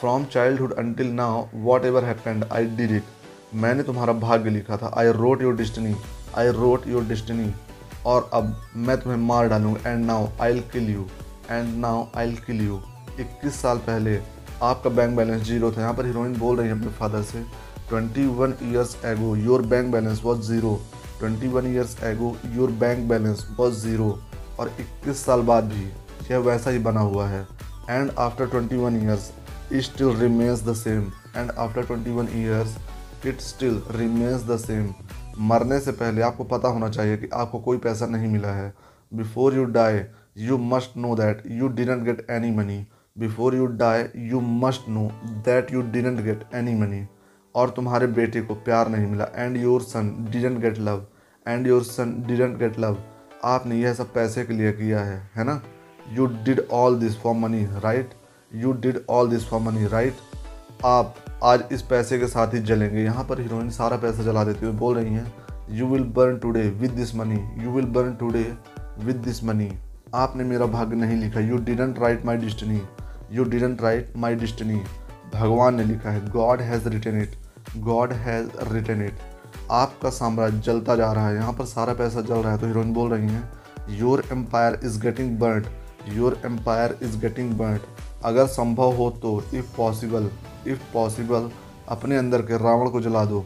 from 0.00 0.24
childhood 0.24 0.72
until 0.74 1.10
now 1.12 1.44
whatever 1.84 2.04
happened 2.04 2.44
I 2.52 2.66
did 2.76 2.90
it 2.90 3.02
मैंने 3.54 3.82
तुम्हारा 3.82 4.12
भाग्य 4.12 4.50
लिखा 4.50 4.76
था। 4.76 4.92
I 4.96 5.12
wrote 5.12 5.42
your 5.42 5.56
destiny 5.56 5.94
I 6.38 6.50
wrote 6.52 6.86
your 6.88 7.04
destiny 7.04 7.52
और 8.06 8.30
अब 8.34 8.56
मैं 8.76 8.96
तुम्हें 9.00 9.20
मार 9.20 9.48
डालूँगा 9.48 9.90
and 9.90 10.04
now 10.06 10.28
I 10.42 10.60
kill 10.72 10.90
you 10.90 11.06
and 11.50 11.76
now 11.76 12.06
I 12.16 12.32
kill 12.46 12.66
you 12.66 12.80
इक्कीस 13.20 13.60
साल 13.62 13.78
पहले 13.80 14.16
आपका 14.62 14.90
बैंक 14.90 15.16
बैलेंस 15.16 15.42
ज़ीरो 15.42 15.70
था। 15.72 15.80
यहाँ 15.80 15.94
पर 15.94 16.06
हीरोइन 16.06 16.36
बोल 16.38 16.56
रही 16.56 16.68
है 16.68 16.78
अपने 16.78 16.92
फादर 16.92 17.22
से। 17.22 17.44
Twenty 17.88 18.26
one 18.26 18.54
years 18.62 18.96
ago 19.04 19.34
your 19.36 19.62
bank 19.62 19.92
balance 19.92 20.20
balance 20.22 20.42
zero 20.42 20.80
twenty 21.18 21.48
one 21.48 21.66
years 21.66 21.96
ago 22.04 22.36
your 22.54 22.70
bank 22.80 23.08
balance 23.08 23.46
was 23.60 23.72
zero 23.72 24.08
और 24.60 24.70
21 24.80 25.14
साल 25.16 25.42
बाद 25.42 25.64
भी 25.64 25.84
यह 26.30 26.38
वैसा 26.38 26.70
ही 26.70 26.78
बना 26.78 27.00
हुआ 27.00 27.28
है। 27.28 27.46
And 27.90 28.10
after 28.18 28.46
twenty 28.46 28.76
one 28.76 28.96
years 28.96 29.30
it 29.72 29.82
still 29.82 30.16
remains 30.16 30.62
the 30.64 30.74
same 30.74 31.02
and 31.36 31.50
after 31.50 31.86
twenty 31.86 32.10
one 32.10 32.28
years 32.34 32.76
it 33.26 33.40
still 33.40 33.80
remains 33.90 34.44
the 34.44 34.56
same 34.56 34.92
मरने 35.48 35.80
से 35.80 35.92
पहले 35.92 36.22
आपको 36.22 36.44
पता 36.44 36.68
होना 36.68 36.88
चाहिए 36.88 37.16
कि 37.16 37.28
आपको 37.34 37.58
कोई 37.60 37.78
पैसा 37.78 38.06
नहीं 38.06 38.28
मिला 38.28 38.52
है। 38.52 38.72
Before 39.12 39.54
you 39.54 39.64
die 39.64 40.00
you 40.38 40.58
must 40.58 40.96
know 40.96 41.14
that 41.16 41.42
you 41.50 41.68
didn't 41.68 42.02
get 42.04 42.26
any 42.30 42.50
money 42.50 42.84
before 43.18 43.54
you 43.54 43.66
die 43.66 44.04
you 44.30 44.40
must 44.40 44.88
know 44.88 45.10
that 45.44 45.72
you 45.72 45.82
didn't 45.92 46.20
get 46.20 46.44
any 46.54 46.74
money 46.74 47.06
और 47.54 47.70
तुम्हारे 47.70 48.06
बेटे 48.08 48.40
को 48.42 48.54
प्यार 48.56 48.88
नहीं 48.88 49.06
मिला। 49.06 49.28
And 49.34 49.56
your 49.56 49.82
son 49.82 50.14
didn't 50.30 50.58
get 50.60 50.78
love 50.78 51.04
and 51.46 51.66
your 51.66 51.82
son 51.84 52.14
didn't 52.26 52.58
get 52.58 52.78
love 52.78 52.96
आपने 53.44 53.80
यह 53.80 53.94
सब 53.94 54.12
पैसे 54.14 54.44
के 54.44 54.52
लिए 54.52 54.72
किया 54.72 55.00
है 55.00 55.20
है 55.36 55.44
ना? 55.44 55.60
You 56.12 56.26
did 56.26 56.66
all 56.72 56.98
this 56.98 57.16
for 57.20 57.34
money 57.34 57.64
right 57.84 58.10
you 58.52 58.72
did 58.74 59.00
all 59.10 59.28
this 59.30 59.48
for 59.48 59.60
money 59.60 59.86
right 59.88 60.14
आप 60.84 61.14
आज 61.44 61.64
इस 61.72 61.82
पैसे 61.82 62.18
के 62.18 62.26
साथ 62.26 62.54
ही 62.54 62.58
जलेंगे। 62.60 63.02
यहाँ 63.04 63.24
पर 63.24 63.40
हीरोइन 63.40 63.70
सारा 63.70 63.96
पैसा 63.96 64.22
जला 64.22 64.44
देती 64.44 64.66
हुई 64.66 64.74
बोल 64.76 64.96
रही 64.96 65.14
हैं 65.14 65.32
you 65.70 65.86
will 65.86 66.04
burn 66.16 66.38
today 66.38 66.62
with 66.70 66.90
this 66.90 67.14
money 67.14 67.40
you 67.64 67.70
will 67.70 67.86
burn 67.92 68.14
today 68.16 68.42
with 68.98 69.16
this 69.16 69.42
money 69.44 69.70
आपने 70.14 70.44
मेरा 70.44 70.66
भाग्य 70.66 70.96
नहीं 70.96 71.16
लिखा। 71.18 71.40
You 71.40 71.56
didn't 71.60 71.98
write 71.98 72.24
my 72.26 72.36
destiny 72.36 72.80
you 73.32 73.44
didn't 73.44 73.82
write 73.82 74.12
my 74.16 74.34
destiny 74.34 74.82
भगवान 75.34 75.74
ने 75.74 75.84
लिखा 75.84 76.10
है 76.10 76.28
God 76.30 76.60
has 76.60 76.88
written 76.88 77.22
it 77.22 77.34
God 77.78 78.12
has 78.12 78.48
written 78.72 79.02
it 79.02 79.18
आपका 79.72 80.10
साम्राज्य 80.10 80.60
जलता 80.62 80.96
जा 80.96 81.10
रहा 81.12 81.28
है। 81.28 81.34
यहाँ 81.34 81.52
पर 81.52 81.64
सारा 81.66 81.94
पैसा 81.94 82.20
जल 82.20 82.34
रहा 82.34 82.52
है 82.52 82.58
तो 82.58 82.66
हीरोइन 82.66 82.92
बोल 82.94 83.10
रही 83.10 83.28
हैं 83.28 83.98
your 83.98 84.24
empire 84.32 84.78
is 84.84 85.00
getting 85.00 85.38
burned 85.38 85.66
your 86.12 86.40
empire 86.46 86.98
is 87.02 87.16
getting 87.18 87.52
burned 87.58 87.80
अगर 88.24 88.46
संभव 88.48 88.94
हो 88.96 89.10
तो 89.22 89.42
इफ़ 89.54 89.76
पॉसिबल 89.76 90.30
इफ़ 90.66 90.92
पॉसिबल 90.92 91.50
अपने 91.88 92.16
अंदर 92.16 92.42
के 92.42 92.58
रावण 92.58 92.90
को 92.90 93.00
जला 93.00 93.24
दो। 93.24 93.44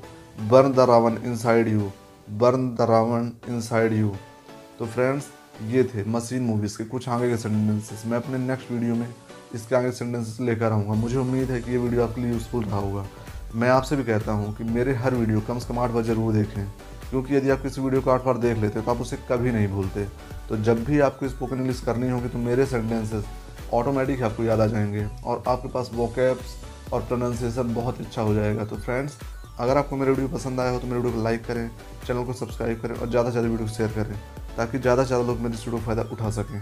Burn 0.51 0.73
the 0.73 0.81
Ravan 0.89 1.17
inside 1.25 1.69
you 1.69 1.91
burn 2.41 2.69
the 2.75 2.87
Ravan 2.91 3.31
inside 3.49 3.93
you 3.93 4.15
तो 4.79 4.87
फ्रेंड्स 4.87 5.29
ये 5.69 5.83
थे 5.85 6.05
मशीन 6.09 6.43
मूवीज़ 6.43 6.77
के 6.79 6.85
कुछ 6.87 7.09
आगे 7.09 7.29
के 7.31 7.37
सेंटेंसेस 7.37 8.03
मैं 8.07 8.17
अपने 8.17 8.39
नेक्स्ट 8.39 8.71
वीडियो 8.73 8.95
में 8.95 9.09
इसके 9.55 9.77
आगे 9.77 9.91
सेंटेंसेस 9.93 10.41
लेकर 10.41 10.73
आऊँगा। 10.73 10.95
मुझे 10.95 11.17
उम्मीद 11.19 11.51
है 11.51 11.61
कि 11.63 11.71
ये 11.71 11.79
वीडियो 11.79 12.03
आपके 12.05 12.21
लिए 12.21 12.33
यूज़फुल 12.33 12.65
रहा 12.65 12.79
होगा। 12.79 13.05
मैं 13.55 13.69
आपसे 13.71 13.97
भी 13.97 14.05
कहता 14.05 14.33
हूँ 14.33 14.55
कि 14.57 14.65
मेरे 14.65 14.95
हर 14.95 15.15
वीडियो 15.15 15.41
कम 15.41 15.59
से 15.59 15.69
कम 15.69 15.79
आठ 15.79 15.91
बार 15.91 16.03
ज़रूर 16.05 16.33
देखें, 16.33 16.67
क्योंकि 17.11 17.35
यदि 17.37 17.51
आप 17.51 17.63
किसी 17.63 17.81
वीडियो 17.81 18.01
को 18.03 18.11
आठ 18.11 18.25
बार 18.25 18.39
देख 18.39 18.59
लेते 18.59 18.79
हैं 18.79 18.85
तो 18.85 18.91
आप 18.91 19.01
उसे 19.01 19.17
कभी 19.29 19.53
नहीं 19.53 19.69
भूलते। 19.69 20.05
तो 20.49 20.57
जब 20.59 20.85
भी 20.85 20.99
आपको 21.01 21.29
स्पोकन 21.29 21.59
इंग्लिश 21.59 21.81
करनी 21.81 22.11
होगी 22.11 22.29
तो 22.29 22.39
मेरे 22.39 22.67
सेंटेंसेस 22.67 23.25
ऑटोमेटिक 23.75 24.23
आपको 24.23 24.43
याद 24.45 24.61
आ 24.61 24.67
जाएँगे, 24.67 25.07
और 25.25 25.43
आपके 25.49 25.69
पास 25.69 25.91
वोकेब्स 25.95 26.57
और 26.93 27.03
प्रोनाउंसिएशन 27.03 27.75
बहुत 27.75 28.01
अच्छा 28.01 28.23
हो 28.23 28.35
जाएगा। 28.35 28.65
तो 28.65 28.77
फ्रेंड्स 28.79 29.19
अगर 29.59 29.77
आपको 29.77 29.97
मेरे 29.97 30.11
वीडियो 30.11 30.29
पसंद 30.29 30.61
आया 30.61 30.71
हो 30.71 30.79
तो 30.79 30.87
मेरे 30.87 31.01
वीडियो 31.01 31.15
को 31.15 31.23
लाइक 31.25 31.45
करें 31.47 31.69
चैनल 32.07 32.25
को 32.25 32.33
सब्सक्राइब 32.35 32.81
करें, 32.83 32.95
और 32.95 33.09
ज़्यादा 33.09 33.29
से 33.29 33.33
ज़्यादा 33.33 33.49
वीडियो 33.49 33.69
को 33.69 33.75
शेयर 33.75 33.91
करें, 33.93 34.17
ताकि 34.57 34.79
ज़्यादा 34.79 35.03
से 35.03 35.09
ज़्यादा 35.09 35.27
लोग 35.27 35.39
मेरे 35.39 35.57
वीडियो 35.57 35.79
का 35.79 35.85
फ़ायदा 35.85 36.03
उठा 36.13 36.31
सकें। 36.33 36.61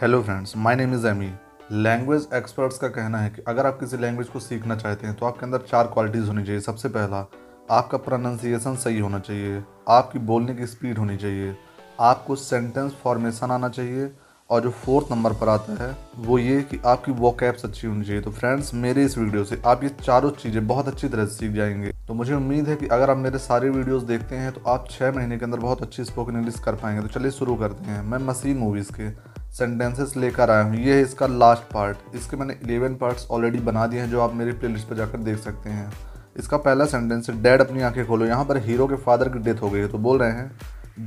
Hello 0.00 0.22
friends 0.22 0.56
my 0.56 0.76
name 0.76 0.94
is 0.94 1.06
Amy 1.06 1.30
language 1.72 2.28
experts 2.34 2.78
का 2.78 2.88
कहना 2.88 3.18
है 3.18 3.30
कि 3.30 3.42
अगर 3.48 3.66
आप 3.66 3.80
किसी 3.80 3.96
लैंग्वेज 3.96 4.28
को 4.28 4.40
सीखना 4.40 4.76
चाहते 4.76 5.06
हैं 5.06 5.16
तो 5.16 5.26
आपके 5.26 5.46
अंदर 5.46 5.58
चार 5.58 5.86
क्वालिटीज़ 5.86 6.26
होनी 6.26 6.44
चाहिए। 6.44 6.60
सबसे 6.60 6.88
पहला, 6.88 7.26
आपका 7.70 7.98
प्रोनाउंसिएशन 7.98 8.76
सही 8.76 8.98
होना 8.98 9.18
चाहिए। 9.18 9.62
आपकी 9.88 10.18
बोलने 10.18 10.54
की 10.54 10.66
स्पीड 10.66 10.98
होनी 10.98 11.16
चाहिए। 11.16 11.56
आपको 12.00 12.36
सेंटेंस 12.36 12.92
फॉर्मेशन 12.92 13.50
आना 13.50 13.68
चाहिए। 13.68 14.10
और 14.50 14.60
जो 14.60 14.70
फोर्थ 14.70 15.06
नंबर 15.10 15.32
पर 15.32 15.48
आता 15.48 15.84
है, 15.84 15.96
वो 16.16 16.38
ये 16.38 16.60
कि 16.62 16.80
आपकी 16.86 17.12
वोकैब्स 17.12 17.64
अच्छी 17.64 17.86
होनी 17.86 18.04
चाहिए। 18.04 18.22
तो 18.22 18.30
फ्रेंड्स 18.30 18.74
मेरे 18.74 19.04
इस 19.04 19.18
वीडियो 19.18 19.44
से 19.44 19.62
आप 19.66 19.82
ये 19.82 19.88
चारों 19.88 20.30
चीज़ें 20.30 20.66
बहुत 20.66 20.88
अच्छी 20.88 21.08
तरह 21.08 21.26
से 21.26 21.34
सीख 21.34 21.50
जाएँगे। 21.50 21.92
तो 22.08 22.14
मुझे 22.14 22.34
उम्मीद 22.34 22.68
है 22.68 22.76
कि 22.76 22.86
अगर 22.86 23.10
आप 23.10 23.16
मेरे 23.16 23.38
सारे 23.38 23.70
वीडियोस 23.70 24.02
देखते 24.02 24.36
हैं 24.36 24.52
तो 24.52 24.60
आप 24.66 24.88
छः 24.90 25.12
महीने 25.12 25.38
के 25.38 25.44
अंदर 25.44 25.58
बहुत 25.58 25.82
अच्छी 25.82 26.04
स्पोकन 26.04 26.36
इंग्लिश 26.36 26.58
कर 26.60 26.74
पाएँगे। 26.74 27.02
तो 27.02 27.08
चलिए 27.08 27.30
शुरू 27.30 27.54
करते 27.54 27.84
हैं। 27.84 28.02
मैं 28.02 28.18
मसीन 28.18 28.58
मूवीज़ 28.58 28.92
के। 28.92 29.37
सेंटेंसेस 29.48 30.16
लेकर 30.16 30.50
आया 30.50 30.62
हूँ। 30.62 30.76
ये 30.76 30.94
है 30.94 31.02
इसका 31.02 31.26
लास्ट 31.28 31.62
पार्ट 31.72 32.14
इसके 32.16 32.36
मैंने 32.36 32.56
इलेवन 32.64 32.94
पार्ट्स 32.96 33.26
ऑलरेडी 33.30 33.58
बना 33.60 33.86
दिए 33.86 34.00
हैं, 34.00 34.10
जो 34.10 34.20
आप 34.20 34.34
मेरी 34.34 34.52
प्ले 34.52 34.68
लिस्ट 34.68 34.88
पर 34.88 34.96
जाकर 34.96 35.18
देख 35.20 35.38
सकते 35.38 35.70
हैं। 35.70 35.90
इसका 36.36 36.56
पहला 36.58 36.84
सेंटेंस 36.86 37.30
है 37.30 37.40
डैड 37.42 37.60
अपनी 37.60 37.82
आँखें 37.82 38.06
खोलो। 38.06 38.26
यहाँ 38.26 38.44
पर 38.44 38.56
हीरो 38.64 38.86
के 38.86 38.96
फादर 38.96 39.28
की 39.28 39.38
डेथ 39.40 39.62
हो 39.62 39.70
गई 39.70 39.80
है 39.80 39.88
तो 39.88 39.98
बोल 39.98 40.18
रहे 40.18 40.32
हैं 40.32 40.50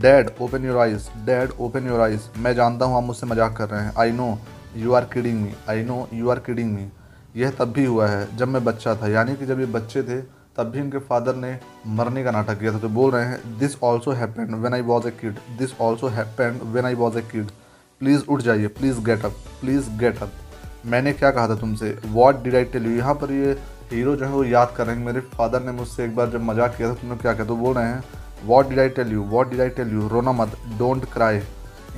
dad 0.01 0.30
open 0.41 0.65
your 0.65 0.77
eyes 0.80 1.07
dad 1.26 1.51
open 1.59 1.88
your 1.88 2.01
eyes 2.01 2.27
मैं 2.38 2.53
जानता 2.55 2.85
हूँ 2.85 2.97
आप 2.97 3.03
मुझसे 3.03 3.27
मज़ाक 3.27 3.55
कर 3.57 3.69
रहे 3.69 3.81
हैं। 3.81 3.93
I 3.99 4.11
know 4.11 4.38
you 4.76 4.93
are 4.93 5.05
kidding 5.13 5.41
me 5.41 5.53
I 5.69 5.84
know 5.84 6.07
you 6.13 6.30
are 6.30 6.39
kidding 6.39 6.73
me 6.73 6.88
यह 7.35 7.51
तब 7.51 7.72
भी 7.72 7.85
हुआ 7.85 8.07
है, 8.07 8.38
जब 8.38 8.47
मैं 8.47 8.63
बच्चा 8.65 8.95
था। 8.95 9.07
यानी 9.07 9.35
कि 9.35 9.45
जब 9.45 9.59
ये 9.59 9.65
बच्चे 9.68 10.03
थे, 10.03 10.22
तब 10.57 10.72
भी 10.72 10.80
इनके 10.80 10.97
फादर 10.99 11.35
ने 11.35 11.57
मरने 11.89 12.23
का 12.23 12.31
नाटक 12.31 12.59
किया 12.59 12.73
था। 12.73 12.80
तो 12.80 12.89
बोल 12.89 13.11
रहे 13.11 13.26
हैं 13.26 13.57
this 13.59 13.77
also 13.84 14.11
happened 14.11 14.55
when 14.55 14.73
I 14.73 14.81
was 14.84 15.07
a 15.07 15.11
kid 15.11 15.35
this 15.57 15.80
also 15.81 16.07
happened 16.09 16.61
when 16.65 16.85
I 16.85 16.95
was 16.95 17.18
a 17.18 17.22
kid 17.31 17.51
please 18.02 18.23
उठ 18.26 18.41
जाइए, 18.41 18.68
please 18.69 18.99
get 19.02 19.26
up 19.26 19.32
please 19.61 19.90
get 19.99 20.22
up 20.22 20.32
मैंने 20.86 21.11
क्या 21.14 21.30
कहा 21.32 21.48
था 21.48 21.56
तुमसे? 21.56 21.98
What 22.07 22.44
did 22.44 22.56
I 22.56 22.64
tell 22.65 22.86
you 22.86 22.98
यहाँ 22.98 23.14
पर 23.15 23.32
ये 23.32 23.52
हीरो 23.91 24.15
जो 24.15 24.26
है 24.26 24.32
वो 24.32 24.44
याद 24.45 24.73
कर 24.78 24.86
रहे 24.86 24.95
हैं 24.95 25.06
मेरे 25.06 25.19
फादर 25.32 25.61
ने 25.64 25.72
मुझसे 25.72 26.03
एक 26.06 26.15
बार 26.15 26.30
जब 26.30 26.44
मज़ाक 26.44 26.76
किया 26.78 26.90
था, 26.90 26.94
तुमने 26.94 27.15
क्या 27.18 27.34
किया 27.34 27.45
तो 27.45 27.56
बोल 27.56 27.76
रहे 27.76 27.86
हैं 27.86 28.03
what 28.45 28.69
did 28.69 28.80
I 28.80 28.90
tell 28.90 29.11
you 29.11 29.23
what 29.32 29.49
did 29.49 29.61
I 29.61 29.69
tell 29.69 29.91
you 29.94 30.07
रोना 30.07 30.32
मत 30.34 30.56
डोंट 30.78 31.06
क्राई 31.14 31.41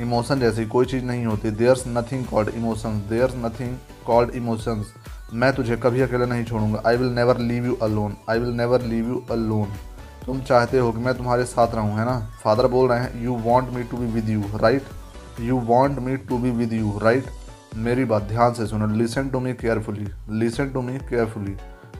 इमोशन 0.01 0.39
जैसी 0.39 0.65
कोई 0.65 0.85
चीज़ 0.85 1.03
नहीं 1.05 1.25
होती। 1.25 1.51
There's 1.51 1.83
nothing 1.87 2.25
called 2.25 2.49
emotions 2.49 3.03
there's 3.09 3.33
nothing 3.37 3.75
called 4.05 4.35
emotions 4.35 4.93
मैं 5.33 5.51
तुझे 5.55 5.75
कभी 5.83 6.01
अकेला 6.01 6.25
नहीं 6.25 6.45
छोड़ूँगा। 6.45 6.81
I 6.87 6.97
will 6.97 7.11
never 7.13 7.37
leave 7.41 7.65
you 7.65 7.75
alone 7.81 8.15
I 8.29 8.39
will 8.39 8.53
never 8.55 8.81
leave 8.83 9.07
you 9.07 9.23
alone 9.31 9.69
तुम 10.25 10.41
चाहते 10.41 10.79
हो 10.79 10.91
कि 10.91 10.99
मैं 10.99 11.13
तुम्हारे 11.17 11.45
साथ 11.45 11.75
रहूँ, 11.75 11.97
है 11.99 12.05
ना? 12.05 12.17
फादर 12.43 12.67
बोल 12.67 12.89
रहे 12.89 12.99
हैं 12.99 13.23
you 13.23 13.33
want 13.45 13.69
me 13.73 13.83
to 13.83 13.97
be 13.97 14.05
with 14.11 14.29
you 14.29 14.43
right 14.57 14.83
you 15.41 15.57
want 15.67 15.99
me 15.99 16.17
to 16.19 16.37
be 16.37 16.51
with 16.51 16.73
you 16.73 16.99
right 17.03 17.25
मेरी 17.75 18.05
बात 18.05 18.23
ध्यान 18.23 18.53
से 18.53 18.65
सुनो 18.67 18.87
listen 18.87 19.29
to 19.29 19.39
me 19.39 19.53
carefully 19.53 20.07
listen 20.39 20.69
to 20.69 20.81
me 20.81 20.97
carefully 20.99 21.55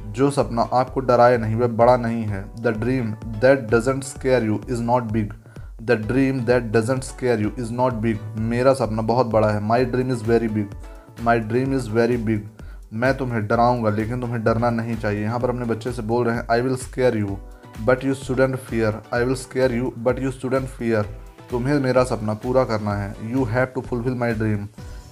जो 0.07 0.29
सपना 0.31 0.61
आपको 0.73 0.99
डराए 0.99 1.37
नहीं, 1.37 1.55
वह 1.55 1.67
बड़ा 1.69 1.95
नहीं 1.97 2.23
है। 2.23 2.43
The 2.61 2.67
dream 2.79 3.11
that 3.41 3.59
doesn't 3.69 4.03
scare 4.03 4.43
you 4.43 4.59
is 4.69 4.81
not 4.81 5.03
big 5.11 5.33
the 5.81 5.91
dream 6.07 6.39
that 6.45 6.63
doesn't 6.71 7.03
scare 7.03 7.41
you 7.41 7.51
is 7.59 7.71
not 7.73 7.93
big 8.01 8.19
मेरा 8.41 8.73
सपना 8.73 9.01
बहुत 9.03 9.27
बड़ा 9.27 9.49
है। 9.51 9.63
My 9.63 9.85
dream 9.85 10.11
is 10.11 10.23
very 10.23 10.47
big 10.49 10.69
my 11.23 11.39
dream 11.39 11.73
is 11.75 11.89
very 11.89 12.17
big 12.19 12.47
मैं 12.93 13.15
तुम्हें 13.17 13.45
डराऊँगा, 13.47 13.89
लेकिन 13.89 14.21
तुम्हें 14.21 14.43
डरना 14.43 14.69
नहीं 14.69 14.95
चाहिए। 14.97 15.23
यहाँ 15.23 15.39
पर 15.39 15.49
अपने 15.49 15.65
बच्चे 15.65 15.91
से 15.91 16.01
बोल 16.03 16.25
रहे 16.25 16.35
हैं 16.35 16.45
I 16.51 16.61
will 16.61 16.75
scare 16.77 17.17
you 17.17 17.37
but 17.81 18.05
you 18.05 18.13
shouldn't 18.13 18.55
fear 18.57 19.01
I 19.13 19.23
will 19.23 19.35
scare 19.35 19.73
you 19.73 19.93
but 19.99 20.19
you 20.19 20.31
shouldn't 20.31 20.67
fear 20.69 21.05
तुम्हें 21.51 21.79
मेरा 21.79 22.03
सपना 22.03 22.33
पूरा 22.35 22.63
करना 22.65 22.93
है। 22.93 23.31
You 23.31 23.43
have 23.45 23.65
to 23.65 23.81
fulfil 23.81 24.13
my 24.15 24.33
dream 24.33 24.67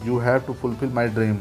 you 0.06 0.18
have 0.20 0.40
to 0.40 0.54
fulfil 0.54 0.90
my 0.90 1.08
dream 1.10 1.36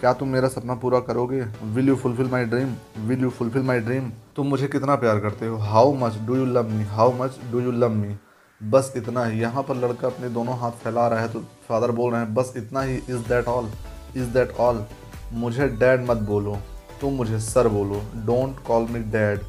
क्या 0.00 0.12
तुम 0.12 0.28
मेरा 0.28 0.48
सपना 0.48 0.74
पूरा 0.74 0.98
करोगे? 1.00 1.40
Will 1.64 1.88
you 1.88 1.96
fulfil 1.96 2.28
my 2.30 2.44
dream 2.44 2.74
will 3.08 3.22
you 3.22 3.30
fulfil 3.30 3.62
my 3.62 3.80
dream 3.80 4.10
तुम 4.36 4.46
मुझे 4.46 4.66
कितना 4.68 4.94
प्यार 4.96 5.20
करते 5.20 5.46
हो? 5.46 5.56
How 5.58 5.92
much 5.96 6.18
do 6.26 6.36
you 6.36 6.44
love 6.46 6.70
me 6.70 6.84
how 6.86 7.12
much 7.20 7.38
do 7.52 7.60
you 7.60 7.70
love 7.72 7.90
me 7.90 8.16
बस 8.60 8.92
इतना 8.96 9.24
ही। 9.24 9.40
यहाँ 9.40 9.62
पर 9.62 9.76
लड़का 9.76 10.06
अपने 10.06 10.28
दोनों 10.30 10.58
हाथ 10.58 10.70
फैला 10.84 11.06
रहा 11.08 11.20
है 11.20 11.28
तो 11.28 11.40
फादर 11.68 11.90
बोल 11.92 12.12
रहे 12.12 12.20
हैं, 12.20 12.34
बस 12.34 12.52
इतना 12.56 12.82
ही। 12.82 12.94
Is 12.96 13.28
that 13.28 13.48
all 13.48 13.70
is 14.16 14.28
that 14.30 14.56
all 14.60 14.84
मुझे 15.32 15.68
डैड 15.70 16.08
मत 16.10 16.16
बोलो। 16.28 16.56
तुम 17.00 17.12
मुझे 17.14 17.38
सर 17.40 17.68
बोलो। 17.68 18.00
Don't 18.26 18.64
call 18.66 18.86
me 18.90 19.00
dad 19.12 19.40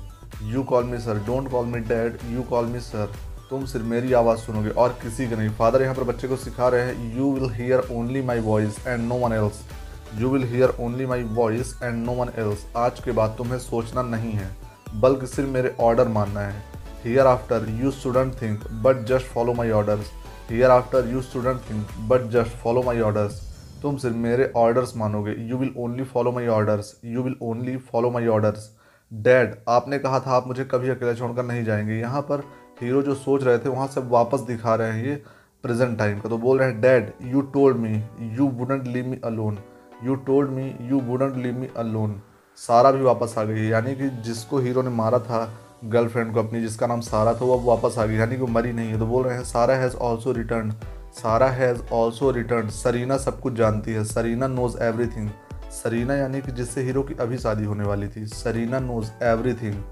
you 0.43 0.63
call 0.63 0.83
me 0.83 0.97
sir 0.99 1.23
don't 1.25 1.49
call 1.51 1.65
me 1.65 1.79
dad 1.81 2.17
you 2.29 2.43
call 2.43 2.65
me 2.65 2.79
sir 2.81 3.11
तुम 3.49 3.65
सिर्फ़ 3.65 3.85
मेरी 3.85 4.13
आवाज़ 4.13 4.39
सुनोगे 4.39 4.69
और 4.71 4.89
किसी 5.01 5.27
की 5.27 5.35
नहीं। 5.35 5.49
फादर 5.55 5.81
यहाँ 5.81 5.95
पर 5.95 6.03
बच्चे 6.03 6.27
को 6.27 6.35
सिखा 6.35 6.67
रहे 6.67 6.81
हैं 6.81 7.17
you 7.17 7.31
will 7.33 7.49
hear 7.53 7.87
only 7.91 8.21
my 8.21 8.39
voice 8.41 8.77
and 8.87 9.07
no 9.07 9.15
one 9.17 9.33
else 9.33 9.61
you 10.19 10.29
will 10.29 10.43
hear 10.49 10.73
only 10.79 11.05
my 11.05 11.23
voice 11.33 11.73
and 11.83 12.05
no 12.05 12.11
one 12.13 12.29
else 12.37 12.65
आज 12.77 12.99
के 12.99 13.11
बाद 13.11 13.35
तुम्हें 13.37 13.59
सोचना 13.59 14.01
नहीं 14.03 14.31
है, 14.31 14.49
बल्कि 14.95 15.27
सिर्फ़ 15.27 15.49
मेरे 15.49 15.75
ऑर्डर 15.79 16.07
मानना 16.07 16.39
है। 16.39 16.63
Hereafter 17.27 17.67
you 17.81 17.91
shouldn't 17.91 18.33
think 18.41 18.63
but 18.83 19.05
just 19.07 19.25
follow 19.25 19.53
my 19.53 19.71
orders 19.71 20.11
hereafter 20.71 21.07
you 21.07 21.21
shouldn't 21.21 21.61
think 21.69 21.87
but 22.09 22.29
just 22.31 22.57
follow 22.57 22.83
my 22.83 22.99
orders 23.01 23.41
तुम 23.81 23.97
सिर्फ़ 23.97 24.15
मेरे 24.17 24.51
ऑर्डर्स 24.57 24.95
मानोगे। 24.97 25.35
You 25.49 25.57
will 25.57 25.73
only 25.77 26.03
follow 26.03 26.31
my 26.31 26.47
orders 26.49 26.93
you 27.05 27.23
will 27.23 27.35
only 27.43 27.77
follow 27.91 28.11
my 28.11 28.27
orders 28.27 28.69
dad 29.11 29.55
आपने 29.69 29.97
कहा 29.99 30.19
था 30.19 30.31
आप 30.31 30.47
मुझे 30.47 30.63
कभी 30.65 30.89
अकेला 30.89 31.13
छोड़कर 31.13 31.43
नहीं 31.43 31.63
जाएँगे। 31.65 31.99
यहाँ 31.99 32.21
पर 32.21 32.43
हीरो 32.77 33.01
जो 33.01 33.13
सोच 33.15 33.43
रहे 33.43 33.57
थे, 33.57 33.69
वहाँ 33.69 33.87
से 33.87 34.01
वापस 34.01 34.39
दिखा 34.39 34.75
रहे 34.75 34.91
हैं 34.91 35.05
ये 35.05 35.15
प्रेजेंट 35.63 35.97
टाइम 35.97 36.19
का। 36.19 36.29
तो 36.29 36.37
बोल 36.37 36.59
रहे 36.59 36.69
हैं 36.69 36.79
dad 36.81 37.11
you 37.23 37.41
told 37.53 37.77
me 37.77 37.93
you 38.37 38.47
wouldn't 38.49 38.87
leave 38.87 39.07
me 39.07 39.19
alone 39.25 39.57
you 40.03 40.15
told 40.25 40.49
me 40.49 40.73
you 40.81 40.99
wouldn't 41.01 41.35
leave 41.35 41.59
me 41.59 41.69
alone 41.77 42.21
Sara 42.57 42.91
भी 42.91 43.01
वापस 43.01 43.35
आ 43.37 43.43
गई 43.43 43.59
है। 43.59 43.67
यानी 43.67 43.95
कि 43.95 44.09
जिसको 44.23 44.59
हीरो 44.59 44.81
ने 44.81 44.89
मारा 44.89 45.19
था 45.19 45.39
गर्लफ्रेंड 45.85 46.33
को 46.33 46.39
अपनी, 46.39 46.61
जिसका 46.61 46.87
नाम 46.87 47.01
सारा 47.01 47.33
था, 47.33 47.45
वो 47.45 47.57
अब 47.57 47.65
वापस 47.65 47.97
आ 47.99 48.05
गई 48.05 48.15
यानी 48.15 48.35
कि 48.35 48.41
वो 48.41 48.47
मरी 48.47 48.73
नहीं 48.73 48.89
है। 48.89 48.99
तो 48.99 49.05
बोल 49.05 49.23
रहे 49.23 49.35
हैं 49.37 49.43
Sara 49.43 49.75
has 49.75 49.95
also 49.95 50.31
returned 50.31 50.71
Sara 51.13 51.47
has 51.47 51.81
also 51.93 52.31
returned 52.31 52.69
Serena 52.69 53.17
सब 53.17 53.39
कुछ 53.39 53.53
जानती 53.53 53.93
है। 53.93 54.03
सरीना 54.05 54.47
नोज़ 54.47 54.77
एवरीथिंग 54.83 55.29
सरीना 55.73 56.15
यानी 56.15 56.41
कि 56.41 56.51
जिससे 56.51 56.81
हीरो 56.81 57.03
की 57.03 57.13
अभी 57.13 57.37
शादी 57.37 57.65
होने 57.65 57.83
वाली 57.83 58.07
थी। 58.07 58.25
सरीना 58.27 58.79
नोज़ 58.79 59.11
एवरीथिंग 59.23 59.83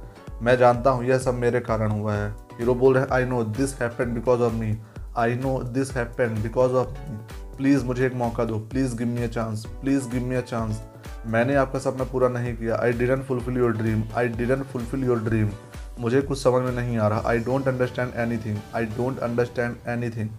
मैं 0.41 0.57
जानता 0.57 0.89
हूँ, 0.89 1.05
यह 1.05 1.17
सब 1.17 1.33
मेरे 1.33 1.59
कारण 1.59 1.91
हुआ 1.91 2.13
है। 2.13 2.33
हीरो 2.59 2.75
बोल 2.75 2.93
रहे 2.93 3.03
हैं 3.03 3.11
I 3.11 3.25
know 3.25 3.43
this 3.57 3.75
happened 3.81 4.13
because 4.13 4.41
of 4.41 4.53
me 4.53 4.75
I 5.17 5.35
know 5.35 5.57
this 5.73 5.95
happened 5.97 6.37
because 6.43 6.71
of 6.73 6.89
me 7.09 7.17
please 7.57 7.85
मुझे 7.85 8.05
एक 8.05 8.13
मौका 8.15 8.43
दो. 8.45 8.57
Please 8.59 8.95
give 8.97 9.07
me 9.07 9.23
a 9.23 9.27
chance 9.27 9.65
please 9.81 10.09
give 10.09 10.23
me 10.23 10.35
a 10.35 10.41
chance 10.41 10.81
मैंने 11.27 11.55
आपका 11.55 11.79
सपना 11.79 12.03
पूरा 12.11 12.27
नहीं 12.29 12.55
किया. 12.57 12.75
I 12.75 12.93
didn't 12.93 13.23
fulfil 13.25 13.57
your 13.57 13.77
dream 13.77 14.03
I 14.17 14.27
didn't 14.29 14.63
fulfil 14.63 15.03
your 15.03 15.19
dream 15.23 15.49
मुझे 15.99 16.21
कुछ 16.21 16.41
समझ 16.41 16.61
में 16.63 16.71
नहीं 16.75 16.97
आ 16.97 17.07
रहा. 17.07 17.21
I 17.29 17.39
don't 17.39 17.67
understand 17.67 18.15
anything 18.45 18.57
I 18.75 18.85
don't 18.97 19.19
understand 19.19 19.75
anything 20.09 20.29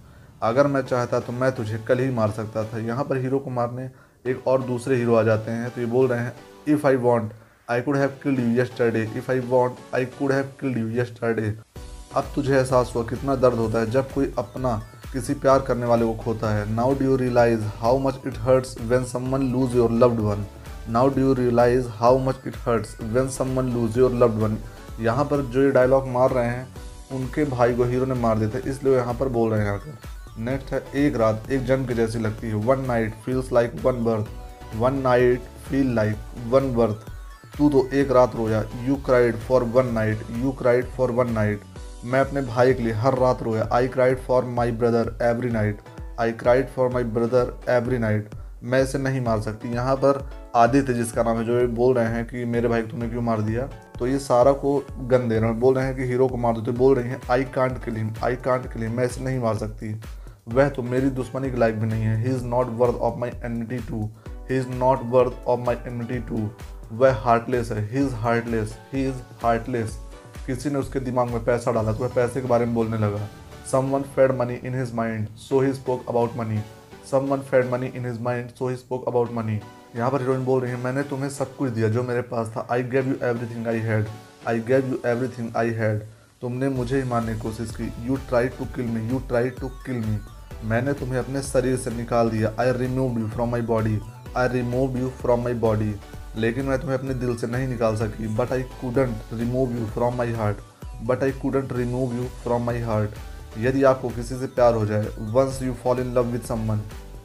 अगर 0.42 0.66
मैं 0.66 0.82
चाहता 0.82 1.20
तो 1.20 1.32
मैं 1.32 1.50
तुझे 1.56 1.78
कल 1.88 1.98
ही 1.98 2.10
मार 2.10 2.30
सकता 2.30 2.64
था. 2.64 2.78
यहाँ 2.78 3.04
पर 3.04 3.16
हीरो 3.16 3.38
को 3.38 3.50
मारने 3.50 3.88
एक 4.24 4.46
और 4.48 4.62
दूसरे 4.62 4.96
हीरो 4.96 5.14
आ 5.14 5.22
जाते 5.22 5.50
हैं 5.50 5.70
तो 5.70 5.80
ये 5.80 5.86
बोल 5.88 6.08
रहे 6.08 6.20
हैं 6.20 6.32
if 6.68 6.86
I 6.86 6.96
want 7.06 7.32
I 7.70 7.80
could 7.80 7.96
have 7.96 8.08
killed 8.22 8.40
you 8.40 8.60
yesterday 8.60 9.02
if 9.16 9.30
I 9.32 9.40
want 9.48 9.94
I 9.94 10.04
could 10.18 10.32
have 10.32 10.50
killed 10.60 10.78
you 10.78 10.88
yesterday 11.00 11.54
अब 12.16 12.24
तुझे 12.34 12.54
एहसास 12.56 12.92
हुआ 12.94 13.02
कितना 13.04 13.34
दर्द 13.36 13.58
होता 13.58 13.78
है 13.78 13.90
जब 13.90 14.12
कोई 14.12 14.32
अपना 14.38 14.74
किसी 15.12 15.34
प्यार 15.36 15.60
करने 15.62 15.86
वाले 15.86 16.04
को 16.04 16.12
खोता 16.22 16.54
है। 16.54 16.68
Now 16.74 16.94
do 16.94 17.04
you 17.04 17.16
realise 17.16 17.62
how 17.78 17.98
much 17.98 18.20
it 18.26 18.38
hurts 18.40 18.76
when 18.80 19.04
someone 19.04 19.42
lose 19.52 19.76
your 19.76 19.90
loved 19.92 20.20
one 20.20 20.44
now 20.90 21.08
do 21.08 21.20
you 21.20 21.32
realise 21.34 21.88
how 21.92 22.18
much 22.18 22.46
it 22.46 22.56
hurts 22.66 22.96
when 23.02 23.28
someone 23.30 23.72
lose 23.74 23.98
your 23.98 24.12
loved 24.14 24.42
one 24.42 24.58
यहाँ 25.00 25.24
पर 25.24 25.42
जो 25.42 25.62
ये 25.62 25.70
डायलॉग 25.72 26.08
मार 26.08 26.30
रहे 26.30 26.46
हैं, 26.46 26.66
उनके 27.12 27.44
भाई 27.46 27.74
को 27.74 27.84
हीरो 27.84 28.06
ने 28.06 28.14
मार 28.16 28.38
देते 28.38 28.58
इसलिए 28.70 28.92
वो 28.92 28.98
यहाँ 28.98 29.14
पर 29.14 29.28
बोल 29.28 29.50
रहे 29.50 29.60
हैं 29.60 29.72
आकर। 29.72 29.98
नेक्स्ट 30.40 30.72
है, 30.72 30.82
एक 30.96 31.16
रात 31.16 31.50
एक 31.50 31.64
जन्म 31.66 31.86
की 31.86 31.94
जैसी 31.94 32.18
लगती 32.18 32.48
है। 32.48 32.54
One 32.66 32.84
night 32.86 33.14
feels 33.24 33.52
like 33.52 33.74
one 33.84 34.04
birth 34.04 34.76
one 34.76 34.94
night 35.02 35.42
feel 35.68 35.94
like 35.94 36.16
one 36.50 36.74
birth 36.74 37.12
तू 37.56 37.68
तो 37.70 37.86
एक 37.94 38.10
रात 38.12 38.34
रोया। 38.36 38.62
You 38.84 38.96
cried 39.06 39.36
for 39.38 39.64
one 39.74 39.92
night 39.94 40.26
you 40.42 40.52
cried 40.52 40.86
for 40.96 41.10
one 41.12 41.30
night 41.32 41.60
मैं 42.04 42.20
अपने 42.20 42.40
भाई 42.42 42.74
के 42.74 42.82
लिए 42.82 42.92
हर 42.92 43.18
रात 43.18 43.42
रोया। 43.42 43.68
I 43.72 43.88
cried 43.88 44.18
for 44.18 44.44
my 44.44 44.72
brother 44.72 45.12
every 45.22 45.50
night 45.50 45.78
I 46.20 46.32
cried 46.32 46.68
for 46.68 46.88
my 46.88 47.04
brother 47.04 47.52
every 47.72 47.98
night 47.98 48.34
मैं 48.62 48.82
इसे 48.82 48.98
नहीं 48.98 49.20
मार 49.20 49.40
सकती। 49.40 49.68
यहाँ 49.68 49.94
पर 49.96 50.18
आदित्य 50.56 50.94
जिसका 50.94 51.22
नाम 51.22 51.38
है, 51.38 51.44
जो 51.44 51.58
ये 51.60 51.66
बोल 51.66 51.94
रहे 51.94 52.08
हैं 52.08 52.24
कि 52.26 52.44
मेरे 52.44 52.68
भाई 52.68 52.82
को 52.82 52.88
तुमने 52.88 53.08
क्यों 53.08 53.22
मार 53.22 53.40
दिया? 53.40 53.66
तो 53.98 54.06
ये 54.06 54.18
सारा 54.18 54.52
को 54.52 54.76
गन 55.00 55.28
दे 55.28 55.38
रहे 55.38 55.50
हैं। 55.50 55.58
बोल 55.60 55.74
रहे 55.74 55.86
हैं 55.86 55.96
कि 55.96 56.04
हीरो 56.04 56.28
को 56.28 56.36
मार 56.36 56.54
दो। 56.54 56.60
तो 56.60 56.72
बोल 56.72 56.94
रही 56.96 57.08
हैं 57.08 57.20
I 57.30 57.44
can't 57.54 57.84
kill 57.84 57.96
him 57.96 58.12
I 58.24 58.36
can't 58.36 58.72
kill 58.72 58.82
him 58.82 58.92
मैं 58.92 59.04
इसे 59.04 59.24
नहीं 59.24 59.38
मार 59.38 59.56
सकती। 59.56 59.94
वह 60.48 60.68
तो 60.68 60.82
मेरी 60.82 61.10
दुश्मनी 61.10 61.50
के 61.50 61.56
लायक 61.56 61.80
भी 61.80 61.86
नहीं 61.86 62.02
है। 62.02 62.16
He 62.22 62.34
is 62.34 62.44
not 62.44 62.68
worth 62.70 62.94
of 62.94 63.18
my 63.18 63.30
enmity 63.44 63.78
too 63.88 64.08
he 64.50 64.56
is 64.56 64.68
not 64.70 65.00
worth 65.06 65.46
of 65.46 65.60
my 65.60 65.76
enmity 65.86 66.18
too 66.28 66.48
वह 66.92 67.14
हार्टलेस 67.20 67.70
है। 67.72 67.88
He 67.90 68.04
is 68.06 68.14
heartless 68.14 68.76
he 68.92 69.04
is 69.06 69.22
heartless 69.42 69.98
किसी 70.46 70.70
ने 70.70 70.78
उसके 70.78 71.00
दिमाग 71.00 71.30
में 71.30 71.44
पैसा 71.44 71.72
डाला 71.72 71.92
तो 71.92 72.04
वह 72.04 72.14
पैसे 72.14 72.40
के 72.40 72.48
बारे 72.48 72.66
में 72.66 72.74
बोलने 72.74 72.98
लगा। 72.98 73.28
Someone 73.90 74.02
fed 74.16 74.32
money 74.38 74.54
in 74.64 74.74
his 74.74 74.94
mind 74.94 75.28
so 75.38 75.60
he 75.60 75.72
spoke 75.72 76.08
about 76.08 76.36
money 76.36 76.60
someone 77.28 77.40
fed 77.42 77.70
money 77.72 77.86
in 77.86 78.06
his 78.06 78.20
mind 78.22 78.50
so 78.50 78.68
he 78.68 78.76
spoke 78.76 79.08
about 79.08 79.32
money 79.32 79.60
यहाँ 79.96 80.10
पर 80.10 80.20
हीरोइन 80.20 80.44
बोल 80.44 80.60
रही 80.60 80.70
है, 80.70 80.82
मैंने 80.84 81.02
तुम्हें 81.02 81.28
सब 81.30 81.56
कुछ 81.56 81.70
दिया 81.70 81.88
जो 81.88 82.02
मेरे 82.02 82.22
पास 82.30 82.52
था। 82.56 82.66
I 82.72 82.82
gave 82.82 83.08
you 83.08 83.14
everything 83.54 83.66
I 83.68 83.78
had 83.80 84.06
I 84.48 84.60
gave 84.60 84.88
you 84.88 84.98
everything 85.10 85.56
I 85.56 85.70
had 85.72 86.02
तुमने 86.40 86.68
मुझे 86.68 86.96
ही 86.96 87.08
मारने 87.08 87.34
की 87.34 87.40
कोशिश 87.40 87.74
की। 87.76 87.92
You 88.06 88.16
try 88.28 88.48
to 88.48 88.64
kill 88.76 88.86
me 88.86 89.08
you 89.10 89.18
try 89.28 89.50
to 89.50 89.68
kill 89.86 90.04
me 90.06 90.18
मैंने 90.68 90.92
तुम्हें 90.92 91.18
अपने 91.18 91.42
शरीर 91.42 91.76
से 91.76 91.90
निकाल 91.90 92.30
दिया। 92.30 92.52
I 92.60 92.72
remove 92.72 93.18
you 93.20 93.28
from 93.28 93.50
my 93.50 93.62
body 93.62 93.98
I 94.36 94.48
remove 94.48 94.98
you 94.98 95.08
from 95.20 95.42
my 95.44 95.54
body 95.64 95.94
लेकिन 96.36 96.64
मैं 96.64 96.78
तुम्हें 96.80 96.98
अपने 96.98 97.14
दिल 97.14 97.36
से 97.36 97.46
नहीं 97.46 97.68
निकाल 97.68 97.96
सकी 97.96 98.28
but 98.36 98.52
I 98.52 98.62
couldn't 98.62 99.16
remove 99.32 99.76
you 99.78 99.86
from 99.86 100.14
my 100.14 100.32
heart 100.32 100.56
but 101.02 101.22
I 101.22 101.32
couldn't 101.32 101.72
remove 101.72 102.14
you 102.14 102.24
from 102.42 102.62
my 102.62 102.80
heart 102.80 103.10
यदि 103.58 103.82
आपको 103.84 104.08
किसी 104.08 104.38
से 104.38 104.46
प्यार 104.46 104.74
हो 104.74 104.86
जाए 104.86 105.06
once 105.20 105.62
you 105.62 105.72
fall 105.74 106.00
in 106.00 106.14
love 106.14 106.24
with 106.24 106.42
someone 106.42 106.82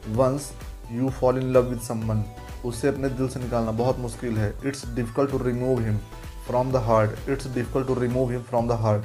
once 0.08 0.50
you 0.92 1.10
fall 1.10 1.38
in 1.38 1.52
love 1.52 1.62
with 1.62 1.80
someone 1.80 2.24
उसे 2.64 2.88
अपने 2.88 3.08
दिल 3.08 3.28
से 3.28 3.40
निकालना 3.40 3.70
बहुत 3.70 3.98
मुश्किल 3.98 4.36
है। 4.38 4.54
It's 4.66 4.86
difficult 4.94 5.30
to 5.30 5.38
remove 5.38 5.80
him 5.80 5.96
from 6.46 6.72
the 6.72 6.76
heart 6.76 7.28
it's 7.28 7.46
difficult 7.46 7.86
to 7.86 7.94
remove 7.94 8.30
him 8.30 8.42
from 8.42 8.68
the 8.68 8.72
heart 8.72 9.04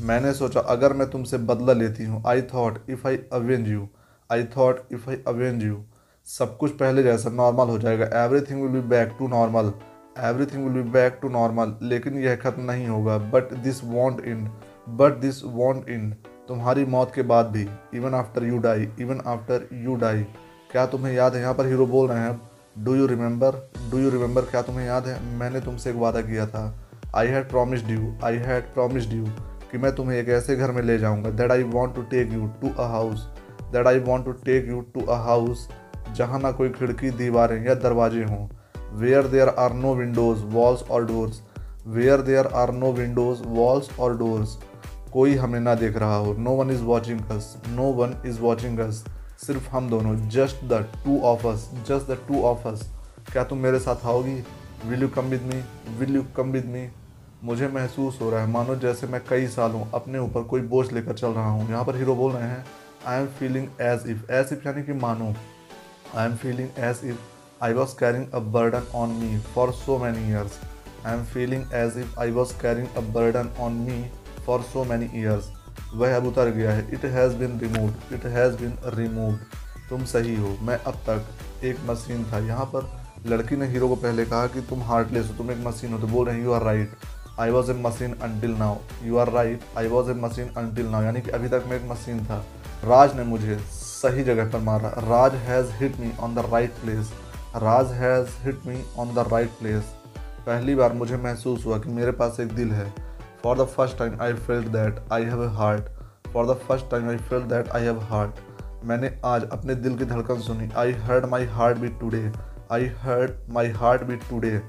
मैंने 0.00 0.32
सोचा, 0.32 0.60
अगर 0.60 0.92
मैं 0.92 1.10
तुमसे 1.10 1.38
बदला 1.38 1.72
लेती 1.72 2.04
हूँ 2.04 2.22
I 2.26 2.42
thought 2.42 2.90
if 2.90 3.06
I 3.08 3.16
avenge 3.32 3.68
you 3.68 3.88
I 4.32 4.44
thought 4.56 4.88
if 4.92 5.10
I 5.10 5.16
avenge 5.28 5.64
you 5.64 5.84
सब 6.26 6.56
कुछ 6.58 6.70
पहले 6.72 7.02
जैसा 7.02 7.30
नॉर्मल 7.30 7.68
हो 7.68 7.78
जाएगा। 7.78 8.04
Everything 8.22 8.62
will 8.62 8.70
be 8.72 8.88
back 8.88 9.10
to 9.18 9.26
normal 9.28 9.72
everything 10.18 10.64
will 10.64 10.82
be 10.82 10.90
back 10.90 11.18
to 11.22 11.28
normal 11.28 11.74
लेकिन 11.82 12.18
यह 12.18 12.36
खत्म 12.36 12.62
नहीं 12.62 12.86
होगा। 12.88 13.16
But 13.32 13.52
this 13.62 13.82
won't 13.84 14.20
end 14.20 14.48
but 14.90 15.18
this 15.20 15.42
won't 15.44 15.88
end 15.88 16.14
तुम्हारी 16.48 16.84
मौत 16.94 17.12
के 17.14 17.22
बाद 17.22 17.46
भी 17.46 17.66
even 17.94 18.14
after 18.14 18.44
you 18.44 18.58
die 18.58 18.88
even 19.00 19.20
after 19.26 19.68
you 19.74 19.94
die 19.96 20.22
क्या 20.72 20.86
तुम्हें 20.86 21.12
याद 21.14 21.34
है? 21.34 21.40
यहाँ 21.40 21.54
पर 21.54 21.66
हीरो 21.66 21.86
बोल 21.86 22.08
रहे 22.08 22.18
हैं। 22.18 22.40
Do 22.76 22.94
you 22.94 23.06
remember 23.06 23.60
do 23.90 23.98
you 23.98 24.10
remember 24.10 24.42
क्या 24.44 24.62
तुम्हें 24.62 24.86
याद 24.86 25.06
है? 25.06 25.22
मैंने 25.38 25.60
तुमसे 25.60 25.90
एक 25.90 25.96
वादा 25.96 26.20
किया 26.22 26.46
था। 26.46 26.66
I 27.16 27.26
had 27.26 27.48
promised 27.50 27.90
you 27.90 28.12
I 28.24 28.36
had 28.46 28.72
promised 28.74 29.12
you 29.12 29.24
कि 29.70 29.78
मैं 29.78 29.94
तुम्हें 29.94 30.18
एक 30.18 30.28
ऐसे 30.30 30.56
घर 30.56 30.70
में 30.70 30.82
ले 30.82 30.98
जाऊँगा। 30.98 31.30
That 31.32 31.52
I 31.52 31.62
want 31.70 31.94
to 31.94 32.02
take 32.10 32.32
you 32.32 32.46
to 32.60 32.68
a 32.72 32.88
house 32.90 33.28
that 33.72 33.86
I 33.86 33.98
want 34.02 34.24
to 34.24 34.32
take 34.44 34.68
you 34.68 34.80
to 34.94 35.00
a 35.00 35.22
house 35.24 35.68
जहाँ 36.12 36.40
ना 36.40 36.50
कोई 36.52 36.68
खिड़की, 36.70 37.10
दीवारें 37.10 37.64
या 37.66 37.74
दरवाजे 37.76 38.24
हों। 38.24 38.46
Where 38.92 39.26
there 39.26 39.48
are 39.48 39.72
no 39.74 39.94
windows 39.94 40.44
walls 40.46 40.82
और 40.82 41.04
doors 41.06 41.42
where 41.86 42.20
there 42.22 42.46
are 42.46 42.72
no 42.72 42.92
windows 42.92 43.42
walls 43.46 43.88
और 44.00 44.16
डोर्स 44.18 44.56
कोई 45.12 45.34
हमें 45.36 45.58
ना 45.60 45.74
देख 45.74 45.96
रहा 45.96 46.16
हो। 46.16 46.32
No 46.34 46.50
one 46.52 46.70
is 46.70 46.82
watching 46.82 47.20
us 47.30 47.54
no 47.68 47.90
one 47.94 48.16
is 48.26 48.40
watching 48.40 48.78
us 48.80 49.04
सिर्फ़ 49.46 49.68
हम 49.70 49.88
दोनों। 49.90 50.16
Just 50.30 50.64
the 50.64 50.86
two 51.04 51.20
of 51.22 51.46
us 51.46 51.68
just 51.88 52.10
the 52.10 52.18
two 52.28 52.42
of 52.42 52.68
us 52.68 52.88
क्या 53.32 53.44
तुम 53.44 53.58
मेरे 53.58 53.78
साथ 53.78 54.06
आओगी? 54.06 54.42
Will 54.86 55.02
you 55.02 55.08
come 55.08 55.24
with 55.24 55.42
me 55.44 55.62
will 55.98 56.14
you 56.16 56.24
come 56.36 56.50
with 56.52 56.66
me 56.66 56.88
मुझे 57.44 57.68
महसूस 57.68 58.18
हो 58.20 58.30
रहा 58.30 58.40
है। 58.40 58.50
मानो 58.50 58.76
जैसे 58.76 59.06
मैं 59.06 59.20
कई 59.28 59.46
सालों 59.46 59.84
अपने 59.94 60.18
ऊपर 60.18 60.42
कोई 60.44 60.60
बोझ 60.62 60.90
लेकर 60.92 61.12
चल 61.12 61.28
रहा 61.28 61.50
हूँ। 61.50 61.68
यहाँ 61.70 61.84
पर 61.84 61.96
हीरो 61.96 62.14
बोल 62.14 62.32
रहे 62.32 62.48
हैं 62.48 62.64
I 63.06 63.20
am 63.20 63.26
feeling 63.38 63.66
as 63.82 64.08
if 64.08 64.32
as 64.32 64.52
if 64.52 64.66
यानी 64.68 64.82
कि 64.82 64.92
मानो। 65.00 65.34
I 66.16 66.24
am 66.26 66.34
feeling 66.38 66.68
as 66.78 66.98
if 67.02 67.16
I 67.60 67.72
was 67.76 67.92
carrying 68.00 68.26
a 68.38 68.40
burden 68.56 68.84
on 68.94 69.14
me 69.20 69.30
for 69.54 69.64
so 69.78 69.94
many 69.98 70.20
years. 70.32 70.58
I 71.04 71.12
am 71.12 71.24
feeling 71.30 71.64
as 71.78 71.96
if 72.02 72.12
I 72.24 72.26
was 72.36 72.52
carrying 72.60 72.88
a 73.00 73.02
burden 73.16 73.48
on 73.58 73.80
me 73.86 73.96
for 74.46 74.58
so 74.66 74.84
many 74.90 75.08
years. 75.22 75.48
वह 75.94 76.16
अब 76.16 76.26
उतर 76.26 76.50
गया 76.56 76.72
है। 76.72 76.86
It 76.94 77.04
has 77.14 77.34
been 77.38 77.58
removed 77.60 78.14
it 78.14 78.26
has 78.34 78.54
been 78.60 78.78
removed 78.96 79.58
तुम 79.88 80.04
सही 80.14 80.36
हो। 80.36 80.56
मैं 80.66 80.78
अब 80.78 81.02
तक 81.08 81.64
एक 81.64 81.80
मशीन 81.90 82.24
था। 82.32 82.38
यहाँ 82.46 82.64
पर 82.74 82.90
लड़की 83.26 83.56
ने 83.56 83.66
हीरो 83.68 83.88
को 83.88 83.96
पहले 83.96 84.24
कहा 84.24 84.46
कि 84.46 84.60
तुम 84.70 84.82
हार्टलेस 84.82 85.28
हो। 85.30 85.36
तुम 85.38 85.50
एक 85.50 85.66
मशीन 85.66 85.92
हो। 85.92 85.98
तो 85.98 86.06
बोल 86.06 86.26
रहे 86.26 86.36
हैं 86.36 86.44
you 86.44 86.52
are 86.52 86.62
right 86.62 86.92
I 87.40 87.50
was 87.50 87.70
a 87.70 87.74
machine 87.82 88.14
until 88.22 88.54
now 88.58 88.76
you 89.02 89.16
are 89.18 89.32
right 89.32 89.78
I 89.78 89.88
was 89.88 90.10
a 90.10 90.14
machine 90.26 90.54
until 90.58 90.86
now 90.86 91.02
यानी 91.02 91.20
कि 91.20 91.30
अभी 91.30 91.48
तक 91.48 91.64
मैं 91.68 91.76
एक 91.76 91.90
मशीन 91.90 92.24
था। 92.26 92.44
राज 92.84 93.16
ने 93.16 93.22
मुझे 93.24 93.58
सही 94.04 94.24
जगह 94.24 94.50
पर 94.52 94.60
मारा। 94.60 94.88
Raj 95.00 95.34
has 95.42 95.70
hit 95.74 96.00
me 96.00 96.12
on 96.20 96.34
the 96.34 96.46
right 96.52 96.70
place 96.80 97.12
Raj 97.62 97.92
has 97.94 98.28
hit 98.42 98.66
me 98.66 98.82
on 98.98 99.14
the 99.14 99.26
right 99.32 99.50
place 99.58 99.94
पहली 100.46 100.74
बार 100.74 100.92
मुझे 100.92 101.16
महसूस 101.18 101.64
हुआ 101.66 101.78
कि 101.78 101.90
मेरे 101.90 102.12
पास 102.12 102.40
एक 102.40 102.52
दिल 102.54 102.72
है। 102.72 102.92
For 103.42 103.58
the 103.58 103.64
first 103.66 103.98
time 103.98 104.20
I 104.22 104.32
felt 104.46 104.66
that 104.72 104.98
I 105.12 105.24
have 105.24 105.44
a 105.44 105.48
heart 105.56 105.88
for 106.32 106.46
the 106.46 106.56
first 106.66 106.90
time 106.90 107.08
I 107.10 107.16
felt 107.28 107.46
that 107.48 107.68
I 107.70 107.84
have 107.84 108.00
heart 108.10 108.84
मैंने 108.84 109.10
आज 109.24 109.48
अपने 109.52 109.74
दिल 109.76 109.96
की 109.98 110.04
धड़कन 110.04 110.40
सुनी। 110.40 110.68
I 110.76 110.92
heard 111.04 111.26
my 111.26 111.44
heart 111.52 111.78
beat 111.78 111.98
today 112.00 112.30
I 112.72 112.90
heard 112.98 113.52
my 113.52 113.70
heart 113.72 114.02
beat 114.02 114.28
today 114.30 114.60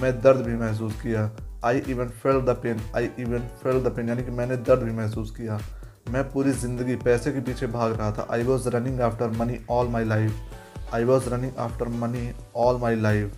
मैं 0.00 0.12
दर्द 0.20 0.46
भी 0.46 0.56
महसूस 0.56 1.00
किया। 1.02 1.30
I 1.64 1.82
even 1.88 2.08
felt 2.22 2.40
the 2.42 2.56
pain 2.62 2.80
I 2.96 3.10
even 3.18 3.48
felt 3.62 3.82
the 3.84 3.92
pain 3.96 4.08
यानी 4.08 4.22
कि 4.22 4.30
मैंने 4.32 4.56
दर्द 4.68 4.82
भी 4.82 4.92
महसूस 4.92 5.30
किया। 5.36 5.58
मैं 6.06 6.22
पूरी 6.30 6.50
ज़िंदगी 6.52 6.94
पैसे 6.96 7.30
के 7.32 7.40
पीछे 7.40 7.66
भाग 7.66 7.92
रहा 7.92 8.10
था। 8.12 8.26
I 8.32 8.42
was 8.42 8.68
running 8.68 9.00
after 9.00 9.30
money 9.38 9.58
all 9.70 9.88
my 9.88 10.04
life 10.04 10.94
I 10.94 11.04
was 11.04 11.28
running 11.30 11.56
after 11.58 11.88
money 12.00 12.30
all 12.56 12.76
my 12.80 12.96
life 12.96 13.32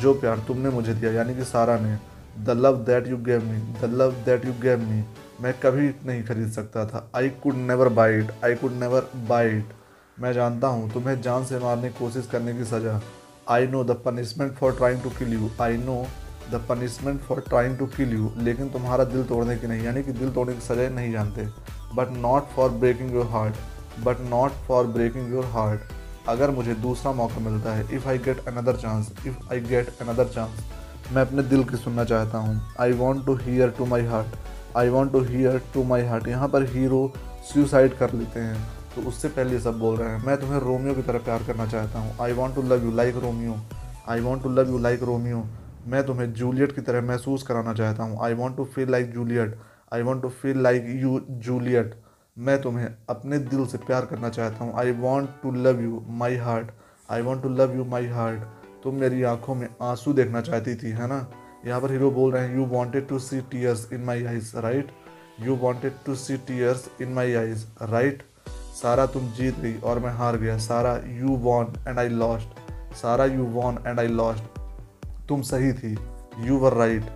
जो 0.00 0.12
प्यार 0.14 0.38
तुमने 0.46 0.70
मुझे 0.70 0.94
दिया, 0.94 1.12
यानी 1.12 1.34
कि 1.34 1.44
सारा 1.44 1.78
ने 1.78 1.98
the 2.44 2.50
love 2.50 2.76
that 2.84 3.08
you 3.08 3.16
gave 3.24 3.44
me 3.44 3.58
the 3.80 3.90
love 3.94 4.12
that 4.24 4.44
you 4.46 4.52
gave 4.62 4.80
me 4.80 5.02
मैं 5.42 5.52
कभी 5.60 5.88
नहीं 6.06 6.22
खरीद 6.24 6.50
सकता 6.52 6.86
था। 6.86 7.10
I 7.16 7.28
could 7.42 7.54
never 7.66 7.88
buy it 7.90 8.30
I 8.44 8.54
could 8.54 8.72
never 8.80 9.10
buy it 9.28 9.72
मैं 10.18 10.32
जानता 10.32 10.66
हूँ, 10.66 10.90
तुम्हें 10.92 11.20
जान 11.22 11.44
से 11.44 11.58
मारने 11.58 11.88
की 11.88 11.98
कोशिश 11.98 12.28
करने 12.32 12.54
की 12.54 12.64
सज़ा। 12.64 13.00
I 13.50 13.66
know 13.66 13.84
the 13.84 14.00
punishment 14.04 14.54
for 14.56 14.72
trying 14.72 15.02
to 15.02 15.10
kill 15.10 15.32
you 15.32 15.50
I 15.62 15.76
know 15.78 16.04
the 16.52 16.64
punishment 16.68 17.20
for 17.20 17.40
trying 17.48 17.78
to 17.78 17.86
kill 17.96 18.12
you 18.12 18.32
लेकिन 18.38 18.68
तुम्हारा 18.70 19.04
दिल 19.04 19.24
तोड़ने 19.24 19.56
की 19.56 19.66
नहीं, 19.66 19.84
यानी 19.84 20.02
कि 20.02 20.12
दिल 20.12 20.30
तोड़ने 20.32 20.54
की 20.54 20.60
सज़ा 20.62 20.88
नहीं 20.90 21.12
जानते। 21.12 21.46
But 21.96 22.10
not 22.18 22.48
for 22.54 22.70
breaking 22.82 23.14
your 23.14 23.26
heart 23.32 24.02
but 24.04 24.20
not 24.30 24.52
for 24.66 24.86
breaking 24.94 25.32
your 25.34 25.44
heart 25.52 25.92
अगर 26.28 26.50
मुझे 26.50 26.74
दूसरा 26.82 27.12
मौका 27.12 27.40
मिलता 27.40 27.74
है 27.74 27.86
if 27.96 28.08
I 28.08 28.18
get 28.18 28.46
another 28.48 28.76
chance 28.76 29.12
if 29.26 29.52
I 29.52 29.60
get 29.62 29.88
another 30.02 30.28
chance 30.34 30.64
मैं 31.12 31.22
अपने 31.22 31.42
दिल 31.42 31.64
की 31.64 31.76
सुनना 31.76 32.04
चाहता 32.04 32.38
हूँ। 32.38 32.60
I 32.80 32.92
want 32.94 33.24
to 33.26 33.34
hear 33.36 33.70
to 33.78 33.86
my 33.86 34.04
heart 34.06 34.36
I 34.76 34.88
want 34.88 35.12
to 35.12 35.20
hear 35.24 35.60
to 35.74 35.82
my 35.84 36.04
heart 36.04 36.28
यहाँ 36.28 36.48
पर 36.48 36.64
हीरो 36.70 37.12
सुसाइड 37.44 37.96
कर 37.98 38.12
लेते 38.12 38.40
हैं। 38.40 38.56
तो 38.94 39.02
उससे 39.08 39.28
पहले 39.28 39.58
सब 39.60 39.78
बोल 39.78 39.96
रहे 39.96 40.08
हैं, 40.08 40.24
मैं 40.26 40.36
तुम्हें 40.40 40.58
रोमियो 40.60 40.94
की 40.94 41.02
तरह 41.02 41.18
प्यार 41.18 41.42
करना 41.46 41.66
चाहता 41.66 41.98
हूँ। 41.98 42.16
I 42.22 42.32
want 42.32 42.54
to 42.54 42.62
love 42.62 42.84
you 42.84 42.90
like 42.96 43.16
Romeo 43.22 43.56
I 44.08 44.20
want 44.20 44.42
to 44.42 44.48
love 44.50 44.70
you 44.70 44.78
like 44.78 45.02
Romeo 45.02 45.44
मैं 45.86 46.04
तुम्हें 46.06 46.32
जूलियट 46.32 46.74
की 46.74 46.80
तरह 46.80 47.02
महसूस 47.02 47.42
कराना 47.42 47.74
चाहता 47.74 48.02
हूँ। 48.02 48.18
I 48.24 48.34
want 48.34 48.56
to 48.56 48.64
feel 48.64 48.90
like 48.90 49.12
Juliet 49.12 49.58
I 49.94 50.02
want 50.02 50.22
to 50.22 50.28
feel 50.42 50.62
like 50.62 50.84
you 51.02 51.20
Juliet 51.46 51.94
मैं 52.36 52.60
तुम्हें 52.62 52.88
अपने 53.08 53.38
दिल 53.38 53.66
से 53.66 53.78
प्यार 53.78 54.06
करना 54.06 54.28
चाहता 54.28 54.64
हूँ। 54.64 54.72
I 54.80 54.92
want 55.00 55.30
to 55.42 55.50
love 55.52 55.82
you 55.82 56.02
my 56.18 56.36
heart 56.36 56.70
I 57.08 57.22
want 57.22 57.42
to 57.42 57.48
love 57.50 57.76
you 57.76 57.84
my 57.84 58.06
heart 58.08 58.42
तुम 58.84 58.94
मेरी 59.00 59.22
आँखों 59.22 59.54
में 59.54 59.68
आँसू 59.82 60.12
देखना 60.12 60.40
चाहती 60.40 60.74
थी, 60.76 60.90
है 60.90 61.06
ना? 61.08 61.26
यहाँ 61.66 61.80
पर 61.80 61.90
हीरो 61.90 62.10
बोल 62.10 62.32
रहे 62.32 62.46
हैं 62.46 62.56
you 62.56 62.64
wanted 62.66 63.06
to 63.08 63.18
see 63.18 63.40
tears 63.50 63.88
in 63.92 64.04
my 64.04 64.24
eyes 64.24 64.56
right 64.56 64.90
you 65.40 65.54
wanted 65.56 65.92
to 66.06 66.14
see 66.14 66.36
tears 66.48 66.88
in 67.02 67.12
my 67.14 67.34
eyes 67.34 67.64
right 67.90 68.22
Sara 68.82 69.06
तुम 69.06 69.30
जीत 69.32 69.58
गई 69.60 69.76
और 69.80 69.98
मैं 69.98 70.12
हार 70.12 70.36
गया। 70.36 70.56
Sara 70.58 70.94
you 71.20 71.36
won 71.42 71.72
and 71.88 71.98
I 71.98 72.08
lost 72.08 72.94
Sara 72.96 73.24
you 73.24 73.44
won 73.52 73.78
and 73.86 74.00
I 74.00 74.08
lost 74.08 74.58
तुम 75.28 75.42
सही 75.42 75.72
थी। 75.72 75.96
यू 76.46 76.58
वर 76.58 76.74
राइट 76.78 77.10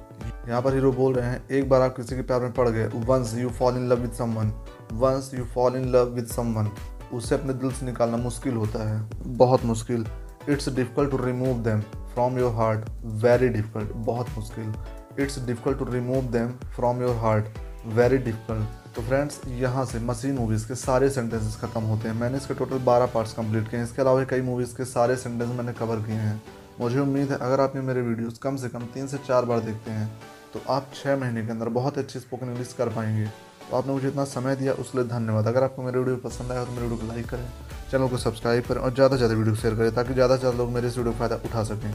यहाँ 0.49 0.61
पर 0.63 0.75
हीरो 0.75 0.93
बोल 0.93 1.15
रहे 1.15 1.31
हैं, 1.31 1.43
एक 1.49 1.69
बार 1.69 1.83
आप 1.83 1.97
किसी 1.97 2.17
के 2.17 2.23
प्यार 2.23 2.41
में 2.41 2.53
पड़ 2.53 2.69
गए 2.69 2.87
once 3.07 3.35
you 3.35 3.49
fall 3.51 3.77
in 3.77 3.89
love 3.89 4.01
with 4.01 4.13
someone 4.13 4.53
once 4.95 5.31
you 5.35 5.45
fall 5.47 5.77
in 5.77 5.89
love 5.93 6.15
with 6.15 6.27
someone 6.27 6.71
उसे 7.15 7.35
अपने 7.35 7.53
दिल 7.55 7.71
से 7.73 7.87
निकालना 7.87 8.17
मुश्किल 8.17 8.55
होता 8.55 8.89
है, 8.89 9.09
बहुत 9.29 9.65
मुश्किल। 9.65 10.07
It's 10.49 10.69
difficult 10.69 11.11
to 11.11 11.17
remove 11.17 11.63
them 11.63 11.81
from 12.15 12.39
your 12.39 12.55
heart 12.55 12.89
very 13.23 13.49
difficult 13.49 13.93
बहुत 14.07 14.37
मुश्किल। 14.37 14.75
It's 15.23 15.39
difficult 15.47 15.79
to 15.79 15.85
remove 15.85 16.31
them 16.33 16.53
from 16.77 17.03
your 17.03 17.17
heart 17.17 17.59
very 17.89 18.19
difficult 18.19 18.95
तो 18.97 19.03
फ्रेंड्स 19.03 19.41
यहाँ 19.49 19.85
से 19.85 19.99
मसीन 20.01 20.35
मूवीज़ 20.35 20.67
के 20.69 20.75
सारे 20.75 21.09
सेंटेंसेस 21.11 21.57
खत्म 21.61 21.81
होते 21.83 22.09
हैं। 22.09 22.15
मैंने 22.15 22.37
इसके 22.37 22.55
टोटल 22.55 22.79
बारह 22.85 23.07
पार्ट्स 23.07 23.33
कंप्लीट 23.33 23.69
किए 23.69 23.81
हैं। 23.81 23.87
इसके 23.87 24.03
अलावा 24.03 24.25
कई 24.31 24.41
मूवीज़ 24.43 24.75
के 24.77 24.85
सारे 24.87 25.17
सेंटेंस 25.17 25.51
मैंने 25.51 25.73
कवर 25.75 26.03
किए 26.07 26.15
हैं। 26.17 26.41
मुझे 26.81 26.99
उम्मीद 27.01 27.31
है, 27.31 27.39
अगर 27.39 27.61
आपने 27.61 27.81
मेरे 27.83 28.03
वीडियोस 28.03 28.39
कम 28.39 28.57
से 28.57 28.69
कम 28.69 28.83
तीन 28.95 29.07
से 29.07 29.19
चार 29.19 29.45
बार 29.45 29.61
देखते 29.61 29.91
हैं 29.91 30.11
तो 30.53 30.61
आप 30.71 30.91
छः 30.95 31.17
महीने 31.17 31.45
के 31.47 31.51
अंदर 31.51 31.69
बहुत 31.71 31.99
अच्छी 31.99 32.19
स्पोकन 32.21 32.49
इंग्लिश 32.49 32.73
कर 32.73 32.89
पाएँगे। 32.91 33.27
तो 33.71 33.77
आपने 33.77 33.93
मुझे 33.93 34.09
इतना 34.09 34.25
समय 34.27 34.57
दिया, 34.57 34.73
उसके 34.75 34.99
लिए 34.99 35.07
धन्यवाद। 35.09 35.47
अगर 35.47 35.63
आपको 35.63 35.83
मेरे 35.83 35.99
वीडियो 35.99 36.17
पसंद 36.19 36.53
आया 36.53 36.65
तो 36.65 36.71
मेरे 36.73 36.83
वीडियो 36.83 37.01
को 37.01 37.07
लाइक 37.07 37.29
करें, 37.29 37.49
चैनल 37.91 38.09
को 38.09 38.17
सब्सक्राइब 38.19 38.65
करें 38.65 38.81
और 38.81 38.95
ज़्यादा 38.95 39.17
से 39.17 39.19
ज़्यादा 39.19 39.35
वीडियो 39.35 39.55
शेयर 39.57 39.75
करें, 39.75 39.95
ताकि 39.95 40.15
ज़्यादा 40.15 40.37
से 40.37 40.41
ज़्यादा 40.41 40.59
लोग 40.59 40.71
मेरे 40.73 40.89
इस 40.89 40.97
वीडियो 40.99 41.13
का 41.13 41.19
फ़ायदा 41.19 41.37
उठा 41.45 41.65
सकें। 41.65 41.93